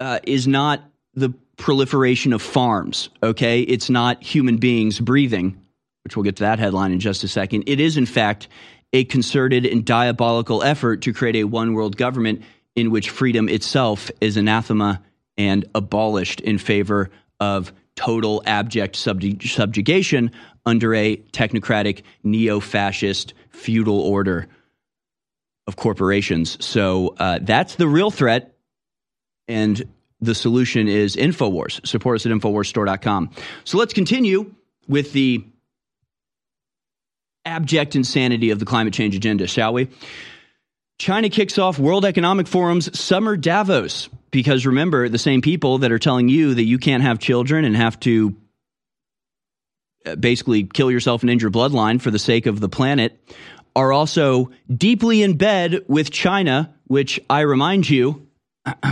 uh, 0.02 0.20
is 0.24 0.46
not 0.46 0.84
the 1.14 1.34
proliferation 1.64 2.34
of 2.34 2.42
farms, 2.42 3.08
okay? 3.24 3.62
It's 3.62 3.90
not 3.90 4.22
human 4.22 4.58
beings 4.58 5.00
breathing, 5.00 5.58
which 6.04 6.18
we'll 6.18 6.24
get 6.24 6.36
to 6.36 6.44
that 6.44 6.60
headline 6.60 6.92
in 6.92 7.00
just 7.00 7.24
a 7.24 7.28
second. 7.30 7.64
It 7.68 7.80
is, 7.80 7.96
in 7.96 8.06
fact, 8.06 8.50
a 8.92 9.06
concerted 9.06 9.66
and 9.66 9.86
diabolical 9.86 10.62
effort 10.62 11.04
to 11.04 11.14
create 11.14 11.38
a 11.38 11.46
one 11.46 11.74
world 11.74 11.96
government 11.96 12.42
in 12.76 12.92
which 12.92 13.10
freedom 13.10 13.48
itself 13.48 14.12
is 14.20 14.36
anathema 14.36 15.02
and 15.38 15.64
abolished 15.74 16.42
in 16.42 16.58
favor 16.58 17.10
of 17.40 17.72
total 17.96 18.44
abject 18.46 18.98
subjugation 18.98 20.32
under 20.66 20.94
a 20.94 21.16
technocratic, 21.16 22.02
neo 22.26 22.60
fascist, 22.60 23.34
feudal 23.52 24.02
order 24.02 24.50
of 25.66 25.78
corporations. 25.78 26.62
So 26.62 27.16
uh, 27.20 27.40
that's 27.42 27.76
the 27.76 27.88
real 27.88 28.12
threat. 28.12 28.54
And 29.48 29.82
the 30.24 30.36
solution 30.36 30.88
is 30.88 31.16
InfoWars. 31.16 31.86
Support 31.86 32.16
us 32.16 32.26
at 32.26 32.32
InfoWarsStore.com. 32.32 33.32
So 33.64 33.78
let's 33.78 33.94
continue 33.94 34.54
with 34.88 35.14
the 35.14 35.46
abject 37.46 37.96
insanity 37.96 38.52
of 38.52 38.60
the 38.60 38.66
climate 38.66 38.94
change 38.94 39.16
agenda, 39.16 39.48
shall 39.48 39.74
we? 39.74 39.90
China 40.98 41.30
kicks 41.30 41.58
off 41.58 41.80
World 41.80 42.06
Economic 42.06 42.48
Forum's 42.48 42.98
Summer 42.98 43.36
Davos 43.36 44.10
because 44.34 44.66
remember, 44.66 45.08
the 45.08 45.20
same 45.20 45.42
people 45.42 45.78
that 45.80 45.92
are 45.92 46.00
telling 46.00 46.28
you 46.28 46.56
that 46.56 46.64
you 46.64 46.78
can't 46.78 47.04
have 47.04 47.20
children 47.20 47.66
and 47.66 47.78
have 47.78 48.00
to 48.02 48.36
uh, 50.06 50.16
basically 50.16 50.64
kill 50.64 50.92
yourself 50.92 51.22
and 51.22 51.30
end 51.30 51.42
your 51.42 51.52
bloodline 51.52 52.02
for 52.02 52.12
the 52.12 52.20
sake 52.20 52.48
of 52.48 52.60
the 52.60 52.68
planet 52.68 53.18
are 53.76 53.94
also 53.94 54.52
deeply 54.76 55.22
in 55.22 55.38
bed 55.38 55.86
with 55.88 56.12
China, 56.12 56.74
which 56.86 57.20
I 57.30 57.42
remind 57.42 57.90
you 57.90 58.28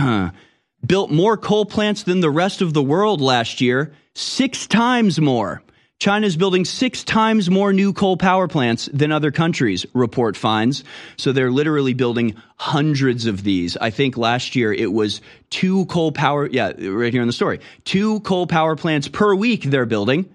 built 0.86 1.10
more 1.10 1.36
coal 1.36 1.64
plants 1.64 2.02
than 2.02 2.20
the 2.20 2.30
rest 2.30 2.60
of 2.60 2.74
the 2.74 2.82
world 2.82 3.20
last 3.20 3.60
year, 3.60 3.94
six 4.14 4.66
times 4.66 5.20
more. 5.20 5.62
China's 6.02 6.36
building 6.36 6.64
six 6.64 7.04
times 7.04 7.48
more 7.48 7.72
new 7.72 7.92
coal 7.92 8.16
power 8.16 8.48
plants 8.48 8.88
than 8.92 9.12
other 9.12 9.30
countries, 9.30 9.86
report 9.94 10.36
finds. 10.36 10.82
So 11.16 11.30
they're 11.30 11.52
literally 11.52 11.94
building 11.94 12.34
hundreds 12.56 13.26
of 13.26 13.44
these. 13.44 13.76
I 13.76 13.90
think 13.90 14.16
last 14.16 14.56
year 14.56 14.72
it 14.72 14.92
was 14.92 15.20
two 15.50 15.86
coal 15.86 16.10
power, 16.10 16.48
yeah, 16.48 16.72
right 16.76 17.12
here 17.12 17.22
in 17.22 17.28
the 17.28 17.32
story, 17.32 17.60
two 17.84 18.18
coal 18.20 18.48
power 18.48 18.74
plants 18.74 19.06
per 19.06 19.32
week 19.36 19.62
they're 19.62 19.86
building. 19.86 20.28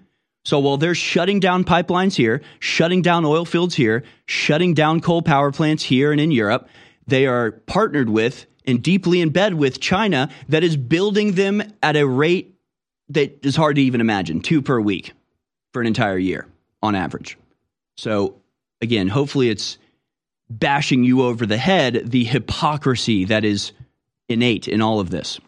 So 0.46 0.58
while 0.58 0.78
they're 0.78 0.94
shutting 0.94 1.38
down 1.38 1.64
pipelines 1.64 2.14
here, 2.14 2.40
shutting 2.60 3.02
down 3.02 3.26
oil 3.26 3.44
fields 3.44 3.74
here, 3.74 4.04
shutting 4.24 4.72
down 4.72 5.02
coal 5.02 5.20
power 5.20 5.52
plants 5.52 5.82
here 5.82 6.12
and 6.12 6.20
in 6.22 6.30
Europe, 6.30 6.66
they 7.06 7.26
are 7.26 7.50
partnered 7.50 8.08
with 8.08 8.46
and 8.68 8.82
deeply 8.82 9.20
in 9.20 9.30
bed 9.30 9.54
with 9.54 9.80
China 9.80 10.28
that 10.48 10.62
is 10.62 10.76
building 10.76 11.32
them 11.32 11.62
at 11.82 11.96
a 11.96 12.06
rate 12.06 12.54
that 13.08 13.44
is 13.44 13.56
hard 13.56 13.76
to 13.76 13.82
even 13.82 14.00
imagine 14.00 14.40
two 14.40 14.62
per 14.62 14.78
week 14.78 15.12
for 15.72 15.80
an 15.80 15.86
entire 15.86 16.18
year 16.18 16.46
on 16.82 16.94
average. 16.94 17.38
So, 17.96 18.36
again, 18.80 19.08
hopefully 19.08 19.48
it's 19.48 19.78
bashing 20.50 21.02
you 21.02 21.22
over 21.22 21.46
the 21.46 21.56
head 21.56 22.10
the 22.10 22.24
hypocrisy 22.24 23.24
that 23.24 23.44
is 23.44 23.72
innate 24.28 24.68
in 24.68 24.82
all 24.82 25.00
of 25.00 25.10
this. 25.10 25.40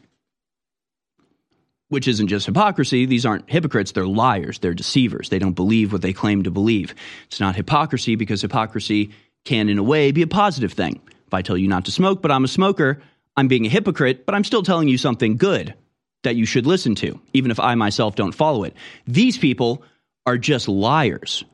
Which 1.89 2.09
isn't 2.09 2.29
just 2.29 2.47
hypocrisy. 2.47 3.05
These 3.05 3.27
aren't 3.27 3.51
hypocrites. 3.51 3.93
They're 3.93 4.07
liars. 4.07 4.61
They're 4.61 4.75
deceivers. 4.75 5.29
They 5.29 5.41
don't 5.41 5.55
believe 5.55 5.93
what 5.93 6.03
they 6.03 6.13
claim 6.13 6.45
to 6.45 6.51
believe. 6.51 6.95
It's 7.27 7.41
not 7.41 7.57
hypocrisy 7.57 8.15
because 8.15 8.41
hypocrisy 8.41 9.11
can, 9.45 9.69
in 9.69 9.77
a 9.77 9.83
way, 9.83 10.13
be 10.13 10.23
a 10.23 10.27
positive 10.27 10.73
thing. 10.73 11.01
If 11.27 11.35
I 11.35 11.43
tell 11.43 11.59
you 11.59 11.69
not 11.69 11.85
to 11.85 11.93
smoke, 11.93 12.23
but 12.23 12.31
I'm 12.31 12.45
a 12.45 12.49
smoker, 12.49 13.03
I'm 13.37 13.49
being 13.49 13.67
a 13.67 13.71
hypocrite, 13.71 14.27
but 14.27 14.35
I'm 14.35 14.45
still 14.45 14.63
telling 14.63 14.89
you 14.89 14.99
something 14.99 15.37
good 15.37 15.75
that 16.23 16.37
you 16.37 16.45
should 16.45 16.67
listen 16.67 16.95
to, 16.97 17.21
even 17.33 17.51
if 17.51 17.59
I 17.59 17.75
myself 17.75 18.15
don't 18.15 18.33
follow 18.33 18.65
it. 18.65 18.75
These 19.07 19.39
people 19.39 19.83
are 20.27 20.39
just 20.39 20.69
liars. 20.69 21.45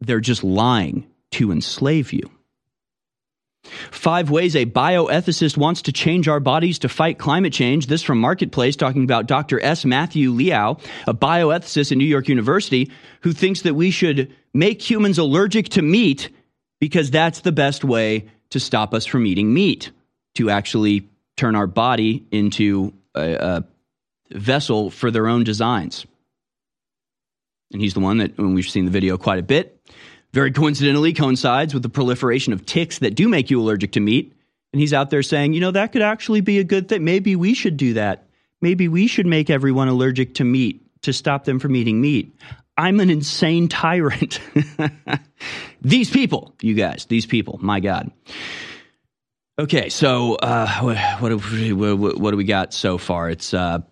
They're 0.00 0.20
just 0.20 0.42
lying 0.42 1.06
to 1.32 1.52
enslave 1.52 2.12
you. 2.12 2.30
Five 3.90 4.30
ways 4.30 4.54
a 4.54 4.66
bioethicist 4.66 5.56
wants 5.56 5.82
to 5.82 5.92
change 5.92 6.28
our 6.28 6.40
bodies 6.40 6.80
to 6.80 6.88
fight 6.88 7.18
climate 7.18 7.52
change. 7.52 7.86
This 7.86 8.02
from 8.02 8.20
Marketplace, 8.20 8.76
talking 8.76 9.04
about 9.04 9.26
Dr. 9.26 9.58
S. 9.60 9.84
Matthew 9.84 10.32
Liao, 10.32 10.76
a 11.06 11.14
bioethicist 11.14 11.90
at 11.90 11.98
New 11.98 12.04
York 12.04 12.28
University, 12.28 12.90
who 13.22 13.32
thinks 13.32 13.62
that 13.62 13.74
we 13.74 13.90
should 13.90 14.34
make 14.52 14.82
humans 14.82 15.18
allergic 15.18 15.70
to 15.70 15.82
meat 15.82 16.28
because 16.78 17.10
that's 17.10 17.40
the 17.40 17.52
best 17.52 17.84
way 17.84 18.28
to 18.50 18.60
stop 18.60 18.92
us 18.92 19.06
from 19.06 19.26
eating 19.26 19.54
meat, 19.54 19.90
to 20.34 20.50
actually 20.50 21.08
turn 21.36 21.56
our 21.56 21.66
body 21.66 22.24
into 22.30 22.92
a, 23.14 23.34
a 23.34 23.64
vessel 24.36 24.90
for 24.90 25.10
their 25.10 25.26
own 25.26 25.44
designs. 25.44 26.06
And 27.72 27.80
he's 27.80 27.94
the 27.94 28.00
one 28.00 28.18
that, 28.18 28.38
when 28.38 28.54
we've 28.54 28.68
seen 28.68 28.84
the 28.84 28.90
video 28.90 29.16
quite 29.16 29.38
a 29.38 29.42
bit, 29.42 29.80
very 30.32 30.52
coincidentally 30.52 31.12
coincides 31.12 31.74
with 31.74 31.82
the 31.82 31.88
proliferation 31.88 32.52
of 32.52 32.66
ticks 32.66 32.98
that 32.98 33.14
do 33.14 33.28
make 33.28 33.50
you 33.50 33.60
allergic 33.60 33.92
to 33.92 34.00
meat. 34.00 34.32
And 34.72 34.80
he's 34.80 34.92
out 34.92 35.10
there 35.10 35.22
saying, 35.22 35.52
you 35.52 35.60
know, 35.60 35.70
that 35.70 35.92
could 35.92 36.02
actually 36.02 36.40
be 36.40 36.58
a 36.58 36.64
good 36.64 36.88
thing. 36.88 37.04
Maybe 37.04 37.36
we 37.36 37.54
should 37.54 37.76
do 37.76 37.94
that. 37.94 38.26
Maybe 38.60 38.88
we 38.88 39.06
should 39.06 39.26
make 39.26 39.50
everyone 39.50 39.88
allergic 39.88 40.34
to 40.36 40.44
meat 40.44 40.80
to 41.02 41.12
stop 41.12 41.44
them 41.44 41.58
from 41.58 41.76
eating 41.76 42.00
meat. 42.00 42.34
I'm 42.76 42.98
an 42.98 43.10
insane 43.10 43.68
tyrant. 43.68 44.40
these 45.80 46.10
people, 46.10 46.54
you 46.60 46.74
guys, 46.74 47.06
these 47.06 47.26
people, 47.26 47.58
my 47.62 47.78
God. 47.78 48.10
Okay, 49.56 49.88
so 49.88 50.34
uh, 50.34 50.68
what, 50.80 50.98
what, 51.20 51.32
what, 51.32 52.18
what, 52.18 52.30
do 52.32 52.36
we 52.36 52.42
got 52.42 52.74
so 52.74 52.98
far? 52.98 53.30
It's 53.30 53.54
uh, 53.54 53.82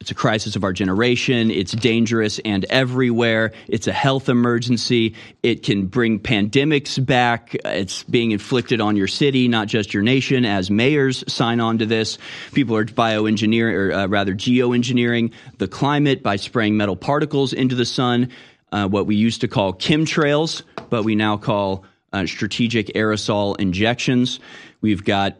It's 0.00 0.12
a 0.12 0.14
crisis 0.14 0.54
of 0.54 0.62
our 0.62 0.72
generation. 0.72 1.50
It's 1.50 1.72
dangerous 1.72 2.38
and 2.38 2.64
everywhere. 2.66 3.50
It's 3.66 3.88
a 3.88 3.92
health 3.92 4.28
emergency. 4.28 5.16
It 5.42 5.64
can 5.64 5.86
bring 5.86 6.20
pandemics 6.20 7.04
back. 7.04 7.56
It's 7.64 8.04
being 8.04 8.30
inflicted 8.30 8.80
on 8.80 8.94
your 8.94 9.08
city, 9.08 9.48
not 9.48 9.66
just 9.66 9.92
your 9.92 10.04
nation, 10.04 10.44
as 10.44 10.70
mayors 10.70 11.24
sign 11.26 11.58
on 11.58 11.78
to 11.78 11.86
this. 11.86 12.18
People 12.52 12.76
are 12.76 12.84
bioengineering, 12.84 13.74
or 13.74 13.92
uh, 13.92 14.06
rather 14.06 14.34
geoengineering 14.34 15.32
the 15.58 15.66
climate 15.66 16.22
by 16.22 16.36
spraying 16.36 16.76
metal 16.76 16.94
particles 16.94 17.52
into 17.52 17.74
the 17.74 17.86
sun, 17.86 18.30
uh, 18.70 18.86
what 18.86 19.06
we 19.06 19.16
used 19.16 19.40
to 19.40 19.48
call 19.48 19.72
chemtrails, 19.72 20.62
but 20.90 21.02
we 21.02 21.16
now 21.16 21.36
call 21.36 21.84
uh, 22.14 22.26
strategic 22.26 22.86
aerosol 22.88 23.58
injections. 23.58 24.40
We've 24.80 25.04
got 25.04 25.36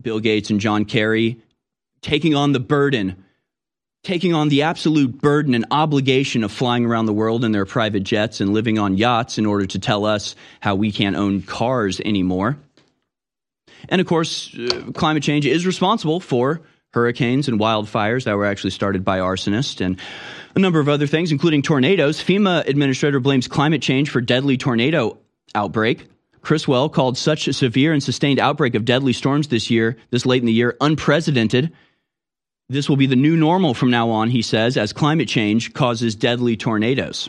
Bill 0.00 0.20
Gates 0.20 0.50
and 0.50 0.60
John 0.60 0.84
Kerry 0.84 1.40
taking 2.02 2.34
on 2.34 2.52
the 2.52 2.60
burden 2.60 3.24
taking 4.06 4.34
on 4.34 4.48
the 4.48 4.62
absolute 4.62 5.20
burden 5.20 5.52
and 5.52 5.66
obligation 5.72 6.44
of 6.44 6.52
flying 6.52 6.86
around 6.86 7.06
the 7.06 7.12
world 7.12 7.44
in 7.44 7.50
their 7.50 7.66
private 7.66 8.04
jets 8.04 8.40
and 8.40 8.54
living 8.54 8.78
on 8.78 8.96
yachts 8.96 9.36
in 9.36 9.44
order 9.44 9.66
to 9.66 9.80
tell 9.80 10.04
us 10.04 10.36
how 10.60 10.76
we 10.76 10.92
can't 10.92 11.16
own 11.16 11.42
cars 11.42 11.98
anymore. 11.98 12.56
And 13.88 14.00
of 14.00 14.06
course, 14.06 14.56
uh, 14.56 14.92
climate 14.94 15.24
change 15.24 15.44
is 15.44 15.66
responsible 15.66 16.20
for 16.20 16.60
hurricanes 16.92 17.48
and 17.48 17.58
wildfires 17.58 18.24
that 18.24 18.36
were 18.36 18.46
actually 18.46 18.70
started 18.70 19.04
by 19.04 19.18
arsonists 19.18 19.84
and 19.84 20.00
a 20.54 20.60
number 20.60 20.78
of 20.78 20.88
other 20.88 21.08
things, 21.08 21.32
including 21.32 21.62
tornadoes. 21.62 22.22
FEMA 22.22 22.64
administrator 22.68 23.18
blames 23.18 23.48
climate 23.48 23.82
change 23.82 24.10
for 24.10 24.20
deadly 24.20 24.56
tornado 24.56 25.18
outbreak. 25.56 26.06
Criswell 26.42 26.88
called 26.88 27.18
such 27.18 27.48
a 27.48 27.52
severe 27.52 27.92
and 27.92 28.02
sustained 28.02 28.38
outbreak 28.38 28.76
of 28.76 28.84
deadly 28.84 29.12
storms 29.12 29.48
this 29.48 29.68
year, 29.68 29.96
this 30.10 30.24
late 30.24 30.42
in 30.42 30.46
the 30.46 30.52
year, 30.52 30.76
unprecedented. 30.80 31.72
This 32.68 32.88
will 32.88 32.96
be 32.96 33.06
the 33.06 33.16
new 33.16 33.36
normal 33.36 33.74
from 33.74 33.90
now 33.90 34.10
on, 34.10 34.30
he 34.30 34.42
says, 34.42 34.76
as 34.76 34.92
climate 34.92 35.28
change 35.28 35.72
causes 35.72 36.14
deadly 36.14 36.56
tornadoes. 36.56 37.28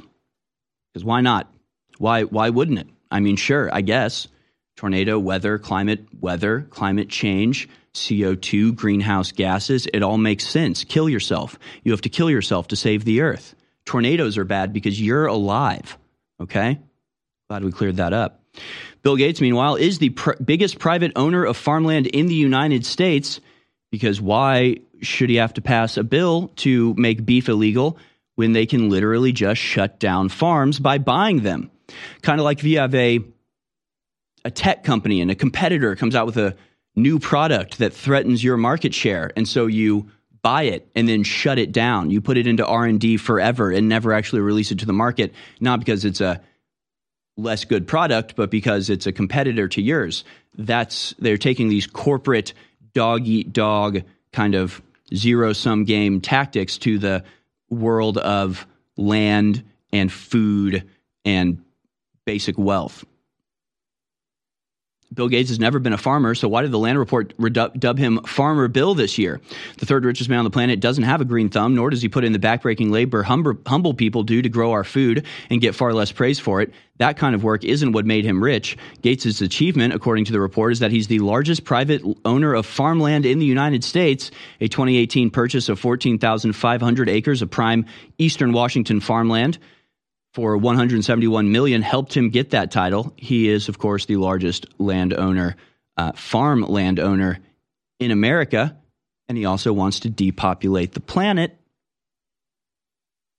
Because 0.94 1.04
why 1.04 1.22
not? 1.22 1.52
Why, 1.98 2.24
why 2.24 2.50
wouldn't 2.50 2.80
it? 2.80 2.88
I 3.10 3.20
mean, 3.20 3.38
sure, 3.38 3.74
I 3.74 3.82
guess. 3.82 4.28
Tornado, 4.76 5.18
weather, 5.18 5.58
climate, 5.58 6.06
weather, 6.20 6.68
climate 6.70 7.10
change, 7.10 7.68
CO2, 7.96 8.76
greenhouse 8.76 9.32
gases, 9.32 9.88
it 9.94 10.04
all 10.04 10.20
makes 10.20 10.46
sense. 10.46 10.84
Kill 10.84 11.10
yourself. 11.10 11.58
You 11.84 11.92
have 11.92 12.02
to 12.02 12.10
kill 12.10 12.30
yourself 12.30 12.68
to 12.68 12.76
save 12.76 13.04
the 13.04 13.22
earth. 13.22 13.56
Tornadoes 13.86 14.38
are 14.38 14.44
bad 14.44 14.74
because 14.74 15.02
you're 15.02 15.26
alive. 15.26 15.98
Okay? 16.40 16.80
Glad 17.50 17.64
we 17.64 17.72
cleared 17.72 17.96
that 17.96 18.12
up. 18.12 18.42
Bill 19.04 19.16
Gates, 19.16 19.40
meanwhile, 19.40 19.76
is 19.76 20.00
the 20.00 20.10
pr- 20.10 20.34
biggest 20.44 20.80
private 20.80 21.14
owner 21.16 21.46
of 21.46 21.56
farmland 21.56 22.08
in 22.08 22.28
the 22.28 22.36
United 22.36 22.86
States 22.86 23.40
because 23.90 24.20
why 24.20 24.78
should 25.02 25.30
he 25.30 25.38
have 25.38 25.54
to 25.54 25.62
pass 25.62 25.96
a 25.96 26.04
bill 26.04 26.52
to 26.58 26.94
make 26.96 27.26
beef 27.26 27.48
illegal 27.48 27.98
when 28.36 28.52
they 28.52 28.66
can 28.66 28.90
literally 28.90 29.32
just 29.32 29.62
shut 29.62 29.98
down 30.00 30.28
farms 30.28 30.80
by 30.80 30.98
buying 30.98 31.42
them? 31.42 31.72
Kind 32.22 32.42
of 32.42 32.44
like 32.44 32.60
if 32.60 32.66
you 32.66 32.80
have 32.80 32.94
a 32.96 33.22
a 34.44 34.52
tech 34.52 34.84
company 34.84 35.22
and 35.22 35.32
a 35.32 35.36
competitor 35.36 35.96
comes 35.96 36.16
out 36.16 36.26
with 36.26 36.38
a 36.38 36.56
new 36.96 37.20
product 37.20 37.78
that 37.80 37.94
threatens 37.94 38.44
your 38.44 38.58
market 38.58 38.94
share 38.94 39.32
and 39.36 39.48
so 39.48 39.68
you 39.68 40.10
buy 40.42 40.64
it 40.64 40.90
and 40.96 41.08
then 41.08 41.24
shut 41.24 41.58
it 41.58 41.72
down. 41.72 42.10
You 42.10 42.22
put 42.22 42.38
it 42.38 42.48
into 42.48 42.66
R&D 42.66 43.18
forever 43.18 43.72
and 43.72 43.90
never 43.90 44.14
actually 44.14 44.42
release 44.42 44.72
it 44.72 44.80
to 44.80 44.86
the 44.86 44.94
market 44.94 45.34
not 45.60 45.80
because 45.80 46.06
it's 46.06 46.22
a 46.22 46.42
less 47.38 47.66
good 47.66 47.88
product 47.88 48.36
but 48.36 48.52
because 48.52 48.90
it's 48.90 49.08
a 49.08 49.12
competitor 49.12 49.68
to 49.70 49.82
yours. 49.82 50.24
That's 50.58 51.14
they're 51.20 51.38
taking 51.38 51.70
these 51.70 51.88
corporate 51.88 52.54
dog 52.94 53.28
eat 53.28 53.54
dog 53.54 54.02
kind 54.34 54.56
of 54.56 54.82
zero 55.14 55.54
sum 55.54 55.86
game 55.86 56.20
tactics 56.20 56.78
to 56.80 56.98
the 57.00 57.24
world 57.70 58.18
of 58.18 58.68
land 58.98 59.64
and 59.94 60.12
food 60.12 60.84
and 61.24 61.64
basic 62.26 62.58
wealth. 62.58 63.06
Bill 65.14 65.30
Gates 65.30 65.50
has 65.50 65.60
never 65.60 65.80
been 65.80 65.94
a 65.94 65.98
farmer, 65.98 66.36
so 66.36 66.50
why 66.50 66.64
did 66.64 66.72
the 66.72 66.78
land 66.78 67.00
report 67.00 67.34
dub 67.54 67.98
him 67.98 68.20
Farmer 68.24 68.68
Bill 68.68 68.94
this 68.94 69.18
year? 69.18 69.40
The 69.78 69.86
third 69.86 70.04
richest 70.04 70.30
man 70.30 70.40
on 70.40 70.46
the 70.46 70.52
planet 70.52 70.82
doesn't 70.82 71.06
have 71.06 71.22
a 71.22 71.26
green 71.26 71.50
thumb, 71.50 71.76
nor 71.76 71.90
does 71.90 72.02
he 72.02 72.10
put 72.10 72.26
in 72.26 72.34
the 72.34 72.40
backbreaking 72.40 72.92
labor 72.92 73.24
humble, 73.24 73.94
people 73.94 74.24
do 74.24 74.42
to 74.42 74.50
grow 74.50 74.74
our 74.74 74.84
food 74.84 75.26
and 75.50 75.62
get 75.62 75.76
far 75.76 75.94
less 75.94 76.12
praise 76.12 76.40
for 76.40 76.62
it. 76.62 76.74
That 76.98 77.16
kind 77.16 77.36
of 77.36 77.44
work 77.44 77.64
isn't 77.64 77.94
what 77.94 78.06
made 78.06 78.26
him 78.26 78.44
rich. 78.44 78.76
Gates' 79.02 79.40
achievement, 79.40 79.94
according 79.94 80.26
to 80.26 80.34
the 80.34 80.42
report, 80.42 80.74
is 80.74 80.80
that 80.80 80.92
he's 80.92 81.08
the 81.08 81.20
largest 81.20 81.64
private 81.64 82.02
owner 82.26 82.54
of 82.54 82.66
farmland 82.66 83.26
in 83.26 83.40
the 83.40 83.46
United 83.46 83.84
States, 83.86 84.30
a 84.60 84.68
2018 84.68 85.30
purchase 85.30 85.70
of 85.70 85.80
14,500 85.80 87.10
acres 87.10 87.42
of 87.42 87.50
prime 87.50 87.86
eastern 88.18 88.52
Washington 88.52 89.00
farmland 89.00 89.58
for 90.38 90.56
171 90.56 91.52
million 91.52 91.82
helped 91.82 92.16
him 92.16 92.30
get 92.30 92.52
that 92.52 92.70
title. 92.70 93.12
He 93.18 93.50
is, 93.50 93.70
of 93.70 93.80
course, 93.80 94.06
the 94.06 94.18
largest 94.18 94.68
landowner, 94.78 95.56
uh, 95.98 96.12
farm 96.12 96.62
landowner 96.62 97.40
in 98.00 98.12
America, 98.12 98.78
and 99.28 99.36
he 99.36 99.46
also 99.46 99.74
wants 99.74 100.02
to 100.02 100.12
depopulate 100.12 100.92
the 100.92 101.00
planet 101.00 101.58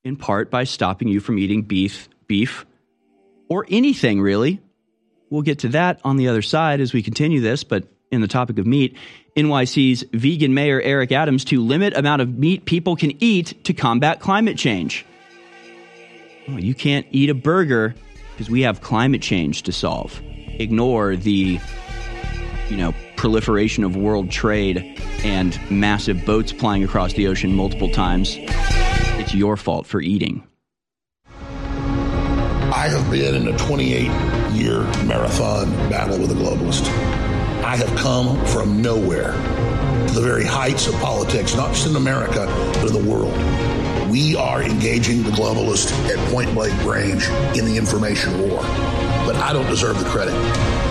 in 0.03 0.16
part 0.16 0.51
by 0.51 0.65
stopping 0.65 1.07
you 1.07 1.20
from 1.20 1.39
eating 1.39 1.62
beef, 1.62 2.09
beef, 2.27 2.66
or 3.49 3.65
anything 3.69 4.20
really. 4.20 4.61
We'll 5.31 5.43
get 5.43 5.61
to 5.61 5.69
that 5.69 6.01
on 6.03 6.16
the 6.16 6.27
other 6.27 6.43
side 6.43 6.81
as 6.81 6.93
we 6.93 7.05
continue 7.05 7.41
this, 7.41 7.62
but 7.62 7.87
in 8.11 8.23
the 8.23 8.27
topic 8.27 8.59
of 8.59 8.66
meat, 8.66 8.97
NYC's 9.37 10.05
vegan 10.12 10.53
mayor 10.53 10.83
Eric 10.83 11.12
Adams 11.12 11.45
to 11.45 11.62
limit 11.62 11.97
amount 11.97 12.23
of 12.23 12.37
meat 12.37 12.65
people 12.65 12.97
can 12.97 13.12
eat 13.23 13.62
to 13.62 13.73
combat 13.73 14.19
climate 14.19 14.59
change. 14.59 15.05
Oh, 16.51 16.57
you 16.57 16.75
can't 16.75 17.07
eat 17.11 17.29
a 17.29 17.35
burger 17.35 17.95
because 18.33 18.49
we 18.49 18.62
have 18.62 18.81
climate 18.81 19.20
change 19.20 19.65
to 19.65 19.73
solve. 19.73 20.20
Ignore 20.59 21.16
the, 21.16 21.61
you 22.70 22.77
know, 22.77 22.95
proliferation 23.16 23.85
of 23.85 23.97
world 23.97 24.31
trade 24.31 24.99
and 25.25 25.59
massive 25.70 26.25
boats 26.25 26.53
plying 26.53 26.83
across 26.83 27.12
the 27.12 27.27
ocean 27.27 27.55
multiple 27.55 27.91
times. 27.91 28.37
It's 28.39 29.35
your 29.35 29.57
fault 29.59 29.87
for 29.87 30.01
eating. 30.01 30.43
I 31.29 32.89
have 32.89 33.11
been 33.11 33.35
in 33.35 33.49
a 33.49 33.59
28 33.59 34.05
year 34.53 34.85
marathon 35.05 35.70
battle 35.91 36.19
with 36.19 36.31
a 36.31 36.35
globalist. 36.35 36.89
I 37.62 37.77
have 37.77 37.95
come 37.99 38.43
from 38.47 38.81
nowhere 38.81 39.33
to 40.07 40.15
the 40.15 40.23
very 40.23 40.45
heights 40.45 40.87
of 40.87 40.95
politics, 40.95 41.55
not 41.55 41.75
just 41.75 41.89
in 41.89 41.97
America, 41.97 42.47
but 42.75 42.87
in 42.87 43.05
the 43.05 43.11
world. 43.11 43.35
We 44.09 44.36
are 44.36 44.62
engaging 44.62 45.22
the 45.22 45.30
globalists 45.30 45.93
at 46.09 46.16
point 46.32 46.55
blank 46.55 46.72
range 46.85 47.28
in 47.59 47.66
the 47.66 47.76
information 47.76 48.40
war. 48.40 48.60
But 49.26 49.36
I 49.36 49.52
don't 49.52 49.66
deserve 49.66 49.98
the 49.98 50.09
credit. 50.09 50.32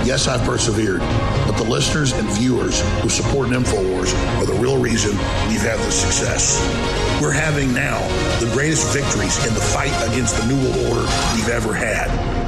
Yes, 0.05 0.27
I've 0.27 0.45
persevered, 0.45 0.99
but 0.99 1.57
the 1.57 1.63
listeners 1.63 2.11
and 2.13 2.29
viewers 2.29 2.79
who 3.01 3.09
support 3.09 3.47
InfoWars 3.49 4.13
are 4.39 4.45
the 4.45 4.53
real 4.53 4.77
reason 4.77 5.11
we've 5.49 5.61
had 5.61 5.79
this 5.79 5.99
success. 5.99 6.61
We're 7.19 7.31
having 7.31 7.73
now 7.73 7.99
the 8.39 8.51
greatest 8.53 8.93
victories 8.93 9.43
in 9.47 9.53
the 9.55 9.61
fight 9.61 9.93
against 10.11 10.37
the 10.39 10.45
New 10.45 10.61
World 10.61 10.77
Order 10.93 11.11
we've 11.33 11.49
ever 11.49 11.73
had. 11.73 12.36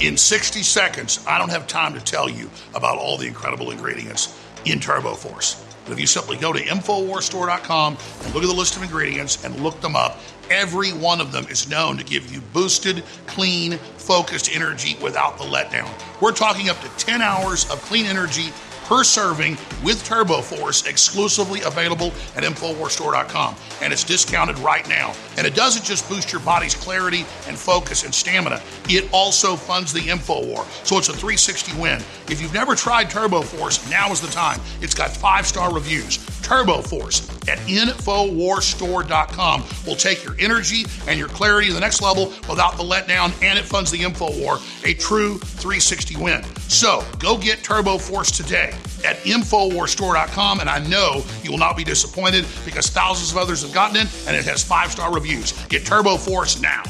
In 0.00 0.16
60 0.16 0.62
seconds, 0.64 1.24
I 1.26 1.38
don't 1.38 1.50
have 1.50 1.68
time 1.68 1.94
to 1.94 2.00
tell 2.00 2.28
you 2.28 2.50
about 2.74 2.98
all 2.98 3.16
the 3.16 3.28
incredible 3.28 3.70
ingredients 3.70 4.36
in 4.64 4.80
TurboForce. 4.80 5.62
But 5.84 5.92
if 5.92 6.00
you 6.00 6.06
simply 6.06 6.36
go 6.36 6.52
to 6.52 6.58
InfoWarsStore.com 6.58 7.96
and 8.24 8.34
look 8.34 8.42
at 8.42 8.48
the 8.48 8.54
list 8.54 8.76
of 8.76 8.82
ingredients 8.82 9.44
and 9.44 9.54
look 9.60 9.80
them 9.80 9.94
up, 9.94 10.18
every 10.50 10.90
one 10.90 11.20
of 11.20 11.30
them 11.30 11.46
is 11.48 11.68
known 11.68 11.96
to 11.98 12.04
give 12.04 12.32
you 12.32 12.40
boosted, 12.52 13.04
clean, 13.26 13.78
focused 13.96 14.54
energy 14.54 14.96
without 15.00 15.38
the 15.38 15.44
letdown. 15.44 15.88
We're 16.20 16.32
talking 16.32 16.70
up 16.70 16.80
to 16.80 16.88
10 16.96 17.22
hours 17.22 17.70
of 17.70 17.80
clean 17.82 18.06
energy 18.06 18.52
per 18.84 19.04
serving 19.04 19.56
with 19.82 20.02
Turbo 20.04 20.40
Force 20.40 20.86
exclusively 20.86 21.60
available 21.62 22.12
at 22.36 22.44
InfoWarsStore.com. 22.44 23.56
And 23.82 23.92
it's 23.92 24.04
discounted 24.04 24.58
right 24.58 24.88
now. 24.88 25.14
And 25.36 25.46
it 25.46 25.54
doesn't 25.54 25.84
just 25.84 26.08
boost 26.08 26.32
your 26.32 26.40
body's 26.42 26.74
clarity 26.74 27.26
and 27.48 27.58
focus 27.58 28.04
and 28.04 28.14
stamina, 28.14 28.62
it 28.88 29.08
also 29.12 29.56
funds 29.56 29.92
the 29.92 30.00
InfoWar. 30.00 30.64
So 30.86 30.98
it's 30.98 31.08
a 31.08 31.12
360 31.12 31.80
win. 31.80 32.00
If 32.28 32.40
you've 32.40 32.54
never 32.54 32.74
tried 32.74 33.10
Turbo 33.10 33.42
Force, 33.42 33.88
now 33.90 34.10
is 34.12 34.20
the 34.20 34.28
time. 34.28 34.60
It's 34.80 34.94
got 34.94 35.10
five 35.10 35.46
star 35.46 35.72
reviews. 35.72 36.18
TurboForce 36.44 37.48
at 37.48 37.58
InfoWarsStore.com 37.60 39.64
will 39.86 39.96
take 39.96 40.22
your 40.22 40.36
energy 40.38 40.84
and 41.08 41.18
your 41.18 41.28
clarity 41.28 41.68
to 41.68 41.74
the 41.74 41.80
next 41.80 42.02
level 42.02 42.26
without 42.48 42.76
the 42.76 42.82
letdown, 42.82 43.32
and 43.42 43.58
it 43.58 43.64
funds 43.64 43.90
the 43.90 44.00
InfoWar, 44.00 44.60
a 44.84 44.92
true 44.94 45.38
360 45.38 46.16
win. 46.16 46.44
So 46.68 47.02
go 47.18 47.38
get 47.38 47.60
TurboForce 47.60 48.36
today 48.36 48.73
at 49.04 49.16
InfoWarsStore.com, 49.24 50.60
and 50.60 50.68
I 50.68 50.78
know 50.86 51.24
you 51.42 51.50
will 51.50 51.58
not 51.58 51.76
be 51.76 51.84
disappointed 51.84 52.46
because 52.64 52.88
thousands 52.88 53.32
of 53.32 53.38
others 53.38 53.62
have 53.62 53.72
gotten 53.72 53.96
it 53.96 54.08
and 54.26 54.36
it 54.36 54.44
has 54.44 54.64
five 54.64 54.90
star 54.90 55.12
reviews. 55.12 55.52
Get 55.66 55.84
Turbo 55.84 56.16
Force 56.16 56.60
now. 56.60 56.82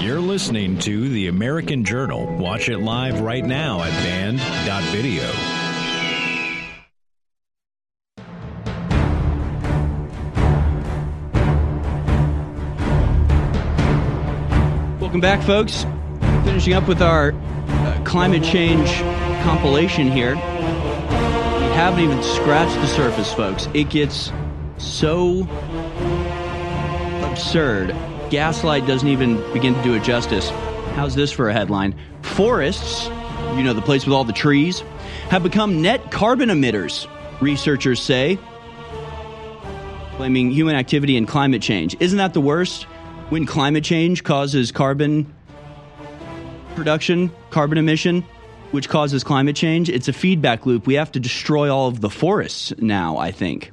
You're 0.00 0.20
listening 0.20 0.78
to 0.78 1.08
The 1.10 1.26
American 1.26 1.84
Journal. 1.84 2.26
Watch 2.36 2.68
it 2.70 2.78
live 2.78 3.20
right 3.20 3.44
now 3.44 3.82
at 3.82 3.90
band.video. 4.02 5.22
Welcome 14.98 15.20
back, 15.20 15.42
folks. 15.42 15.84
Finishing 16.44 16.74
up 16.74 16.86
with 16.86 17.02
our 17.02 17.32
climate 18.08 18.42
change 18.42 18.90
compilation 19.42 20.10
here. 20.10 20.34
We 20.34 20.40
haven't 21.76 22.00
even 22.00 22.22
scratched 22.22 22.74
the 22.76 22.86
surface, 22.86 23.34
folks. 23.34 23.68
It 23.74 23.90
gets 23.90 24.32
so 24.78 25.46
absurd. 27.30 27.94
Gaslight 28.30 28.86
doesn't 28.86 29.08
even 29.08 29.36
begin 29.52 29.74
to 29.74 29.82
do 29.82 29.92
it 29.92 30.02
justice. 30.02 30.48
How's 30.94 31.14
this 31.14 31.30
for 31.30 31.50
a 31.50 31.52
headline? 31.52 31.94
Forests, 32.22 33.08
you 33.56 33.62
know, 33.62 33.74
the 33.74 33.82
place 33.82 34.06
with 34.06 34.14
all 34.14 34.24
the 34.24 34.32
trees, 34.32 34.80
have 35.28 35.42
become 35.42 35.82
net 35.82 36.10
carbon 36.10 36.48
emitters, 36.48 37.06
researchers 37.42 38.00
say, 38.00 38.38
blaming 40.16 40.50
human 40.50 40.76
activity 40.76 41.18
and 41.18 41.28
climate 41.28 41.60
change. 41.60 41.94
Isn't 42.00 42.16
that 42.16 42.32
the 42.32 42.40
worst? 42.40 42.84
When 43.28 43.44
climate 43.44 43.84
change 43.84 44.24
causes 44.24 44.72
carbon 44.72 45.34
production, 46.78 47.30
carbon 47.50 47.76
emission, 47.76 48.24
which 48.70 48.88
causes 48.88 49.24
climate 49.24 49.56
change, 49.56 49.88
it's 49.88 50.08
a 50.08 50.12
feedback 50.12 50.64
loop. 50.64 50.86
We 50.86 50.94
have 50.94 51.12
to 51.12 51.20
destroy 51.20 51.72
all 51.74 51.88
of 51.88 52.00
the 52.00 52.08
forests 52.08 52.72
now, 52.78 53.18
I 53.18 53.32
think. 53.32 53.72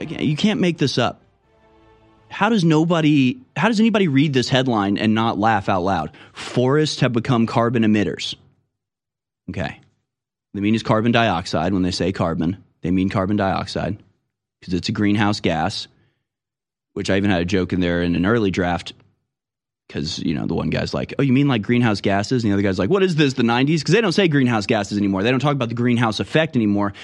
Again, 0.00 0.20
you 0.20 0.36
can't 0.36 0.60
make 0.60 0.78
this 0.78 0.98
up. 0.98 1.22
How 2.28 2.48
does 2.48 2.64
nobody, 2.64 3.40
how 3.56 3.68
does 3.68 3.80
anybody 3.80 4.08
read 4.08 4.32
this 4.32 4.48
headline 4.48 4.96
and 4.96 5.14
not 5.14 5.38
laugh 5.38 5.68
out 5.68 5.82
loud? 5.82 6.12
Forests 6.32 7.00
have 7.00 7.12
become 7.12 7.46
carbon 7.46 7.82
emitters. 7.82 8.34
Okay. 9.50 9.80
They 10.54 10.60
mean 10.60 10.74
is 10.74 10.82
carbon 10.82 11.12
dioxide 11.12 11.72
when 11.72 11.82
they 11.82 11.90
say 11.90 12.12
carbon. 12.12 12.62
They 12.80 12.90
mean 12.90 13.10
carbon 13.10 13.36
dioxide 13.36 13.98
because 14.60 14.74
it's 14.74 14.88
a 14.88 14.92
greenhouse 14.92 15.40
gas, 15.40 15.88
which 16.94 17.10
I 17.10 17.16
even 17.16 17.30
had 17.30 17.42
a 17.42 17.46
joke 17.46 17.72
in 17.72 17.80
there 17.80 18.02
in 18.02 18.16
an 18.16 18.26
early 18.26 18.50
draft 18.50 18.94
because 19.92 20.18
you 20.20 20.34
know 20.34 20.46
the 20.46 20.54
one 20.54 20.70
guy's 20.70 20.94
like, 20.94 21.14
"Oh, 21.18 21.22
you 21.22 21.32
mean 21.32 21.48
like 21.48 21.62
greenhouse 21.62 22.00
gases?" 22.00 22.44
And 22.44 22.50
the 22.50 22.54
other 22.54 22.62
guy's 22.62 22.78
like, 22.78 22.90
"What 22.90 23.02
is 23.02 23.14
this? 23.16 23.34
The 23.34 23.42
'90s?" 23.42 23.80
Because 23.80 23.92
they 23.92 24.00
don't 24.00 24.12
say 24.12 24.28
greenhouse 24.28 24.66
gases 24.66 24.98
anymore. 24.98 25.22
They 25.22 25.30
don't 25.30 25.40
talk 25.40 25.52
about 25.52 25.68
the 25.68 25.74
greenhouse 25.74 26.20
effect 26.20 26.56
anymore. 26.56 26.94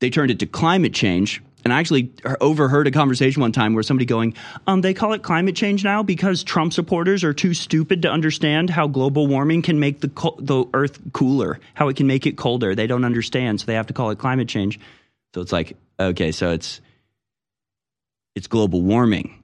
They 0.00 0.10
turned 0.10 0.30
it 0.30 0.40
to 0.40 0.46
climate 0.46 0.92
change. 0.92 1.42
And 1.64 1.72
I 1.72 1.80
actually 1.80 2.12
overheard 2.42 2.86
a 2.86 2.90
conversation 2.90 3.40
one 3.40 3.52
time 3.52 3.72
where 3.72 3.82
somebody 3.82 4.04
going, 4.04 4.34
um, 4.66 4.82
"They 4.82 4.92
call 4.92 5.14
it 5.14 5.22
climate 5.22 5.56
change 5.56 5.82
now 5.82 6.02
because 6.02 6.42
Trump 6.42 6.74
supporters 6.74 7.24
are 7.24 7.32
too 7.32 7.54
stupid 7.54 8.02
to 8.02 8.10
understand 8.10 8.68
how 8.68 8.86
global 8.86 9.26
warming 9.26 9.62
can 9.62 9.80
make 9.80 10.00
the 10.00 10.08
co- 10.08 10.36
the 10.38 10.66
Earth 10.74 10.98
cooler, 11.12 11.60
how 11.72 11.88
it 11.88 11.96
can 11.96 12.06
make 12.06 12.26
it 12.26 12.36
colder. 12.36 12.74
They 12.74 12.86
don't 12.86 13.04
understand, 13.04 13.60
so 13.60 13.66
they 13.66 13.74
have 13.74 13.86
to 13.86 13.94
call 13.94 14.10
it 14.10 14.18
climate 14.18 14.48
change." 14.48 14.78
So 15.34 15.40
it's 15.40 15.52
like, 15.52 15.76
okay, 15.98 16.32
so 16.32 16.50
it's 16.50 16.80
it's 18.34 18.46
global 18.46 18.82
warming. 18.82 19.42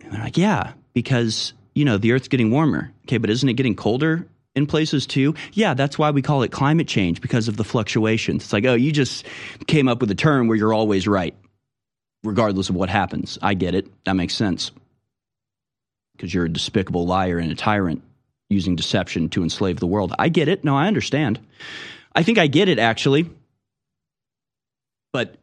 And 0.00 0.12
they're 0.12 0.22
like, 0.22 0.36
yeah, 0.36 0.74
because 0.92 1.54
you 1.78 1.84
know, 1.84 1.96
the 1.96 2.10
Earth's 2.10 2.26
getting 2.26 2.50
warmer. 2.50 2.92
Okay, 3.06 3.18
but 3.18 3.30
isn't 3.30 3.48
it 3.48 3.52
getting 3.54 3.76
colder 3.76 4.26
in 4.56 4.66
places 4.66 5.06
too? 5.06 5.36
Yeah, 5.52 5.74
that's 5.74 5.96
why 5.96 6.10
we 6.10 6.22
call 6.22 6.42
it 6.42 6.50
climate 6.50 6.88
change 6.88 7.20
because 7.20 7.46
of 7.46 7.56
the 7.56 7.62
fluctuations. 7.62 8.42
It's 8.42 8.52
like, 8.52 8.64
oh, 8.64 8.74
you 8.74 8.90
just 8.90 9.24
came 9.68 9.86
up 9.86 10.00
with 10.00 10.10
a 10.10 10.16
term 10.16 10.48
where 10.48 10.56
you're 10.56 10.74
always 10.74 11.06
right, 11.06 11.36
regardless 12.24 12.68
of 12.68 12.74
what 12.74 12.90
happens. 12.90 13.38
I 13.40 13.54
get 13.54 13.76
it. 13.76 13.86
That 14.04 14.14
makes 14.14 14.34
sense. 14.34 14.72
Because 16.16 16.34
you're 16.34 16.46
a 16.46 16.52
despicable 16.52 17.06
liar 17.06 17.38
and 17.38 17.52
a 17.52 17.54
tyrant 17.54 18.02
using 18.50 18.74
deception 18.74 19.28
to 19.28 19.44
enslave 19.44 19.78
the 19.78 19.86
world. 19.86 20.12
I 20.18 20.30
get 20.30 20.48
it. 20.48 20.64
No, 20.64 20.76
I 20.76 20.88
understand. 20.88 21.38
I 22.12 22.24
think 22.24 22.38
I 22.38 22.48
get 22.48 22.68
it, 22.68 22.80
actually. 22.80 23.30
But 25.12 25.36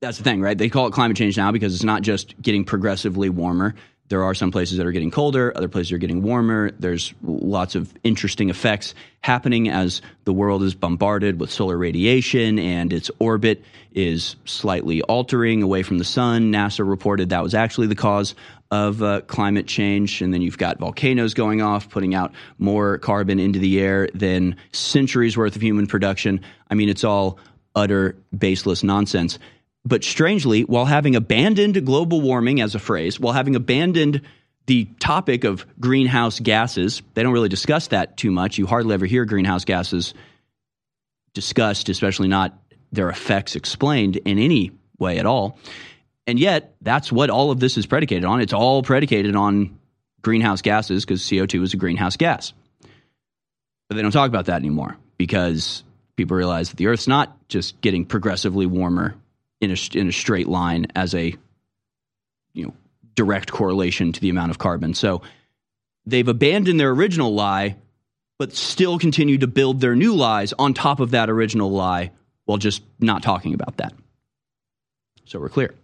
that's 0.00 0.18
the 0.18 0.24
thing, 0.24 0.40
right? 0.40 0.58
They 0.58 0.68
call 0.68 0.88
it 0.88 0.92
climate 0.92 1.16
change 1.16 1.36
now 1.36 1.52
because 1.52 1.76
it's 1.76 1.84
not 1.84 2.02
just 2.02 2.34
getting 2.42 2.64
progressively 2.64 3.28
warmer. 3.28 3.76
There 4.12 4.24
are 4.24 4.34
some 4.34 4.50
places 4.50 4.76
that 4.76 4.86
are 4.86 4.92
getting 4.92 5.10
colder, 5.10 5.56
other 5.56 5.68
places 5.68 5.90
are 5.92 5.96
getting 5.96 6.20
warmer. 6.20 6.70
There's 6.78 7.14
lots 7.22 7.74
of 7.74 7.94
interesting 8.04 8.50
effects 8.50 8.94
happening 9.22 9.70
as 9.70 10.02
the 10.24 10.34
world 10.34 10.62
is 10.62 10.74
bombarded 10.74 11.40
with 11.40 11.50
solar 11.50 11.78
radiation 11.78 12.58
and 12.58 12.92
its 12.92 13.10
orbit 13.20 13.64
is 13.94 14.36
slightly 14.44 15.00
altering 15.00 15.62
away 15.62 15.82
from 15.82 15.96
the 15.96 16.04
sun. 16.04 16.52
NASA 16.52 16.86
reported 16.86 17.30
that 17.30 17.42
was 17.42 17.54
actually 17.54 17.86
the 17.86 17.94
cause 17.94 18.34
of 18.70 19.02
uh, 19.02 19.22
climate 19.22 19.66
change. 19.66 20.20
And 20.20 20.34
then 20.34 20.42
you've 20.42 20.58
got 20.58 20.78
volcanoes 20.78 21.32
going 21.32 21.62
off, 21.62 21.88
putting 21.88 22.14
out 22.14 22.34
more 22.58 22.98
carbon 22.98 23.38
into 23.38 23.60
the 23.60 23.80
air 23.80 24.10
than 24.12 24.56
centuries 24.72 25.38
worth 25.38 25.56
of 25.56 25.62
human 25.62 25.86
production. 25.86 26.42
I 26.68 26.74
mean, 26.74 26.90
it's 26.90 27.02
all 27.02 27.38
utter 27.74 28.14
baseless 28.36 28.82
nonsense. 28.82 29.38
But 29.84 30.04
strangely, 30.04 30.62
while 30.62 30.84
having 30.84 31.16
abandoned 31.16 31.84
global 31.84 32.20
warming 32.20 32.60
as 32.60 32.74
a 32.74 32.78
phrase, 32.78 33.18
while 33.18 33.32
having 33.32 33.56
abandoned 33.56 34.22
the 34.66 34.84
topic 35.00 35.44
of 35.44 35.66
greenhouse 35.80 36.38
gases, 36.38 37.02
they 37.14 37.22
don't 37.22 37.32
really 37.32 37.48
discuss 37.48 37.88
that 37.88 38.16
too 38.16 38.30
much. 38.30 38.58
You 38.58 38.66
hardly 38.66 38.94
ever 38.94 39.06
hear 39.06 39.24
greenhouse 39.24 39.64
gases 39.64 40.14
discussed, 41.34 41.88
especially 41.88 42.28
not 42.28 42.56
their 42.92 43.08
effects 43.08 43.56
explained 43.56 44.16
in 44.16 44.38
any 44.38 44.70
way 44.98 45.18
at 45.18 45.26
all. 45.26 45.58
And 46.26 46.38
yet, 46.38 46.74
that's 46.80 47.10
what 47.10 47.30
all 47.30 47.50
of 47.50 47.58
this 47.58 47.76
is 47.76 47.86
predicated 47.86 48.24
on. 48.24 48.40
It's 48.40 48.52
all 48.52 48.82
predicated 48.82 49.34
on 49.34 49.78
greenhouse 50.20 50.62
gases 50.62 51.04
because 51.04 51.22
CO2 51.22 51.62
is 51.64 51.74
a 51.74 51.76
greenhouse 51.76 52.16
gas. 52.16 52.52
But 53.88 53.96
they 53.96 54.02
don't 54.02 54.12
talk 54.12 54.28
about 54.28 54.46
that 54.46 54.60
anymore 54.60 54.96
because 55.18 55.82
people 56.16 56.36
realize 56.36 56.70
that 56.70 56.76
the 56.76 56.86
Earth's 56.86 57.08
not 57.08 57.36
just 57.48 57.80
getting 57.80 58.04
progressively 58.04 58.66
warmer 58.66 59.16
in 59.62 59.70
a, 59.70 59.98
in 59.98 60.08
a 60.08 60.12
straight 60.12 60.48
line 60.48 60.88
as 60.94 61.14
a 61.14 61.34
you 62.52 62.66
know 62.66 62.74
direct 63.14 63.50
correlation 63.50 64.12
to 64.12 64.20
the 64.20 64.28
amount 64.28 64.50
of 64.50 64.58
carbon. 64.58 64.92
So 64.92 65.22
they've 66.04 66.26
abandoned 66.26 66.78
their 66.78 66.90
original 66.90 67.34
lie, 67.34 67.76
but 68.38 68.54
still 68.54 68.98
continue 68.98 69.38
to 69.38 69.46
build 69.46 69.80
their 69.80 69.94
new 69.94 70.14
lies 70.14 70.52
on 70.54 70.74
top 70.74 71.00
of 71.00 71.12
that 71.12 71.30
original 71.30 71.70
lie 71.70 72.10
while 72.44 72.58
just 72.58 72.82
not 72.98 73.22
talking 73.22 73.54
about 73.54 73.76
that. 73.78 73.94
So 75.24 75.38
we're 75.38 75.48
clear. 75.48 75.74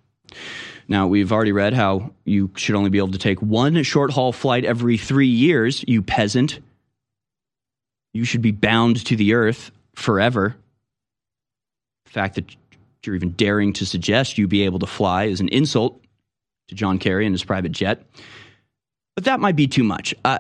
Now, 0.88 1.06
we've 1.06 1.32
already 1.32 1.52
read 1.52 1.74
how 1.74 2.12
you 2.24 2.50
should 2.56 2.74
only 2.74 2.90
be 2.90 2.98
able 2.98 3.12
to 3.12 3.18
take 3.18 3.40
one 3.40 3.82
short 3.82 4.10
haul 4.10 4.32
flight 4.32 4.64
every 4.64 4.96
three 4.96 5.28
years, 5.28 5.84
you 5.86 6.02
peasant. 6.02 6.60
You 8.14 8.24
should 8.24 8.42
be 8.42 8.52
bound 8.52 9.05
to 9.06 9.16
the 9.16 9.34
earth 9.34 9.70
forever. 9.94 10.56
The 12.06 12.10
fact 12.10 12.36
that 12.36 12.56
you're 13.09 13.16
even 13.16 13.32
daring 13.32 13.72
to 13.72 13.86
suggest 13.86 14.36
you 14.36 14.47
be 14.47 14.62
able 14.62 14.78
to 14.80 14.86
fly 14.86 15.24
is 15.24 15.40
an 15.40 15.48
insult 15.48 16.05
to 16.68 16.74
John 16.74 16.98
Kerry 16.98 17.24
and 17.24 17.35
his 17.35 17.43
private 17.43 17.72
jet. 17.72 18.05
But 19.16 19.24
that 19.24 19.40
might 19.40 19.56
be 19.56 19.66
too 19.66 19.82
much. 19.82 20.14
Uh, 20.24 20.39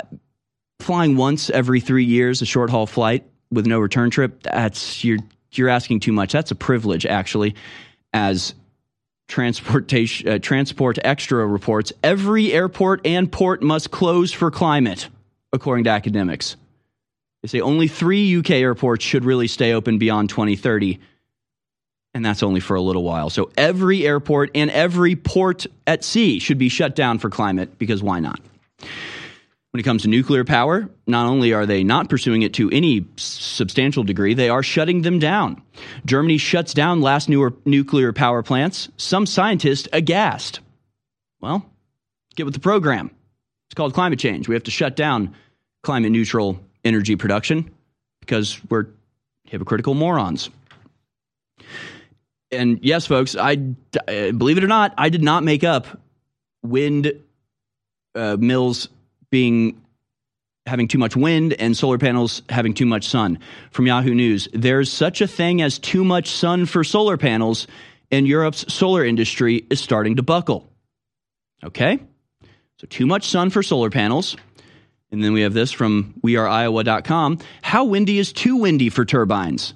flying 0.80 1.16
once 1.16 1.48
every 1.48 1.80
three 1.80 2.04
years, 2.04 2.42
a 2.42 2.46
short 2.46 2.68
haul 2.68 2.86
flight 2.86 3.24
with 3.50 3.66
no 3.66 3.78
return 3.78 4.10
trip, 4.10 4.42
that's 4.42 5.02
you're 5.02 5.18
you're 5.52 5.70
asking 5.70 6.00
too 6.00 6.12
much. 6.12 6.30
That's 6.30 6.50
a 6.50 6.54
privilege, 6.54 7.06
actually, 7.06 7.54
as 8.12 8.54
transportation 9.28 10.28
uh, 10.28 10.38
transport 10.38 10.98
extra 11.02 11.46
reports. 11.46 11.90
Every 12.02 12.52
airport 12.52 13.06
and 13.06 13.32
port 13.32 13.62
must 13.62 13.90
close 13.90 14.30
for 14.30 14.50
climate, 14.50 15.08
according 15.52 15.84
to 15.84 15.90
academics. 15.90 16.56
They 17.42 17.48
say 17.48 17.60
only 17.60 17.88
three 17.88 18.36
UK 18.36 18.50
airports 18.50 19.04
should 19.04 19.24
really 19.24 19.48
stay 19.48 19.72
open 19.72 19.96
beyond 19.96 20.28
2030 20.28 21.00
and 22.18 22.24
that's 22.24 22.42
only 22.42 22.58
for 22.58 22.74
a 22.74 22.82
little 22.82 23.04
while. 23.04 23.30
So 23.30 23.48
every 23.56 24.04
airport 24.04 24.50
and 24.56 24.72
every 24.72 25.14
port 25.14 25.66
at 25.86 26.02
sea 26.02 26.40
should 26.40 26.58
be 26.58 26.68
shut 26.68 26.96
down 26.96 27.20
for 27.20 27.30
climate 27.30 27.78
because 27.78 28.02
why 28.02 28.18
not? 28.18 28.40
When 29.70 29.78
it 29.78 29.84
comes 29.84 30.02
to 30.02 30.08
nuclear 30.08 30.44
power, 30.44 30.90
not 31.06 31.26
only 31.26 31.52
are 31.52 31.64
they 31.64 31.84
not 31.84 32.08
pursuing 32.10 32.42
it 32.42 32.54
to 32.54 32.68
any 32.70 33.06
substantial 33.14 34.02
degree, 34.02 34.34
they 34.34 34.48
are 34.48 34.64
shutting 34.64 35.02
them 35.02 35.20
down. 35.20 35.62
Germany 36.06 36.38
shuts 36.38 36.74
down 36.74 37.02
last 37.02 37.28
newer 37.28 37.54
nuclear 37.64 38.12
power 38.12 38.42
plants. 38.42 38.88
Some 38.96 39.24
scientists 39.24 39.86
aghast. 39.92 40.58
Well, 41.40 41.70
get 42.34 42.46
with 42.46 42.54
the 42.54 42.60
program. 42.60 43.12
It's 43.68 43.76
called 43.76 43.94
climate 43.94 44.18
change. 44.18 44.48
We 44.48 44.56
have 44.56 44.64
to 44.64 44.72
shut 44.72 44.96
down 44.96 45.36
climate 45.84 46.10
neutral 46.10 46.58
energy 46.84 47.14
production 47.14 47.70
because 48.18 48.60
we're 48.68 48.86
Hypocritical 49.48 49.94
morons. 49.94 50.50
And 52.50 52.78
yes, 52.82 53.06
folks, 53.06 53.36
I 53.36 53.58
uh, 54.08 54.32
believe 54.32 54.58
it 54.58 54.64
or 54.64 54.68
not, 54.68 54.94
I 54.96 55.08
did 55.10 55.22
not 55.22 55.44
make 55.44 55.64
up 55.64 55.86
wind 56.62 57.12
uh, 58.14 58.36
mills 58.38 58.88
being 59.30 59.80
having 60.66 60.86
too 60.88 60.98
much 60.98 61.16
wind 61.16 61.54
and 61.54 61.76
solar 61.76 61.98
panels 61.98 62.42
having 62.48 62.74
too 62.74 62.86
much 62.86 63.08
sun. 63.08 63.38
From 63.70 63.86
Yahoo 63.86 64.14
News, 64.14 64.48
there's 64.52 64.92
such 64.92 65.20
a 65.20 65.26
thing 65.26 65.62
as 65.62 65.78
too 65.78 66.04
much 66.04 66.30
sun 66.30 66.66
for 66.66 66.84
solar 66.84 67.16
panels, 67.16 67.66
and 68.10 68.26
Europe's 68.26 68.72
solar 68.72 69.04
industry 69.04 69.66
is 69.70 69.80
starting 69.80 70.16
to 70.16 70.22
buckle. 70.22 70.70
Okay? 71.64 71.98
So, 72.76 72.86
too 72.88 73.06
much 73.06 73.28
sun 73.28 73.50
for 73.50 73.62
solar 73.62 73.90
panels. 73.90 74.36
And 75.10 75.24
then 75.24 75.32
we 75.32 75.40
have 75.40 75.54
this 75.54 75.72
from 75.72 76.14
weareiowa.com. 76.22 77.38
How 77.62 77.84
windy 77.84 78.18
is 78.18 78.32
too 78.32 78.56
windy 78.56 78.90
for 78.90 79.04
turbines? 79.04 79.74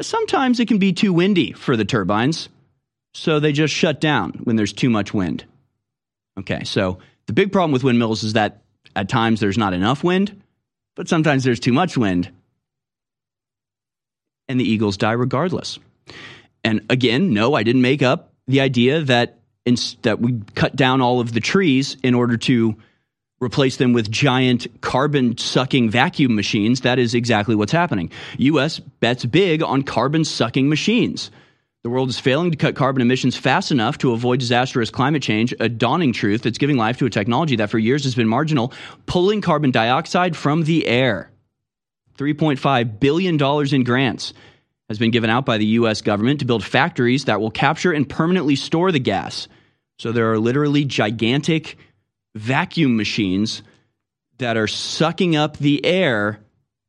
Sometimes 0.00 0.60
it 0.60 0.68
can 0.68 0.78
be 0.78 0.92
too 0.92 1.12
windy 1.12 1.52
for 1.52 1.76
the 1.76 1.84
turbines, 1.84 2.48
so 3.14 3.40
they 3.40 3.52
just 3.52 3.74
shut 3.74 4.00
down 4.00 4.32
when 4.44 4.56
there's 4.56 4.72
too 4.72 4.90
much 4.90 5.14
wind. 5.14 5.44
Okay, 6.38 6.64
so 6.64 6.98
the 7.26 7.32
big 7.32 7.52
problem 7.52 7.72
with 7.72 7.84
windmills 7.84 8.22
is 8.22 8.34
that 8.34 8.62
at 8.94 9.08
times 9.08 9.40
there's 9.40 9.58
not 9.58 9.72
enough 9.72 10.04
wind, 10.04 10.42
but 10.94 11.08
sometimes 11.08 11.44
there's 11.44 11.60
too 11.60 11.72
much 11.72 11.96
wind, 11.96 12.30
and 14.48 14.60
the 14.60 14.68
eagles 14.68 14.96
die 14.96 15.12
regardless. 15.12 15.78
And 16.62 16.84
again, 16.90 17.32
no, 17.32 17.54
I 17.54 17.62
didn't 17.62 17.82
make 17.82 18.02
up 18.02 18.32
the 18.46 18.60
idea 18.60 19.02
that 19.02 19.38
in, 19.64 19.76
that 20.02 20.20
we 20.20 20.40
cut 20.54 20.76
down 20.76 21.00
all 21.00 21.20
of 21.20 21.32
the 21.32 21.40
trees 21.40 21.96
in 22.02 22.14
order 22.14 22.36
to 22.36 22.76
replace 23.40 23.76
them 23.76 23.92
with 23.92 24.10
giant 24.10 24.66
carbon 24.80 25.36
sucking 25.36 25.90
vacuum 25.90 26.34
machines. 26.34 26.80
That 26.80 26.98
is 26.98 27.14
exactly 27.14 27.54
what's 27.54 27.72
happening. 27.72 28.10
US 28.38 28.78
bets 28.78 29.24
big 29.24 29.62
on 29.62 29.82
carbon 29.82 30.24
sucking 30.24 30.68
machines. 30.68 31.30
The 31.82 31.90
world 31.90 32.08
is 32.08 32.18
failing 32.18 32.50
to 32.50 32.56
cut 32.56 32.74
carbon 32.74 33.00
emissions 33.00 33.36
fast 33.36 33.70
enough 33.70 33.98
to 33.98 34.12
avoid 34.12 34.40
disastrous 34.40 34.90
climate 34.90 35.22
change, 35.22 35.54
a 35.60 35.68
dawning 35.68 36.12
truth 36.12 36.42
that's 36.42 36.58
giving 36.58 36.76
life 36.76 36.98
to 36.98 37.06
a 37.06 37.10
technology 37.10 37.56
that 37.56 37.70
for 37.70 37.78
years 37.78 38.02
has 38.02 38.16
been 38.16 38.26
marginal, 38.26 38.72
pulling 39.06 39.40
carbon 39.40 39.70
dioxide 39.70 40.36
from 40.36 40.64
the 40.64 40.86
air. 40.86 41.30
$3.5 42.18 42.98
billion 42.98 43.40
in 43.72 43.84
grants 43.84 44.32
has 44.88 44.98
been 44.98 45.10
given 45.10 45.30
out 45.30 45.44
by 45.44 45.58
the 45.58 45.66
US 45.66 46.02
government 46.02 46.40
to 46.40 46.46
build 46.46 46.64
factories 46.64 47.26
that 47.26 47.40
will 47.40 47.50
capture 47.50 47.92
and 47.92 48.08
permanently 48.08 48.56
store 48.56 48.90
the 48.90 48.98
gas. 48.98 49.46
So 49.98 50.10
there 50.10 50.32
are 50.32 50.38
literally 50.38 50.84
gigantic 50.84 51.76
vacuum 52.36 52.96
machines 52.96 53.62
that 54.38 54.56
are 54.56 54.66
sucking 54.66 55.36
up 55.36 55.56
the 55.56 55.84
air 55.84 56.38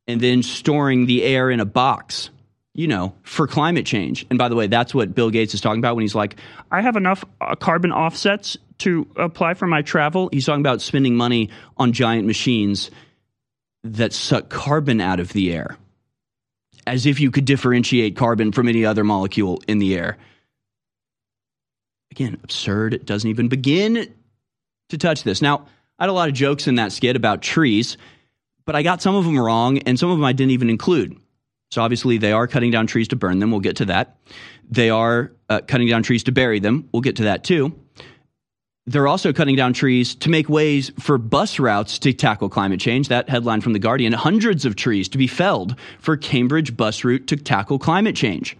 and 0.05 0.19
then 0.19 0.43
storing 0.43 1.05
the 1.05 1.23
air 1.23 1.49
in 1.49 1.59
a 1.59 1.65
box, 1.65 2.29
you 2.73 2.87
know, 2.87 3.15
for 3.23 3.47
climate 3.47 3.85
change. 3.85 4.25
And 4.29 4.37
by 4.37 4.49
the 4.49 4.55
way, 4.55 4.67
that's 4.67 4.93
what 4.93 5.15
Bill 5.15 5.29
Gates 5.29 5.53
is 5.53 5.61
talking 5.61 5.79
about 5.79 5.95
when 5.95 6.03
he's 6.03 6.15
like, 6.15 6.35
I 6.69 6.81
have 6.81 6.95
enough 6.95 7.23
uh, 7.39 7.55
carbon 7.55 7.91
offsets 7.91 8.57
to 8.79 9.07
apply 9.15 9.53
for 9.53 9.67
my 9.67 9.81
travel. 9.81 10.29
He's 10.31 10.45
talking 10.45 10.61
about 10.61 10.81
spending 10.81 11.15
money 11.15 11.49
on 11.77 11.93
giant 11.93 12.27
machines 12.27 12.91
that 13.83 14.13
suck 14.13 14.49
carbon 14.49 14.99
out 14.99 15.19
of 15.19 15.31
the 15.33 15.53
air, 15.53 15.77
as 16.85 17.05
if 17.05 17.19
you 17.19 17.31
could 17.31 17.45
differentiate 17.45 18.17
carbon 18.17 18.51
from 18.51 18.67
any 18.67 18.85
other 18.85 19.03
molecule 19.03 19.61
in 19.67 19.79
the 19.79 19.95
air. 19.95 20.17
Again, 22.11 22.37
absurd. 22.43 22.93
It 22.93 23.05
doesn't 23.05 23.29
even 23.29 23.47
begin 23.47 24.13
to 24.89 24.97
touch 24.97 25.23
this. 25.23 25.41
Now, 25.41 25.67
I 25.99 26.03
had 26.03 26.09
a 26.09 26.13
lot 26.13 26.29
of 26.29 26.35
jokes 26.35 26.67
in 26.67 26.75
that 26.75 26.91
skit 26.91 27.15
about 27.15 27.41
trees, 27.41 27.97
but 28.65 28.75
I 28.75 28.83
got 28.83 29.01
some 29.01 29.15
of 29.15 29.25
them 29.25 29.39
wrong, 29.39 29.79
and 29.79 29.97
some 29.97 30.09
of 30.09 30.17
them 30.17 30.25
I 30.25 30.33
didn't 30.33 30.51
even 30.51 30.69
include. 30.69 31.17
So 31.71 31.81
obviously, 31.81 32.17
they 32.17 32.31
are 32.31 32.47
cutting 32.47 32.71
down 32.71 32.87
trees 32.87 33.07
to 33.09 33.15
burn 33.15 33.39
them. 33.39 33.51
We'll 33.51 33.59
get 33.59 33.77
to 33.77 33.85
that. 33.85 34.17
They 34.69 34.89
are 34.89 35.31
uh, 35.49 35.61
cutting 35.67 35.87
down 35.87 36.03
trees 36.03 36.23
to 36.23 36.31
bury 36.31 36.59
them. 36.59 36.87
We'll 36.91 37.01
get 37.01 37.17
to 37.17 37.23
that 37.23 37.43
too. 37.43 37.77
They're 38.85 39.07
also 39.07 39.33
cutting 39.33 39.57
down 39.57 39.73
trees 39.73 40.15
to 40.15 40.29
make 40.29 40.47
ways 40.47 40.93
for 40.97 41.17
bus 41.17 41.59
routes 41.59 41.99
to 41.99 42.13
tackle 42.13 42.47
climate 42.47 42.79
change. 42.79 43.09
That 43.09 43.27
headline 43.27 43.59
from 43.59 43.73
The 43.73 43.79
Guardian 43.79 44.13
hundreds 44.13 44.63
of 44.63 44.77
trees 44.77 45.09
to 45.09 45.17
be 45.17 45.27
felled 45.27 45.75
for 45.99 46.15
Cambridge 46.15 46.77
bus 46.77 47.03
route 47.03 47.27
to 47.27 47.35
tackle 47.35 47.79
climate 47.79 48.15
change. 48.15 48.55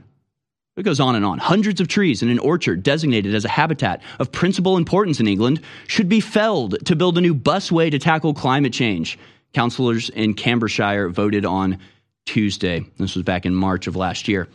It 0.78 0.84
goes 0.84 1.00
on 1.00 1.16
and 1.16 1.26
on. 1.26 1.40
Hundreds 1.40 1.82
of 1.82 1.88
trees 1.88 2.22
in 2.22 2.30
an 2.30 2.38
orchard 2.38 2.84
designated 2.84 3.34
as 3.34 3.44
a 3.44 3.50
habitat 3.50 4.02
of 4.20 4.32
principal 4.32 4.78
importance 4.78 5.20
in 5.20 5.28
England 5.28 5.60
should 5.88 6.08
be 6.08 6.20
felled 6.20 6.86
to 6.86 6.96
build 6.96 7.18
a 7.18 7.22
new 7.22 7.34
busway 7.34 7.90
to 7.90 7.98
tackle 7.98 8.36
climate 8.36 8.74
change. 8.74 9.18
Councillors 9.54 10.10
in 10.12 10.36
Cambridgeshire 10.36 11.10
voted 11.10 11.46
on 11.46 11.80
Tuesday. 12.28 12.86
This 12.98 13.16
was 13.16 13.24
back 13.24 13.48
in 13.48 13.56
March 13.56 13.88
of 13.88 13.96
last 13.96 14.28
year. 14.28 14.48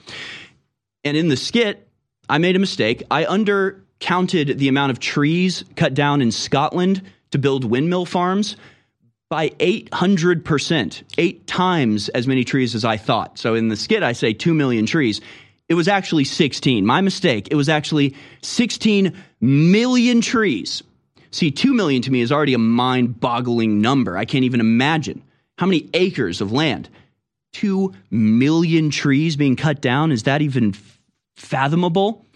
And 1.02 1.16
in 1.16 1.28
the 1.28 1.36
skit, 1.36 1.88
I 2.28 2.38
made 2.38 2.54
a 2.54 2.60
mistake. 2.60 3.02
I 3.10 3.24
undercounted 3.24 4.58
the 4.58 4.68
amount 4.68 4.92
of 4.92 5.00
trees 5.00 5.64
cut 5.74 5.92
down 5.92 6.22
in 6.22 6.30
Scotland 6.30 7.02
to 7.32 7.38
build 7.38 7.64
windmill 7.64 8.06
farms 8.06 8.56
by 9.28 9.48
800%, 9.48 11.02
eight 11.18 11.46
times 11.46 12.10
as 12.10 12.28
many 12.28 12.44
trees 12.44 12.74
as 12.74 12.84
I 12.84 12.98
thought. 12.98 13.38
So 13.38 13.54
in 13.54 13.68
the 13.68 13.76
skit, 13.76 14.02
I 14.02 14.12
say 14.12 14.34
2 14.34 14.52
million 14.52 14.86
trees. 14.86 15.20
It 15.72 15.74
was 15.74 15.88
actually 15.88 16.24
16. 16.24 16.84
My 16.84 17.00
mistake. 17.00 17.48
It 17.50 17.54
was 17.54 17.70
actually 17.70 18.14
16 18.42 19.16
million 19.40 20.20
trees. 20.20 20.82
See, 21.30 21.50
2 21.50 21.72
million 21.72 22.02
to 22.02 22.10
me 22.10 22.20
is 22.20 22.30
already 22.30 22.52
a 22.52 22.58
mind 22.58 23.18
boggling 23.18 23.80
number. 23.80 24.18
I 24.18 24.26
can't 24.26 24.44
even 24.44 24.60
imagine 24.60 25.22
how 25.56 25.64
many 25.64 25.88
acres 25.94 26.42
of 26.42 26.52
land. 26.52 26.90
2 27.54 27.90
million 28.10 28.90
trees 28.90 29.36
being 29.36 29.56
cut 29.56 29.80
down. 29.80 30.12
Is 30.12 30.24
that 30.24 30.42
even 30.42 30.74
fathomable? 31.36 32.26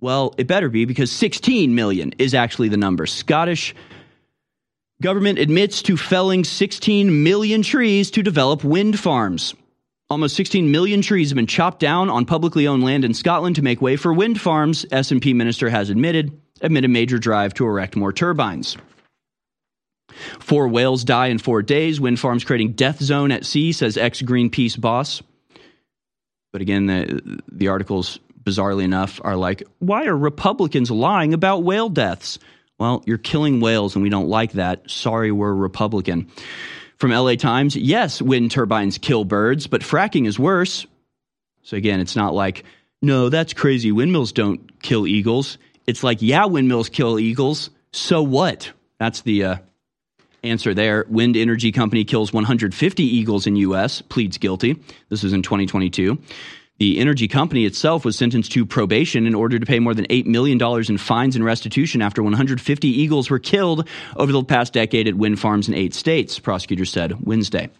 Well, 0.00 0.34
it 0.38 0.46
better 0.46 0.70
be 0.70 0.86
because 0.86 1.12
16 1.12 1.74
million 1.74 2.14
is 2.18 2.32
actually 2.32 2.70
the 2.70 2.78
number. 2.78 3.04
Scottish 3.04 3.74
government 5.02 5.38
admits 5.38 5.82
to 5.82 5.98
felling 5.98 6.44
16 6.44 7.22
million 7.22 7.60
trees 7.60 8.10
to 8.12 8.22
develop 8.22 8.64
wind 8.64 8.98
farms. 8.98 9.54
Almost 10.08 10.36
16 10.36 10.70
million 10.70 11.02
trees 11.02 11.30
have 11.30 11.36
been 11.36 11.48
chopped 11.48 11.80
down 11.80 12.08
on 12.08 12.26
publicly 12.26 12.68
owned 12.68 12.84
land 12.84 13.04
in 13.04 13.12
Scotland 13.12 13.56
to 13.56 13.62
make 13.62 13.82
way 13.82 13.96
for 13.96 14.12
wind 14.12 14.40
farms, 14.40 14.84
SNP 14.92 15.34
minister 15.34 15.68
has 15.68 15.90
admitted, 15.90 16.40
amid 16.60 16.84
a 16.84 16.88
major 16.88 17.18
drive 17.18 17.54
to 17.54 17.66
erect 17.66 17.96
more 17.96 18.12
turbines. 18.12 18.76
Four 20.38 20.68
whales 20.68 21.02
die 21.02 21.26
in 21.26 21.38
four 21.38 21.60
days. 21.60 22.00
Wind 22.00 22.20
farms 22.20 22.44
creating 22.44 22.72
death 22.72 23.00
zone 23.00 23.32
at 23.32 23.44
sea, 23.44 23.72
says 23.72 23.96
ex 23.96 24.22
Greenpeace 24.22 24.80
boss. 24.80 25.22
But 26.52 26.62
again, 26.62 26.86
the, 26.86 27.42
the 27.50 27.68
articles, 27.68 28.20
bizarrely 28.40 28.84
enough, 28.84 29.20
are 29.24 29.36
like, 29.36 29.64
why 29.80 30.06
are 30.06 30.16
Republicans 30.16 30.88
lying 30.88 31.34
about 31.34 31.64
whale 31.64 31.88
deaths? 31.88 32.38
Well, 32.78 33.02
you're 33.06 33.18
killing 33.18 33.58
whales 33.60 33.96
and 33.96 34.04
we 34.04 34.08
don't 34.10 34.28
like 34.28 34.52
that. 34.52 34.88
Sorry, 34.88 35.32
we're 35.32 35.52
Republican. 35.52 36.30
From 36.96 37.10
LA 37.10 37.34
Times, 37.34 37.76
yes, 37.76 38.22
wind 38.22 38.50
turbines 38.50 38.98
kill 38.98 39.24
birds, 39.24 39.66
but 39.66 39.82
fracking 39.82 40.26
is 40.26 40.38
worse. 40.38 40.86
So 41.62 41.76
again, 41.76 42.00
it's 42.00 42.16
not 42.16 42.32
like, 42.32 42.64
no, 43.02 43.28
that's 43.28 43.52
crazy. 43.52 43.92
Windmills 43.92 44.32
don't 44.32 44.80
kill 44.82 45.06
eagles. 45.06 45.58
It's 45.86 46.02
like, 46.02 46.22
yeah, 46.22 46.46
windmills 46.46 46.88
kill 46.88 47.18
eagles. 47.18 47.70
So 47.92 48.22
what? 48.22 48.72
That's 48.98 49.20
the 49.22 49.44
uh, 49.44 49.56
answer 50.42 50.72
there. 50.72 51.04
Wind 51.08 51.36
energy 51.36 51.70
company 51.70 52.04
kills 52.04 52.32
150 52.32 53.02
eagles 53.02 53.46
in 53.46 53.56
U.S. 53.56 54.00
pleads 54.00 54.38
guilty. 54.38 54.80
This 55.10 55.22
was 55.22 55.32
in 55.32 55.42
2022. 55.42 56.18
The 56.78 56.98
energy 56.98 57.26
company 57.26 57.64
itself 57.64 58.04
was 58.04 58.18
sentenced 58.18 58.52
to 58.52 58.66
probation 58.66 59.26
in 59.26 59.34
order 59.34 59.58
to 59.58 59.64
pay 59.64 59.78
more 59.78 59.94
than 59.94 60.06
$8 60.06 60.26
million 60.26 60.60
in 60.88 60.98
fines 60.98 61.34
and 61.34 61.44
restitution 61.44 62.02
after 62.02 62.22
150 62.22 62.88
eagles 62.88 63.30
were 63.30 63.38
killed 63.38 63.88
over 64.16 64.30
the 64.30 64.44
past 64.44 64.74
decade 64.74 65.08
at 65.08 65.14
wind 65.14 65.40
farms 65.40 65.68
in 65.68 65.74
eight 65.74 65.94
states, 65.94 66.38
prosecutors 66.38 66.90
said 66.90 67.24
Wednesday. 67.26 67.70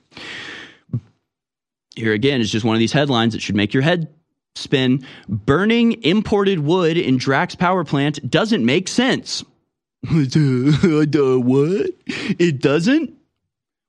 Here 1.94 2.12
again 2.12 2.40
is 2.40 2.51
just 2.51 2.64
one 2.64 2.74
of 2.74 2.81
these 2.81 2.93
headlines 2.93 3.35
that 3.35 3.40
should 3.40 3.56
make 3.56 3.74
your 3.74 3.82
head 3.82 4.09
spin. 4.55 5.06
Burning 5.28 6.02
imported 6.02 6.60
wood 6.60 6.97
in 6.97 7.18
Drax 7.18 7.55
power 7.55 7.85
plant 7.85 8.31
doesn't 8.31 8.64
make 8.64 8.89
sense. 8.89 9.44
what? 10.09 11.90
It 12.06 12.62
doesn't? 12.62 13.14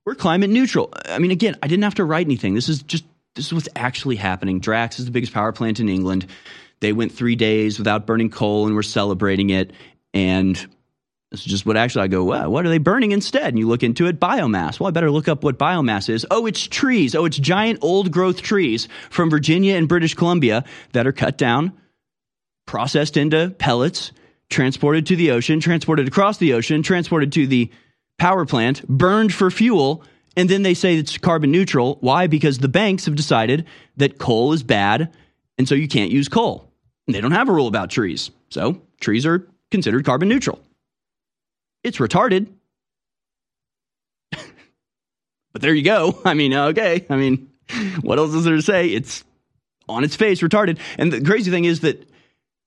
We're 0.06 0.16
climate 0.16 0.50
neutral. 0.50 0.94
I 1.06 1.20
mean, 1.20 1.32
again, 1.32 1.56
I 1.62 1.68
didn't 1.68 1.84
have 1.84 1.96
to 1.96 2.06
write 2.06 2.26
anything. 2.26 2.56
This 2.56 2.70
is 2.70 2.82
just 2.82 3.04
this 3.38 3.46
is 3.48 3.54
what's 3.54 3.70
actually 3.76 4.18
happening. 4.18 4.60
Drax 4.60 5.00
is 5.00 5.06
the 5.06 5.12
biggest 5.12 5.34
power 5.34 5.54
plant 5.54 5.80
in 5.80 5.88
England. 5.88 6.28
They 6.82 6.92
went 6.92 7.12
three 7.12 7.36
days 7.36 7.80
without 7.80 8.06
burning 8.06 8.30
coal 8.30 8.66
and 8.66 8.76
we're 8.76 8.84
celebrating 8.84 9.50
it. 9.50 9.72
And 10.14 10.56
this 11.32 11.42
is 11.42 11.46
just 11.46 11.66
what 11.66 11.78
actually 11.78 12.04
I 12.04 12.08
go, 12.08 12.24
well, 12.24 12.52
what 12.52 12.66
are 12.66 12.70
they 12.70 12.78
burning 12.78 13.12
instead? 13.12 13.48
And 13.48 13.60
you 13.60 13.68
look 13.68 13.84
into 13.84 14.08
it, 14.08 14.20
biomass. 14.20 14.80
Well, 14.80 14.88
I 14.88 14.92
better 14.92 15.12
look 15.12 15.28
up 15.28 15.44
what 15.44 15.58
biomass 15.58 16.10
is. 16.10 16.26
Oh, 16.32 16.46
it's 16.46 16.66
trees. 16.66 17.16
Oh, 17.16 17.26
it's 17.26 17.38
giant 17.38 17.80
old 17.82 18.12
growth 18.12 18.42
trees 18.42 18.88
from 19.10 19.30
Virginia 19.30 19.76
and 19.76 19.88
British 19.88 20.14
Columbia 20.14 20.64
that 20.94 21.08
are 21.08 21.14
cut 21.14 21.38
down, 21.38 21.74
processed 22.66 23.18
into 23.18 23.50
pellets, 23.58 24.12
transported 24.50 25.06
to 25.08 25.16
the 25.16 25.32
ocean, 25.32 25.60
transported 25.60 26.08
across 26.08 26.38
the 26.38 26.54
ocean, 26.54 26.82
transported 26.82 27.32
to 27.34 27.46
the 27.46 27.70
power 28.18 28.46
plant, 28.46 28.88
burned 28.88 29.34
for 29.34 29.52
fuel, 29.52 30.04
And 30.38 30.48
then 30.48 30.62
they 30.62 30.76
say 30.76 30.96
it's 30.96 31.18
carbon 31.18 31.52
neutral. 31.52 31.98
Why? 32.00 32.28
Because 32.28 32.60
the 32.60 32.68
banks 32.68 33.06
have 33.06 33.16
decided 33.16 33.66
that 33.98 34.20
coal 34.20 34.54
is 34.54 34.62
bad, 34.62 35.12
and 35.58 35.68
so 35.68 35.74
you 35.74 35.88
can't 35.88 36.12
use 36.12 36.30
coal. 36.30 36.72
And 37.08 37.16
they 37.16 37.22
don't 37.22 37.32
have 37.32 37.50
a 37.50 37.52
rule 37.52 37.68
about 37.68 37.90
trees. 37.90 38.30
So 38.50 38.80
trees 39.02 39.26
are 39.26 39.48
considered 39.72 40.06
carbon 40.06 40.30
neutral. 40.30 40.60
It's 41.84 41.98
retarded. 41.98 42.48
but 44.32 45.62
there 45.62 45.74
you 45.74 45.84
go. 45.84 46.22
I 46.24 46.36
mean, 46.36 46.54
okay. 46.54 47.04
I 47.10 47.16
mean, 47.16 47.50
what 48.02 48.20
else 48.20 48.36
is 48.36 48.44
there 48.44 48.56
to 48.56 48.62
say? 48.62 48.90
It's 48.90 49.24
on 49.90 50.04
its 50.04 50.16
face 50.16 50.42
retarded. 50.42 50.78
And 51.00 51.12
the 51.12 51.22
crazy 51.22 51.50
thing 51.50 51.66
is 51.66 51.80
that, 51.80 52.08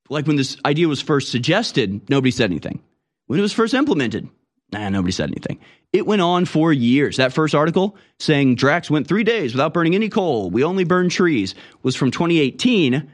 like 0.09 0.27
when 0.27 0.35
this 0.35 0.57
idea 0.65 0.89
was 0.89 1.01
first 1.01 1.31
suggested, 1.31 2.11
nobody 2.11 2.33
said 2.33 2.51
anything. 2.51 2.83
When 3.27 3.39
it 3.39 3.43
was 3.43 3.53
first 3.53 3.75
implemented, 3.75 4.29
nah, 4.73 4.89
nobody 4.89 5.13
said 5.13 5.29
anything. 5.29 5.61
It 5.93 6.07
went 6.07 6.23
on 6.23 6.45
for 6.45 6.73
years. 6.73 7.17
That 7.17 7.33
first 7.33 7.55
article 7.55 7.97
saying 8.19 8.55
Drax 8.55 8.91
went 8.91 9.09
three 9.09 9.25
days 9.25 9.53
without 9.53 9.75
burning 9.75 9.95
any 9.95 10.09
coal. 10.09 10.51
We 10.51 10.62
only 10.62 10.85
burn 10.85 11.09
trees 11.09 11.55
was 11.83 11.97
from 11.97 12.11
2018. 12.12 13.11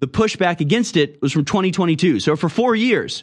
The 0.00 0.08
pushback 0.08 0.60
against 0.60 0.96
it 0.96 1.22
was 1.22 1.32
from 1.32 1.44
2022. 1.44 2.20
So 2.20 2.34
for 2.34 2.48
four 2.48 2.74
years, 2.74 3.22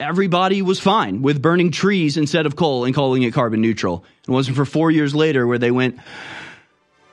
everybody 0.00 0.62
was 0.62 0.80
fine 0.80 1.20
with 1.20 1.42
burning 1.42 1.70
trees 1.70 2.16
instead 2.16 2.46
of 2.46 2.56
coal 2.56 2.84
and 2.84 2.94
calling 2.94 3.22
it 3.22 3.34
carbon 3.34 3.60
neutral. 3.60 4.04
It 4.26 4.30
wasn't 4.30 4.56
for 4.56 4.64
four 4.64 4.90
years 4.90 5.14
later 5.14 5.46
where 5.46 5.58
they 5.58 5.70
went, 5.70 5.98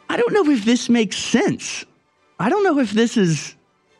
I 0.09 0.17
don't 0.17 0.33
know 0.33 0.49
if 0.49 0.63
this 0.63 0.89
makes 0.89 1.17
sense. 1.17 1.85
I 2.39 2.49
don't 2.49 2.63
know 2.63 2.79
if 2.79 2.91
this 2.91 3.17
is 3.17 3.53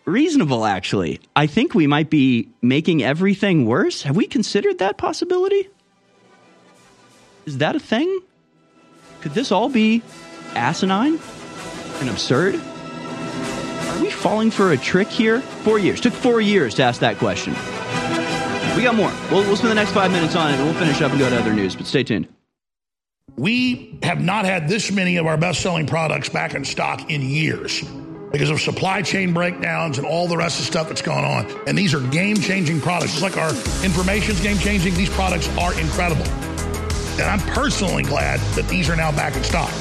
reasonable, 0.05 0.65
actually. 0.65 1.19
I 1.35 1.45
think 1.45 1.75
we 1.75 1.87
might 1.87 2.09
be 2.09 2.49
making 2.61 3.03
everything 3.03 3.65
worse. 3.65 4.01
Have 4.03 4.15
we 4.15 4.27
considered 4.27 4.79
that 4.79 4.97
possibility? 4.97 5.69
Is 7.45 7.57
that 7.59 7.75
a 7.75 7.79
thing? 7.79 8.21
Could 9.21 9.33
this 9.33 9.51
all 9.51 9.69
be 9.69 10.01
asinine 10.55 11.19
and 11.99 12.09
absurd? 12.09 12.55
Are 12.55 14.01
we 14.01 14.09
falling 14.09 14.51
for 14.51 14.71
a 14.71 14.77
trick 14.77 15.07
here? 15.07 15.41
Four 15.41 15.79
years. 15.79 16.01
Took 16.01 16.13
four 16.13 16.41
years 16.41 16.75
to 16.75 16.83
ask 16.83 17.01
that 17.01 17.17
question. 17.17 17.53
We 18.75 18.83
got 18.83 18.95
more. 18.95 19.11
We'll, 19.31 19.43
we'll 19.43 19.57
spend 19.57 19.71
the 19.71 19.75
next 19.75 19.91
five 19.91 20.11
minutes 20.11 20.35
on 20.35 20.51
it 20.51 20.55
and 20.55 20.65
we'll 20.65 20.73
finish 20.73 21.01
up 21.01 21.11
and 21.11 21.19
go 21.19 21.29
to 21.29 21.37
other 21.37 21.53
news, 21.53 21.75
but 21.75 21.85
stay 21.85 22.03
tuned. 22.03 22.27
We 23.37 23.99
have 24.03 24.21
not 24.21 24.45
had 24.45 24.67
this 24.67 24.91
many 24.91 25.17
of 25.17 25.25
our 25.25 25.37
best 25.37 25.61
selling 25.61 25.87
products 25.87 26.29
back 26.29 26.53
in 26.53 26.65
stock 26.65 27.09
in 27.09 27.21
years 27.21 27.83
because 28.31 28.49
of 28.49 28.61
supply 28.61 29.01
chain 29.01 29.33
breakdowns 29.33 29.97
and 29.97 30.07
all 30.07 30.27
the 30.27 30.37
rest 30.37 30.59
of 30.59 30.65
the 30.65 30.71
stuff 30.71 30.87
that's 30.87 31.01
gone 31.01 31.23
on. 31.23 31.67
And 31.67 31.77
these 31.77 31.93
are 31.93 31.99
game 32.07 32.37
changing 32.37 32.81
products. 32.81 33.11
Just 33.11 33.23
like 33.23 33.37
our 33.37 33.51
information's 33.83 34.41
game 34.41 34.57
changing, 34.57 34.93
these 34.95 35.09
products 35.09 35.49
are 35.57 35.77
incredible. 35.79 36.25
And 37.13 37.23
I'm 37.23 37.39
personally 37.53 38.03
glad 38.03 38.39
that 38.55 38.67
these 38.67 38.89
are 38.89 38.95
now 38.95 39.11
back 39.11 39.35
in 39.35 39.43
stock. 39.43 39.71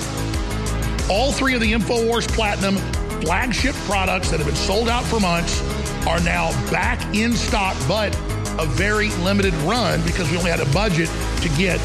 All 1.08 1.32
three 1.32 1.54
of 1.54 1.60
the 1.60 1.72
InfoWars 1.72 2.28
Platinum 2.28 2.76
flagship 3.20 3.74
products 3.86 4.30
that 4.30 4.38
have 4.38 4.46
been 4.46 4.56
sold 4.56 4.88
out 4.88 5.04
for 5.04 5.20
months 5.20 5.60
are 6.06 6.20
now 6.20 6.50
back 6.70 7.14
in 7.14 7.32
stock, 7.32 7.76
but 7.86 8.14
a 8.58 8.66
very 8.66 9.10
limited 9.16 9.54
run 9.54 10.02
because 10.02 10.30
we 10.30 10.36
only 10.36 10.50
had 10.50 10.60
a 10.60 10.72
budget 10.72 11.08
to 11.42 11.48
get 11.50 11.78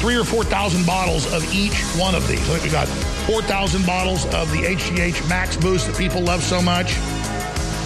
three 0.00 0.16
or 0.16 0.24
4,000 0.24 0.86
bottles 0.86 1.30
of 1.32 1.44
each 1.54 1.78
one 1.96 2.14
of 2.14 2.26
these. 2.26 2.40
I 2.40 2.58
think 2.58 2.64
we 2.64 2.70
got 2.70 2.88
4,000 3.26 3.84
bottles 3.84 4.24
of 4.26 4.50
the 4.50 4.62
HGH 4.62 5.28
Max 5.28 5.56
Boost 5.56 5.86
that 5.86 5.96
people 5.96 6.22
love 6.22 6.42
so 6.42 6.62
much. 6.62 6.96